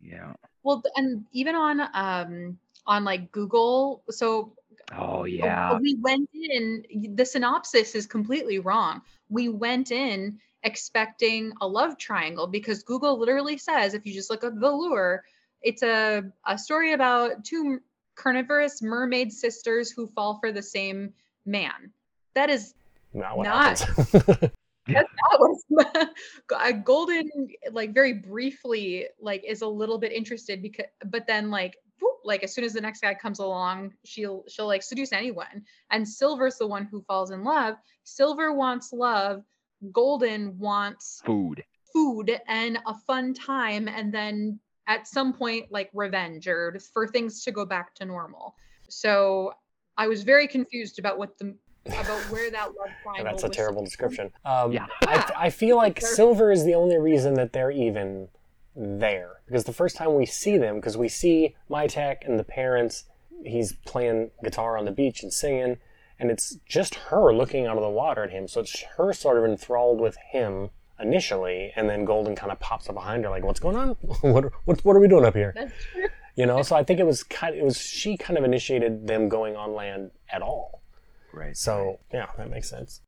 yeah. 0.00 0.32
Well, 0.62 0.82
and 0.96 1.24
even 1.32 1.54
on 1.54 1.80
um 1.94 2.58
on 2.86 3.04
like 3.04 3.30
Google, 3.32 4.02
so 4.10 4.52
Oh 4.92 5.24
yeah. 5.24 5.78
we 5.78 5.96
went 6.00 6.28
in. 6.34 6.84
The 7.16 7.24
synopsis 7.24 7.94
is 7.94 8.06
completely 8.06 8.58
wrong. 8.60 9.02
We 9.28 9.48
went 9.48 9.90
in 9.90 10.38
expecting 10.62 11.52
a 11.60 11.66
love 11.66 11.96
triangle 11.98 12.46
because 12.46 12.82
Google 12.82 13.18
literally 13.18 13.56
says 13.58 13.94
if 13.94 14.04
you 14.06 14.12
just 14.12 14.30
look 14.30 14.44
up 14.44 14.52
the 14.58 14.70
lure, 14.70 15.24
it's 15.66 15.82
a 15.82 16.22
a 16.46 16.56
story 16.56 16.92
about 16.92 17.44
two 17.44 17.80
carnivorous 18.14 18.80
mermaid 18.80 19.32
sisters 19.32 19.90
who 19.90 20.06
fall 20.06 20.38
for 20.40 20.52
the 20.52 20.62
same 20.62 21.12
man. 21.44 21.92
That 22.34 22.48
is 22.48 22.72
Not 23.12 23.36
what 23.36 23.44
Not. 23.44 23.80
happens. 23.80 24.10
that 24.86 25.06
was 25.40 25.64
uh, 26.54 26.72
golden 26.84 27.28
like 27.72 27.92
very 27.92 28.12
briefly 28.12 29.06
like 29.20 29.42
is 29.44 29.62
a 29.62 29.66
little 29.66 29.98
bit 29.98 30.12
interested 30.12 30.62
because 30.62 30.86
but 31.06 31.26
then 31.26 31.50
like 31.50 31.76
whoop, 32.00 32.18
like 32.24 32.44
as 32.44 32.54
soon 32.54 32.64
as 32.64 32.72
the 32.72 32.80
next 32.80 33.00
guy 33.00 33.12
comes 33.12 33.40
along 33.40 33.92
she'll 34.04 34.44
she'll 34.46 34.68
like 34.68 34.84
seduce 34.84 35.12
anyone 35.12 35.64
and 35.90 36.08
silver's 36.08 36.58
the 36.58 36.66
one 36.66 36.84
who 36.84 37.02
falls 37.02 37.32
in 37.32 37.42
love 37.42 37.74
silver 38.04 38.52
wants 38.54 38.92
love 38.92 39.42
golden 39.90 40.56
wants 40.56 41.20
Food. 41.24 41.64
food 41.92 42.40
and 42.46 42.78
a 42.86 42.94
fun 43.08 43.34
time 43.34 43.88
and 43.88 44.14
then 44.14 44.60
at 44.86 45.06
some 45.06 45.32
point 45.32 45.66
like 45.70 45.90
revenge 45.94 46.46
or 46.48 46.76
for 46.92 47.06
things 47.06 47.42
to 47.44 47.50
go 47.52 47.64
back 47.64 47.94
to 47.94 48.04
normal 48.04 48.54
so 48.88 49.52
i 49.96 50.06
was 50.06 50.22
very 50.22 50.46
confused 50.46 50.98
about 50.98 51.18
what 51.18 51.36
the 51.38 51.54
about 51.86 52.20
where 52.32 52.50
that 52.50 52.66
love 52.66 52.88
triangle 53.02 53.24
That's 53.24 53.44
a 53.44 53.48
terrible 53.48 53.86
supposed- 53.86 53.90
description. 53.92 54.32
Um, 54.44 54.72
Yeah. 54.72 54.86
I, 55.02 55.32
I 55.36 55.50
feel 55.50 55.76
like 55.84 56.00
They're- 56.00 56.10
Silver 56.14 56.50
is 56.50 56.64
the 56.64 56.74
only 56.74 56.98
reason 56.98 57.34
that 57.34 57.52
they're 57.52 57.70
even 57.70 58.26
there. 58.74 59.34
Because 59.46 59.62
the 59.64 59.72
first 59.72 59.94
time 59.96 60.16
we 60.16 60.26
see 60.26 60.58
them, 60.58 60.76
because 60.76 60.96
we 60.96 61.08
see 61.08 61.54
Mietek 61.70 62.26
and 62.26 62.40
the 62.40 62.44
parents, 62.44 63.04
he's 63.44 63.72
playing 63.86 64.32
guitar 64.42 64.76
on 64.76 64.84
the 64.84 64.90
beach 64.90 65.22
and 65.22 65.32
singing, 65.32 65.76
and 66.18 66.28
it's 66.32 66.56
just 66.68 66.96
her 66.96 67.32
looking 67.32 67.66
out 67.66 67.76
of 67.76 67.84
the 67.84 67.88
water 67.88 68.24
at 68.24 68.30
him. 68.32 68.48
So 68.48 68.62
it's 68.62 68.82
her 68.96 69.12
sort 69.12 69.38
of 69.38 69.44
enthralled 69.44 70.00
with 70.00 70.16
him 70.32 70.70
initially, 71.00 71.72
and 71.76 71.88
then 71.88 72.04
Golden 72.04 72.34
kind 72.34 72.52
of 72.52 72.60
pops 72.60 72.88
up 72.88 72.94
behind 72.94 73.24
her, 73.24 73.30
like, 73.30 73.44
"What's 73.44 73.60
going 73.60 73.76
on? 73.76 73.90
what, 74.20 74.52
what 74.64 74.84
what 74.84 74.96
are 74.96 75.00
we 75.00 75.08
doing 75.08 75.24
up 75.24 75.34
here?" 75.34 75.52
That's 75.54 75.72
true. 75.92 76.08
You 76.34 76.46
know. 76.46 76.62
So 76.62 76.76
I 76.76 76.84
think 76.84 77.00
it 77.00 77.06
was 77.06 77.22
kind. 77.22 77.54
It 77.54 77.64
was 77.64 77.78
she 77.78 78.16
kind 78.16 78.38
of 78.38 78.44
initiated 78.44 79.06
them 79.06 79.28
going 79.28 79.56
on 79.56 79.74
land 79.74 80.10
at 80.30 80.42
all. 80.42 80.82
Right. 81.32 81.56
So 81.56 82.00
yeah, 82.12 82.26
that 82.36 82.50
makes 82.50 82.68
sense. 82.68 83.00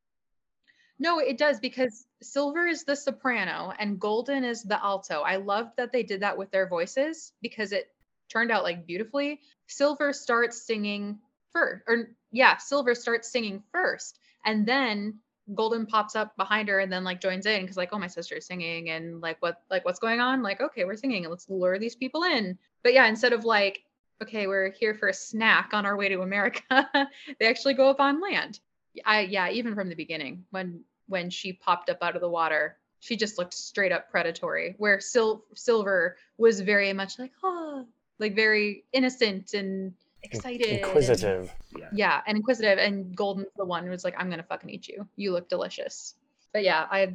No, 0.99 1.21
it 1.21 1.39
does 1.39 1.61
because 1.61 2.07
Silver 2.23 2.67
is 2.67 2.85
the 2.85 2.97
soprano 2.97 3.73
and 3.79 4.01
Golden 4.01 4.45
is 4.45 4.65
the 4.65 4.83
alto. 4.83 5.21
I 5.21 5.37
loved 5.37 5.77
that 5.77 5.93
they 5.93 6.03
did 6.03 6.23
that 6.23 6.37
with 6.37 6.51
their 6.51 6.69
voices 6.69 7.33
because 7.41 7.73
it 7.73 7.93
turned 8.29 8.51
out 8.51 8.65
like 8.65 8.87
beautifully. 8.87 9.41
Silver 9.69 10.13
starts 10.13 10.67
singing 10.67 11.21
first, 11.53 11.85
or 11.87 12.11
yeah, 12.33 12.57
Silver 12.57 12.95
starts 12.95 13.31
singing 13.31 13.63
first, 13.73 14.19
and 14.45 14.67
then 14.67 15.21
Golden 15.55 15.87
pops 15.87 16.15
up 16.17 16.37
behind 16.37 16.69
her 16.69 16.81
and 16.81 16.93
then 16.93 17.05
like 17.05 17.21
joins 17.21 17.47
in 17.47 17.63
because 17.63 17.77
like, 17.77 17.91
oh, 17.93 17.99
my 17.99 18.07
sister's 18.07 18.47
singing 18.47 18.91
and 18.91 19.21
like 19.21 19.37
what 19.41 19.63
like 19.71 19.85
what's 19.85 19.99
going 19.99 20.21
on? 20.21 20.43
Like, 20.43 20.61
okay, 20.61 20.85
we're 20.85 20.97
singing 20.97 21.25
and 21.25 21.31
let's 21.31 21.49
lure 21.49 21.79
these 21.79 21.97
people 21.97 22.25
in. 22.25 22.59
But 22.83 22.95
yeah, 22.95 23.07
instead 23.07 23.33
of 23.33 23.45
like, 23.45 23.81
okay, 24.23 24.47
we're 24.47 24.71
here 24.73 24.95
for 24.95 25.09
a 25.09 25.15
snack 25.15 25.71
on 25.73 25.87
our 25.87 25.97
way 25.97 26.09
to 26.09 26.21
America, 26.21 26.89
they 27.41 27.47
actually 27.47 27.75
go 27.75 27.89
up 27.89 28.01
on 28.01 28.21
land. 28.21 28.61
I 29.05 29.21
yeah, 29.21 29.51
even 29.51 29.75
from 29.75 29.89
the 29.89 29.95
beginning 29.95 30.45
when 30.51 30.85
when 31.09 31.31
she 31.31 31.53
popped 31.53 31.91
up 31.91 31.99
out 32.03 32.15
of 32.15 32.21
the 32.21 32.29
water, 32.29 32.77
she 33.01 33.17
just 33.17 33.39
looked 33.39 33.55
straight 33.55 33.93
up 33.93 34.11
predatory. 34.11 34.75
Where 34.79 35.01
Sil- 35.01 35.45
Silver 35.55 36.17
was 36.37 36.61
very 36.61 36.93
much 36.93 37.19
like, 37.19 37.33
oh, 37.43 37.87
like 38.19 38.35
very 38.35 38.85
innocent 38.93 39.55
and 39.55 39.95
excited, 40.23 40.67
and- 40.67 40.79
Inquisitive. 40.79 41.53
yeah, 41.93 42.21
and 42.27 42.37
inquisitive. 42.37 42.79
And 42.79 43.17
Golden's 43.17 43.49
the 43.57 43.65
one 43.65 43.85
who 43.85 43.91
was 43.91 44.05
like, 44.05 44.15
I'm 44.19 44.31
gonna 44.31 44.43
fucking 44.43 44.71
eat 44.71 44.89
you. 44.89 45.07
You 45.17 45.33
look 45.33 45.49
delicious. 45.49 46.15
But 46.53 46.65
yeah, 46.65 46.87
I 46.91 47.15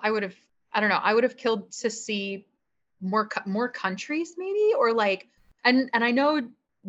I 0.00 0.10
would 0.10 0.22
have 0.22 0.34
I 0.72 0.80
don't 0.80 0.88
know 0.90 1.00
I 1.02 1.14
would 1.14 1.24
have 1.24 1.36
killed 1.36 1.70
to 1.72 1.90
see 1.90 2.46
more 3.00 3.28
more 3.46 3.68
countries 3.68 4.34
maybe 4.36 4.72
or 4.78 4.92
like 4.92 5.28
and 5.64 5.90
and 5.92 6.04
I 6.04 6.10
know 6.10 6.42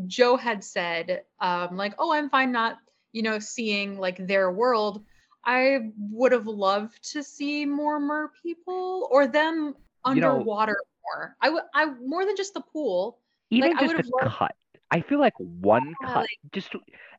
Joe 0.07 0.35
had 0.37 0.63
said 0.63 1.23
um 1.39 1.77
like 1.77 1.93
oh 1.99 2.11
I'm 2.11 2.29
fine 2.29 2.51
not 2.51 2.77
you 3.11 3.23
know 3.23 3.39
seeing 3.39 3.97
like 3.97 4.25
their 4.27 4.51
world. 4.51 5.03
I 5.47 5.91
would 6.11 6.31
have 6.31 6.47
loved 6.47 7.11
to 7.13 7.21
see 7.23 7.65
more 7.65 7.99
mer 7.99 8.31
people 8.43 9.07
or 9.11 9.27
them 9.27 9.75
You 10.07 10.15
know- 10.21 10.31
underwater 10.33 10.75
more. 11.03 11.35
I 11.41 11.49
would 11.49 11.63
I 11.73 11.85
more 11.85 12.25
than 12.25 12.35
just 12.35 12.53
the 12.53 12.61
pool. 12.61 13.19
Even 13.51 13.69
Like, 13.71 13.77
I 13.77 13.81
just 13.83 13.95
would've 13.95 14.11
a 14.11 14.25
loved- 14.25 14.35
cut. 14.37 14.55
I 14.95 15.01
feel 15.01 15.19
like 15.19 15.33
one 15.37 15.93
Yeah, 16.01 16.13
cut, 16.13 16.27
just 16.53 16.71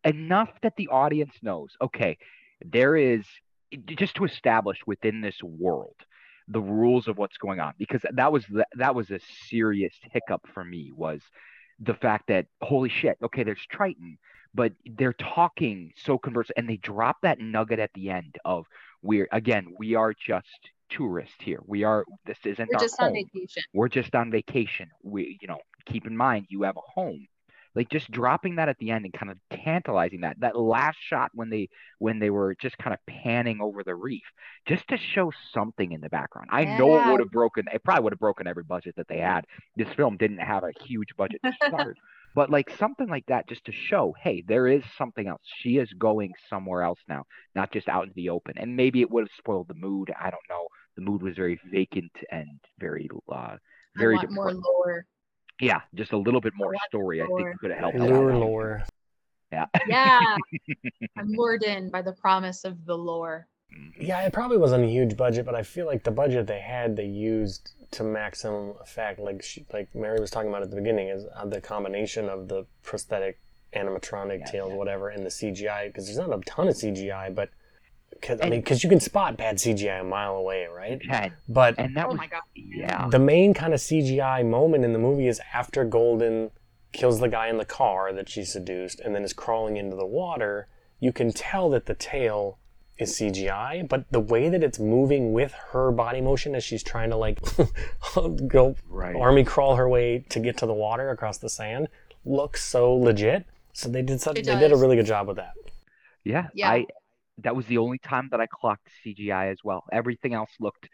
enough 0.02 0.48
that 0.62 0.76
the 0.78 0.88
audience 0.88 1.34
knows, 1.42 1.76
okay, 1.82 2.16
there 2.64 2.96
is 2.96 3.26
just 3.84 4.14
to 4.14 4.24
establish 4.24 4.78
within 4.86 5.20
this 5.20 5.42
world 5.42 5.96
the 6.48 6.60
rules 6.60 7.06
of 7.06 7.18
what's 7.18 7.36
going 7.36 7.60
on 7.60 7.74
because 7.76 8.00
that 8.14 8.32
was 8.32 8.46
the, 8.46 8.66
that 8.76 8.94
was 8.94 9.10
a 9.10 9.20
serious 9.48 9.92
hiccup 10.10 10.40
for 10.54 10.64
me 10.64 10.90
was 10.96 11.20
the 11.80 11.92
fact 11.92 12.28
that 12.28 12.46
holy 12.62 12.88
shit, 12.88 13.18
okay, 13.22 13.42
there's 13.42 13.66
Triton, 13.70 14.16
but 14.54 14.72
they're 14.96 15.12
talking 15.12 15.92
so 15.96 16.16
converse 16.16 16.50
and 16.56 16.66
they 16.66 16.78
drop 16.78 17.18
that 17.24 17.40
nugget 17.40 17.78
at 17.78 17.90
the 17.94 18.08
end 18.08 18.36
of 18.46 18.64
we're 19.02 19.28
again, 19.32 19.66
we 19.78 19.94
are 19.96 20.14
just 20.14 20.70
tourists 20.88 21.36
here. 21.40 21.60
We 21.66 21.84
are 21.84 22.06
this 22.24 22.38
isn't 22.46 22.70
We're 22.70 22.76
our 22.76 22.80
just 22.80 22.98
home 22.98 23.08
on 23.08 23.24
vacation. 23.34 23.62
we're 23.74 23.88
just 23.88 24.14
on 24.14 24.30
vacation. 24.30 24.88
We, 25.02 25.36
you 25.42 25.48
know, 25.48 25.58
keep 25.84 26.06
in 26.06 26.16
mind 26.16 26.46
you 26.48 26.62
have 26.62 26.78
a 26.78 26.80
home. 26.80 27.26
Like 27.76 27.90
just 27.90 28.10
dropping 28.10 28.56
that 28.56 28.70
at 28.70 28.78
the 28.78 28.90
end 28.90 29.04
and 29.04 29.12
kind 29.14 29.30
of 29.30 29.38
tantalizing 29.64 30.22
that 30.22 30.40
that 30.40 30.58
last 30.58 30.96
shot 31.08 31.30
when 31.34 31.50
they 31.50 31.68
when 31.98 32.18
they 32.18 32.30
were 32.30 32.56
just 32.60 32.78
kind 32.78 32.94
of 32.94 33.00
panning 33.06 33.60
over 33.60 33.84
the 33.84 33.94
reef, 33.94 34.24
just 34.66 34.88
to 34.88 34.96
show 34.96 35.30
something 35.52 35.92
in 35.92 36.00
the 36.00 36.08
background. 36.08 36.48
I 36.50 36.64
know 36.64 36.96
it 36.96 37.10
would 37.10 37.20
have 37.20 37.30
broken. 37.30 37.66
It 37.72 37.84
probably 37.84 38.04
would 38.04 38.12
have 38.14 38.20
broken 38.20 38.46
every 38.46 38.64
budget 38.64 38.96
that 38.96 39.08
they 39.08 39.18
had. 39.18 39.44
This 39.76 39.88
film 39.94 40.16
didn't 40.16 40.38
have 40.38 40.64
a 40.64 40.72
huge 40.84 41.10
budget 41.16 41.40
to 41.44 41.52
start, 41.66 41.98
but 42.34 42.50
like 42.50 42.70
something 42.78 43.08
like 43.08 43.26
that, 43.26 43.48
just 43.48 43.64
to 43.66 43.72
show, 43.72 44.14
hey, 44.22 44.42
there 44.46 44.66
is 44.66 44.82
something 44.96 45.26
else. 45.28 45.42
She 45.60 45.76
is 45.76 45.92
going 45.98 46.32
somewhere 46.48 46.82
else 46.82 47.00
now, 47.08 47.24
not 47.54 47.72
just 47.72 47.88
out 47.88 48.04
into 48.04 48.14
the 48.14 48.30
open. 48.30 48.54
And 48.56 48.76
maybe 48.76 49.02
it 49.02 49.10
would 49.10 49.22
have 49.22 49.38
spoiled 49.38 49.68
the 49.68 49.74
mood. 49.74 50.10
I 50.18 50.30
don't 50.30 50.48
know. 50.48 50.68
The 50.96 51.02
mood 51.02 51.22
was 51.22 51.36
very 51.36 51.60
vacant 51.70 52.12
and 52.30 52.58
very 52.78 53.08
uh, 53.30 53.56
very 53.96 54.18
more 54.30 54.52
lore. 54.52 55.06
Yeah, 55.60 55.80
just 55.94 56.12
a 56.12 56.16
little 56.16 56.40
bit 56.40 56.52
more 56.54 56.68
want 56.68 56.80
story. 56.88 57.22
I 57.22 57.26
think 57.26 57.40
lore. 57.40 57.54
could 57.60 57.70
have 57.70 57.80
helped. 57.80 57.98
Lure, 57.98 58.32
out. 58.32 58.40
lore. 58.40 58.84
Yeah. 59.52 59.66
Yeah. 59.88 60.36
I'm 61.16 61.28
lured 61.28 61.62
in 61.62 61.88
by 61.90 62.02
the 62.02 62.12
promise 62.12 62.64
of 62.64 62.84
the 62.84 62.96
lore. 62.96 63.46
Yeah, 63.98 64.24
it 64.26 64.32
probably 64.32 64.56
wasn't 64.58 64.84
a 64.84 64.88
huge 64.88 65.16
budget, 65.16 65.44
but 65.46 65.54
I 65.54 65.62
feel 65.62 65.86
like 65.86 66.02
the 66.04 66.10
budget 66.10 66.46
they 66.46 66.60
had, 66.60 66.96
they 66.96 67.06
used 67.06 67.72
to 67.92 68.04
maximum 68.04 68.74
effect. 68.80 69.18
Like 69.18 69.42
she, 69.42 69.64
like 69.72 69.94
Mary 69.94 70.20
was 70.20 70.30
talking 70.30 70.48
about 70.50 70.62
at 70.62 70.70
the 70.70 70.76
beginning, 70.76 71.08
is 71.08 71.24
uh, 71.34 71.46
the 71.46 71.60
combination 71.60 72.28
of 72.28 72.48
the 72.48 72.66
prosthetic, 72.82 73.38
animatronic 73.74 74.40
Yes. 74.40 74.50
tails, 74.50 74.72
whatever, 74.72 75.08
and 75.08 75.24
the 75.24 75.30
CGI. 75.30 75.86
Because 75.88 76.06
there's 76.06 76.18
not 76.18 76.36
a 76.36 76.40
ton 76.42 76.68
of 76.68 76.74
CGI, 76.74 77.34
but 77.34 77.50
cause, 78.22 78.38
I 78.42 78.48
mean, 78.48 78.60
because 78.60 78.82
you 78.82 78.90
can 78.90 79.00
spot 79.00 79.36
bad 79.36 79.56
CGI 79.56 80.00
a 80.00 80.04
mile 80.04 80.36
away, 80.36 80.66
right? 80.66 81.00
And, 81.10 81.32
But 81.48 81.74
and 81.78 81.96
that 81.96 82.06
oh 82.06 82.08
was 82.10 82.16
my 82.18 82.26
god. 82.26 82.42
yeah. 82.54 83.08
the 83.10 83.18
main 83.18 83.54
kind 83.54 83.74
of 83.74 83.80
CGI 83.80 84.44
moment 84.48 84.84
in 84.84 84.92
the 84.92 84.98
movie 84.98 85.28
is 85.28 85.40
after 85.54 85.84
Golden 85.84 86.50
kills 86.92 87.20
the 87.20 87.28
guy 87.28 87.48
in 87.48 87.58
the 87.58 87.64
car 87.64 88.12
that 88.12 88.28
she 88.28 88.42
seduced 88.44 89.00
and 89.00 89.14
then 89.14 89.22
is 89.22 89.32
crawling 89.32 89.76
into 89.76 89.96
the 89.96 90.06
water. 90.06 90.68
You 90.98 91.12
can 91.12 91.30
tell 91.32 91.68
that 91.70 91.84
the 91.86 91.94
tail 91.94 92.58
is 92.98 93.18
CGI, 93.18 93.86
but 93.86 94.10
the 94.10 94.20
way 94.20 94.48
that 94.48 94.62
it's 94.62 94.78
moving 94.78 95.34
with 95.34 95.52
her 95.72 95.90
body 95.92 96.22
motion 96.22 96.54
as 96.54 96.64
she's 96.64 96.82
trying 96.82 97.10
to 97.10 97.16
like 97.16 97.38
go 98.46 98.74
Right. 98.88 99.14
army 99.14 99.44
crawl 99.44 99.76
her 99.76 99.88
way 99.88 100.24
to 100.30 100.40
get 100.40 100.56
to 100.58 100.66
the 100.66 100.72
water 100.72 101.10
across 101.10 101.36
the 101.38 101.48
sand 101.50 101.88
looks 102.24 102.62
so 102.64 102.94
legit. 102.94 103.44
So 103.74 103.90
they 103.90 104.00
did 104.02 104.20
such, 104.22 104.36
they 104.36 104.42
did 104.58 104.72
a 104.72 104.76
really 104.76 104.96
good 104.96 105.04
job 105.06 105.28
with 105.28 105.36
that. 105.36 105.52
Yeah, 106.24 106.48
Yeah. 106.54 106.70
I 106.70 106.86
that 107.38 107.54
was 107.54 107.66
the 107.66 107.78
only 107.78 107.98
time 107.98 108.28
that 108.30 108.40
I 108.40 108.46
clocked 108.46 108.88
CGI 109.04 109.50
as 109.50 109.58
well. 109.62 109.84
Everything 109.92 110.34
else 110.34 110.50
looked 110.60 110.88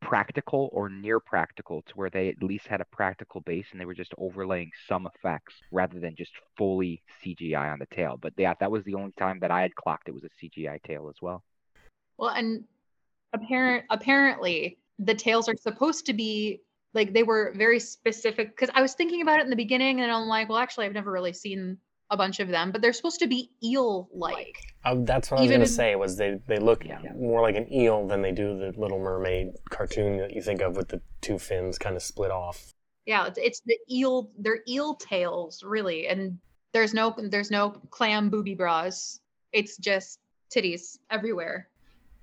practical 0.00 0.68
or 0.72 0.88
near 0.88 1.18
practical 1.18 1.82
to 1.82 1.92
where 1.94 2.10
they 2.10 2.28
at 2.28 2.42
least 2.42 2.66
had 2.66 2.80
a 2.80 2.86
practical 2.92 3.40
base 3.40 3.66
and 3.72 3.80
they 3.80 3.84
were 3.84 3.94
just 3.94 4.14
overlaying 4.16 4.70
some 4.88 5.08
effects 5.12 5.54
rather 5.72 5.98
than 5.98 6.14
just 6.16 6.32
fully 6.56 7.02
CGI 7.24 7.72
on 7.72 7.78
the 7.78 7.86
tail. 7.86 8.16
But 8.20 8.34
yeah, 8.36 8.54
that 8.60 8.70
was 8.70 8.84
the 8.84 8.94
only 8.94 9.12
time 9.18 9.40
that 9.40 9.50
I 9.50 9.62
had 9.62 9.74
clocked 9.74 10.08
it 10.08 10.14
was 10.14 10.24
a 10.24 10.44
CGI 10.44 10.82
tail 10.82 11.08
as 11.08 11.16
well. 11.20 11.42
Well, 12.16 12.30
and 12.30 12.64
apparent 13.32 13.84
apparently 13.90 14.78
the 14.98 15.14
tails 15.14 15.48
are 15.48 15.56
supposed 15.56 16.06
to 16.06 16.12
be 16.12 16.60
like 16.94 17.12
they 17.12 17.22
were 17.22 17.52
very 17.56 17.78
specific 17.78 18.56
because 18.56 18.70
I 18.74 18.82
was 18.82 18.94
thinking 18.94 19.22
about 19.22 19.40
it 19.40 19.44
in 19.44 19.50
the 19.50 19.56
beginning 19.56 20.00
and 20.00 20.10
I'm 20.10 20.26
like, 20.26 20.48
well, 20.48 20.58
actually, 20.58 20.86
I've 20.86 20.92
never 20.92 21.12
really 21.12 21.32
seen 21.32 21.78
a 22.10 22.16
bunch 22.16 22.40
of 22.40 22.48
them, 22.48 22.72
but 22.72 22.80
they're 22.80 22.92
supposed 22.92 23.18
to 23.20 23.26
be 23.26 23.50
eel-like. 23.62 24.56
Uh, 24.84 24.96
that's 25.00 25.30
what 25.30 25.38
I 25.38 25.40
was 25.42 25.46
Even 25.50 25.58
going 25.60 25.66
to 25.66 25.70
in- 25.72 25.76
say. 25.76 25.96
Was 25.96 26.16
they 26.16 26.40
they 26.46 26.58
look 26.58 26.84
Yeah. 26.84 27.00
more 27.16 27.40
like 27.42 27.56
an 27.56 27.72
eel 27.72 28.06
than 28.06 28.22
they 28.22 28.32
do 28.32 28.58
the 28.58 28.72
Little 28.80 28.98
Mermaid 28.98 29.50
cartoon 29.70 30.16
that 30.18 30.32
you 30.34 30.40
think 30.42 30.60
of 30.62 30.76
with 30.76 30.88
the 30.88 31.00
two 31.20 31.38
fins 31.38 31.78
kind 31.78 31.96
of 31.96 32.02
split 32.02 32.30
off. 32.30 32.72
Yeah, 33.06 33.26
it's, 33.26 33.38
it's 33.38 33.60
the 33.66 33.78
eel. 33.90 34.30
They're 34.38 34.60
eel 34.68 34.94
tails, 34.94 35.62
really, 35.62 36.08
and 36.08 36.38
there's 36.72 36.94
no 36.94 37.14
there's 37.18 37.50
no 37.50 37.70
clam 37.90 38.28
booby 38.30 38.54
bras. 38.54 39.20
It's 39.52 39.76
just 39.78 40.18
titties 40.54 40.98
everywhere, 41.10 41.68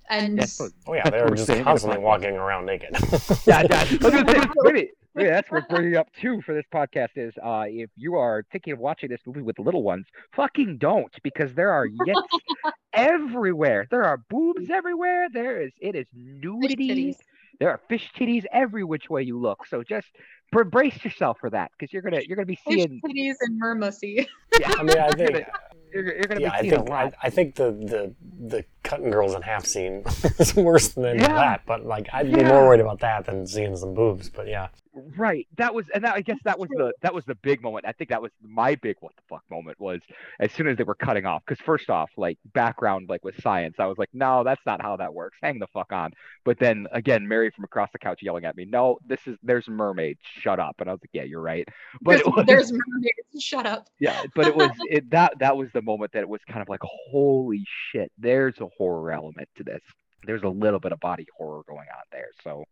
and 0.08 0.38
That's 0.38 0.60
what- 0.60 0.70
Oh 0.86 0.94
yeah, 0.94 1.02
That's 1.04 1.10
they're 1.10 1.20
what 1.22 1.30
we're 1.30 1.36
just 1.36 1.46
saying 1.48 1.64
constantly 1.64 1.98
walking 1.98 2.36
around 2.36 2.66
naked. 2.66 2.90
yeah, 3.46 3.62
yeah. 3.68 3.80
I 3.80 3.84
was 3.90 3.98
gonna 3.98 4.32
say, 4.32 4.48
maybe, 4.62 4.90
maybe 5.16 5.30
that's 5.30 5.50
worth 5.50 5.66
bringing 5.68 5.96
up 5.96 6.08
too 6.20 6.40
for 6.42 6.54
this 6.54 6.64
podcast 6.72 7.08
is 7.16 7.34
uh, 7.42 7.64
if 7.66 7.90
you 7.96 8.14
are 8.16 8.44
thinking 8.52 8.72
of 8.74 8.78
watching 8.78 9.08
this 9.08 9.20
movie 9.26 9.42
with 9.42 9.58
little 9.58 9.82
ones, 9.82 10.06
fucking 10.34 10.78
don't 10.78 11.12
because 11.24 11.52
there 11.54 11.72
are 11.72 11.88
yets 11.88 12.22
everywhere. 12.92 13.86
There 13.90 14.04
are 14.04 14.18
boobs 14.30 14.70
everywhere. 14.70 15.26
There 15.32 15.60
is 15.62 15.72
it 15.80 15.94
is 15.94 16.06
nudity. 16.14 17.16
There 17.58 17.70
are 17.70 17.80
fish 17.88 18.10
titties 18.16 18.44
every 18.52 18.84
which 18.84 19.08
way 19.08 19.22
you 19.22 19.38
look. 19.40 19.66
So 19.66 19.82
just 19.82 20.06
br- 20.52 20.64
brace 20.64 21.02
yourself 21.04 21.38
for 21.40 21.48
that 21.50 21.70
because 21.78 21.92
you're 21.92 22.02
gonna 22.02 22.20
you're 22.26 22.36
gonna 22.36 22.46
be 22.46 22.58
seeing 22.68 23.00
Fish 23.00 23.10
titties 23.12 23.34
and 23.40 23.60
mermussy. 23.60 24.26
Yeah, 24.60 24.72
I 24.78 24.82
mean, 24.84 24.98
I 24.98 25.10
think. 25.10 25.46
you're, 25.92 26.04
you're 26.14 26.22
gonna 26.22 26.40
Yeah, 26.40 26.60
be 26.62 26.68
I 26.68 26.70
think 26.78 26.90
I. 26.90 27.12
I 27.22 27.30
think 27.30 27.56
the, 27.56 27.72
the 27.72 28.14
the 28.48 28.64
cutting 28.84 29.10
girls 29.10 29.34
in 29.34 29.42
half 29.42 29.66
scene 29.66 30.02
is 30.38 30.54
worse 30.56 30.88
than 30.88 31.18
Yeah. 31.18 31.28
that. 31.34 31.62
But 31.66 31.84
like, 31.84 32.08
I'd 32.12 32.32
be 32.32 32.40
Yeah. 32.40 32.48
more 32.48 32.66
worried 32.68 32.80
about 32.80 33.00
that 33.00 33.26
than 33.26 33.46
seeing 33.46 33.76
some 33.76 33.92
boobs. 33.94 34.30
But 34.30 34.46
yeah, 34.48 34.68
Right. 35.16 35.46
That 35.58 35.74
was, 35.74 35.86
and 35.94 36.04
that, 36.04 36.14
I 36.14 36.22
guess 36.22 36.38
that 36.44 36.58
was 36.58 36.70
the 36.70 36.92
that 37.02 37.12
was 37.12 37.24
the 37.26 37.34
big 37.34 37.62
moment. 37.62 37.84
I 37.86 37.92
think 37.92 38.08
that 38.10 38.22
was 38.22 38.30
my 38.40 38.76
big 38.76 38.96
what 39.00 39.12
the 39.16 39.22
fuck 39.28 39.42
moment 39.50 39.78
was 39.78 40.00
as 40.40 40.50
soon 40.52 40.68
as 40.68 40.78
they 40.78 40.84
were 40.84 40.94
cutting 40.94 41.26
off. 41.26 41.42
Because 41.46 41.62
first 41.64 41.90
off, 41.90 42.10
like 42.16 42.38
background, 42.54 43.08
like 43.10 43.22
with 43.22 43.40
science, 43.42 43.76
I 43.78 43.86
was 43.86 43.98
like, 43.98 44.08
no, 44.14 44.42
that's 44.42 44.64
not 44.64 44.80
how 44.80 44.96
that 44.96 45.12
works. 45.12 45.36
Hang 45.42 45.58
the 45.58 45.66
fuck 45.66 45.92
on. 45.92 46.12
But 46.44 46.58
then 46.58 46.86
again, 46.92 47.28
Mary 47.28 47.50
from 47.50 47.64
across 47.64 47.90
the 47.92 47.98
couch 47.98 48.20
yelling 48.22 48.46
at 48.46 48.56
me, 48.56 48.64
no, 48.64 48.98
this 49.06 49.20
is 49.26 49.36
there's 49.42 49.68
mermaids. 49.68 50.20
Shut 50.40 50.58
up. 50.58 50.76
And 50.80 50.88
I 50.88 50.92
was 50.92 51.00
like, 51.02 51.10
yeah, 51.12 51.24
you're 51.24 51.42
right. 51.42 51.68
But 52.00 52.22
there's, 52.24 52.26
was, 52.34 52.46
there's 52.46 52.72
mermaids. 52.72 53.44
Shut 53.44 53.66
up. 53.66 53.88
yeah, 54.00 54.22
but 54.34 54.46
it 54.46 54.56
was 54.56 54.70
it 54.90 55.10
that 55.10 55.38
that 55.40 55.56
was 55.56 55.68
the 55.74 55.82
moment 55.82 56.12
that 56.12 56.20
it 56.20 56.28
was 56.28 56.40
kind 56.48 56.62
of 56.62 56.68
like, 56.70 56.80
holy 56.82 57.66
shit, 57.92 58.10
there's 58.16 58.58
a 58.60 58.66
horror 58.78 59.12
element 59.12 59.48
to 59.56 59.64
this. 59.64 59.82
There's 60.24 60.42
a 60.42 60.48
little 60.48 60.80
bit 60.80 60.92
of 60.92 61.00
body 61.00 61.26
horror 61.36 61.62
going 61.68 61.86
on 61.94 62.04
there. 62.12 62.30
So 62.42 62.64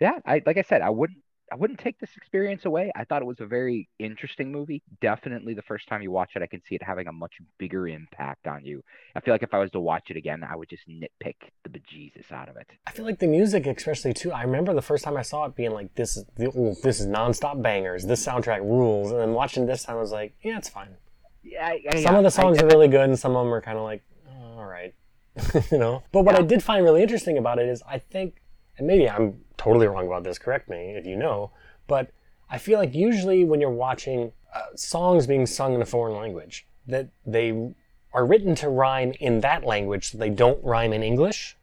yeah, 0.00 0.18
I 0.24 0.42
like 0.46 0.56
I 0.56 0.62
said, 0.62 0.80
I 0.80 0.90
wouldn't 0.90 1.18
I 1.52 1.56
wouldn't 1.56 1.80
take 1.80 1.98
this 1.98 2.16
experience 2.16 2.64
away. 2.64 2.92
I 2.94 3.04
thought 3.04 3.22
it 3.22 3.24
was 3.24 3.40
a 3.40 3.46
very 3.46 3.88
interesting 3.98 4.52
movie. 4.52 4.82
Definitely 5.00 5.54
the 5.54 5.62
first 5.62 5.88
time 5.88 6.00
you 6.00 6.10
watch 6.10 6.30
it, 6.36 6.42
I 6.42 6.46
can 6.46 6.62
see 6.68 6.76
it 6.76 6.82
having 6.82 7.08
a 7.08 7.12
much 7.12 7.32
bigger 7.58 7.88
impact 7.88 8.46
on 8.46 8.64
you. 8.64 8.82
I 9.16 9.20
feel 9.20 9.34
like 9.34 9.42
if 9.42 9.52
I 9.52 9.58
was 9.58 9.70
to 9.72 9.80
watch 9.80 10.10
it 10.10 10.16
again, 10.16 10.44
I 10.48 10.54
would 10.54 10.68
just 10.68 10.88
nitpick 10.88 11.34
the 11.64 11.70
bejesus 11.70 12.30
out 12.30 12.48
of 12.48 12.56
it. 12.56 12.68
I 12.86 12.92
feel 12.92 13.04
like 13.04 13.18
the 13.18 13.26
music, 13.26 13.66
especially 13.66 14.12
too. 14.14 14.30
I 14.32 14.42
remember 14.42 14.72
the 14.74 14.82
first 14.82 15.02
time 15.04 15.16
I 15.16 15.22
saw 15.22 15.44
it 15.46 15.56
being 15.56 15.72
like, 15.72 15.94
"This 15.96 16.16
is 16.16 16.24
the, 16.36 16.76
this 16.82 17.00
is 17.00 17.06
nonstop 17.08 17.60
bangers. 17.62 18.04
This 18.06 18.24
soundtrack 18.24 18.60
rules." 18.60 19.10
And 19.10 19.20
then 19.20 19.32
watching 19.32 19.66
this 19.66 19.82
time, 19.82 19.96
I 19.96 20.00
was 20.00 20.12
like, 20.12 20.34
"Yeah, 20.42 20.58
it's 20.58 20.68
fine." 20.68 20.96
Yeah, 21.42 21.66
I- 21.66 21.82
I- 21.90 22.02
Some 22.02 22.14
of 22.14 22.22
the 22.22 22.26
I- 22.26 22.42
songs 22.42 22.60
are 22.62 22.66
really 22.66 22.88
good, 22.88 23.08
and 23.08 23.18
some 23.18 23.34
of 23.34 23.44
them 23.44 23.52
are 23.52 23.60
kind 23.62 23.76
of 23.78 23.82
like, 23.84 24.02
oh, 24.28 24.58
all 24.58 24.66
right, 24.66 24.94
you 25.72 25.78
know. 25.78 26.02
But 26.12 26.22
what 26.24 26.38
I 26.38 26.42
did 26.42 26.62
find 26.62 26.84
really 26.84 27.02
interesting 27.02 27.38
about 27.38 27.58
it 27.58 27.68
is, 27.68 27.82
I 27.88 27.98
think, 27.98 28.40
and 28.80 28.86
maybe 28.86 29.08
I'm 29.08 29.40
totally 29.56 29.86
wrong 29.86 30.06
about 30.06 30.24
this. 30.24 30.38
Correct 30.38 30.68
me 30.68 30.94
if 30.96 31.06
you 31.06 31.16
know. 31.16 31.52
But 31.86 32.10
I 32.50 32.58
feel 32.58 32.78
like 32.78 32.94
usually 32.94 33.44
when 33.44 33.60
you're 33.60 33.70
watching 33.70 34.32
uh, 34.54 34.62
songs 34.74 35.26
being 35.26 35.46
sung 35.46 35.74
in 35.74 35.82
a 35.82 35.86
foreign 35.86 36.16
language, 36.16 36.66
that 36.86 37.08
they 37.24 37.72
are 38.12 38.26
written 38.26 38.54
to 38.56 38.68
rhyme 38.68 39.12
in 39.20 39.40
that 39.40 39.64
language, 39.64 40.10
so 40.10 40.18
they 40.18 40.30
don't 40.30 40.62
rhyme 40.64 40.92
in 40.92 41.02
English. 41.02 41.56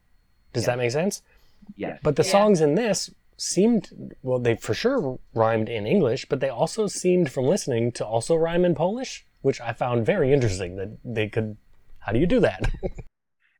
Does 0.53 0.65
that 0.65 0.77
make 0.77 0.91
sense? 0.91 1.21
Yes. 1.75 1.99
But 2.01 2.15
the 2.15 2.23
Yeah. 2.23 2.31
songs 2.31 2.61
in 2.61 2.75
this 2.75 3.11
seemed 3.35 4.15
well, 4.23 4.39
they 4.39 4.55
for 4.55 4.73
sure 4.73 5.19
rhymed 5.33 5.69
in 5.69 5.85
English, 5.85 6.25
but 6.29 6.39
they 6.39 6.49
also 6.49 6.87
seemed 6.87 7.31
from 7.31 7.45
listening 7.45 7.91
to 7.93 8.05
also 8.05 8.35
rhyme 8.35 8.63
in 8.63 8.73
Polish, 8.73 9.25
which 9.41 9.59
I 9.59 9.73
found 9.73 10.05
very 10.05 10.31
interesting 10.31 10.77
that 10.77 10.89
they 11.03 11.27
could. 11.27 11.57
How 11.99 12.13
do 12.13 12.19
you 12.19 12.25
do 12.27 12.39
that? 12.39 12.69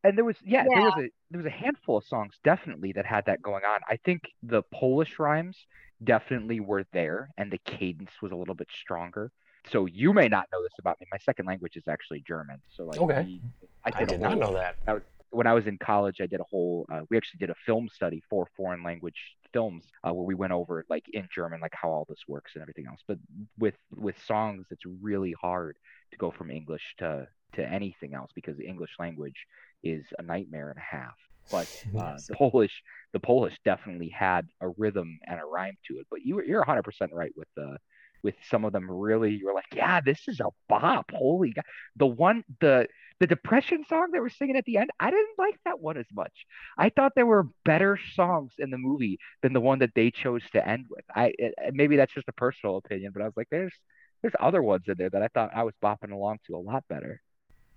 and 0.07 0.17
there 0.17 0.25
was 0.25 0.37
yeah, 0.43 0.67
there 0.73 0.83
was 0.83 0.93
a 0.97 1.09
there 1.31 1.37
was 1.41 1.45
a 1.45 1.49
handful 1.49 1.97
of 1.97 2.05
songs 2.05 2.35
definitely 2.43 2.93
that 2.93 3.05
had 3.05 3.25
that 3.27 3.41
going 3.41 3.63
on. 3.65 3.79
I 3.89 3.97
think 4.05 4.21
the 4.43 4.63
Polish 4.73 5.19
rhymes 5.19 5.57
definitely 6.03 6.59
were 6.59 6.85
there, 6.93 7.29
and 7.37 7.51
the 7.51 7.59
cadence 7.59 8.11
was 8.21 8.31
a 8.31 8.35
little 8.35 8.55
bit 8.55 8.69
stronger. 8.71 9.31
So 9.71 9.85
you 9.85 10.13
may 10.13 10.29
not 10.29 10.45
know 10.51 10.63
this 10.63 10.73
about 10.79 10.99
me. 11.01 11.07
My 11.11 11.17
second 11.19 11.45
language 11.45 11.75
is 11.75 11.83
actually 11.89 12.23
German. 12.27 12.61
So 12.69 12.85
like, 12.85 12.99
Okay. 13.01 13.23
we- 13.25 13.41
I, 13.85 13.89
I 13.89 13.99
did 13.99 14.09
a 14.09 14.11
did 14.11 14.21
not 14.21 14.37
know 14.37 14.53
that. 14.53 14.75
when 15.31 15.47
I 15.47 15.53
was 15.53 15.67
in 15.67 15.77
college, 15.77 16.21
I 16.21 16.25
did 16.27 16.39
a 16.39 16.45
whole. 16.49 16.85
Uh, 16.91 17.01
we 17.09 17.17
actually 17.17 17.39
did 17.39 17.49
a 17.49 17.55
film 17.65 17.89
study 17.93 18.21
for 18.29 18.47
foreign 18.55 18.83
language 18.83 19.35
films, 19.53 19.85
uh, 20.07 20.13
where 20.13 20.25
we 20.25 20.35
went 20.35 20.53
over 20.53 20.85
like 20.89 21.05
in 21.13 21.27
German, 21.33 21.59
like 21.61 21.73
how 21.75 21.89
all 21.89 22.05
this 22.07 22.19
works 22.27 22.51
and 22.55 22.61
everything 22.61 22.87
else. 22.87 23.01
But 23.07 23.17
with 23.57 23.75
with 23.95 24.15
songs, 24.25 24.67
it's 24.71 24.83
really 25.01 25.33
hard 25.39 25.77
to 26.11 26.17
go 26.17 26.31
from 26.31 26.51
English 26.51 26.95
to 26.99 27.27
to 27.53 27.65
anything 27.65 28.13
else 28.13 28.31
because 28.35 28.57
the 28.57 28.67
English 28.67 28.91
language 28.99 29.45
is 29.83 30.05
a 30.19 30.23
nightmare 30.23 30.69
and 30.69 30.79
a 30.79 30.95
half. 30.97 31.15
But 31.51 31.69
uh, 31.97 32.17
Yes. 32.17 32.25
the 32.27 32.35
Polish, 32.35 32.83
the 33.13 33.19
Polish 33.19 33.57
definitely 33.63 34.09
had 34.09 34.47
a 34.61 34.69
rhythm 34.69 35.19
and 35.25 35.39
a 35.39 35.45
rhyme 35.45 35.77
to 35.87 35.95
it. 35.99 36.07
But 36.09 36.21
you 36.23 36.41
you're 36.43 36.59
100 36.59 36.83
percent 36.83 37.11
right 37.13 37.31
with 37.35 37.47
the 37.55 37.77
with 38.23 38.35
some 38.49 38.65
of 38.65 38.73
them. 38.73 38.89
Really, 38.89 39.35
you're 39.35 39.53
like, 39.53 39.65
yeah, 39.73 40.01
this 40.01 40.21
is 40.27 40.39
a 40.39 40.49
bop. 40.69 41.11
Holy 41.13 41.51
God! 41.53 41.65
The 41.95 42.07
one 42.07 42.43
the 42.59 42.87
the 43.19 43.27
depression 43.27 43.83
song 43.89 44.09
they 44.11 44.19
were 44.19 44.29
singing 44.29 44.57
at 44.57 44.65
the 44.65 44.77
end, 44.77 44.91
I 44.99 45.09
didn't 45.09 45.37
like 45.39 45.55
that 45.65 45.79
one 45.79 45.97
as 45.97 46.05
much. 46.13 46.33
I 46.77 46.89
thought 46.89 47.13
there 47.15 47.25
were 47.25 47.47
better 47.65 47.97
songs 48.13 48.53
in 48.59 48.69
the 48.69 48.77
movie 48.77 49.19
than 49.41 49.53
the 49.53 49.61
one 49.61 49.79
that 49.79 49.93
they 49.95 50.11
chose 50.11 50.43
to 50.53 50.67
end 50.67 50.85
with. 50.89 51.05
I 51.15 51.33
it, 51.37 51.55
maybe 51.73 51.95
that's 51.97 52.13
just 52.13 52.27
a 52.29 52.33
personal 52.33 52.77
opinion, 52.77 53.11
but 53.13 53.21
I 53.23 53.25
was 53.25 53.37
like, 53.37 53.47
there's 53.51 53.73
there's 54.21 54.33
other 54.39 54.61
ones 54.63 54.83
in 54.87 54.95
there 54.97 55.09
that 55.09 55.21
I 55.23 55.27
thought 55.29 55.51
I 55.55 55.63
was 55.63 55.73
bopping 55.83 56.11
along 56.11 56.39
to 56.47 56.55
a 56.55 56.57
lot 56.57 56.83
better. 56.89 57.21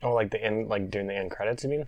Oh, 0.03 0.15
like 0.15 0.31
the 0.31 0.43
end, 0.43 0.69
like 0.69 0.91
during 0.91 1.07
the 1.09 1.15
end 1.15 1.31
credits, 1.31 1.63
you 1.65 1.71
mean? 1.71 1.87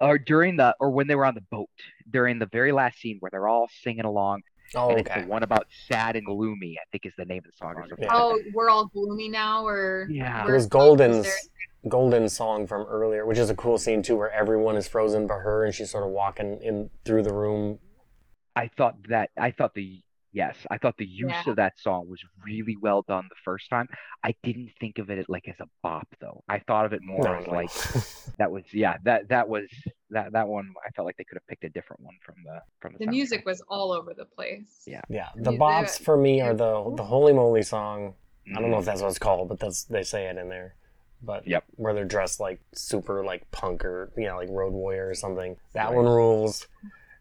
Or 0.00 0.18
during 0.18 0.56
the 0.56 0.74
or 0.80 0.90
when 0.90 1.06
they 1.06 1.14
were 1.14 1.24
on 1.24 1.34
the 1.34 1.44
boat 1.50 1.68
during 2.10 2.38
the 2.38 2.46
very 2.46 2.72
last 2.72 2.98
scene 2.98 3.16
where 3.20 3.30
they're 3.30 3.48
all 3.48 3.68
singing 3.82 4.04
along, 4.04 4.42
Oh, 4.74 4.90
and 4.90 4.98
it's 5.00 5.08
okay. 5.10 5.22
the 5.22 5.28
one 5.28 5.42
about 5.42 5.66
sad 5.88 6.16
and 6.16 6.26
gloomy. 6.26 6.76
I 6.78 6.84
think 6.92 7.06
is 7.06 7.12
the 7.16 7.24
name 7.24 7.38
of 7.38 7.44
the 7.44 7.56
song. 7.56 7.74
Yeah. 7.98 8.08
Oh, 8.12 8.38
we're 8.52 8.68
all 8.68 8.86
gloomy 8.86 9.28
now, 9.28 9.64
or 9.66 10.06
Yeah. 10.10 10.46
It 10.46 10.50
was 10.52 10.66
Golden's 10.66 11.24
there- 11.24 11.32
Golden 11.88 12.28
song 12.28 12.66
from 12.66 12.82
earlier, 12.88 13.24
which 13.24 13.38
is 13.38 13.48
a 13.48 13.54
cool 13.54 13.78
scene 13.78 14.02
too, 14.02 14.16
where 14.16 14.30
everyone 14.32 14.76
is 14.76 14.88
frozen 14.88 15.28
but 15.28 15.38
her, 15.38 15.64
and 15.64 15.72
she's 15.72 15.90
sort 15.90 16.02
of 16.04 16.10
walking 16.10 16.60
in 16.60 16.90
through 17.04 17.22
the 17.22 17.32
room. 17.32 17.78
I 18.56 18.68
thought 18.76 18.96
that 19.08 19.30
I 19.38 19.52
thought 19.52 19.74
the 19.74 20.02
yes, 20.36 20.56
I 20.70 20.78
thought 20.78 20.96
the 20.98 21.06
use 21.06 21.42
Yeah. 21.44 21.50
of 21.50 21.56
that 21.56 21.74
song 21.80 22.08
was 22.08 22.20
really 22.44 22.76
well 22.80 23.02
done 23.08 23.26
the 23.28 23.42
first 23.44 23.68
time. 23.70 23.88
I 24.22 24.34
didn't 24.42 24.70
think 24.80 24.98
of 24.98 25.10
it 25.10 25.26
like 25.28 25.48
as 25.48 25.58
a 25.60 25.68
bop 25.82 26.08
though. 26.20 26.44
I 26.48 26.58
thought 26.60 26.86
of 26.86 26.92
it 26.92 27.02
more 27.02 27.28
No, 27.28 27.34
as 27.34 27.46
no. 27.46 27.54
like 27.60 27.72
that 28.38 28.50
was 28.52 28.64
yeah, 28.72 28.98
that 29.04 29.28
that 29.28 29.48
was 29.48 29.68
that 30.10 30.32
that 30.32 30.48
one 30.48 30.74
I 30.86 30.90
felt 30.90 31.06
like 31.06 31.16
they 31.16 31.24
could 31.24 31.36
have 31.36 31.46
picked 31.48 31.64
a 31.64 31.70
different 31.70 32.02
one 32.02 32.16
from 32.24 32.36
the 32.44 32.60
from 32.80 32.94
the 32.94 33.00
the 33.00 33.06
soundtrack. 33.06 33.08
music 33.08 33.46
was 33.46 33.62
all 33.68 33.92
over 33.92 34.14
the 34.14 34.26
place. 34.26 34.82
Yeah. 34.86 35.02
yeah, 35.08 35.30
the 35.36 35.52
Yeah, 35.52 35.58
bops 35.58 35.98
for 36.00 36.16
me 36.16 36.40
are 36.40 36.54
the 36.54 36.92
the 36.96 37.04
Holy 37.04 37.32
Moly 37.32 37.62
song. 37.62 38.14
I 38.54 38.60
don't 38.60 38.70
know 38.70 38.78
if 38.78 38.84
mm-hmm. 38.84 38.86
that's 38.86 39.02
what 39.02 39.08
it's 39.08 39.18
called, 39.18 39.48
but 39.48 39.58
that's 39.60 39.84
they 39.84 40.02
say 40.04 40.26
it 40.28 40.36
in 40.38 40.48
there. 40.48 40.76
But 41.22 41.46
Yep. 41.46 41.64
where 41.76 41.94
they're 41.94 42.04
dressed 42.04 42.40
like 42.40 42.60
super 42.74 43.24
like 43.24 43.50
punk 43.50 43.84
or 43.84 44.12
you 44.16 44.26
know 44.26 44.36
like 44.36 44.48
road 44.50 44.72
warrior 44.72 45.08
or 45.08 45.14
something. 45.14 45.56
That 45.74 45.92
Right. 45.92 45.96
one 45.96 46.06
rules. 46.06 46.68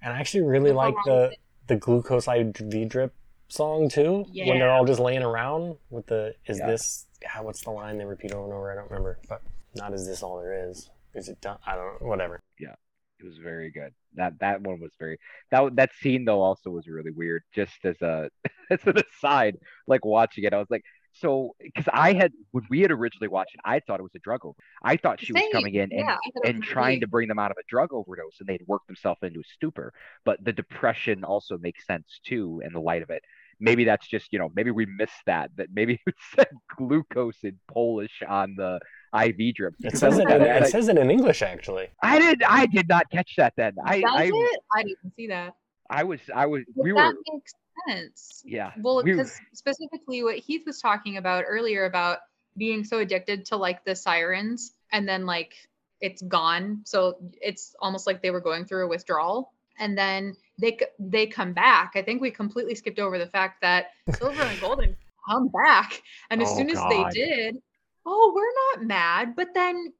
And 0.02 0.14
I 0.14 0.20
actually 0.20 0.44
really 0.44 0.72
The 0.72 0.76
like 0.76 0.96
the 1.06 1.36
the 1.68 1.76
glucose 1.76 2.28
IV 2.28 2.54
drip 2.90 3.14
song 3.48 3.90
too. 3.90 4.26
yeah. 4.32 4.48
When 4.48 4.60
they're 4.60 4.72
all 4.72 4.86
just 4.86 5.00
laying 5.00 5.24
around 5.24 5.78
with 5.90 6.08
the 6.08 6.34
is 6.48 6.60
Yeah. 6.60 6.68
this 6.68 7.06
ah, 7.28 7.42
what's 7.42 7.64
the 7.64 7.72
line 7.72 7.98
they 7.98 8.06
repeat 8.06 8.32
over 8.32 8.46
and 8.46 8.54
over? 8.54 8.72
I 8.72 8.76
don't 8.76 8.90
remember. 8.90 9.20
But 9.28 9.42
not 9.76 9.94
is 9.94 10.08
this 10.08 10.24
all 10.24 10.40
there 10.40 10.70
is. 10.70 10.90
Is 11.14 11.30
it 11.30 11.40
done? 11.42 11.58
I 11.66 11.76
don't 11.76 12.02
know. 12.02 12.08
Whatever. 12.08 12.42
Yeah 12.60 12.76
it 13.20 13.26
was 13.26 13.38
very 13.38 13.72
good. 13.72 13.94
That 14.16 14.40
that 14.40 14.62
one 14.62 14.80
was 14.80 14.92
very 15.00 15.18
that 15.52 15.76
that 15.76 15.92
scene 16.02 16.26
though 16.26 16.42
also 16.42 16.70
was 16.70 16.88
really 16.88 17.12
weird. 17.12 17.44
Just 17.54 17.74
as 17.84 18.02
a 18.02 18.30
as 18.70 18.80
an 18.86 18.98
aside, 18.98 19.58
like 19.88 20.06
watching 20.06 20.44
it, 20.44 20.54
I 20.54 20.58
was 20.58 20.68
like, 20.70 20.84
so 21.16 21.56
because 21.62 21.86
I 21.92 22.14
had 22.14 22.32
when 22.52 22.66
we 22.70 22.82
had 22.82 22.92
originally 22.92 23.28
watched 23.30 23.56
it, 23.56 23.62
I 23.66 23.80
thought 23.80 24.00
it 24.00 24.04
was 24.04 24.16
a 24.16 24.20
drug 24.20 24.46
over. 24.46 24.56
I 24.84 24.98
thought 24.98 25.20
she 25.20 25.34
was 25.34 25.44
coming 25.52 25.76
in 25.76 25.84
and 25.92 25.92
Yeah, 25.94 26.06
I 26.06 26.08
thought 26.14 26.18
it 26.36 26.42
was 26.44 26.50
and 26.56 26.64
trying 26.64 27.00
to 27.02 27.08
bring 27.08 27.28
them 27.28 27.40
out 27.40 27.52
of 27.52 27.58
a 27.58 27.64
drug 27.70 27.94
overdose, 27.94 28.38
and 28.40 28.48
they'd 28.50 28.62
worked 28.68 28.88
themselves 28.88 29.20
into 29.24 29.40
a 29.40 29.44
stupor. 29.56 29.94
But 30.26 30.44
the 30.44 30.54
depression 30.54 31.24
also 31.24 31.58
makes 31.58 31.86
sense 31.86 32.20
too 32.26 32.62
in 32.66 32.74
the 32.74 32.80
light 32.82 33.02
of 33.02 33.10
it. 33.10 33.24
Maybe 33.60 33.86
that's 33.86 34.06
just 34.08 34.34
you 34.34 34.40
know 34.40 34.52
maybe 34.56 34.72
we 34.72 34.86
missed 34.86 35.24
that 35.26 35.52
that 35.56 35.68
maybe 35.74 36.02
it 36.06 36.16
said 36.36 36.48
glucose 36.78 37.38
in 37.44 37.58
Polish 37.70 38.22
on 38.28 38.56
the 38.58 38.80
IV 39.18 39.56
drip. 39.56 39.76
It 39.80 39.98
says 39.98 40.18
it. 40.18 40.30
In, 40.30 40.42
it, 40.42 40.48
it 40.48 40.64
I- 40.64 40.70
says 40.70 40.90
it 40.90 40.98
in 40.98 41.10
English 41.10 41.42
actually. 41.42 41.88
I 42.04 42.20
did 42.20 42.44
I 42.44 42.66
did 42.66 42.90
not 42.90 43.10
catch 43.10 43.36
that 43.38 43.54
then. 43.56 43.74
I 43.84 44.04
I, 44.06 44.24
it? 44.34 44.60
I 44.76 44.84
didn't 44.84 45.14
see 45.16 45.28
that. 45.28 45.54
I 45.90 46.04
was 46.04 46.20
I 46.34 46.48
was 46.48 46.64
But 46.76 46.84
we 46.84 46.92
that 46.92 46.98
were 47.14 47.14
makes 47.32 47.54
sense. 47.88 48.42
yeah 48.46 48.72
Well, 48.78 49.04
because 49.04 49.40
specifically 49.54 50.24
what 50.24 50.38
Heath 50.38 50.64
was 50.66 50.82
talking 50.82 51.18
about 51.18 51.46
earlier 51.48 51.86
about 51.86 52.20
being 52.58 52.84
so 52.84 53.00
addicted 53.00 53.46
to 53.46 53.58
like 53.58 53.84
the 53.84 53.96
sirens 53.96 54.74
and 54.92 55.08
then 55.08 55.26
like 55.26 55.54
it's 56.02 56.22
gone. 56.22 56.82
So 56.86 57.18
it's 57.42 57.76
almost 57.80 58.08
like 58.08 58.22
they 58.22 58.32
were 58.32 58.42
going 58.42 58.66
through 58.66 58.86
a 58.86 58.90
withdrawal 58.90 59.52
and 59.80 59.98
then 59.98 60.36
they 60.58 60.78
they 61.00 61.28
come 61.28 61.54
back. 61.54 61.94
I 61.96 62.02
think 62.02 62.22
we 62.22 62.32
completely 62.32 62.76
skipped 62.76 63.00
over 63.00 63.18
the 63.18 63.28
fact 63.28 63.62
that 63.62 63.88
Silver 64.10 64.44
and 64.44 64.60
Golden 64.60 64.96
come 65.28 65.50
back. 65.50 66.02
And 66.30 66.42
as 66.42 66.50
Oh, 66.52 66.58
soon 66.58 66.70
as 66.70 66.78
God. 66.78 66.92
they 66.92 67.26
did, 67.26 67.58
oh, 68.06 68.32
we're 68.36 68.80
not 68.80 68.88
mad, 68.88 69.36
but 69.36 69.54
then 69.54 69.94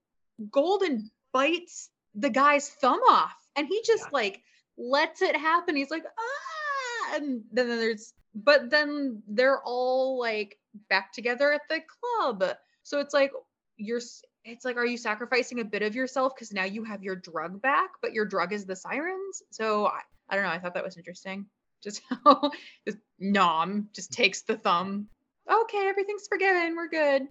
Golden 0.52 1.10
bites 1.34 1.90
the 2.14 2.30
guy's 2.30 2.70
thumb 2.70 3.02
off 3.10 3.36
and 3.58 3.68
he 3.68 3.82
just 3.86 4.04
Yeah. 4.04 4.10
like 4.14 4.42
lets 4.78 5.22
it 5.22 5.36
happen. 5.36 5.76
He's 5.76 5.92
like, 5.92 6.06
ah, 6.06 6.55
and 7.16 7.44
then 7.52 7.68
there's, 7.68 8.14
but 8.34 8.70
then 8.70 9.22
they're 9.28 9.62
all 9.64 10.20
like 10.20 10.58
back 10.90 11.14
together 11.14 11.52
at 11.54 11.62
the 11.70 11.80
club. 12.02 12.44
So 12.84 13.00
it's 13.00 13.14
like, 13.14 13.32
you're, 13.78 14.02
it's 14.44 14.66
like, 14.66 14.78
are 14.78 14.86
you 14.86 14.98
sacrificing 14.98 15.60
a 15.60 15.66
bit 15.66 15.82
of 15.82 15.96
yourself 15.96 16.34
because 16.36 16.54
now 16.54 16.66
you 16.66 16.84
have 16.84 17.04
your 17.04 17.16
drug 17.16 17.62
back, 17.62 17.90
but 18.02 18.14
your 18.14 18.26
drug 18.26 18.54
is 18.54 18.66
the 18.66 18.76
sirens? 18.76 19.42
So 19.52 19.88
I, 19.88 20.02
I 20.30 20.36
don't 20.36 20.44
know. 20.44 20.52
I 20.52 20.60
thought 20.60 20.74
that 20.76 20.84
was 20.84 20.98
interesting. 20.98 21.46
Just 21.84 22.02
how 22.26 22.52
Nom 23.20 23.90
just 23.94 24.12
takes 24.12 24.42
the 24.42 24.58
thumb. 24.58 25.08
Okay, 25.52 25.88
everything's 25.88 26.28
forgiven. 26.28 26.76
We're 26.76 26.90
good. 26.90 27.24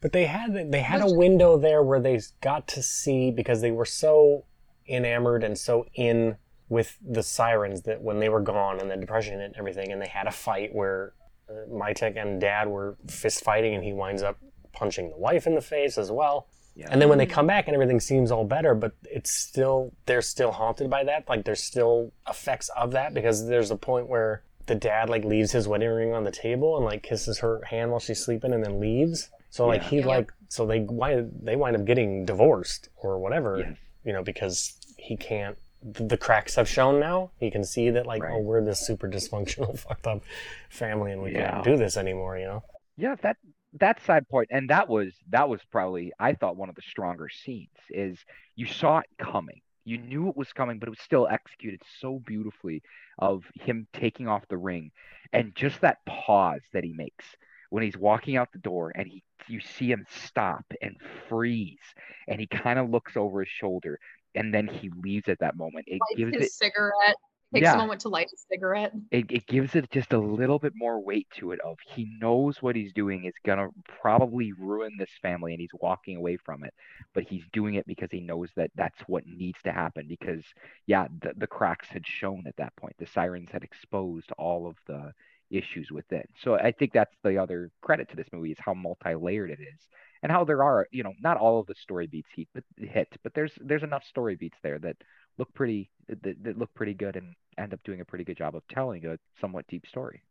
But 0.00 0.12
they 0.12 0.24
had 0.24 0.72
they 0.72 0.80
had 0.80 1.02
a 1.02 1.12
window 1.12 1.58
there 1.58 1.82
where 1.82 2.00
they 2.00 2.18
got 2.40 2.66
to 2.68 2.82
see 2.82 3.30
because 3.30 3.60
they 3.60 3.70
were 3.70 3.84
so 3.84 4.46
enamored 4.88 5.44
and 5.44 5.58
so 5.58 5.84
in 5.94 6.36
with 6.70 6.96
the 7.06 7.22
sirens 7.22 7.82
that 7.82 8.00
when 8.00 8.18
they 8.20 8.30
were 8.30 8.40
gone 8.40 8.80
and 8.80 8.90
the 8.90 8.96
depression 8.96 9.40
and 9.42 9.54
everything, 9.58 9.92
and 9.92 10.00
they 10.00 10.06
had 10.08 10.26
a 10.26 10.30
fight 10.30 10.74
where 10.74 11.12
uh, 11.50 11.52
Mietek 11.70 12.16
and 12.16 12.40
Dad 12.40 12.68
were 12.68 12.96
fist 13.08 13.44
fighting, 13.44 13.74
and 13.74 13.84
he 13.84 13.92
winds 13.92 14.22
up 14.22 14.38
punching 14.72 15.10
the 15.10 15.18
wife 15.18 15.46
in 15.46 15.54
the 15.56 15.60
face 15.60 15.98
as 15.98 16.10
well. 16.12 16.46
yeah 16.76 16.86
And 16.90 17.02
then 17.02 17.08
when 17.08 17.18
they 17.18 17.26
come 17.26 17.46
back 17.48 17.66
and 17.66 17.74
everything 17.74 17.98
seems 18.00 18.30
all 18.30 18.44
better, 18.44 18.74
but 18.74 18.92
it's 19.02 19.32
still 19.32 19.92
they're 20.06 20.22
still 20.22 20.52
haunted 20.52 20.88
by 20.88 21.02
that. 21.04 21.28
Like 21.28 21.44
there's 21.44 21.62
still 21.62 22.12
effects 22.28 22.70
of 22.76 22.92
that 22.92 23.12
because 23.14 23.48
there's 23.48 23.72
a 23.72 23.76
point 23.76 24.06
where 24.08 24.44
the 24.66 24.76
dad 24.76 25.10
like 25.10 25.24
leaves 25.24 25.50
his 25.50 25.66
wedding 25.66 25.88
ring 25.90 26.12
on 26.14 26.22
the 26.22 26.30
table 26.30 26.76
and 26.76 26.84
like 26.86 27.02
kisses 27.02 27.40
her 27.40 27.60
hand 27.68 27.90
while 27.90 27.98
she's 27.98 28.24
sleeping 28.24 28.52
and 28.52 28.64
then 28.64 28.78
leaves. 28.78 29.28
So 29.50 29.66
like 29.66 29.82
Yeah. 29.82 29.88
he 29.88 29.96
Yep. 29.96 30.06
like 30.06 30.32
so 30.48 30.64
they 30.66 30.78
why 30.78 31.24
they 31.42 31.56
wind 31.56 31.74
up 31.76 31.84
getting 31.84 32.24
divorced 32.24 32.88
or 32.96 33.18
whatever, 33.18 33.58
Yes. 33.58 33.76
you 34.04 34.12
know, 34.12 34.22
because 34.22 34.78
he 34.96 35.16
can't. 35.16 35.58
The 35.82 36.16
cracks 36.18 36.56
have 36.56 36.68
shown 36.68 37.00
now. 37.00 37.30
He 37.38 37.50
can 37.50 37.64
see 37.64 37.90
that 37.90 38.06
like 38.06 38.22
oh, 38.22 38.26
Right. 38.26 38.34
oh 38.36 38.40
we're 38.40 38.64
this 38.64 38.86
super 38.86 39.08
dysfunctional 39.08 39.78
fucked 39.86 40.06
up 40.06 40.22
family 40.68 41.12
and 41.12 41.22
we 41.22 41.32
Yeah. 41.32 41.52
can't 41.52 41.64
do 41.64 41.76
this 41.76 41.96
anymore. 41.96 42.36
You 42.38 42.44
know. 42.46 42.62
yeah 42.96 43.14
that 43.22 43.36
that 43.74 44.00
side 44.04 44.28
point 44.28 44.48
and 44.50 44.68
that 44.70 44.88
was 44.88 45.12
that 45.30 45.48
was 45.48 45.60
probably 45.70 46.12
i 46.18 46.32
thought 46.34 46.56
one 46.56 46.68
of 46.68 46.74
the 46.74 46.82
stronger 46.82 47.28
scenes 47.28 47.70
is 47.90 48.18
you 48.56 48.66
saw 48.66 48.98
it 48.98 49.06
coming 49.16 49.60
you 49.84 49.96
knew 49.96 50.28
it 50.28 50.36
was 50.36 50.52
coming 50.52 50.80
but 50.80 50.88
it 50.88 50.90
was 50.90 50.98
still 51.00 51.28
executed 51.30 51.80
so 52.00 52.20
beautifully 52.26 52.82
of 53.20 53.44
him 53.54 53.86
taking 53.92 54.26
off 54.26 54.42
the 54.48 54.58
ring 54.58 54.90
and 55.32 55.54
just 55.54 55.80
that 55.82 55.98
pause 56.04 56.62
that 56.72 56.82
he 56.82 56.92
makes 56.92 57.24
when 57.70 57.84
he's 57.84 57.96
walking 57.96 58.36
out 58.36 58.48
the 58.52 58.58
door 58.58 58.90
and 58.96 59.06
he 59.06 59.22
you 59.46 59.60
see 59.60 59.88
him 59.88 60.04
stop 60.26 60.64
and 60.82 60.96
freeze 61.28 61.78
and 62.26 62.40
he 62.40 62.48
kind 62.48 62.76
of 62.78 62.90
looks 62.90 63.16
over 63.16 63.38
his 63.38 63.48
shoulder 63.48 64.00
and 64.34 64.52
then 64.54 64.66
he 64.68 64.90
leaves 65.02 65.28
at 65.28 65.38
that 65.40 65.56
moment 65.56 65.84
it 65.88 66.00
Lights 66.00 66.18
gives 66.18 66.34
his 66.34 66.46
it 66.46 66.52
cigarette. 66.52 67.16
Takes 67.54 67.64
Yeah. 67.64 67.74
a 67.74 67.78
moment 67.78 68.00
to 68.02 68.08
light 68.08 68.28
a 68.32 68.36
cigarette. 68.36 68.92
it, 69.10 69.26
it 69.30 69.46
gives 69.46 69.74
it 69.74 69.90
just 69.90 70.12
a 70.12 70.18
little 70.18 70.58
bit 70.60 70.72
more 70.76 71.02
weight 71.02 71.26
to 71.36 71.50
it 71.50 71.60
of 71.60 71.76
he 71.94 72.06
knows 72.20 72.62
what 72.62 72.76
he's 72.76 72.92
doing 72.92 73.24
is 73.24 73.34
gonna 73.44 73.68
probably 74.00 74.52
ruin 74.52 74.92
this 74.98 75.10
family 75.20 75.52
and 75.52 75.60
he's 75.60 75.74
walking 75.80 76.16
away 76.16 76.36
from 76.36 76.62
it 76.64 76.72
but 77.12 77.24
he's 77.24 77.44
doing 77.52 77.74
it 77.74 77.86
because 77.86 78.08
he 78.12 78.20
knows 78.20 78.50
that 78.56 78.70
that's 78.76 79.00
what 79.08 79.26
needs 79.26 79.58
to 79.64 79.72
happen 79.72 80.06
because 80.08 80.44
yeah 80.86 81.08
the, 81.22 81.32
the 81.38 81.46
cracks 81.46 81.88
had 81.88 82.06
shown 82.06 82.44
at 82.46 82.56
that 82.56 82.74
point 82.76 82.94
the 82.98 83.06
sirens 83.06 83.50
had 83.50 83.64
exposed 83.64 84.30
all 84.38 84.66
of 84.68 84.76
the 84.86 85.12
issues 85.50 85.90
within 85.90 86.22
so 86.42 86.54
i 86.54 86.70
think 86.70 86.92
that's 86.92 87.16
the 87.24 87.36
other 87.36 87.70
credit 87.82 88.08
to 88.08 88.16
this 88.16 88.28
movie 88.32 88.52
is 88.52 88.58
how 88.60 88.74
multi-layered 88.74 89.50
it 89.50 89.58
is 89.60 89.88
and 90.22 90.30
how 90.32 90.44
there 90.44 90.62
are 90.62 90.86
you 90.90 91.02
know 91.02 91.12
not 91.20 91.36
all 91.36 91.60
of 91.60 91.66
the 91.66 91.74
story 91.74 92.06
beats 92.06 92.28
hit 92.34 92.48
but 92.54 92.64
hit 92.76 93.08
but 93.22 93.32
there's 93.34 93.52
there's 93.60 93.82
enough 93.82 94.04
story 94.04 94.36
beats 94.36 94.58
there 94.62 94.78
that 94.78 94.96
look 95.38 95.52
pretty 95.54 95.90
that, 96.08 96.42
that 96.42 96.58
look 96.58 96.72
pretty 96.74 96.94
good 96.94 97.16
and 97.16 97.34
end 97.58 97.72
up 97.74 97.80
doing 97.84 98.00
a 98.00 98.04
pretty 98.04 98.24
good 98.24 98.36
job 98.36 98.54
of 98.56 98.62
telling 98.68 99.04
a 99.06 99.18
somewhat 99.40 99.66
deep 99.68 99.86
story. 99.86 100.22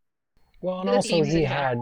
Well, 0.62 0.82
and 0.82 0.90
also 0.90 1.24
he 1.24 1.44
had. 1.44 1.80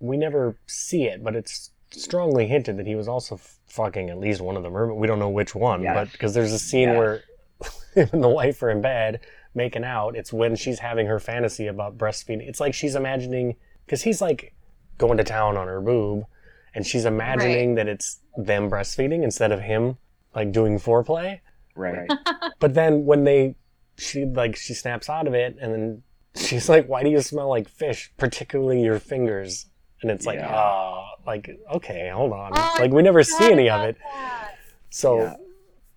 We 0.00 0.16
never 0.16 0.56
see 0.66 1.04
it, 1.04 1.24
but 1.24 1.34
it's 1.34 1.70
strongly 1.90 2.46
hinted 2.46 2.76
that 2.76 2.86
he 2.86 2.94
was 2.94 3.08
also 3.08 3.40
fucking 3.66 4.10
at 4.10 4.18
least 4.18 4.40
one 4.40 4.56
of 4.56 4.62
the 4.62 4.70
mermaids. 4.70 4.98
We 4.98 5.06
don't 5.06 5.18
know 5.18 5.30
which 5.30 5.54
one, 5.54 5.82
but 5.82 6.12
because 6.12 6.34
there's 6.34 6.52
a 6.52 6.58
scene 6.58 6.90
Yes. 6.90 6.96
where 6.98 7.22
him 7.94 8.08
and 8.12 8.22
the 8.22 8.28
wife 8.28 8.62
are 8.62 8.70
in 8.70 8.80
bed 8.80 9.20
making 9.54 9.82
out. 9.84 10.14
It's 10.14 10.32
when 10.32 10.54
she's 10.54 10.78
having 10.78 11.06
her 11.06 11.18
fantasy 11.18 11.66
about 11.66 11.98
breastfeeding. 11.98 12.46
It's 12.46 12.60
like 12.60 12.74
she's 12.74 12.94
imagining 12.94 13.56
because 13.86 14.02
he's 14.02 14.20
like 14.20 14.54
going 14.98 15.16
to 15.16 15.24
town 15.24 15.56
on 15.56 15.66
her 15.66 15.80
boob, 15.80 16.26
and 16.74 16.86
she's 16.86 17.04
imagining 17.04 17.74
that 17.76 17.88
it's 17.88 18.20
them 18.36 18.70
breastfeeding 18.70 19.22
instead 19.22 19.52
of 19.52 19.60
him 19.60 19.96
like 20.34 20.52
doing 20.52 20.78
foreplay. 20.78 21.40
Right. 21.74 22.10
But 22.60 22.74
then 22.74 23.04
when 23.04 23.22
they, 23.24 23.54
she 23.96 24.24
like 24.24 24.56
she 24.56 24.74
snaps 24.74 25.08
out 25.08 25.26
of 25.28 25.34
it, 25.34 25.56
and 25.60 25.72
then 25.72 26.02
she's 26.34 26.68
like, 26.68 26.88
"Why 26.88 27.04
do 27.04 27.08
you 27.10 27.20
smell 27.20 27.48
like 27.48 27.68
fish, 27.68 28.12
particularly 28.16 28.82
your 28.82 28.98
fingers?" 28.98 29.66
And 30.02 30.10
it's 30.10 30.26
like, 30.26 30.38
Yeah. 30.40 30.52
ah, 30.54 31.12
like 31.26 31.48
okay, 31.72 32.10
hold 32.12 32.32
on, 32.32 32.50
Oh, 32.54 32.76
like 32.80 32.90
we 32.92 33.02
never 33.02 33.22
see 33.22 33.50
any 33.52 33.70
of 33.70 33.82
it. 33.82 33.96
that. 34.12 34.54
So 34.90 35.18
Yeah. 35.22 35.36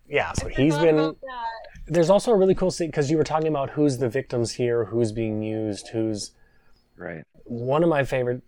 yeah, 0.07 0.31
so 0.33 0.47
I 0.47 0.51
he's 0.51 0.75
forgot 0.77 0.95
been. 0.95 1.15
There's 1.87 2.09
also 2.11 2.31
a 2.31 2.35
really 2.37 2.53
cool 2.55 2.69
scene 2.71 2.87
because 2.89 3.09
you 3.09 3.17
were 3.17 3.23
talking 3.23 3.47
about 3.47 3.71
who's 3.71 3.97
the 3.97 4.07
victims 4.09 4.51
here, 4.53 4.85
who's 4.85 5.11
being 5.11 5.41
used, 5.41 5.87
who's 5.89 6.31
right. 6.95 7.23
one 7.45 7.81
of 7.83 7.89
my 7.89 8.03
favorite 8.03 8.43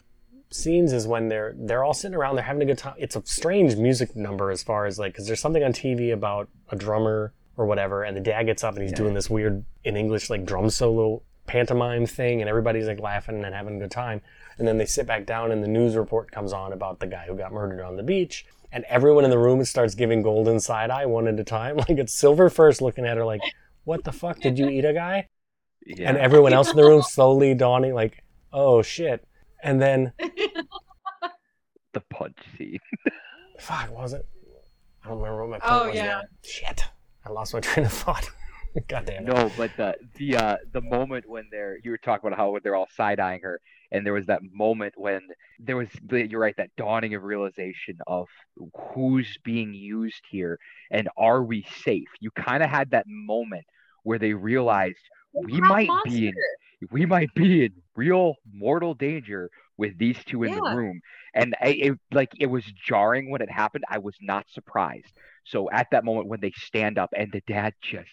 scenes 0.54 0.93
is 0.93 1.08
when 1.08 1.28
they're 1.28 1.54
they're 1.58 1.84
all 1.84 1.93
sitting 1.93 2.16
around 2.16 2.36
they're 2.36 2.43
having 2.45 2.62
a 2.62 2.66
good 2.66 2.78
time. 2.78 2.95
It's 2.97 3.16
a 3.16 3.22
strange 3.26 3.76
music 3.76 4.16
number 4.16 4.51
as 4.51 4.62
far 4.64 4.86
as 4.86 4.99
like 4.99 5.14
because 5.14 5.26
there's 5.28 5.39
something 5.39 5.64
on 5.64 5.74
tv 5.74 6.14
about 6.14 6.47
a 6.70 6.76
drummer 6.76 7.34
or 7.58 7.66
whatever 7.66 8.04
and 8.04 8.16
the 8.16 8.22
dad 8.22 8.43
gets 8.43 8.64
up 8.64 8.74
and 8.76 8.84
he's 8.84 8.91
Yeah. 8.91 8.97
doing 8.97 9.14
this 9.14 9.30
weird 9.30 9.66
in 9.84 9.95
english 9.97 10.30
like 10.30 10.45
drum 10.45 10.70
solo 10.70 11.22
pantomime 11.47 12.06
thing 12.06 12.39
and 12.41 12.49
everybody's 12.49 12.88
like 12.88 12.99
laughing 12.99 13.43
and 13.43 13.54
having 13.54 13.76
a 13.76 13.80
good 13.80 13.91
time. 13.91 14.22
And 14.58 14.68
then 14.68 14.78
they 14.78 14.86
sit 14.86 15.06
back 15.08 15.26
down 15.26 15.51
and 15.51 15.62
the 15.64 15.68
news 15.68 15.95
report 15.95 16.32
comes 16.32 16.54
on 16.54 16.72
about 16.72 16.99
the 16.99 17.08
guy 17.08 17.26
who 17.28 17.36
got 17.36 17.51
murdered 17.51 17.82
on 17.82 17.97
the 17.97 18.04
beach 18.04 18.45
and 18.72 18.86
everyone 18.86 19.24
in 19.26 19.30
the 19.30 19.38
room 19.38 19.64
starts 19.66 19.93
giving 19.93 20.22
golden 20.22 20.60
side 20.60 20.89
eye 20.89 21.06
one 21.06 21.28
at 21.28 21.39
a 21.39 21.43
time. 21.43 21.76
Like 21.89 21.89
it's 21.97 22.14
silver 22.14 22.49
first 22.49 22.82
looking 22.82 23.06
at 23.06 23.18
her 23.18 23.26
like 23.26 23.41
what 23.84 24.04
the 24.06 24.12
fuck? 24.14 24.39
Did 24.39 24.58
you 24.58 24.70
eat 24.70 24.86
a 24.86 24.93
guy? 24.93 25.28
Yeah. 25.86 26.08
and 26.08 26.18
everyone 26.18 26.54
else 26.54 26.70
in 26.70 26.78
the 26.78 26.84
room 26.86 27.01
slowly 27.01 27.54
dawning 27.54 27.93
like 27.93 28.24
oh 28.54 28.82
shit 28.82 29.28
and 29.64 29.82
then 29.82 30.11
the 31.93 32.01
punch 32.09 32.38
scene. 32.57 32.80
fuck 33.59 33.89
was 33.95 34.14
it 34.14 34.26
i 35.03 35.07
don't 35.09 35.18
remember 35.20 35.45
what 35.47 35.61
my 35.61 35.68
point 35.68 35.82
Oh, 35.84 35.88
was 35.88 35.95
yeah. 35.95 36.05
now. 36.05 36.22
shit 36.43 36.84
i 37.26 37.30
lost 37.30 37.53
my 37.53 37.59
train 37.59 37.86
of 37.86 37.93
thought 37.93 38.30
god 38.88 39.05
damn 39.05 39.24
it 39.24 39.28
No, 39.28 39.51
but 39.55 39.72
the 39.78 39.95
the 40.16 40.36
uh 40.36 40.57
the 40.72 40.82
moment 40.82 41.30
when 41.30 41.45
they're 41.51 41.78
you 41.84 41.91
were 41.91 41.97
talking 41.99 42.28
about 42.28 42.38
how 42.38 42.57
they're 42.64 42.76
all 42.76 42.88
side 42.95 43.20
eyeing 43.20 43.41
her, 43.43 43.61
and 43.91 44.03
there 44.03 44.14
was 44.14 44.26
that 44.26 44.41
moment 44.51 44.95
when 44.97 45.22
there 45.59 45.78
was 45.78 45.88
the, 46.07 46.28
you're 46.28 46.39
right 46.41 46.55
that 46.57 46.72
dawning 46.76 47.14
of 47.14 47.22
realization 47.24 47.99
of 48.07 48.28
who's 48.95 49.38
being 49.43 49.74
used 49.76 50.24
here 50.32 50.57
and 50.89 51.07
are 51.16 51.43
we 51.43 51.64
safe? 51.84 52.07
You 52.20 52.32
kind 52.32 52.64
of 52.64 52.70
had 52.72 52.89
that 52.91 53.05
moment 53.07 53.66
where 54.01 54.18
they 54.18 54.34
realized 54.34 54.97
we 55.45 55.53
Half 55.53 55.61
might 55.70 55.89
be 56.05 56.28
in 56.30 56.34
monster. 56.34 56.41
We 56.92 57.06
might 57.06 57.34
be 57.34 57.66
in 57.66 57.74
real 57.96 58.36
mortal 58.54 58.94
danger 58.94 59.50
with 59.78 59.98
these 59.98 60.18
two 60.26 60.44
in 60.44 60.52
the 60.52 60.62
room. 60.62 61.02
And 61.34 61.56
I, 61.62 61.70
it 61.70 62.00
like 62.12 62.32
it 62.40 62.48
was 62.48 62.64
jarring 62.86 63.30
when 63.32 63.42
it 63.42 63.50
happened. 63.52 63.84
I 63.90 63.98
was 64.00 64.16
not 64.22 64.46
surprised. 64.50 65.14
So 65.46 65.70
at 65.72 65.88
that 65.92 66.06
moment 66.06 66.28
when 66.28 66.40
they 66.40 66.52
stand 66.56 66.98
up 66.98 67.12
and 67.18 67.32
the 67.32 67.42
dad 67.48 67.74
just 67.82 68.10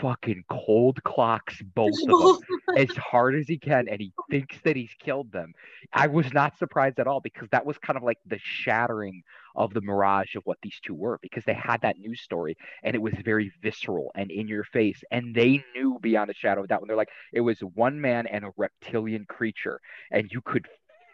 fucking 0.00 0.44
cold 0.50 1.02
clocks 1.04 1.60
both 1.74 1.98
of 2.08 2.40
them 2.40 2.58
as 2.76 2.90
hard 2.96 3.34
as 3.34 3.46
he 3.48 3.58
can 3.58 3.88
and 3.88 4.00
he 4.00 4.12
thinks 4.30 4.56
that 4.64 4.76
he's 4.76 4.94
killed 4.98 5.30
them. 5.32 5.52
I 5.92 6.06
was 6.06 6.32
not 6.32 6.58
surprised 6.58 6.98
at 6.98 7.06
all 7.06 7.20
because 7.20 7.48
that 7.50 7.66
was 7.66 7.78
kind 7.78 7.96
of 7.96 8.02
like 8.02 8.18
the 8.26 8.38
shattering 8.42 9.22
of 9.56 9.74
the 9.74 9.80
mirage 9.80 10.36
of 10.36 10.42
what 10.44 10.58
these 10.62 10.78
two 10.84 10.94
were 10.94 11.18
because 11.20 11.44
they 11.44 11.54
had 11.54 11.80
that 11.82 11.98
news 11.98 12.20
story 12.20 12.56
and 12.84 12.94
it 12.94 13.02
was 13.02 13.14
very 13.24 13.52
visceral 13.62 14.12
and 14.14 14.30
in 14.30 14.46
your 14.46 14.64
face 14.64 15.02
and 15.10 15.34
they 15.34 15.64
knew 15.74 15.98
beyond 16.00 16.30
a 16.30 16.34
shadow 16.34 16.62
of 16.62 16.68
doubt 16.68 16.80
when 16.80 16.88
they're 16.88 16.96
like 16.96 17.10
it 17.32 17.40
was 17.40 17.58
one 17.74 18.00
man 18.00 18.26
and 18.26 18.44
a 18.44 18.52
reptilian 18.56 19.24
creature 19.24 19.80
and 20.12 20.30
you 20.30 20.40
could 20.40 20.66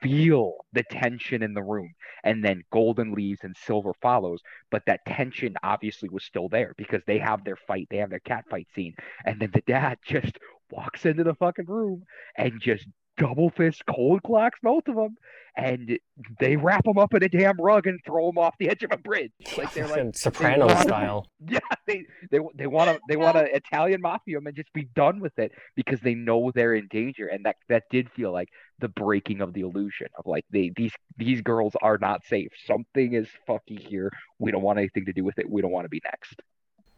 feel 0.05 0.53
the 0.75 0.85
tension 0.85 1.43
in 1.43 1.55
the 1.55 1.63
room 1.63 1.91
and 2.25 2.45
then 2.45 2.63
golden 2.71 3.13
leaves 3.13 3.41
and 3.43 3.57
silver 3.57 3.93
follows 4.03 4.41
but 4.71 4.83
that 4.87 5.01
tension 5.07 5.55
obviously 5.63 6.09
was 6.11 6.25
still 6.25 6.49
there 6.49 6.75
because 6.79 7.03
they 7.07 7.19
have 7.19 7.45
their 7.45 7.57
fight 7.57 7.89
they 7.91 7.97
have 7.97 8.11
their 8.11 8.21
cat 8.21 8.45
fight 8.51 8.69
scene 8.75 8.95
and 9.25 9.41
then 9.41 9.51
the 9.55 9.63
dad 9.67 9.99
just 10.07 10.39
walks 10.71 11.07
into 11.07 11.25
the 11.25 11.35
fucking 11.35 11.67
room 11.67 12.03
and 12.37 12.61
just 12.61 12.87
double 13.17 13.51
fist 13.51 13.83
cold 13.87 14.23
clocks 14.23 14.59
both 14.63 14.87
of 14.89 14.97
them 14.97 15.17
and 15.57 15.99
they 16.41 16.57
wrap 16.57 16.85
them 16.85 16.99
up 16.99 17.15
in 17.15 17.23
a 17.23 17.29
damn 17.29 17.57
rug 17.61 17.87
and 17.87 18.01
throw 18.05 18.27
them 18.27 18.39
off 18.39 18.55
the 18.59 18.69
edge 18.69 18.83
of 18.83 18.91
a 18.91 18.97
bridge 18.97 19.31
like 19.57 19.73
they're 19.73 19.87
like 19.87 20.17
soprano 20.17 20.67
wanna- 20.67 20.83
style 20.83 21.27
yeah, 21.49 21.59
they 21.87 22.07
they 22.31 22.39
they 22.55 22.67
want 22.67 22.91
to 22.91 23.01
they 23.09 23.17
want 23.17 23.37
to 23.37 23.55
Italian 23.55 24.01
mafia 24.01 24.39
and 24.39 24.57
just 24.57 24.73
be 24.73 24.89
done 24.95 25.21
with 25.21 25.39
it 25.39 25.53
because 25.75 26.01
they 26.01 26.15
know 26.15 26.51
they're 26.55 26.75
in 26.75 26.87
danger, 26.89 27.27
and 27.27 27.45
that 27.45 27.57
that 27.69 27.85
did 27.91 28.11
feel 28.13 28.33
like 28.33 28.49
the 28.79 28.89
breaking 28.89 29.41
of 29.41 29.53
the 29.53 29.61
illusion 29.61 30.07
of 30.19 30.27
like 30.27 30.45
they 30.51 30.73
these 30.77 30.93
these 31.17 31.41
girls 31.43 31.75
are 31.83 31.99
not 31.99 32.25
safe. 32.25 32.51
Something 32.67 33.13
is 33.15 33.29
fucky 33.49 33.79
here. 33.79 34.11
We 34.39 34.51
don't 34.53 34.63
want 34.63 34.79
anything 34.79 35.05
to 35.07 35.13
do 35.13 35.25
with 35.25 35.39
it. 35.39 35.49
We 35.49 35.63
don't 35.63 35.71
want 35.71 35.85
to 35.85 35.91
be 35.91 36.01
next. 36.05 36.41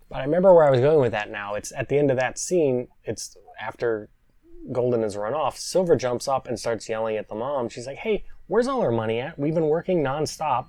But 0.09 0.19
I 0.19 0.25
remember 0.25 0.55
where 0.55 0.65
I 0.65 0.71
was 0.71 0.81
going 0.81 1.01
with 1.01 1.13
that 1.13 1.31
now. 1.31 1.55
It's 1.55 1.73
at 1.73 1.89
the 1.89 1.99
end 1.99 2.11
of 2.11 2.19
that 2.19 2.39
scene, 2.39 2.89
it's 3.05 3.37
after 3.61 4.09
Golden 4.73 5.03
has 5.03 5.17
run 5.17 5.35
off, 5.35 5.59
Silver 5.59 5.97
jumps 5.97 6.29
up 6.29 6.47
and 6.47 6.59
starts 6.59 6.89
yelling 6.89 7.17
at 7.17 7.29
the 7.29 7.35
mom. 7.35 7.69
She's 7.69 7.87
like, 7.87 7.99
Hey, 7.99 8.25
where's 8.47 8.67
all 8.67 8.83
our 8.83 8.93
money 8.93 9.21
at? 9.21 9.39
We've 9.39 9.55
been 9.55 9.69
working 9.69 10.03
nonstop. 10.03 10.69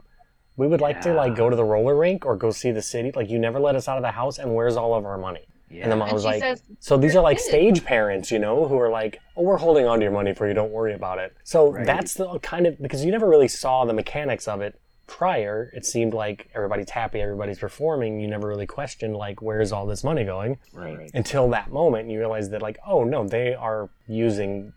We 0.55 0.67
would 0.67 0.81
like 0.81 1.01
to 1.01 1.13
like 1.13 1.35
go 1.35 1.49
to 1.49 1.55
the 1.55 1.63
roller 1.63 1.95
rink 1.95 2.25
or 2.25 2.35
go 2.35 2.49
see 2.51 2.71
the 2.71 2.81
city. 2.81 3.11
Like 3.15 3.29
you 3.29 3.37
never 3.37 3.59
let 3.59 3.75
us 3.75 3.87
out 3.87 3.97
of 3.97 4.03
the 4.03 4.11
house 4.11 4.39
and 4.39 4.55
where's 4.55 4.75
all 4.75 4.95
of 4.95 5.05
our 5.05 5.17
money? 5.17 5.45
And 5.69 5.91
the 5.91 5.95
mom 5.95 6.07
And 6.09 6.15
was 6.15 6.25
like 6.25 6.39
says, 6.39 6.63
So 6.79 6.97
these 6.97 7.15
are 7.15 7.21
like 7.21 7.39
stage 7.39 7.83
parents, 7.83 8.31
you 8.31 8.39
know, 8.39 8.67
who 8.67 8.79
are 8.79 8.89
like, 8.89 9.19
"Oh, 9.35 9.43
we're 9.43 9.57
holding 9.57 9.85
on 9.85 9.99
to 9.99 10.03
your 10.03 10.13
money 10.13 10.33
for 10.33 10.47
you. 10.47 10.53
Don't 10.53 10.71
worry 10.71 10.93
about 10.93 11.19
it." 11.19 11.35
So 11.43 11.71
Right. 11.71 11.85
that's 11.85 12.13
the 12.13 12.39
kind 12.39 12.65
of 12.65 12.81
because 12.81 13.03
you 13.03 13.11
never 13.11 13.27
really 13.27 13.49
saw 13.49 13.85
the 13.85 13.93
mechanics 13.93 14.47
of 14.47 14.61
it 14.61 14.79
prior. 15.07 15.71
It 15.73 15.85
seemed 15.85 16.13
like 16.13 16.49
everybody's 16.53 16.89
happy, 16.89 17.19
everybody's 17.21 17.59
performing. 17.59 18.19
You 18.19 18.27
never 18.27 18.47
really 18.47 18.65
questioned 18.67 19.15
like, 19.15 19.41
"Where's 19.41 19.71
all 19.71 19.85
this 19.85 20.03
money 20.03 20.23
going?" 20.25 20.59
right. 20.73 21.09
Until 21.13 21.49
that 21.49 21.71
moment, 21.71 22.09
you 22.09 22.19
realize 22.19 22.49
that 22.51 22.61
like, 22.61 22.77
"Oh 22.85 23.03
no, 23.03 23.27
they 23.27 23.53
are 23.55 23.89
using." 24.07 24.73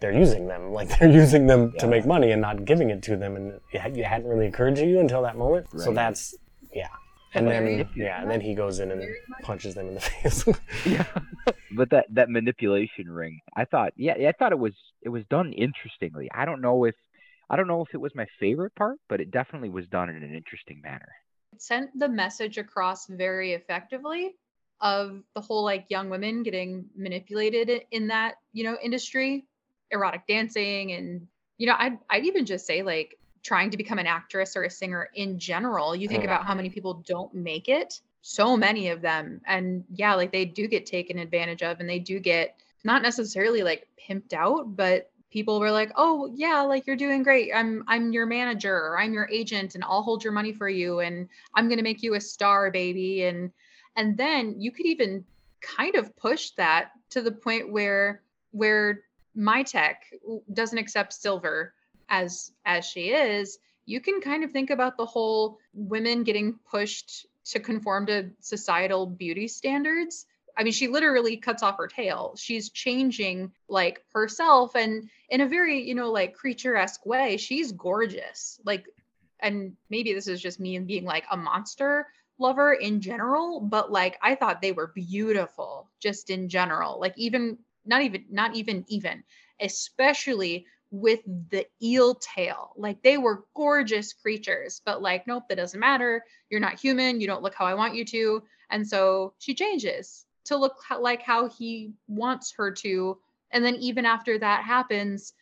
They're 0.00 0.12
using 0.12 0.46
them 0.46 0.72
like 0.78 0.98
they're 0.98 1.10
using 1.10 1.46
them 1.46 1.72
to 1.78 1.86
make 1.86 2.06
money 2.06 2.30
and 2.30 2.40
not 2.40 2.64
giving 2.64 2.88
it 2.88 3.02
to 3.02 3.16
them, 3.18 3.36
and 3.36 3.60
it, 3.72 3.80
had- 3.80 3.96
it 3.98 4.04
hadn't 4.06 4.28
really 4.28 4.46
occurred 4.46 4.76
to 4.76 4.86
you 4.86 4.98
until 5.00 5.20
that 5.22 5.36
moment. 5.36 5.66
So 5.78 5.92
that's 5.92 6.34
yeah, 6.72 6.88
and 7.34 7.46
then 7.46 7.86
yeah, 7.94 8.22
and 8.22 8.30
then 8.30 8.40
he 8.40 8.54
goes 8.54 8.78
in 8.78 8.90
and 8.92 9.04
punches 9.42 9.74
them 9.74 9.88
in 9.88 9.94
the 9.94 10.00
face. 10.12 10.44
yeah 10.86 11.04
but 11.76 11.90
that 11.90 12.06
that 12.10 12.28
manipulation 12.30 13.10
ring 13.10 13.40
i 13.56 13.64
thought 13.64 13.92
yeah 13.96 14.14
i 14.28 14.32
thought 14.32 14.52
it 14.52 14.58
was 14.58 14.72
it 15.02 15.08
was 15.08 15.22
done 15.30 15.52
interestingly 15.52 16.28
i 16.34 16.44
don't 16.44 16.60
know 16.60 16.84
if 16.84 16.94
i 17.50 17.56
don't 17.56 17.68
know 17.68 17.82
if 17.82 17.92
it 17.94 18.00
was 18.00 18.14
my 18.14 18.26
favorite 18.38 18.74
part 18.76 18.98
but 19.08 19.20
it 19.20 19.30
definitely 19.30 19.68
was 19.70 19.86
done 19.88 20.08
in 20.08 20.22
an 20.22 20.34
interesting 20.34 20.80
manner. 20.82 21.08
It 21.52 21.62
sent 21.62 21.98
the 21.98 22.08
message 22.08 22.58
across 22.58 23.06
very 23.06 23.52
effectively 23.52 24.36
of 24.80 25.22
the 25.34 25.40
whole 25.42 25.62
like 25.64 25.84
young 25.90 26.08
women 26.08 26.42
getting 26.42 26.86
manipulated 26.96 27.82
in 27.90 28.06
that 28.08 28.36
you 28.52 28.64
know 28.64 28.78
industry 28.82 29.44
erotic 29.90 30.26
dancing 30.26 30.92
and 30.92 31.26
you 31.58 31.66
know 31.66 31.74
i'd, 31.78 31.98
I'd 32.08 32.24
even 32.24 32.46
just 32.46 32.66
say 32.66 32.82
like 32.82 33.18
trying 33.42 33.70
to 33.70 33.76
become 33.76 33.98
an 33.98 34.06
actress 34.06 34.54
or 34.56 34.64
a 34.64 34.70
singer 34.70 35.08
in 35.14 35.38
general. 35.38 35.96
You 35.96 36.08
think 36.08 36.22
Mm. 36.22 36.26
about 36.26 36.46
how 36.46 36.54
many 36.54 36.68
people 36.70 37.02
don't 37.06 37.34
make 37.34 37.68
it 37.68 38.00
so 38.22 38.56
many 38.56 38.88
of 38.88 39.00
them. 39.00 39.40
And 39.46 39.84
yeah 39.90 40.14
like 40.14 40.32
they 40.32 40.44
do 40.44 40.66
get 40.68 40.86
taken 40.86 41.18
advantage 41.18 41.62
of 41.62 41.80
and 41.80 41.88
they 41.88 41.98
do 41.98 42.20
get 42.20 42.56
not 42.84 43.02
necessarily 43.02 43.62
like 43.62 43.86
pimped 43.98 44.32
out 44.34 44.76
but 44.76 45.10
people 45.30 45.60
were 45.60 45.70
like 45.70 45.92
oh 45.96 46.30
yeah 46.34 46.60
like 46.62 46.86
you're 46.86 46.96
doing 46.96 47.22
great. 47.22 47.52
I'm 47.54 47.84
i'm 47.88 48.12
your 48.12 48.26
manager 48.26 48.74
or 48.74 48.98
i'm 48.98 49.12
your 49.12 49.28
agent 49.30 49.74
and 49.74 49.84
i'll 49.84 50.02
hold 50.02 50.24
your 50.24 50.32
money 50.32 50.52
for 50.52 50.68
you 50.68 51.00
and 51.00 51.28
i'm 51.54 51.68
going 51.68 51.78
to 51.78 51.84
make 51.84 52.02
you 52.02 52.14
a 52.14 52.20
star 52.20 52.70
baby. 52.70 53.24
And 53.24 53.50
and 53.96 54.16
then 54.16 54.60
you 54.60 54.72
could 54.72 54.86
even 54.86 55.24
kind 55.60 55.94
of 55.96 56.16
push 56.16 56.50
that 56.52 56.92
to 57.10 57.22
the 57.22 57.32
point 57.32 57.70
where 57.70 58.22
where 58.52 59.02
Mietek 59.36 59.96
doesn't 60.52 60.78
accept 60.78 61.12
silver 61.12 61.74
as 62.08 62.52
as 62.64 62.84
she 62.84 63.10
is 63.10 63.58
you 63.86 64.00
can 64.00 64.20
kind 64.20 64.44
of 64.44 64.52
think 64.52 64.70
about 64.70 64.96
the 64.96 65.06
whole 65.06 65.58
women 65.74 66.22
getting 66.22 66.58
pushed 66.70 67.26
to 67.44 67.58
conform 67.58 68.06
to 68.06 68.30
societal 68.40 69.06
beauty 69.06 69.48
standards 69.48 70.26
I 70.56 70.64
mean, 70.64 70.72
she 70.72 70.88
literally 70.88 71.36
cuts 71.36 71.62
off 71.62 71.78
her 71.78 71.88
tail. 71.88 72.34
She's 72.36 72.70
changing 72.70 73.52
like 73.68 74.04
herself 74.12 74.74
and 74.76 75.08
in 75.28 75.40
a 75.40 75.48
very, 75.48 75.82
you 75.82 75.94
know, 75.94 76.10
like 76.10 76.34
creature 76.34 76.76
esque 76.76 77.04
way. 77.06 77.36
She's 77.36 77.72
gorgeous. 77.72 78.60
Like, 78.64 78.86
and 79.40 79.76
maybe 79.88 80.12
this 80.12 80.28
is 80.28 80.40
just 80.40 80.60
me 80.60 80.76
and 80.76 80.86
being 80.86 81.04
like 81.04 81.24
a 81.30 81.36
monster 81.36 82.06
lover 82.38 82.72
in 82.72 83.00
general, 83.00 83.60
but 83.60 83.92
like 83.92 84.18
I 84.22 84.34
thought 84.34 84.60
they 84.60 84.72
were 84.72 84.92
beautiful 84.94 85.88
just 86.00 86.30
in 86.30 86.48
general. 86.48 87.00
Like, 87.00 87.14
even 87.16 87.58
not 87.84 88.02
even, 88.02 88.24
not 88.30 88.54
even, 88.54 88.84
even, 88.88 89.24
especially 89.60 90.66
with 90.90 91.20
the 91.50 91.66
eel 91.82 92.16
tail. 92.16 92.72
Like 92.76 93.02
they 93.02 93.16
were 93.16 93.44
gorgeous 93.54 94.12
creatures, 94.12 94.82
but 94.84 95.02
like, 95.02 95.26
nope, 95.26 95.44
that 95.48 95.56
doesn't 95.56 95.78
matter. 95.78 96.24
You're 96.50 96.60
not 96.60 96.80
human. 96.80 97.20
You 97.20 97.26
don't 97.26 97.42
look 97.42 97.54
how 97.54 97.66
I 97.66 97.74
want 97.74 97.94
you 97.94 98.04
to. 98.06 98.42
And 98.70 98.86
so 98.86 99.34
she 99.38 99.54
changes 99.54 100.26
to 100.50 100.56
look 100.56 100.76
like 101.00 101.22
how 101.22 101.48
he 101.48 101.92
wants 102.06 102.52
her 102.56 102.70
to. 102.72 103.18
And 103.50 103.64
then 103.64 103.74
even 103.76 104.04
after 104.04 104.38
that 104.38 104.64
happens 104.64 105.32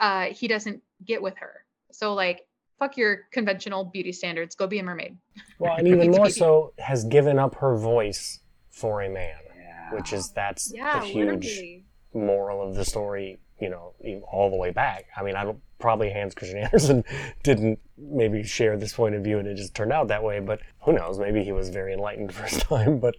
uh 0.00 0.26
he 0.26 0.46
doesn't 0.48 0.82
get 1.04 1.20
with 1.22 1.36
her. 1.38 1.64
So 1.92 2.14
like 2.14 2.46
fuck 2.78 2.96
your 2.96 3.20
conventional 3.30 3.84
beauty 3.84 4.12
standards. 4.12 4.54
Go 4.56 4.66
be 4.66 4.78
a 4.80 4.82
mermaid. 4.82 5.16
Well 5.58 5.74
and 5.78 5.86
even 5.88 6.10
more 6.10 6.28
so 6.30 6.72
has 6.78 7.04
given 7.04 7.38
up 7.38 7.54
her 7.56 7.76
voice 7.76 8.40
for 8.70 9.02
a 9.02 9.08
man 9.08 9.36
Yeah. 9.56 9.94
which 9.94 10.12
is 10.12 10.30
that's 10.32 10.72
yeah 10.74 11.00
the 11.00 11.06
huge 11.06 11.26
literally. 11.46 11.84
moral 12.12 12.68
of 12.68 12.74
the 12.74 12.84
story 12.84 13.38
you 13.60 13.70
know 13.70 13.94
all 14.32 14.50
the 14.50 14.56
way 14.56 14.70
back. 14.70 15.04
I 15.16 15.22
mean 15.22 15.36
i 15.36 15.44
don't 15.44 15.60
probably 15.78 16.10
hans 16.10 16.34
christian 16.34 16.58
andersen 16.58 17.04
didn't 17.42 17.78
maybe 17.98 18.42
share 18.42 18.76
this 18.76 18.94
point 18.94 19.14
of 19.14 19.22
view 19.22 19.38
and 19.38 19.46
it 19.46 19.54
just 19.56 19.74
turned 19.74 19.92
out 19.92 20.08
that 20.08 20.22
way 20.24 20.40
but 20.40 20.60
who 20.84 20.92
knows? 20.92 21.18
Maybe 21.18 21.44
he 21.44 21.52
was 21.52 21.68
very 21.70 21.92
enlightened 21.92 22.32
first 22.42 22.60
time 22.62 22.98
but 22.98 23.14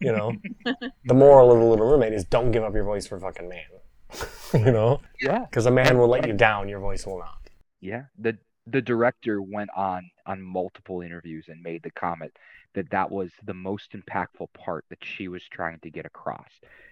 you 0.00 0.12
know? 0.12 0.32
The 1.04 1.14
moral 1.14 1.52
of 1.52 1.58
the 1.58 1.64
little 1.64 1.86
mermaid 1.86 2.12
is 2.12 2.24
don't 2.24 2.50
give 2.50 2.64
up 2.64 2.74
your 2.74 2.84
voice 2.84 3.06
for 3.06 3.18
fucking 3.18 3.48
man. 3.48 3.64
You 4.54 4.70
know? 4.70 5.00
Yeah. 5.20 5.40
because 5.40 5.66
a 5.66 5.70
man 5.70 5.98
will 5.98 6.06
let 6.06 6.26
you 6.26 6.32
down 6.32 6.68
your 6.68 6.78
voice 6.78 7.04
will 7.06 7.18
not. 7.18 7.50
Yeah, 7.80 8.04
the 8.18 8.38
the 8.66 8.80
director 8.82 9.42
went 9.42 9.70
on 9.76 10.10
on 10.26 10.40
multiple 10.42 11.00
interviews 11.02 11.46
and 11.48 11.62
made 11.62 11.82
the 11.82 11.90
comment 11.90 12.32
that 12.74 12.90
that 12.90 13.10
was 13.10 13.30
the 13.44 13.54
most 13.54 13.92
impactful 13.92 14.48
part 14.54 14.84
that 14.90 14.98
she 15.02 15.28
was 15.28 15.42
trying 15.50 15.78
to 15.80 15.90
get 15.90 16.06
across, 16.06 16.48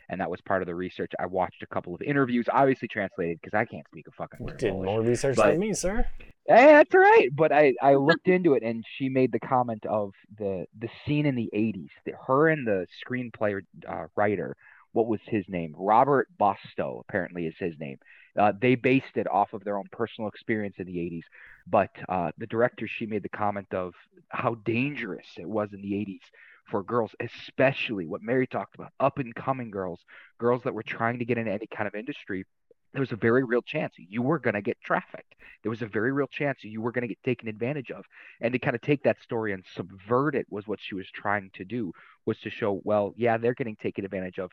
and 0.08 0.20
that 0.20 0.30
was 0.30 0.40
part 0.42 0.62
of 0.62 0.66
the 0.66 0.74
research. 0.74 1.10
I 1.18 1.26
watched 1.26 1.62
a 1.62 1.66
couple 1.66 1.94
of 1.94 2.02
interviews, 2.02 2.46
obviously 2.52 2.86
translated 2.88 3.40
because 3.42 3.56
I 3.56 3.64
can't 3.64 3.86
speak 3.88 4.06
a 4.06 4.12
fucking 4.12 4.44
word. 4.46 4.58
did 4.58 4.70
Polish. 4.70 4.86
more 4.86 5.02
research 5.02 5.36
But- 5.36 5.50
than 5.52 5.60
me 5.60 5.72
sir 5.74 6.06
Hey, 6.48 6.66
that's 6.72 6.92
all 6.92 7.00
right. 7.00 7.28
But 7.32 7.52
I, 7.52 7.72
I 7.80 7.94
looked 7.94 8.26
into 8.26 8.54
it, 8.54 8.64
and 8.64 8.84
she 8.98 9.08
made 9.08 9.30
the 9.30 9.38
comment 9.38 9.86
of 9.86 10.12
the 10.38 10.66
the 10.76 10.88
scene 11.06 11.24
in 11.24 11.36
the 11.36 11.48
'80s. 11.54 11.90
That 12.04 12.14
her 12.26 12.48
and 12.48 12.66
the 12.66 12.88
screenplay 13.06 13.60
uh, 13.88 14.06
writer, 14.16 14.56
what 14.92 15.06
was 15.06 15.20
his 15.24 15.44
name? 15.48 15.74
Robert 15.76 16.28
Bolesto, 16.38 17.00
apparently 17.00 17.46
is 17.46 17.56
his 17.58 17.78
name. 17.78 17.98
Uh, 18.38 18.52
they 18.58 18.74
based 18.74 19.16
it 19.16 19.26
off 19.30 19.52
of 19.52 19.64
their 19.64 19.76
own 19.76 19.88
personal 19.92 20.28
experience 20.28 20.76
in 20.78 20.86
the 20.86 20.96
'80s. 20.96 21.24
But 21.66 21.90
uh, 22.08 22.32
the 22.38 22.46
director, 22.46 22.86
she 22.86 23.06
made 23.06 23.22
the 23.22 23.28
comment 23.28 23.72
of 23.72 23.94
how 24.28 24.54
dangerous 24.64 25.26
it 25.38 25.48
was 25.48 25.72
in 25.72 25.82
the 25.82 25.92
'80s 25.92 26.22
for 26.70 26.82
girls, 26.82 27.10
especially 27.20 28.06
what 28.06 28.22
Mary 28.22 28.46
talked 28.46 28.74
about, 28.74 28.92
up 29.00 29.18
and 29.18 29.34
coming 29.34 29.70
girls, 29.70 30.00
girls 30.38 30.62
that 30.62 30.74
were 30.74 30.82
trying 30.82 31.18
to 31.18 31.24
get 31.24 31.38
into 31.38 31.50
any 31.50 31.66
kind 31.66 31.86
of 31.86 31.94
industry. 31.94 32.44
There 32.92 33.00
was 33.00 33.12
a 33.12 33.16
very 33.16 33.42
real 33.44 33.62
chance 33.62 33.94
you 33.96 34.22
were 34.22 34.38
going 34.38 34.54
to 34.54 34.62
get 34.62 34.80
trafficked 34.82 35.34
there 35.62 35.70
was 35.70 35.82
a 35.82 35.86
very 35.86 36.12
real 36.12 36.26
chance 36.26 36.62
you 36.62 36.80
were 36.80 36.92
going 36.92 37.02
to 37.02 37.08
get 37.08 37.22
taken 37.22 37.48
advantage 37.48 37.90
of 37.90 38.04
and 38.40 38.52
to 38.52 38.58
kind 38.58 38.74
of 38.74 38.82
take 38.82 39.02
that 39.04 39.22
story 39.22 39.52
and 39.52 39.64
subvert 39.74 40.34
it 40.34 40.46
was 40.50 40.66
what 40.66 40.80
she 40.80 40.94
was 40.94 41.06
trying 41.10 41.50
to 41.54 41.64
do 41.64 41.92
was 42.26 42.38
to 42.40 42.50
show 42.50 42.80
well 42.84 43.14
yeah 43.16 43.38
they're 43.38 43.54
getting 43.54 43.76
taken 43.76 44.04
advantage 44.04 44.38
of 44.38 44.50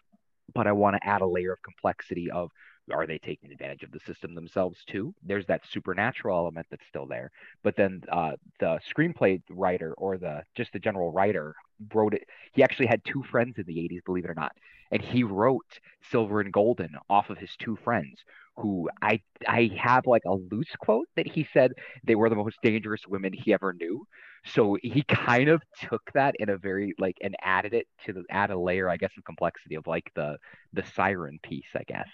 but 0.54 0.68
i 0.68 0.72
want 0.72 0.95
to 0.95 1.08
add 1.08 1.22
a 1.22 1.28
layer 1.28 1.54
of 1.54 1.62
complexity 1.62 2.30
of 2.32 2.52
are 2.91 3.06
they 3.06 3.20
taking 3.20 3.52
advantage 3.52 3.84
of 3.84 3.91
the 3.91 4.00
system 4.00 4.34
themselves 4.34 4.84
too? 4.88 5.14
There's 5.24 5.45
that 5.45 5.62
supernatural 5.70 6.38
element 6.38 6.68
that's 6.70 6.86
still 6.88 7.06
there 7.06 7.32
but 7.64 7.76
then 7.76 8.04
uh, 8.12 8.34
the 8.60 8.80
screenplay 8.89 9.41
writer 9.50 9.93
or 9.93 10.18
the 10.18 10.43
just 10.56 10.74
the 10.74 10.80
general 10.80 11.12
writer 11.12 11.56
wrote 11.93 12.14
it 12.14 12.28
he 12.54 12.64
actually 12.64 12.88
had 12.88 13.04
two 13.06 13.24
friends 13.24 13.58
in 13.58 13.66
the 13.66 13.76
80s 13.76 14.04
believe 14.06 14.26
it 14.26 14.32
or 14.32 14.36
not 14.36 14.54
and 14.91 15.02
he 15.02 15.24
wrote 15.24 15.80
silver 16.10 16.41
and 16.41 16.52
golden 16.52 16.95
off 17.10 17.30
of 17.30 17.38
his 17.38 17.56
two 17.58 17.76
friends 17.78 18.24
who 18.62 18.89
I 19.01 19.22
I 19.47 19.72
have 19.78 20.05
like 20.07 20.24
a 20.26 20.34
loose 20.34 20.72
quote 20.80 21.07
that 21.16 21.28
he 21.28 21.47
said 21.53 21.72
they 22.03 22.16
were 22.16 22.30
the 22.30 22.36
most 22.36 22.57
dangerous 22.64 23.01
women 23.07 23.34
he 23.34 23.53
ever 23.53 23.74
knew. 23.74 24.05
So 24.45 24.78
he 24.82 25.03
kind 25.03 25.49
of 25.49 25.62
took 25.89 26.01
that 26.14 26.36
in 26.39 26.49
a 26.49 26.57
very 26.57 26.93
like 26.99 27.18
and 27.22 27.36
added 27.41 27.74
it 27.74 27.88
to 28.05 28.14
the 28.14 28.24
add 28.30 28.51
a 28.51 28.60
layer, 28.60 28.89
I 28.89 28.97
guess, 28.97 29.12
of 29.18 29.24
complexity 29.26 29.76
of 29.76 29.88
like 29.88 30.12
the 30.16 30.38
the 30.74 30.84
siren 30.95 31.39
piece, 31.43 31.70
I 31.76 31.84
guess. 31.88 32.07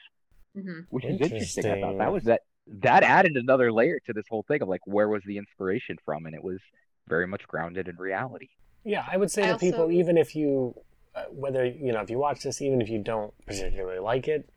hmm 0.56 0.82
Which 0.89 1.10
is 1.10 1.20
interesting. 1.20 1.68
I 1.70 1.76
thought 1.76 1.98
that 1.98 2.12
was 2.12 2.24
that 2.26 2.41
that 2.68 3.04
added 3.04 3.38
another 3.38 3.72
layer 3.72 4.00
to 4.06 4.14
this 4.14 4.26
whole 4.30 4.43
thing 4.48 4.62
of 4.62 4.68
like 4.70 4.82
where 4.86 5.10
was 5.10 5.24
the 5.26 5.38
inspiration 5.38 5.98
from, 6.06 6.26
and 6.26 6.36
it 6.36 6.43
was 6.43 6.60
very 7.08 7.28
much 7.28 7.48
grounded 7.48 7.88
in 7.88 7.96
reality. 7.98 8.50
Yeah, 8.84 9.06
I 9.10 9.18
would 9.18 9.32
say 9.32 9.43
I 9.43 9.54
to 9.54 9.58
people, 9.58 9.91
even 9.91 10.18
if 10.18 10.36
you, 10.36 10.76
uh, 11.16 11.26
whether 11.32 11.66
you 11.66 11.91
know, 11.91 12.02
if 12.02 12.10
you 12.10 12.18
watch 12.20 12.43
this, 12.43 12.62
even 12.62 12.82
if 12.82 12.89
you 12.89 13.00
don't 13.00 13.34
particularly 13.46 14.00
like 14.00 14.28
it, 14.28 14.50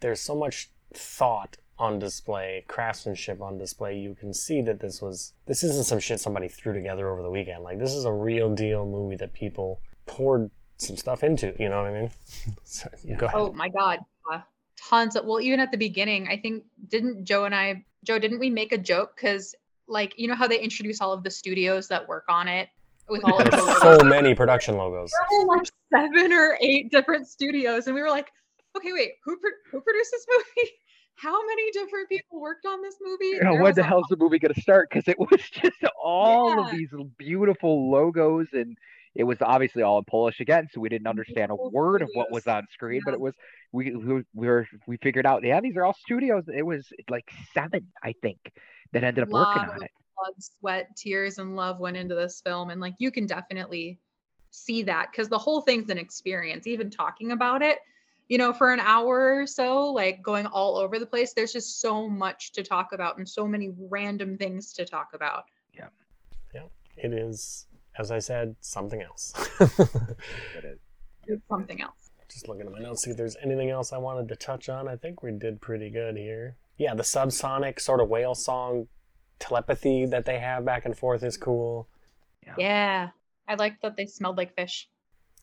there's 0.00 0.20
so 0.20 0.34
much 0.36 0.70
thought 0.94 1.56
on 1.78 1.98
display, 1.98 2.64
craftsmanship 2.68 3.40
on 3.40 3.56
display. 3.56 3.98
You 3.98 4.14
can 4.14 4.34
see 4.34 4.60
that 4.62 4.80
this 4.80 5.00
was 5.00 5.32
this 5.46 5.62
isn't 5.62 5.84
some 5.86 5.98
shit 5.98 6.20
somebody 6.20 6.48
threw 6.48 6.74
together 6.74 7.08
over 7.08 7.22
the 7.22 7.30
weekend. 7.30 7.64
Like 7.64 7.78
this 7.78 7.92
is 7.94 8.04
a 8.04 8.12
real 8.12 8.54
deal 8.54 8.84
movie 8.86 9.16
that 9.16 9.32
people 9.32 9.80
poured 10.06 10.50
some 10.76 10.96
stuff 10.96 11.24
into. 11.24 11.54
You 11.58 11.68
know 11.70 11.82
what 11.82 11.90
I 11.90 12.00
mean? 12.00 12.10
so, 12.64 12.88
Go 13.16 13.26
ahead. 13.26 13.40
Oh 13.40 13.52
my 13.52 13.68
god, 13.68 14.00
uh, 14.30 14.40
tons 14.76 15.16
of. 15.16 15.24
Well, 15.24 15.40
even 15.40 15.58
at 15.58 15.70
the 15.70 15.78
beginning, 15.78 16.28
I 16.28 16.36
think 16.36 16.64
didn't 16.88 17.24
Joe 17.24 17.44
and 17.44 17.54
I, 17.54 17.84
Joe, 18.04 18.18
didn't 18.18 18.38
we 18.40 18.50
make 18.50 18.72
a 18.72 18.78
joke 18.78 19.16
because 19.16 19.54
like 19.88 20.14
you 20.18 20.28
know 20.28 20.34
how 20.34 20.46
they 20.46 20.60
introduce 20.60 21.00
all 21.00 21.12
of 21.12 21.24
the 21.24 21.30
studios 21.30 21.88
that 21.88 22.06
work 22.06 22.24
on 22.28 22.46
it 22.46 22.68
with 23.08 23.24
all 23.24 23.38
of 23.38 23.44
the 23.46 23.50
There's 23.50 23.62
logos? 23.64 23.98
so 24.00 24.04
many 24.04 24.34
production 24.34 24.76
logos. 24.76 25.10
There 25.30 25.40
were 25.40 25.56
like 25.56 25.66
seven 25.92 26.32
or 26.32 26.58
eight 26.60 26.90
different 26.90 27.26
studios, 27.26 27.86
and 27.86 27.94
we 27.94 28.02
were 28.02 28.10
like, 28.10 28.30
okay, 28.76 28.92
wait, 28.92 29.12
who 29.24 29.36
pro- 29.38 29.50
who 29.70 29.80
produced 29.80 30.10
this 30.12 30.26
movie? 30.30 30.70
Different 32.00 32.22
people 32.22 32.40
worked 32.40 32.66
on 32.66 32.82
this 32.82 32.96
movie? 33.02 33.26
You 33.26 33.42
know, 33.42 33.56
when 33.56 33.74
the 33.74 33.82
hell's 33.82 34.06
the 34.08 34.16
movie 34.16 34.38
going 34.38 34.54
to 34.54 34.60
start? 34.60 34.88
Because 34.88 35.06
it 35.06 35.18
was 35.18 35.40
just 35.50 35.84
all 36.02 36.64
of 36.64 36.70
these 36.70 36.88
beautiful 37.18 37.90
logos, 37.90 38.48
and 38.52 38.76
it 39.14 39.24
was 39.24 39.38
obviously 39.42 39.82
all 39.82 39.98
in 39.98 40.04
Polish 40.04 40.40
again, 40.40 40.68
so 40.72 40.80
we 40.80 40.88
didn't 40.88 41.08
understand 41.08 41.50
a 41.50 41.56
word 41.56 42.00
of 42.00 42.08
what 42.14 42.30
was 42.30 42.46
on 42.46 42.66
screen. 42.72 43.02
But 43.04 43.14
it 43.14 43.20
was 43.20 43.34
we 43.72 43.94
we 43.94 44.22
we 44.34 44.46
were 44.46 44.66
we 44.86 44.96
figured 44.96 45.26
out, 45.26 45.44
yeah, 45.44 45.60
these 45.60 45.76
are 45.76 45.84
all 45.84 45.94
studios. 45.94 46.44
It 46.48 46.64
was 46.64 46.90
like 47.10 47.30
seven, 47.52 47.88
I 48.02 48.14
think, 48.22 48.38
that 48.92 49.04
ended 49.04 49.24
up 49.24 49.30
working 49.30 49.62
on 49.62 49.82
it. 49.82 49.90
blood, 50.16 50.34
sweat, 50.38 50.96
tears, 50.96 51.38
and 51.38 51.56
love 51.56 51.80
went 51.80 51.96
into 51.96 52.14
this 52.14 52.40
film. 52.40 52.70
And 52.70 52.80
like 52.80 52.94
you 52.98 53.10
can 53.10 53.26
definitely 53.26 53.98
see 54.52 54.82
that 54.84 55.08
because 55.10 55.28
the 55.28 55.38
whole 55.38 55.60
thing's 55.60 55.90
an 55.90 55.98
experience. 55.98 56.66
Even 56.66 56.88
talking 56.88 57.32
about 57.32 57.62
it, 57.62 57.78
you 58.30 58.38
know, 58.38 58.52
for 58.54 58.72
an 58.72 58.78
hour 58.80 59.40
or 59.40 59.46
so, 59.46 59.86
like 59.92 60.22
going 60.22 60.46
all 60.46 60.76
over 60.78 60.98
the 60.98 61.04
place, 61.04 61.34
there's 61.34 61.52
just 61.52 61.80
so 61.80 62.08
much 62.08 62.52
to 62.52 62.62
talk 62.62 62.92
about 62.92 63.18
and 63.18 63.28
so 63.28 63.46
many 63.46 63.70
random 63.90 64.38
things 64.38 64.72
to 64.74 64.84
talk 64.86 65.08
about. 65.14 65.44
Yeah. 65.74 65.88
Yeah. 66.54 66.62
It 66.96 67.12
is, 67.12 67.66
as 67.98 68.10
I 68.12 68.20
said, 68.20 68.54
something 68.60 69.02
else. 69.02 69.34
But 69.58 69.68
it- 70.64 70.80
It's 71.26 71.42
something 71.48 71.82
else. 71.82 72.10
Just 72.30 72.46
looking 72.48 72.66
at 72.66 72.72
my 72.72 72.78
notes, 72.78 73.02
see 73.02 73.10
if 73.10 73.16
there's 73.16 73.36
anything 73.42 73.70
else 73.70 73.92
I 73.92 73.98
wanted 73.98 74.28
to 74.28 74.36
touch 74.36 74.68
on. 74.68 74.86
I 74.86 74.94
think 74.94 75.24
we 75.24 75.32
did 75.32 75.60
pretty 75.60 75.90
good 75.90 76.16
here. 76.16 76.56
Yeah, 76.78 76.94
the 76.94 77.02
subsonic 77.02 77.80
sort 77.80 78.00
of 78.00 78.08
whale 78.08 78.36
song 78.36 78.86
telepathy 79.40 80.06
that 80.06 80.24
they 80.24 80.38
have 80.38 80.64
back 80.64 80.84
and 80.84 80.96
forth 80.96 81.24
is 81.24 81.36
cool. 81.36 81.88
Yeah. 82.58 83.08
I 83.48 83.54
like 83.56 83.80
that 83.82 83.96
they 83.96 84.06
smelled 84.06 84.36
like 84.36 84.54
fish. 84.54 84.88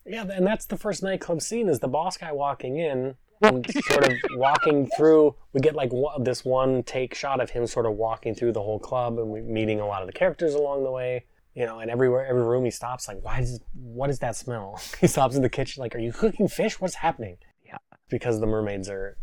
Yeah, 0.08 0.24
and 0.32 0.46
that's 0.46 0.66
the 0.66 0.76
first 0.76 1.02
nightclub 1.02 1.42
scene 1.42 1.68
is 1.68 1.80
the 1.80 1.88
boss 1.88 2.16
guy 2.16 2.32
walking 2.32 2.78
in 2.78 3.14
and 3.42 3.70
sort 3.70 4.08
of 4.08 4.14
walking 4.32 4.88
through. 4.96 5.36
We 5.52 5.60
get 5.60 5.74
like 5.74 5.92
one, 5.92 6.24
this 6.24 6.44
one 6.44 6.82
take 6.82 7.14
shot 7.14 7.40
of 7.40 7.50
him 7.50 7.66
sort 7.66 7.86
of 7.86 7.92
walking 7.92 8.34
through 8.34 8.52
the 8.52 8.62
whole 8.62 8.78
club, 8.78 9.18
and 9.18 9.28
we 9.28 9.40
meeting 9.42 9.80
a 9.80 9.86
lot 9.86 10.02
of 10.02 10.06
the 10.06 10.12
characters 10.12 10.54
along 10.54 10.84
the 10.84 10.90
way. 10.90 11.26
You 11.54 11.66
know, 11.66 11.80
and 11.80 11.90
everywhere, 11.90 12.24
every 12.24 12.44
room 12.44 12.64
he 12.64 12.70
stops, 12.70 13.08
like, 13.08 13.18
why 13.22 13.40
does, 13.40 13.60
what 13.74 14.10
is 14.10 14.20
that 14.20 14.36
smell? 14.36 14.80
he 15.00 15.08
stops 15.08 15.34
in 15.34 15.42
the 15.42 15.48
kitchen, 15.48 15.80
like, 15.80 15.94
are 15.94 15.98
you 15.98 16.12
cooking 16.12 16.46
fish? 16.46 16.80
What's 16.80 16.94
happening? 16.94 17.36
Yeah. 17.66 17.78
Because 18.08 18.38
the 18.38 18.46
mermaids 18.46 18.88
are 18.88 19.18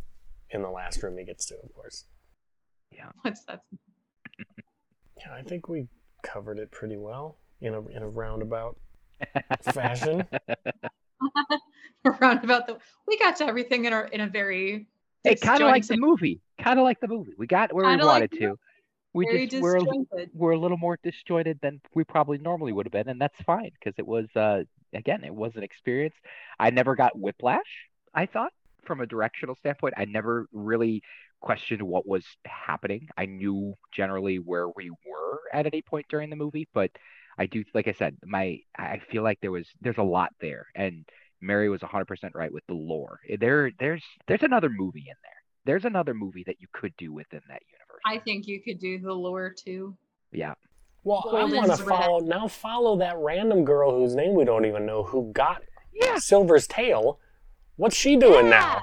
in 0.49 0.61
the 0.61 0.69
last 0.69 1.01
room 1.01 1.17
he 1.17 1.23
gets 1.23 1.45
to, 1.45 1.55
of 1.55 1.73
course. 1.73 2.05
Yeah, 2.91 3.09
what's 3.21 3.43
that? 3.45 3.61
Yeah, 5.17 5.33
I 5.33 5.43
think 5.43 5.69
we 5.69 5.87
covered 6.23 6.59
it 6.59 6.71
pretty 6.71 6.97
well 6.97 7.37
in 7.61 7.73
a 7.73 7.87
in 7.87 8.03
a 8.03 8.07
roundabout 8.07 8.77
fashion. 9.61 10.27
roundabout 12.21 12.67
the 12.67 12.77
we 13.07 13.17
got 13.17 13.35
to 13.35 13.45
everything 13.45 13.85
in 13.85 13.93
our 13.93 14.05
in 14.05 14.21
a 14.21 14.27
very 14.27 14.87
Hey, 15.25 15.35
kind 15.35 15.61
of 15.61 15.67
like 15.69 15.87
the 15.87 15.97
movie. 15.97 16.39
Kind 16.61 16.79
of 16.79 16.83
like 16.83 16.99
the 16.99 17.07
movie. 17.07 17.33
We 17.37 17.47
got 17.47 17.73
where 17.73 17.85
we 17.85 17.91
Kinda 17.91 18.05
like 18.05 18.13
wanted 18.13 18.31
the 18.31 18.37
to. 18.39 18.59
We 19.13 19.25
very 19.25 19.47
just 19.47 19.63
we're 19.63 19.77
a, 19.77 20.27
we're 20.33 20.51
a 20.51 20.59
little 20.59 20.77
more 20.77 20.99
disjointed 21.01 21.59
than 21.61 21.81
we 21.95 22.03
probably 22.03 22.37
normally 22.37 22.73
would 22.73 22.85
have 22.85 22.93
been, 22.93 23.09
and 23.09 23.19
that's 23.19 23.41
fine 23.41 23.71
because 23.79 23.97
it 23.97 24.05
was 24.05 24.27
uh 24.35 24.63
again 24.93 25.23
it 25.23 25.33
was 25.33 25.55
an 25.55 25.63
experience. 25.63 26.15
I 26.59 26.69
never 26.69 26.95
got 26.95 27.17
whiplash. 27.17 27.87
I 28.13 28.27
thought 28.27 28.51
from 28.85 29.01
a 29.01 29.07
directional 29.07 29.55
standpoint, 29.55 29.95
I 29.97 30.05
never 30.05 30.47
really 30.53 31.01
questioned 31.41 31.81
what 31.81 32.07
was 32.07 32.25
happening. 32.45 33.09
I 33.17 33.25
knew 33.25 33.75
generally 33.91 34.37
where 34.37 34.67
we 34.69 34.91
were 34.91 35.39
at 35.51 35.65
any 35.65 35.81
point 35.81 36.05
during 36.09 36.29
the 36.29 36.35
movie, 36.35 36.67
but 36.73 36.91
I 37.37 37.45
do 37.45 37.63
like 37.73 37.87
I 37.87 37.91
said, 37.93 38.17
my 38.25 38.59
I 38.77 38.99
feel 39.11 39.23
like 39.23 39.39
there 39.41 39.51
was 39.51 39.67
there's 39.81 39.97
a 39.97 40.03
lot 40.03 40.31
there, 40.39 40.67
and 40.75 41.05
Mary 41.41 41.69
was 41.69 41.81
100% 41.81 42.07
right 42.33 42.51
with 42.51 42.65
the 42.67 42.73
lore. 42.73 43.19
Eh, 43.29 43.37
there 43.39 43.71
there's 43.79 44.03
there's 44.27 44.43
another 44.43 44.69
movie 44.69 45.05
in 45.07 45.15
there. 45.23 45.31
There's 45.65 45.85
another 45.85 46.13
movie 46.13 46.43
that 46.47 46.57
you 46.59 46.67
could 46.73 46.95
do 46.97 47.11
within 47.13 47.41
that 47.49 47.61
universe. 47.71 48.01
I 48.05 48.19
think 48.19 48.47
you 48.47 48.61
could 48.61 48.79
do 48.79 48.99
the 48.99 49.13
lore 49.13 49.53
too. 49.57 49.95
Yeah. 50.31 50.53
Well, 51.03 51.23
I 51.35 51.43
want 51.45 51.67
to 51.71 51.77
follow 51.77 52.19
now. 52.19 52.47
Follow 52.47 52.97
that 52.97 53.17
random 53.17 53.63
girl 53.63 53.91
whose 53.91 54.15
name 54.15 54.33
we 54.33 54.43
don't 54.45 54.65
even 54.65 54.85
know 54.85 55.03
who 55.03 55.31
got 55.33 55.61
Yeah. 55.93 56.17
Silver's 56.17 56.67
tail. 56.67 57.19
What's 57.75 57.95
she 57.95 58.15
doing 58.15 58.45
Yeah. 58.45 58.59
now? 58.59 58.81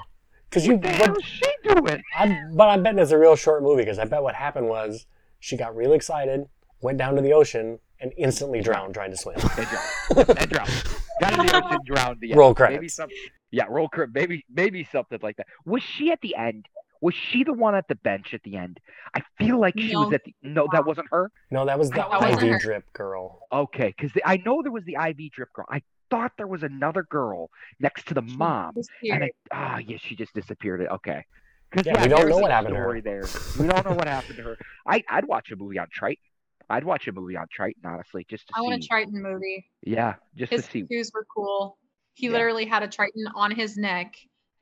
Because 0.49 0.67
you, 0.67 0.73
What 0.73 0.83
the 0.83 0.87
but, 0.89 1.07
hell 1.07 1.15
she 1.21 1.51
doing? 1.63 2.01
I, 2.15 2.39
but 2.53 2.69
I 2.69 2.77
bet 2.77 2.97
it's 2.99 3.11
a 3.11 3.17
real 3.17 3.35
short 3.35 3.63
movie. 3.63 3.81
Because 3.81 3.97
I 3.99 4.05
bet 4.05 4.21
what 4.23 4.35
happened 4.35 4.67
was 4.69 5.05
she 5.39 5.57
got 5.57 5.75
real 5.75 5.91
excited, 5.93 6.45
went 6.81 6.97
down 6.97 7.15
to 7.15 7.21
the 7.21 7.33
ocean, 7.33 7.79
and 8.03 8.13
instantly 8.17 8.61
drowned 8.61 8.93
trying 8.93 9.09
to 9.11 9.17
swim. 9.17 9.35
And 9.39 9.67
drowned. 9.67 10.29
And 10.39 10.49
drowned. 10.51 10.83
Got 11.19 11.33
in 11.39 11.45
the 11.47 11.55
ocean, 11.65 11.79
drowned. 11.85 12.17
Yeah. 12.21 12.35
Roll 12.35 12.49
Maybe 12.49 12.55
credits. 12.75 12.93
some. 12.95 13.09
Yeah, 13.51 13.65
roll 13.69 13.87
credit. 13.89 14.13
Maybe 14.13 14.45
maybe 14.53 14.83
something 14.83 15.19
like 15.23 15.37
that. 15.37 15.47
Was 15.65 15.81
she 15.81 16.11
at 16.11 16.21
the 16.21 16.35
end? 16.35 16.67
Was 17.01 17.13
she 17.15 17.43
the 17.43 17.51
one 17.53 17.75
at 17.75 17.87
the 17.89 17.95
bench 17.95 18.33
at 18.33 18.43
the 18.43 18.55
end? 18.55 18.79
I 19.13 19.21
feel 19.37 19.59
like 19.59 19.73
she 19.77 19.95
was 19.95 20.13
at 20.13 20.23
the. 20.23 20.33
No, 20.41 20.67
that 20.71 20.85
wasn't 20.85 21.07
her. 21.11 21.31
No, 21.51 21.65
that 21.65 21.77
was 21.79 21.89
the 21.89 21.95
That 21.97 22.31
IV 22.33 22.39
her. 22.39 22.59
drip 22.59 22.93
girl. 22.93 23.39
Okay, 23.51 23.93
because 23.97 24.11
I 24.25 24.37
know 24.37 24.61
there 24.61 24.71
was 24.71 24.85
the 24.85 24.95
IV 24.95 25.31
drip 25.33 25.51
girl. 25.53 25.65
I 25.69 25.81
thought 26.09 26.31
there 26.37 26.47
was 26.47 26.63
another 26.63 27.03
girl 27.03 27.49
next 27.79 28.07
to 28.07 28.13
the 28.13 28.21
mom. 28.21 28.73
Disappeared. 28.75 29.15
And 29.15 29.23
I, 29.25 29.31
ah, 29.51 29.77
yeah, 29.79 29.97
she 29.99 30.15
just 30.15 30.33
disappeared. 30.33 30.85
Okay. 30.89 31.25
'Cause, 31.71 31.85
Yeah, 31.87 32.01
we 32.03 32.07
don't 32.07 32.29
know 32.29 32.37
what 32.37 32.51
happened 32.51 32.75
to 32.75 32.79
her. 32.79 33.01
There, 33.01 33.23
we 33.59 33.67
don't 33.67 33.83
know 33.85 33.95
what 33.95 34.07
happened 34.07 34.37
to 34.37 34.43
her. 34.43 34.57
I, 34.85 35.03
I'd 35.09 35.25
watch 35.25 35.51
a 35.51 35.55
movie 35.55 35.79
on 35.79 35.87
Triton. 35.91 36.21
I'd 36.69 36.83
watch 36.83 37.07
a 37.07 37.11
movie 37.11 37.35
on 37.37 37.45
Triton, 37.51 37.83
honestly, 37.85 38.25
just 38.29 38.47
to 38.47 38.53
I 38.55 38.59
see. 38.59 38.63
want 38.67 38.83
a 38.83 38.87
Triton 38.87 39.21
movie. 39.21 39.65
yeah, 39.83 40.15
just 40.35 40.51
His 40.51 40.65
to 40.65 40.71
see. 40.71 40.81
tattoos 40.81 41.11
were 41.13 41.25
cool. 41.33 41.77
He 42.13 42.27
Yeah. 42.27 42.33
literally 42.33 42.65
had 42.65 42.83
a 42.83 42.87
Triton 42.87 43.25
on 43.35 43.51
his 43.51 43.77
neck 43.77 44.15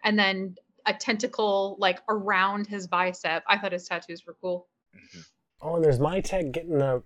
and 0.03 0.17
then 0.17 0.55
a 0.85 0.93
tentacle 0.93 1.75
like 1.79 1.99
around 2.09 2.65
his 2.67 2.87
bicep. 2.87 3.43
I 3.47 3.57
thought 3.57 3.71
his 3.71 3.87
tattoos 3.87 4.25
were 4.25 4.35
cool. 4.41 4.67
Mm-hmm. 4.95 5.19
Oh, 5.61 5.75
and 5.75 5.83
there's 5.85 5.99
Mietek 5.99 6.51
getting 6.51 6.79
the 6.79 7.03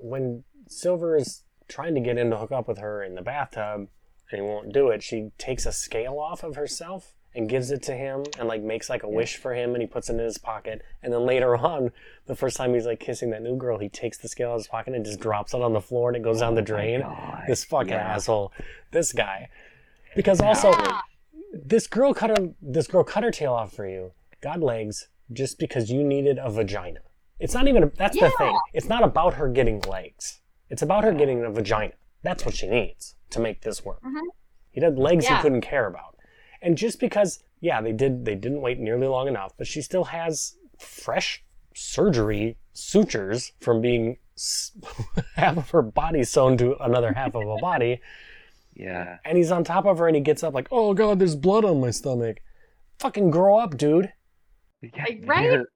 when 0.00 0.44
Silver 0.68 1.16
is 1.16 1.42
trying 1.66 1.94
to 1.96 2.00
get 2.00 2.16
in 2.16 2.30
to 2.30 2.36
hook 2.36 2.52
up 2.52 2.68
with 2.68 2.78
her 2.78 3.02
in 3.02 3.14
the 3.16 3.22
bathtub, 3.22 3.88
and 4.30 4.40
he 4.40 4.40
won't 4.40 4.72
do 4.72 4.88
it. 4.88 5.02
She 5.02 5.30
takes 5.36 5.66
a 5.66 5.72
scale 5.72 6.18
off 6.18 6.44
of 6.44 6.54
herself 6.56 7.14
and 7.38 7.48
gives 7.48 7.70
it 7.70 7.82
to 7.84 7.94
him, 7.94 8.24
and 8.38 8.46
like 8.48 8.62
makes 8.62 8.90
like 8.90 9.02
a 9.04 9.08
wish 9.08 9.36
for 9.36 9.54
him, 9.54 9.74
and 9.74 9.80
he 9.80 9.86
puts 9.86 10.10
it 10.10 10.14
in 10.14 10.18
his 10.18 10.36
pocket. 10.38 10.82
And 11.02 11.12
then 11.12 11.24
later 11.24 11.56
on, 11.72 11.92
the 12.26 12.34
first 12.36 12.56
time 12.56 12.74
he's 12.74 12.84
like 12.86 13.00
kissing 13.00 13.30
that 13.30 13.42
new 13.42 13.56
girl, 13.56 13.78
he 13.78 13.88
takes 13.88 14.18
the 14.18 14.28
scale 14.28 14.50
out 14.50 14.54
of 14.54 14.60
his 14.60 14.66
pocket 14.68 14.94
and 14.94 15.04
just 15.04 15.20
drops 15.20 15.54
it 15.54 15.62
on 15.62 15.72
the 15.72 15.80
floor, 15.80 16.08
and 16.10 16.16
it 16.16 16.22
goes 16.22 16.40
down 16.40 16.54
the 16.54 16.60
Oh 16.60 16.64
drain. 16.64 17.02
This 17.46 17.64
fucking 17.64 17.88
yeah. 17.92 18.14
asshole, 18.14 18.52
this 18.90 19.12
guy. 19.12 19.48
Because 20.16 20.40
also, 20.40 20.70
Yeah. 20.72 21.00
this 21.52 21.86
girl 21.86 22.12
cut 22.12 22.30
her 22.36 22.48
this 22.60 22.86
girl 22.86 23.04
cut 23.04 23.22
her 23.22 23.30
tail 23.30 23.52
off 23.54 23.72
for 23.72 23.88
you, 23.88 24.12
got 24.42 24.60
legs, 24.60 25.08
just 25.32 25.58
because 25.58 25.90
you 25.90 26.02
needed 26.04 26.38
a 26.38 26.50
vagina. 26.50 27.00
It's 27.38 27.54
not 27.54 27.68
even 27.68 27.84
a, 27.84 27.86
that's 27.90 28.18
the 28.18 28.30
thing. 28.36 28.58
It's 28.74 28.88
not 28.88 29.04
about 29.04 29.34
her 29.34 29.48
getting 29.48 29.80
legs. 29.82 30.40
It's 30.70 30.82
about 30.82 31.04
her 31.04 31.12
getting 31.12 31.44
a 31.44 31.50
vagina. 31.50 31.92
That's 32.22 32.44
what 32.44 32.54
she 32.56 32.66
needs 32.68 33.14
to 33.30 33.38
make 33.38 33.60
this 33.62 33.84
work. 33.84 34.02
Mhm. 34.02 34.22
He 34.72 34.80
had 34.82 34.98
legs 34.98 35.24
Yeah. 35.24 35.36
he 35.36 35.42
couldn't 35.42 35.60
care 35.60 35.86
about. 35.86 36.16
And 36.62 36.76
just 36.76 37.00
because 37.00 37.42
yeah, 37.60 37.80
they 37.80 37.92
did 37.92 38.24
they 38.24 38.34
didn't 38.34 38.60
wait 38.60 38.78
nearly 38.78 39.06
long 39.06 39.28
enough, 39.28 39.52
but 39.56 39.66
she 39.66 39.82
still 39.82 40.04
has 40.04 40.56
fresh 40.78 41.44
surgery 41.74 42.56
sutures 42.72 43.52
from 43.60 43.80
being 43.80 44.16
s- 44.36 44.72
half 45.34 45.56
of 45.56 45.70
her 45.70 45.82
body 45.82 46.22
sewn 46.24 46.56
to 46.58 46.76
another 46.82 47.12
half 47.12 47.34
of 47.34 47.46
a 47.48 47.56
body 47.60 48.00
Yeah. 48.74 49.18
and 49.24 49.36
he's 49.36 49.50
on 49.50 49.64
top 49.64 49.86
of 49.86 49.98
her 49.98 50.06
and 50.06 50.16
he 50.16 50.22
gets 50.22 50.42
up 50.42 50.54
like, 50.54 50.68
oh 50.70 50.94
god, 50.94 51.18
there's 51.18 51.36
blood 51.36 51.64
on 51.64 51.80
my 51.80 51.90
stomach. 51.90 52.38
Fucking 53.00 53.30
grow 53.30 53.58
up, 53.58 53.76
dude. 53.76 54.12
Yeah, 54.82 54.90
Like, 55.04 55.22
right? 55.26 55.50
there- 55.50 55.66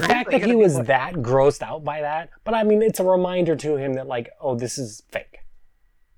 fact 0.00 0.30
that 0.30 0.42
he 0.44 0.54
was 0.54 0.80
that 0.84 1.14
grossed 1.14 1.62
out 1.62 1.84
by 1.84 2.00
that, 2.00 2.30
but 2.44 2.54
I 2.54 2.62
mean, 2.62 2.80
it's 2.82 3.00
a 3.00 3.04
reminder 3.04 3.54
to 3.56 3.76
him 3.76 3.94
that 3.94 4.06
like, 4.06 4.30
oh, 4.40 4.54
this 4.56 4.78
is 4.78 5.02
fake. 5.10 5.38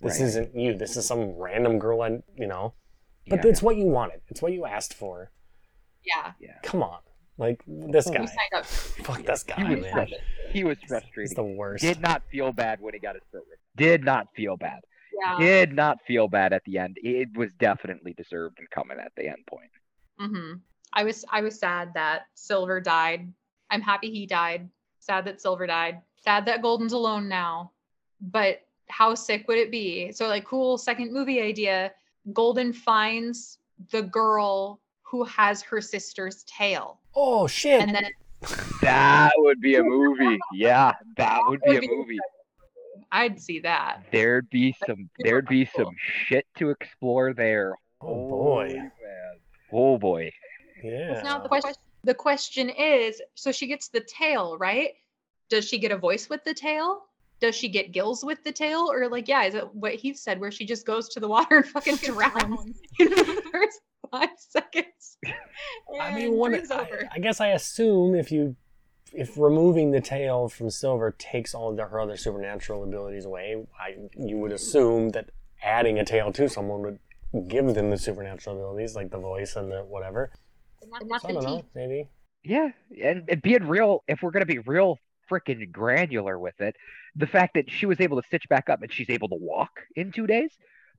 This 0.01 0.21
Right. 0.21 0.27
isn't 0.29 0.55
you. 0.55 0.75
This 0.75 0.97
is 0.97 1.07
some 1.07 1.31
random 1.37 1.79
girl, 1.79 2.03
and 2.03 2.23
you 2.37 2.47
know. 2.47 2.75
But 3.29 3.45
Yeah. 3.45 3.51
it's 3.51 3.62
what 3.62 3.77
you 3.77 3.87
wanted. 3.87 4.20
It's 4.29 4.41
what 4.43 4.53
you 4.53 4.64
asked 4.66 4.95
for. 4.95 5.31
Yeah. 6.05 6.33
Yeah. 6.39 6.59
Come 6.62 6.83
on, 6.83 7.01
like 7.39 7.62
this 7.66 8.09
guy. 8.09 8.24
signed 8.24 8.55
up. 8.55 8.64
Fuck 8.64 9.22
this 9.24 9.43
guy, 9.43 9.66
He 9.66 9.74
was 9.74 9.85
man. 9.93 10.09
He 10.51 10.64
was 10.64 10.79
He's 10.79 10.89
frustrated. 10.89 11.37
the 11.37 11.43
worst. 11.43 11.83
Did 11.83 12.01
not 12.01 12.22
feel 12.31 12.53
bad 12.53 12.81
when 12.81 12.95
he 12.95 13.01
got 13.01 13.14
his 13.16 13.24
throat 13.31 13.45
ripped. 13.51 13.62
Did 13.77 14.05
not 14.05 14.29
feel 14.37 14.57
bad. 14.57 14.81
Yeah. 15.20 15.39
Did 15.39 15.72
not 15.74 15.99
feel 16.07 16.29
bad 16.29 16.53
at 16.53 16.62
the 16.64 16.79
end. 16.79 16.99
It 17.03 17.37
was 17.37 17.51
definitely 17.59 18.12
deserved 18.12 18.59
and 18.59 18.70
coming 18.70 18.99
at 19.01 19.12
the 19.16 19.27
end 19.29 19.45
point. 19.49 19.70
hmm 20.18 20.53
I 20.93 21.03
was 21.05 21.24
I 21.31 21.41
was 21.41 21.59
sad 21.59 21.93
that 21.95 22.27
Silver 22.35 22.81
died. 22.81 23.33
I'm 23.70 23.83
happy 23.83 24.11
he 24.11 24.27
died. 24.27 24.68
Sad 25.01 25.24
that 25.24 25.41
Silver 25.41 25.66
died. 25.66 26.01
Sad 26.22 26.47
that 26.47 26.62
Golden's 26.62 26.93
alone 26.93 27.29
now. 27.29 27.72
But 28.20 28.61
how 28.89 29.14
sick 29.16 29.49
would 29.49 29.59
it 29.59 29.70
be? 29.72 30.12
So 30.12 30.29
like 30.29 30.45
cool 30.45 30.79
second 30.79 31.12
movie 31.12 31.41
idea. 31.41 31.93
Golden 32.33 32.72
finds 32.72 33.59
the 33.91 34.03
girl 34.03 34.81
who 35.03 35.24
has 35.24 35.62
her 35.62 35.81
sister's 35.81 36.45
tail. 36.45 37.01
Oh 37.14 37.47
shit! 37.47 37.81
And 37.81 37.95
then 37.95 38.11
That 38.83 39.33
would 39.37 39.61
be 39.61 39.77
a 39.77 39.83
movie. 39.83 40.39
Yeah, 40.53 40.93
that 41.16 41.41
would 41.47 41.61
be 41.62 41.77
a 41.77 41.81
movie. 41.81 42.18
I'd 43.12 43.41
see 43.41 43.61
that. 43.61 44.03
There'd 44.11 44.51
be 44.51 44.74
some 44.87 45.09
there'd 45.20 45.47
be 45.47 45.64
some 45.64 45.95
shit 46.27 46.47
to 46.59 46.70
explore 46.70 47.33
there. 47.33 47.74
oh 48.01 48.29
boy. 48.29 48.81
Oh 49.72 49.99
boy. 49.99 50.33
Yeah. 50.83 51.22
Now 51.22 51.39
the 51.39 51.49
question 51.49 51.74
the 52.05 52.14
question 52.14 52.68
is, 52.70 53.20
so 53.35 53.51
she 53.53 53.66
gets 53.66 53.89
the 53.89 54.01
tail, 54.01 54.57
right? 54.59 54.91
Does 55.49 55.66
she 55.68 55.79
get 55.79 55.93
a 55.93 55.97
voice 55.97 56.29
with 56.29 56.45
the 56.45 56.55
tail? 56.55 57.03
Does 57.41 57.55
she 57.55 57.68
get 57.68 57.93
gills 57.93 58.24
with 58.24 58.43
the 58.45 58.53
tail? 58.53 58.91
Or 58.91 59.09
like, 59.09 59.28
yeah, 59.28 59.45
is 59.45 59.55
it 59.55 59.74
what 59.74 59.95
he 59.95 60.14
said 60.14 60.41
where 60.41 60.51
she 60.51 60.64
just 60.64 60.87
goes 60.87 61.09
to 61.11 61.20
the 61.20 61.28
water 61.28 61.57
and 61.57 61.66
fucking 61.66 61.97
drowns 61.97 62.80
in 62.99 63.11
the 63.11 63.43
first 63.53 63.80
five 64.11 64.30
seconds? 64.39 65.18
I 66.01 66.14
mean, 66.14 66.34
one. 66.34 66.53
breathes 66.53 66.70
I, 66.70 66.80
over. 66.80 67.09
I 67.12 67.18
guess 67.18 67.41
I 67.41 67.49
assume 67.49 68.14
if 68.14 68.32
you, 68.32 68.57
if 69.12 69.37
removing 69.37 69.91
the 69.91 70.01
tail 70.01 70.49
from 70.49 70.70
Silver 70.70 71.14
takes 71.18 71.55
all 71.55 71.70
of 71.70 71.78
her 71.78 72.01
other 72.01 72.16
supernatural 72.16 72.82
abilities 72.84 73.24
away, 73.24 73.66
I 73.78 73.97
you 74.16 74.39
would 74.39 74.53
assume 74.53 75.11
that 75.11 75.30
adding 75.62 75.99
a 75.99 76.05
tail 76.05 76.32
to 76.32 76.49
someone 76.49 76.82
would 76.82 77.49
give 77.49 77.74
them 77.74 77.91
the 77.91 77.99
supernatural 77.99 78.57
abilities, 78.57 78.95
like 78.95 79.11
the 79.11 79.18
voice 79.18 79.57
and 79.57 79.70
the 79.70 79.80
whatever. 79.80 80.30
And 80.82 80.91
not 81.09 81.22
So 81.22 81.28
I 81.28 81.32
don't 81.32 81.45
know, 81.45 81.64
maybe. 81.74 82.09
Yeah, 82.45 82.70
and, 83.03 83.24
and 83.28 83.43
being 83.43 83.66
real, 83.66 84.05
if 84.07 84.22
we're 84.22 84.30
gonna 84.30 84.47
be 84.47 84.59
real 84.61 84.99
freaking 85.31 85.70
granular 85.70 86.39
with 86.39 86.61
it, 86.61 86.77
the 87.14 87.27
fact 87.27 87.55
that 87.55 87.70
she 87.70 87.87
was 87.87 88.01
able 88.01 88.20
to 88.20 88.27
stitch 88.27 88.49
back 88.49 88.68
up 88.68 88.83
and 88.83 88.93
she's 88.93 89.11
able 89.11 89.29
to 89.29 89.37
walk 89.37 89.81
in 89.95 90.12
two 90.12 90.27
days, 90.27 90.51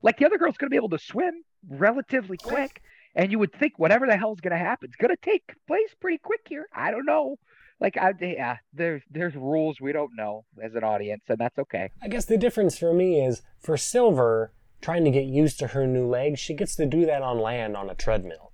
like 0.02 0.18
the 0.18 0.26
other 0.26 0.38
girl's 0.38 0.56
gonna 0.56 0.70
be 0.70 0.76
able 0.76 0.90
to 0.90 0.98
swim 0.98 1.42
relatively 1.68 2.36
quick, 2.36 2.82
and 3.14 3.32
you 3.32 3.38
would 3.38 3.52
think 3.52 3.78
whatever 3.78 4.06
the 4.06 4.16
hell's 4.16 4.40
gonna 4.40 4.58
happen 4.58 4.88
is 4.88 4.96
gonna 4.96 5.16
take 5.16 5.52
place 5.66 5.94
pretty 6.00 6.18
quick 6.18 6.40
here. 6.48 6.66
I 6.74 6.90
don't 6.90 7.06
know. 7.06 7.36
Like, 7.80 7.96
I, 7.96 8.12
yeah, 8.20 8.56
there's 8.72 9.02
there's 9.08 9.36
rules 9.36 9.80
we 9.80 9.92
don't 9.92 10.16
know 10.16 10.44
as 10.60 10.74
an 10.74 10.82
audience, 10.82 11.22
and 11.28 11.38
that's 11.38 11.58
okay. 11.58 11.90
I 12.02 12.08
guess 12.08 12.24
the 12.24 12.36
difference 12.36 12.76
for 12.76 12.92
me 12.92 13.24
is 13.24 13.42
for 13.60 13.76
Silver 13.76 14.52
trying 14.80 15.04
to 15.04 15.10
get 15.10 15.24
used 15.24 15.58
to 15.58 15.68
her 15.68 15.86
new 15.86 16.06
legs, 16.06 16.38
she 16.40 16.54
gets 16.54 16.76
to 16.76 16.86
do 16.86 17.06
that 17.06 17.22
on 17.22 17.38
land 17.38 17.76
on 17.76 17.90
a 17.90 17.94
treadmill. 17.94 18.52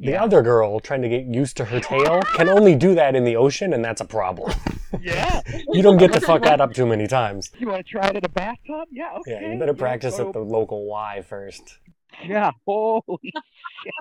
The 0.00 0.12
Yeah. 0.12 0.24
other 0.24 0.40
girl 0.42 0.80
trying 0.80 1.02
to 1.02 1.08
get 1.10 1.26
used 1.26 1.56
to 1.58 1.66
her 1.66 1.78
tail 1.78 2.22
can 2.34 2.48
only 2.48 2.74
do 2.74 2.94
that 2.94 3.14
in 3.14 3.24
the 3.24 3.36
ocean, 3.36 3.72
and 3.74 3.84
that's 3.84 4.00
a 4.00 4.04
problem. 4.06 4.52
Yeah. 5.00 5.40
you 5.72 5.82
don't 5.82 5.98
get 5.98 6.12
to 6.14 6.20
fuck 6.20 6.42
that 6.42 6.60
up 6.60 6.74
too 6.74 6.84
many 6.84 7.06
times. 7.06 7.52
You 7.60 7.68
want 7.68 7.86
to 7.86 7.90
try 7.92 8.08
it 8.08 8.16
at 8.16 8.24
a 8.24 8.28
bathtub? 8.28 8.88
Yeah. 8.90 9.12
Okay. 9.20 9.38
Yeah, 9.40 9.52
you 9.52 9.58
better 9.58 9.72
practice 9.72 10.16
go 10.16 10.26
at 10.26 10.32
the 10.32 10.40
local 10.40 10.84
Y 10.86 11.22
first. 11.22 11.78
Yeah. 12.24 12.50
Holy 12.66 13.04
shit. 13.22 13.94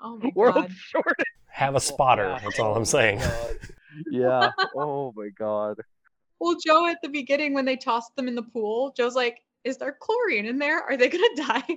Oh 0.00 0.18
my 0.22 0.30
world 0.36 0.54
god. 0.54 0.70
shortest. 0.72 1.26
Have 1.48 1.74
a 1.74 1.80
spotter. 1.80 2.26
Oh 2.26 2.32
wow. 2.34 2.38
That's 2.44 2.60
all 2.60 2.76
I'm 2.76 2.84
saying. 2.84 3.20
Yeah. 4.08 4.52
Oh 4.76 5.12
my 5.16 5.30
god. 5.36 5.78
Well, 6.38 6.56
Joe 6.64 6.86
at 6.86 6.98
the 7.02 7.08
beginning 7.08 7.52
when 7.52 7.64
they 7.64 7.76
tossed 7.76 8.14
them 8.14 8.28
in 8.28 8.36
the 8.36 8.42
pool, 8.44 8.94
Joe's 8.96 9.16
like, 9.16 9.38
is 9.64 9.78
there 9.78 9.96
chlorine 10.00 10.46
in 10.46 10.58
there? 10.60 10.80
Are 10.80 10.96
they 10.96 11.08
gonna 11.08 11.24
die? 11.36 11.76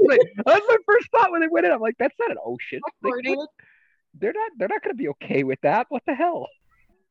Like, 0.06 0.20
that's 0.46 0.64
my 0.68 0.76
first 0.86 1.10
thought 1.10 1.30
when 1.30 1.40
they 1.42 1.48
went 1.48 1.66
in. 1.66 1.72
I'm 1.72 1.80
like, 1.80 1.96
that's 1.98 2.14
not 2.18 2.30
an 2.30 2.38
ocean. 2.44 2.80
Like, 3.02 3.14
what- 3.36 3.48
they're 4.18 4.32
not. 4.32 4.50
They're 4.58 4.68
not 4.68 4.82
going 4.82 4.94
to 4.94 4.98
be 4.98 5.08
okay 5.10 5.44
with 5.44 5.60
that. 5.60 5.86
What 5.88 6.02
the 6.06 6.14
hell? 6.14 6.48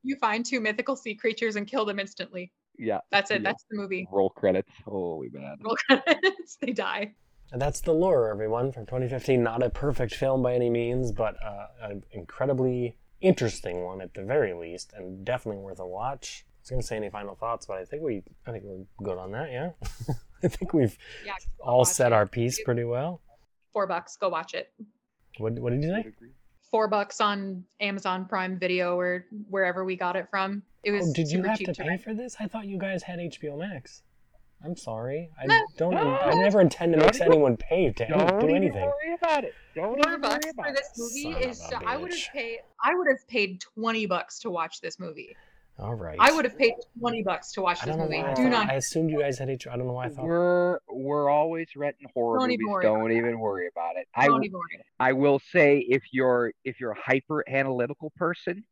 You 0.04 0.16
find 0.18 0.46
two 0.46 0.60
mythical 0.60 0.96
sea 0.96 1.16
creatures 1.16 1.56
and 1.56 1.66
kill 1.68 1.86
them 1.86 2.00
instantly. 2.00 2.52
Yeah. 2.78 3.00
That's 3.12 3.32
it. 3.32 3.42
Yeah. 3.42 3.50
That's 3.50 3.66
the 3.70 3.78
movie. 3.78 4.08
Roll 4.12 4.30
credits. 4.30 4.72
Holy 4.86 5.30
man. 5.30 5.58
Roll 5.64 5.76
credits. 5.88 6.58
they 6.62 6.72
die. 6.74 7.14
And 7.52 7.62
that's 7.62 7.82
The 7.82 7.94
Lure, 7.94 8.30
everyone, 8.30 8.72
from 8.72 8.86
2015. 8.86 9.42
Not 9.42 9.64
a 9.64 9.70
perfect 9.70 10.14
film 10.16 10.44
by 10.44 10.54
any 10.56 10.70
means, 10.70 11.12
but 11.12 11.36
uh, 11.44 11.68
an 11.82 12.04
incredibly 12.12 12.98
interesting 13.22 13.84
one 13.84 14.02
at 14.02 14.14
the 14.14 14.24
very 14.24 14.54
least, 14.54 14.94
and 14.96 15.26
definitely 15.26 15.62
worth 15.62 15.80
a 15.80 15.88
watch. 15.88 16.46
I 16.70 16.76
was 16.76 16.76
going 16.76 16.82
to 16.82 16.88
say 16.88 16.98
any 16.98 17.10
final 17.10 17.34
thoughts, 17.36 17.66
but 17.66 17.78
I 17.80 17.86
think 17.86 18.04
we, 18.04 18.22
I 18.46 18.52
think 18.52 18.64
we're 18.64 18.86
good 19.04 19.18
on 19.18 19.32
that. 19.32 19.52
Yeah, 19.52 19.72
I 20.44 20.48
think 20.50 20.72
we've 20.74 20.96
Yeah. 21.26 21.34
all 21.60 21.80
watch 21.80 21.88
said 21.88 22.08
it. 22.08 22.14
our 22.14 22.28
piece 22.28 22.62
pretty 22.64 22.84
well. 22.84 23.22
Four 23.74 23.88
bucks. 23.88 24.18
Go 24.18 24.30
watch 24.30 24.54
it. 24.54 24.72
What, 25.40 25.54
what 25.60 25.72
did 25.72 25.82
you 25.84 25.90
say? 25.90 26.12
Four 26.70 26.88
bucks 26.88 27.20
on 27.22 27.64
Amazon 27.80 28.26
Prime 28.26 28.60
Video 28.60 29.00
or 29.00 29.26
wherever 29.50 29.84
we 29.84 29.96
got 29.96 30.16
it 30.16 30.28
from. 30.30 30.62
It 30.84 30.92
was 30.92 31.10
Oh, 31.10 31.14
did 31.14 31.32
you 31.32 31.42
have 31.42 31.58
to 31.58 31.66
to 31.74 31.82
pay 31.82 31.88
rent. 31.90 32.02
for 32.04 32.14
this? 32.14 32.36
I 32.40 32.46
thought 32.48 32.66
you 32.68 32.78
guys 32.78 33.02
had 33.02 33.18
HBO 33.18 33.58
Max. 33.58 34.04
I'm 34.64 34.76
sorry. 34.76 35.32
I 35.42 35.48
No. 35.48 35.60
don't. 35.78 35.96
I 35.98 36.36
never 36.36 36.62
intend 36.62 36.94
to 36.94 37.00
make 37.00 37.16
even- 37.16 37.28
anyone 37.32 37.58
pay 37.58 37.92
to 37.94 38.06
Don't 38.08 38.28
do 38.42 38.46
even 38.46 38.56
anything. 38.58 38.86
worry 38.86 39.16
about 39.20 39.44
it. 39.46 39.56
Don't 39.74 39.96
Four 40.04 40.14
even 40.14 40.22
bucks 40.22 40.46
worry 40.58 40.70
for 40.70 40.76
this 40.76 40.92
movie 40.98 41.34
Son 41.34 41.50
is 41.50 41.60
of 41.62 41.66
so 41.70 41.80
I 41.88 41.98
would 41.98 42.12
have 42.14 42.22
paid 42.34 42.60
I 42.84 42.94
would 42.94 43.08
have 43.10 43.28
paid 43.28 43.60
twenty 43.62 44.06
bucks 44.06 44.38
to 44.42 44.52
watch 44.52 44.82
this 44.82 45.00
movie. 45.00 45.36
All 45.82 45.96
right. 45.96 46.18
I 46.20 46.32
would 46.32 46.46
have 46.46 46.58
paid 46.58 46.74
twenty 47.00 47.24
bucks 47.24 47.52
to 47.54 47.62
watch 47.62 47.82
this 47.82 47.96
movie. 47.96 48.18
I, 48.18 48.34
Do 48.34 48.44
thought- 48.44 48.50
not 48.52 48.70
I 48.70 48.76
assumed 48.76 49.10
you 49.12 49.20
guys 49.20 49.40
had 49.40 49.48
HBO. 49.50 49.72
I 49.72 49.78
don't 49.78 49.88
know 49.88 49.94
why 49.94 50.06
I 50.06 50.10
thought. 50.10 50.26
We're 50.26 50.80
we're 50.90 51.30
always 51.30 51.68
renting 51.76 52.08
horror 52.14 52.40
Don't 52.40 52.50
movies. 52.50 52.66
worry 52.68 52.86
about 52.86 52.98
Don't 53.00 53.12
even 53.14 53.40
worry 53.40 53.68
about 53.68 53.96
it. 53.96 54.08
I 54.16 54.28
don't 54.28 54.44
even 54.44 54.54
worry. 54.58 54.84
I 55.00 55.14
will 55.14 55.40
say 55.52 55.80
if 55.80 56.04
you're 56.12 56.52
if 56.66 56.80
you're 56.80 56.92
a 56.92 57.00
hyper 57.00 57.44
analytical 57.50 58.12
person, 58.18 58.64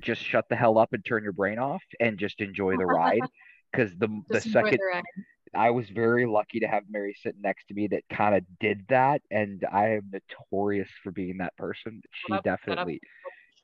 just 0.00 0.22
shut 0.22 0.48
the 0.48 0.56
hell 0.56 0.78
up 0.78 0.92
and 0.92 1.04
turn 1.04 1.22
your 1.24 1.32
brain 1.32 1.58
off 1.58 1.82
and 2.00 2.18
just 2.18 2.40
enjoy 2.40 2.76
the 2.76 2.86
ride. 2.86 3.20
Because 3.74 3.96
the 3.96 4.08
the 4.28 4.34
Just 4.34 4.48
enjoy 4.48 4.64
second 4.64 4.80
the. 4.80 5.58
I 5.58 5.70
was 5.70 5.88
very 5.88 6.26
lucky 6.26 6.60
to 6.60 6.66
have 6.66 6.82
Mary 6.90 7.14
sitting 7.22 7.40
next 7.40 7.68
to 7.68 7.74
me 7.74 7.86
that 7.88 8.02
kind 8.10 8.34
of 8.34 8.44
did 8.60 8.84
that, 8.90 9.22
and 9.30 9.64
I 9.72 9.92
am 9.94 10.12
notorious 10.12 10.90
for 11.02 11.10
being 11.10 11.38
that 11.38 11.56
person. 11.56 12.02
She 12.12 12.34
up, 12.34 12.36
shut 12.36 12.38
up, 12.38 12.44
definitely 12.44 13.00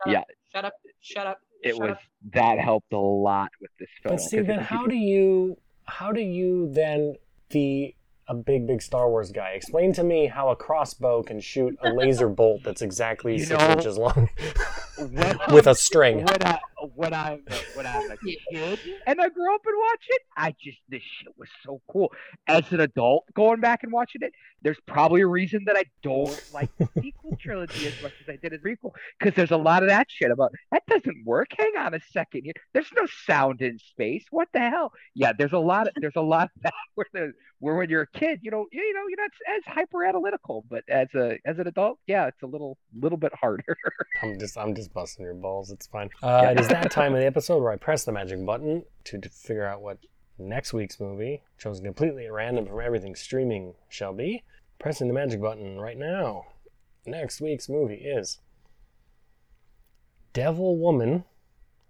Shut 0.06 0.12
yeah. 0.14 0.20
up, 0.20 0.26
shut 0.50 0.64
up, 0.64 0.72
shut 1.02 1.26
up. 1.26 1.38
It 1.62 1.72
shut 1.74 1.80
was 1.80 1.90
up. 1.92 1.98
that 2.34 2.58
helped 2.58 2.92
a 2.92 2.98
lot 2.98 3.50
with 3.60 3.70
this 3.78 3.88
film. 4.02 4.14
But 4.16 4.20
see, 4.22 4.36
'cause 4.38 4.46
then 4.46 4.58
how 4.60 4.86
do 4.86 4.96
you 4.96 5.56
how 5.84 6.12
do 6.12 6.20
you 6.20 6.68
then 6.72 7.14
be 7.50 7.94
a 8.28 8.34
big 8.34 8.66
big 8.66 8.82
Star 8.82 9.08
Wars 9.08 9.30
guy? 9.32 9.50
Explain 9.52 9.92
to 9.94 10.04
me 10.04 10.26
how 10.26 10.50
a 10.50 10.56
crossbow 10.56 11.22
can 11.22 11.40
shoot 11.40 11.76
a 11.82 11.90
laser 11.92 12.28
bolt 12.28 12.62
that's 12.64 12.82
exactly 12.82 13.34
You 13.34 13.44
six 13.44 13.60
know, 13.62 13.70
inches 13.72 13.96
long 13.98 14.28
with 14.98 15.66
a 15.66 15.70
I'm- 15.70 15.74
string. 15.74 16.16
when 16.24 16.42
I 16.42 16.58
when 16.94 17.12
I'm 17.12 17.42
when 17.74 17.86
I'm 17.86 18.10
a 18.10 18.16
kid 18.16 18.78
and 19.06 19.20
I 19.20 19.28
grew 19.28 19.54
up 19.54 19.60
and 19.64 19.74
watch 19.78 20.04
it, 20.08 20.22
I 20.36 20.54
just 20.62 20.78
this 20.88 21.02
shit 21.02 21.32
was 21.36 21.48
so 21.64 21.80
cool. 21.90 22.12
As 22.46 22.70
an 22.72 22.80
adult, 22.80 23.24
going 23.34 23.60
back 23.60 23.82
and 23.82 23.92
watching 23.92 24.22
it, 24.22 24.32
there's 24.62 24.78
probably 24.86 25.22
a 25.22 25.26
reason 25.26 25.64
that 25.66 25.76
I 25.76 25.84
don't 26.02 26.42
like 26.52 26.70
the 26.78 26.88
sequel 27.00 27.36
trilogy 27.40 27.86
as 27.86 28.02
much 28.02 28.12
as 28.20 28.28
I 28.28 28.36
did 28.36 28.52
as 28.52 28.60
prequel, 28.60 28.92
because 29.18 29.34
there's 29.34 29.50
a 29.50 29.56
lot 29.56 29.82
of 29.82 29.88
that 29.88 30.06
shit 30.08 30.30
about 30.30 30.52
that 30.72 30.84
doesn't 30.86 31.24
work. 31.24 31.48
Hang 31.56 31.72
on 31.78 31.94
a 31.94 32.00
second 32.12 32.44
here. 32.44 32.54
There's 32.72 32.90
no 32.96 33.06
sound 33.26 33.60
in 33.60 33.78
space. 33.78 34.24
What 34.30 34.48
the 34.52 34.60
hell? 34.60 34.92
Yeah, 35.14 35.32
there's 35.36 35.52
a 35.52 35.58
lot 35.58 35.88
of 35.88 35.94
there's 35.96 36.16
a 36.16 36.22
lot 36.22 36.50
of 36.56 36.62
that 36.62 36.74
where 36.94 37.06
the 37.12 37.32
where 37.60 37.74
when 37.74 37.90
you're 37.90 38.02
a 38.02 38.18
kid, 38.18 38.40
you 38.42 38.50
know, 38.50 38.66
you 38.70 38.94
know, 38.94 39.02
you're 39.08 39.20
not 39.20 39.30
as 39.56 39.64
hyper 39.66 40.04
analytical, 40.04 40.64
but 40.70 40.84
as 40.88 41.08
a 41.14 41.38
as 41.44 41.58
an 41.58 41.66
adult, 41.66 41.98
yeah, 42.06 42.26
it's 42.26 42.42
a 42.42 42.46
little 42.46 42.78
little 42.98 43.18
bit 43.18 43.32
harder. 43.34 43.76
I'm 44.22 44.38
just 44.38 44.56
I'm 44.56 44.74
just 44.74 44.92
busting 44.92 45.24
your 45.24 45.34
balls. 45.34 45.70
It's 45.70 45.86
fine. 45.86 46.10
Uh, 46.28 46.52
it 46.56 46.67
that 46.68 46.90
time 46.90 47.14
of 47.14 47.20
the 47.20 47.26
episode 47.26 47.62
where 47.62 47.72
I 47.72 47.76
press 47.76 48.04
the 48.04 48.12
magic 48.12 48.44
button 48.44 48.84
to 49.04 49.20
figure 49.30 49.64
out 49.64 49.80
what 49.80 49.98
next 50.38 50.72
week's 50.72 51.00
movie, 51.00 51.42
chosen 51.58 51.84
completely 51.84 52.26
at 52.26 52.32
random 52.32 52.66
from 52.66 52.80
everything 52.80 53.14
streaming, 53.14 53.74
shall 53.88 54.12
be. 54.12 54.44
Pressing 54.78 55.08
the 55.08 55.14
magic 55.14 55.40
button 55.40 55.80
right 55.80 55.96
now. 55.96 56.46
Next 57.06 57.40
week's 57.40 57.68
movie 57.68 57.96
is 57.96 58.38
Devil 60.32 60.76
Woman 60.76 61.24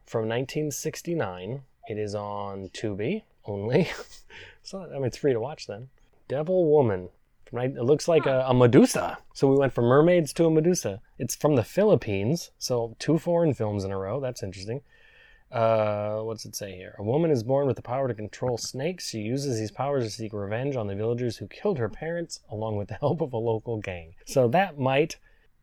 from 0.06 0.28
1969. 0.28 1.62
It 1.88 1.98
is 1.98 2.14
on 2.14 2.68
Tubi 2.68 3.24
only, 3.44 3.90
so 4.62 4.82
I 4.82 4.94
mean 4.94 5.04
it's 5.04 5.16
free 5.16 5.32
to 5.32 5.40
watch 5.40 5.66
then. 5.66 5.88
Devil 6.28 6.70
Woman. 6.70 7.08
Right, 7.50 7.70
it 7.70 7.82
looks 7.82 8.08
like 8.08 8.26
a, 8.26 8.44
a 8.46 8.54
Medusa. 8.54 9.18
So 9.32 9.48
we 9.48 9.56
went 9.56 9.72
from 9.72 9.86
mermaids 9.86 10.32
to 10.34 10.44
a 10.44 10.50
Medusa. 10.50 11.00
It's 11.18 11.34
from 11.34 11.56
the 11.56 11.64
Philippines, 11.64 12.50
so 12.58 12.94
two 12.98 13.18
foreign 13.18 13.54
films 13.54 13.84
in 13.84 13.90
a 13.90 13.98
row. 13.98 14.20
That's 14.20 14.42
interesting. 14.42 14.82
Uh, 15.50 16.18
what's 16.18 16.44
it 16.44 16.54
say 16.54 16.76
here? 16.76 16.94
A 16.98 17.02
woman 17.02 17.30
is 17.30 17.42
born 17.42 17.66
with 17.66 17.76
the 17.76 17.82
power 17.82 18.06
to 18.06 18.14
control 18.14 18.58
snakes. 18.58 19.08
She 19.08 19.20
uses 19.20 19.58
these 19.58 19.70
powers 19.70 20.04
to 20.04 20.10
seek 20.10 20.34
revenge 20.34 20.76
on 20.76 20.88
the 20.88 20.94
villagers 20.94 21.38
who 21.38 21.46
killed 21.46 21.78
her 21.78 21.88
parents, 21.88 22.40
along 22.50 22.76
with 22.76 22.88
the 22.88 22.94
help 23.00 23.22
of 23.22 23.32
a 23.32 23.38
local 23.38 23.78
gang. 23.78 24.14
So 24.26 24.48
that 24.48 24.78
might 24.78 25.16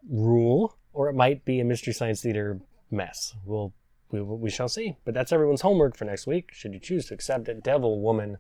rule, 0.10 0.78
or 0.92 1.10
it 1.10 1.14
might 1.14 1.46
be 1.46 1.60
a 1.60 1.66
Mystery 1.66 1.94
Science 1.94 2.22
Theater 2.22 2.60
mess. 2.90 3.36
We'll 3.46 3.74
we, 4.12 4.22
we 4.22 4.50
shall 4.50 4.70
see. 4.70 4.96
But 5.04 5.14
that's 5.14 5.32
everyone's 5.32 5.62
homework 5.62 5.96
for 5.96 6.06
next 6.06 6.28
week. 6.28 6.50
Should 6.52 6.74
you 6.74 6.80
choose 6.80 7.06
to 7.08 7.14
accept 7.14 7.48
it, 7.50 7.64
Devil 7.64 8.02
Woman 8.02 8.38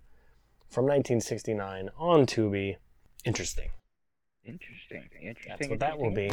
from 0.68 0.86
1969 0.86 1.90
on 1.98 2.26
Tubi. 2.26 2.78
Interesting. 3.26 3.69
Interesting. 4.45 5.03
Interesting. 5.22 5.56
That's 5.57 5.69
what 5.69 5.80
that 5.80 5.97
will 5.97 6.11
be. 6.11 6.31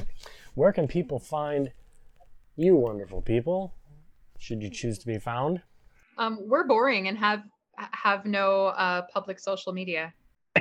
Where 0.54 0.72
can 0.72 0.86
people 0.86 1.18
find 1.18 1.72
you, 2.56 2.76
wonderful 2.76 3.22
people? 3.22 3.74
Should 4.38 4.62
you 4.62 4.68
choose 4.70 4.98
to 4.98 5.06
be 5.06 5.18
found? 5.18 5.62
Um, 6.18 6.38
we're 6.46 6.66
boring 6.66 7.08
and 7.08 7.16
have 7.18 7.42
have 7.78 8.26
no 8.26 8.66
uh, 8.66 9.02
public 9.12 9.40
social 9.40 9.72
media. 9.72 10.12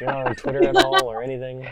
You're 0.00 0.10
not 0.10 0.26
on 0.26 0.34
Twitter 0.34 0.64
at 0.68 0.76
all 0.76 1.06
or 1.10 1.22
anything? 1.22 1.66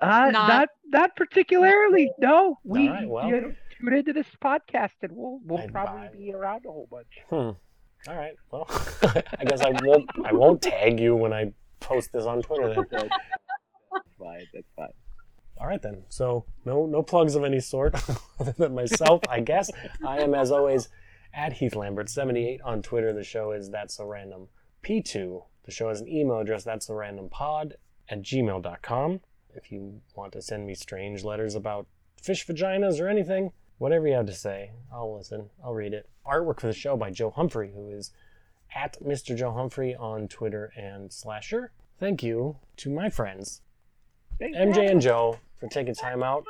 Uh, 0.00 0.30
Not- 0.32 0.32
not 0.32 0.68
not 0.86 1.16
particularly. 1.16 2.10
No, 2.18 2.58
we 2.64 2.88
right, 2.88 3.08
well. 3.08 3.28
you 3.28 3.40
know, 3.40 3.52
tune 3.80 3.92
into 3.94 4.12
this 4.12 4.26
podcast 4.42 4.90
and 5.02 5.12
we'll 5.12 5.38
we'll 5.44 5.60
I'd 5.60 5.72
probably 5.72 6.08
buy- 6.08 6.16
be 6.16 6.32
around 6.32 6.64
a 6.66 6.70
whole 6.72 6.88
bunch. 6.90 7.06
Hmm. 7.30 8.10
All 8.10 8.16
right. 8.18 8.32
Well, 8.50 8.66
I 9.38 9.44
guess 9.46 9.60
I 9.60 9.70
won't. 9.84 10.10
I 10.24 10.32
won't 10.32 10.60
tag 10.60 10.98
you 10.98 11.14
when 11.14 11.32
I 11.32 11.52
post 11.82 12.12
this 12.12 12.24
on 12.24 12.42
Twitter. 12.42 12.74
Then. 12.90 13.08
That's 13.08 14.16
fine. 14.18 14.46
That's 14.52 14.66
fine. 14.76 14.88
All 15.58 15.66
right 15.66 15.82
then. 15.82 16.04
So 16.08 16.44
no 16.64 16.86
no 16.86 17.02
plugs 17.02 17.34
of 17.34 17.44
any 17.44 17.60
sort 17.60 17.94
other 18.40 18.52
than 18.56 18.74
myself. 18.74 19.20
I 19.28 19.40
guess 19.40 19.70
I 20.04 20.18
am 20.20 20.34
as 20.34 20.50
always 20.50 20.88
at 21.34 21.54
Heath 21.54 21.76
Lambert 21.76 22.08
seventy 22.08 22.48
eight 22.48 22.60
on 22.62 22.82
Twitter. 22.82 23.12
The 23.12 23.24
show 23.24 23.52
is 23.52 23.70
that's 23.70 23.94
so 23.94 24.04
random. 24.04 24.48
P 24.82 25.02
two. 25.02 25.44
The 25.64 25.70
show 25.70 25.88
has 25.88 26.00
an 26.00 26.08
email 26.08 26.38
address. 26.38 26.64
That's 26.64 26.86
so 26.86 26.94
random 26.94 27.28
pod 27.28 27.76
at 28.08 28.22
gmail.com. 28.22 29.20
If 29.54 29.70
you 29.70 30.00
want 30.16 30.32
to 30.32 30.42
send 30.42 30.66
me 30.66 30.74
strange 30.74 31.22
letters 31.22 31.54
about 31.54 31.86
fish 32.20 32.46
vaginas 32.46 33.00
or 33.00 33.08
anything, 33.08 33.52
whatever 33.78 34.08
you 34.08 34.14
have 34.14 34.26
to 34.26 34.32
say, 34.32 34.72
I'll 34.92 35.16
listen. 35.16 35.50
I'll 35.62 35.74
read 35.74 35.92
it. 35.92 36.08
Artwork 36.26 36.60
for 36.60 36.66
the 36.68 36.72
show 36.72 36.96
by 36.96 37.10
Joe 37.10 37.30
Humphrey, 37.30 37.72
who 37.74 37.88
is 37.90 38.10
at 38.74 39.00
Mr. 39.02 39.36
Joe 39.36 39.52
Humphrey 39.52 39.94
on 39.94 40.28
Twitter 40.28 40.72
and 40.76 41.12
Slasher. 41.12 41.72
Thank 41.98 42.22
you 42.22 42.56
to 42.78 42.90
my 42.90 43.10
friends 43.10 43.62
MJ 44.40 44.90
and 44.90 45.00
Joe 45.00 45.38
for 45.60 45.68
taking 45.68 45.94
time 45.94 46.22
out. 46.22 46.44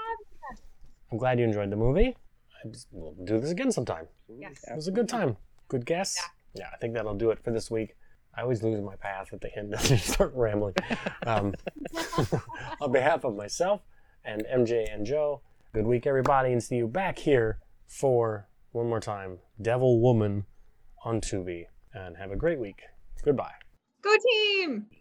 I'm 1.10 1.18
glad 1.18 1.38
you 1.38 1.44
enjoyed 1.44 1.70
the 1.70 1.76
movie. 1.76 2.16
I 2.64 2.68
just, 2.68 2.88
we'll 2.90 3.14
do 3.24 3.38
this 3.38 3.50
again 3.50 3.70
sometime. 3.70 4.06
Yes. 4.28 4.64
It 4.70 4.74
was 4.74 4.88
a 4.88 4.92
good 4.92 5.08
time. 5.08 5.36
Good 5.68 5.84
guess. 5.84 6.18
Yeah, 6.54 6.68
I 6.72 6.76
think 6.78 6.94
that'll 6.94 7.14
do 7.14 7.30
it 7.30 7.42
for 7.42 7.50
this 7.50 7.70
week. 7.70 7.96
I 8.36 8.42
always 8.42 8.62
lose 8.62 8.80
my 8.80 8.96
path 8.96 9.32
at 9.32 9.40
the 9.40 9.56
end 9.56 9.74
and 9.78 9.82
just 9.82 10.06
start 10.06 10.32
rambling. 10.34 10.74
Um, 11.26 11.54
on 12.80 12.92
behalf 12.92 13.24
of 13.24 13.36
myself 13.36 13.82
and 14.24 14.44
MJ 14.46 14.92
and 14.92 15.04
Joe, 15.04 15.42
good 15.74 15.86
week, 15.86 16.06
everybody, 16.06 16.52
and 16.52 16.62
see 16.62 16.76
you 16.76 16.88
back 16.88 17.18
here 17.18 17.58
for 17.86 18.48
one 18.70 18.88
more 18.88 19.00
time 19.00 19.38
Devil 19.60 20.00
Woman 20.00 20.46
on 21.04 21.20
Tubi. 21.20 21.66
And 21.94 22.16
have 22.16 22.30
a 22.30 22.36
great 22.36 22.58
week. 22.58 22.80
Goodbye. 23.24 23.52
Go 24.02 24.14
team! 24.30 24.86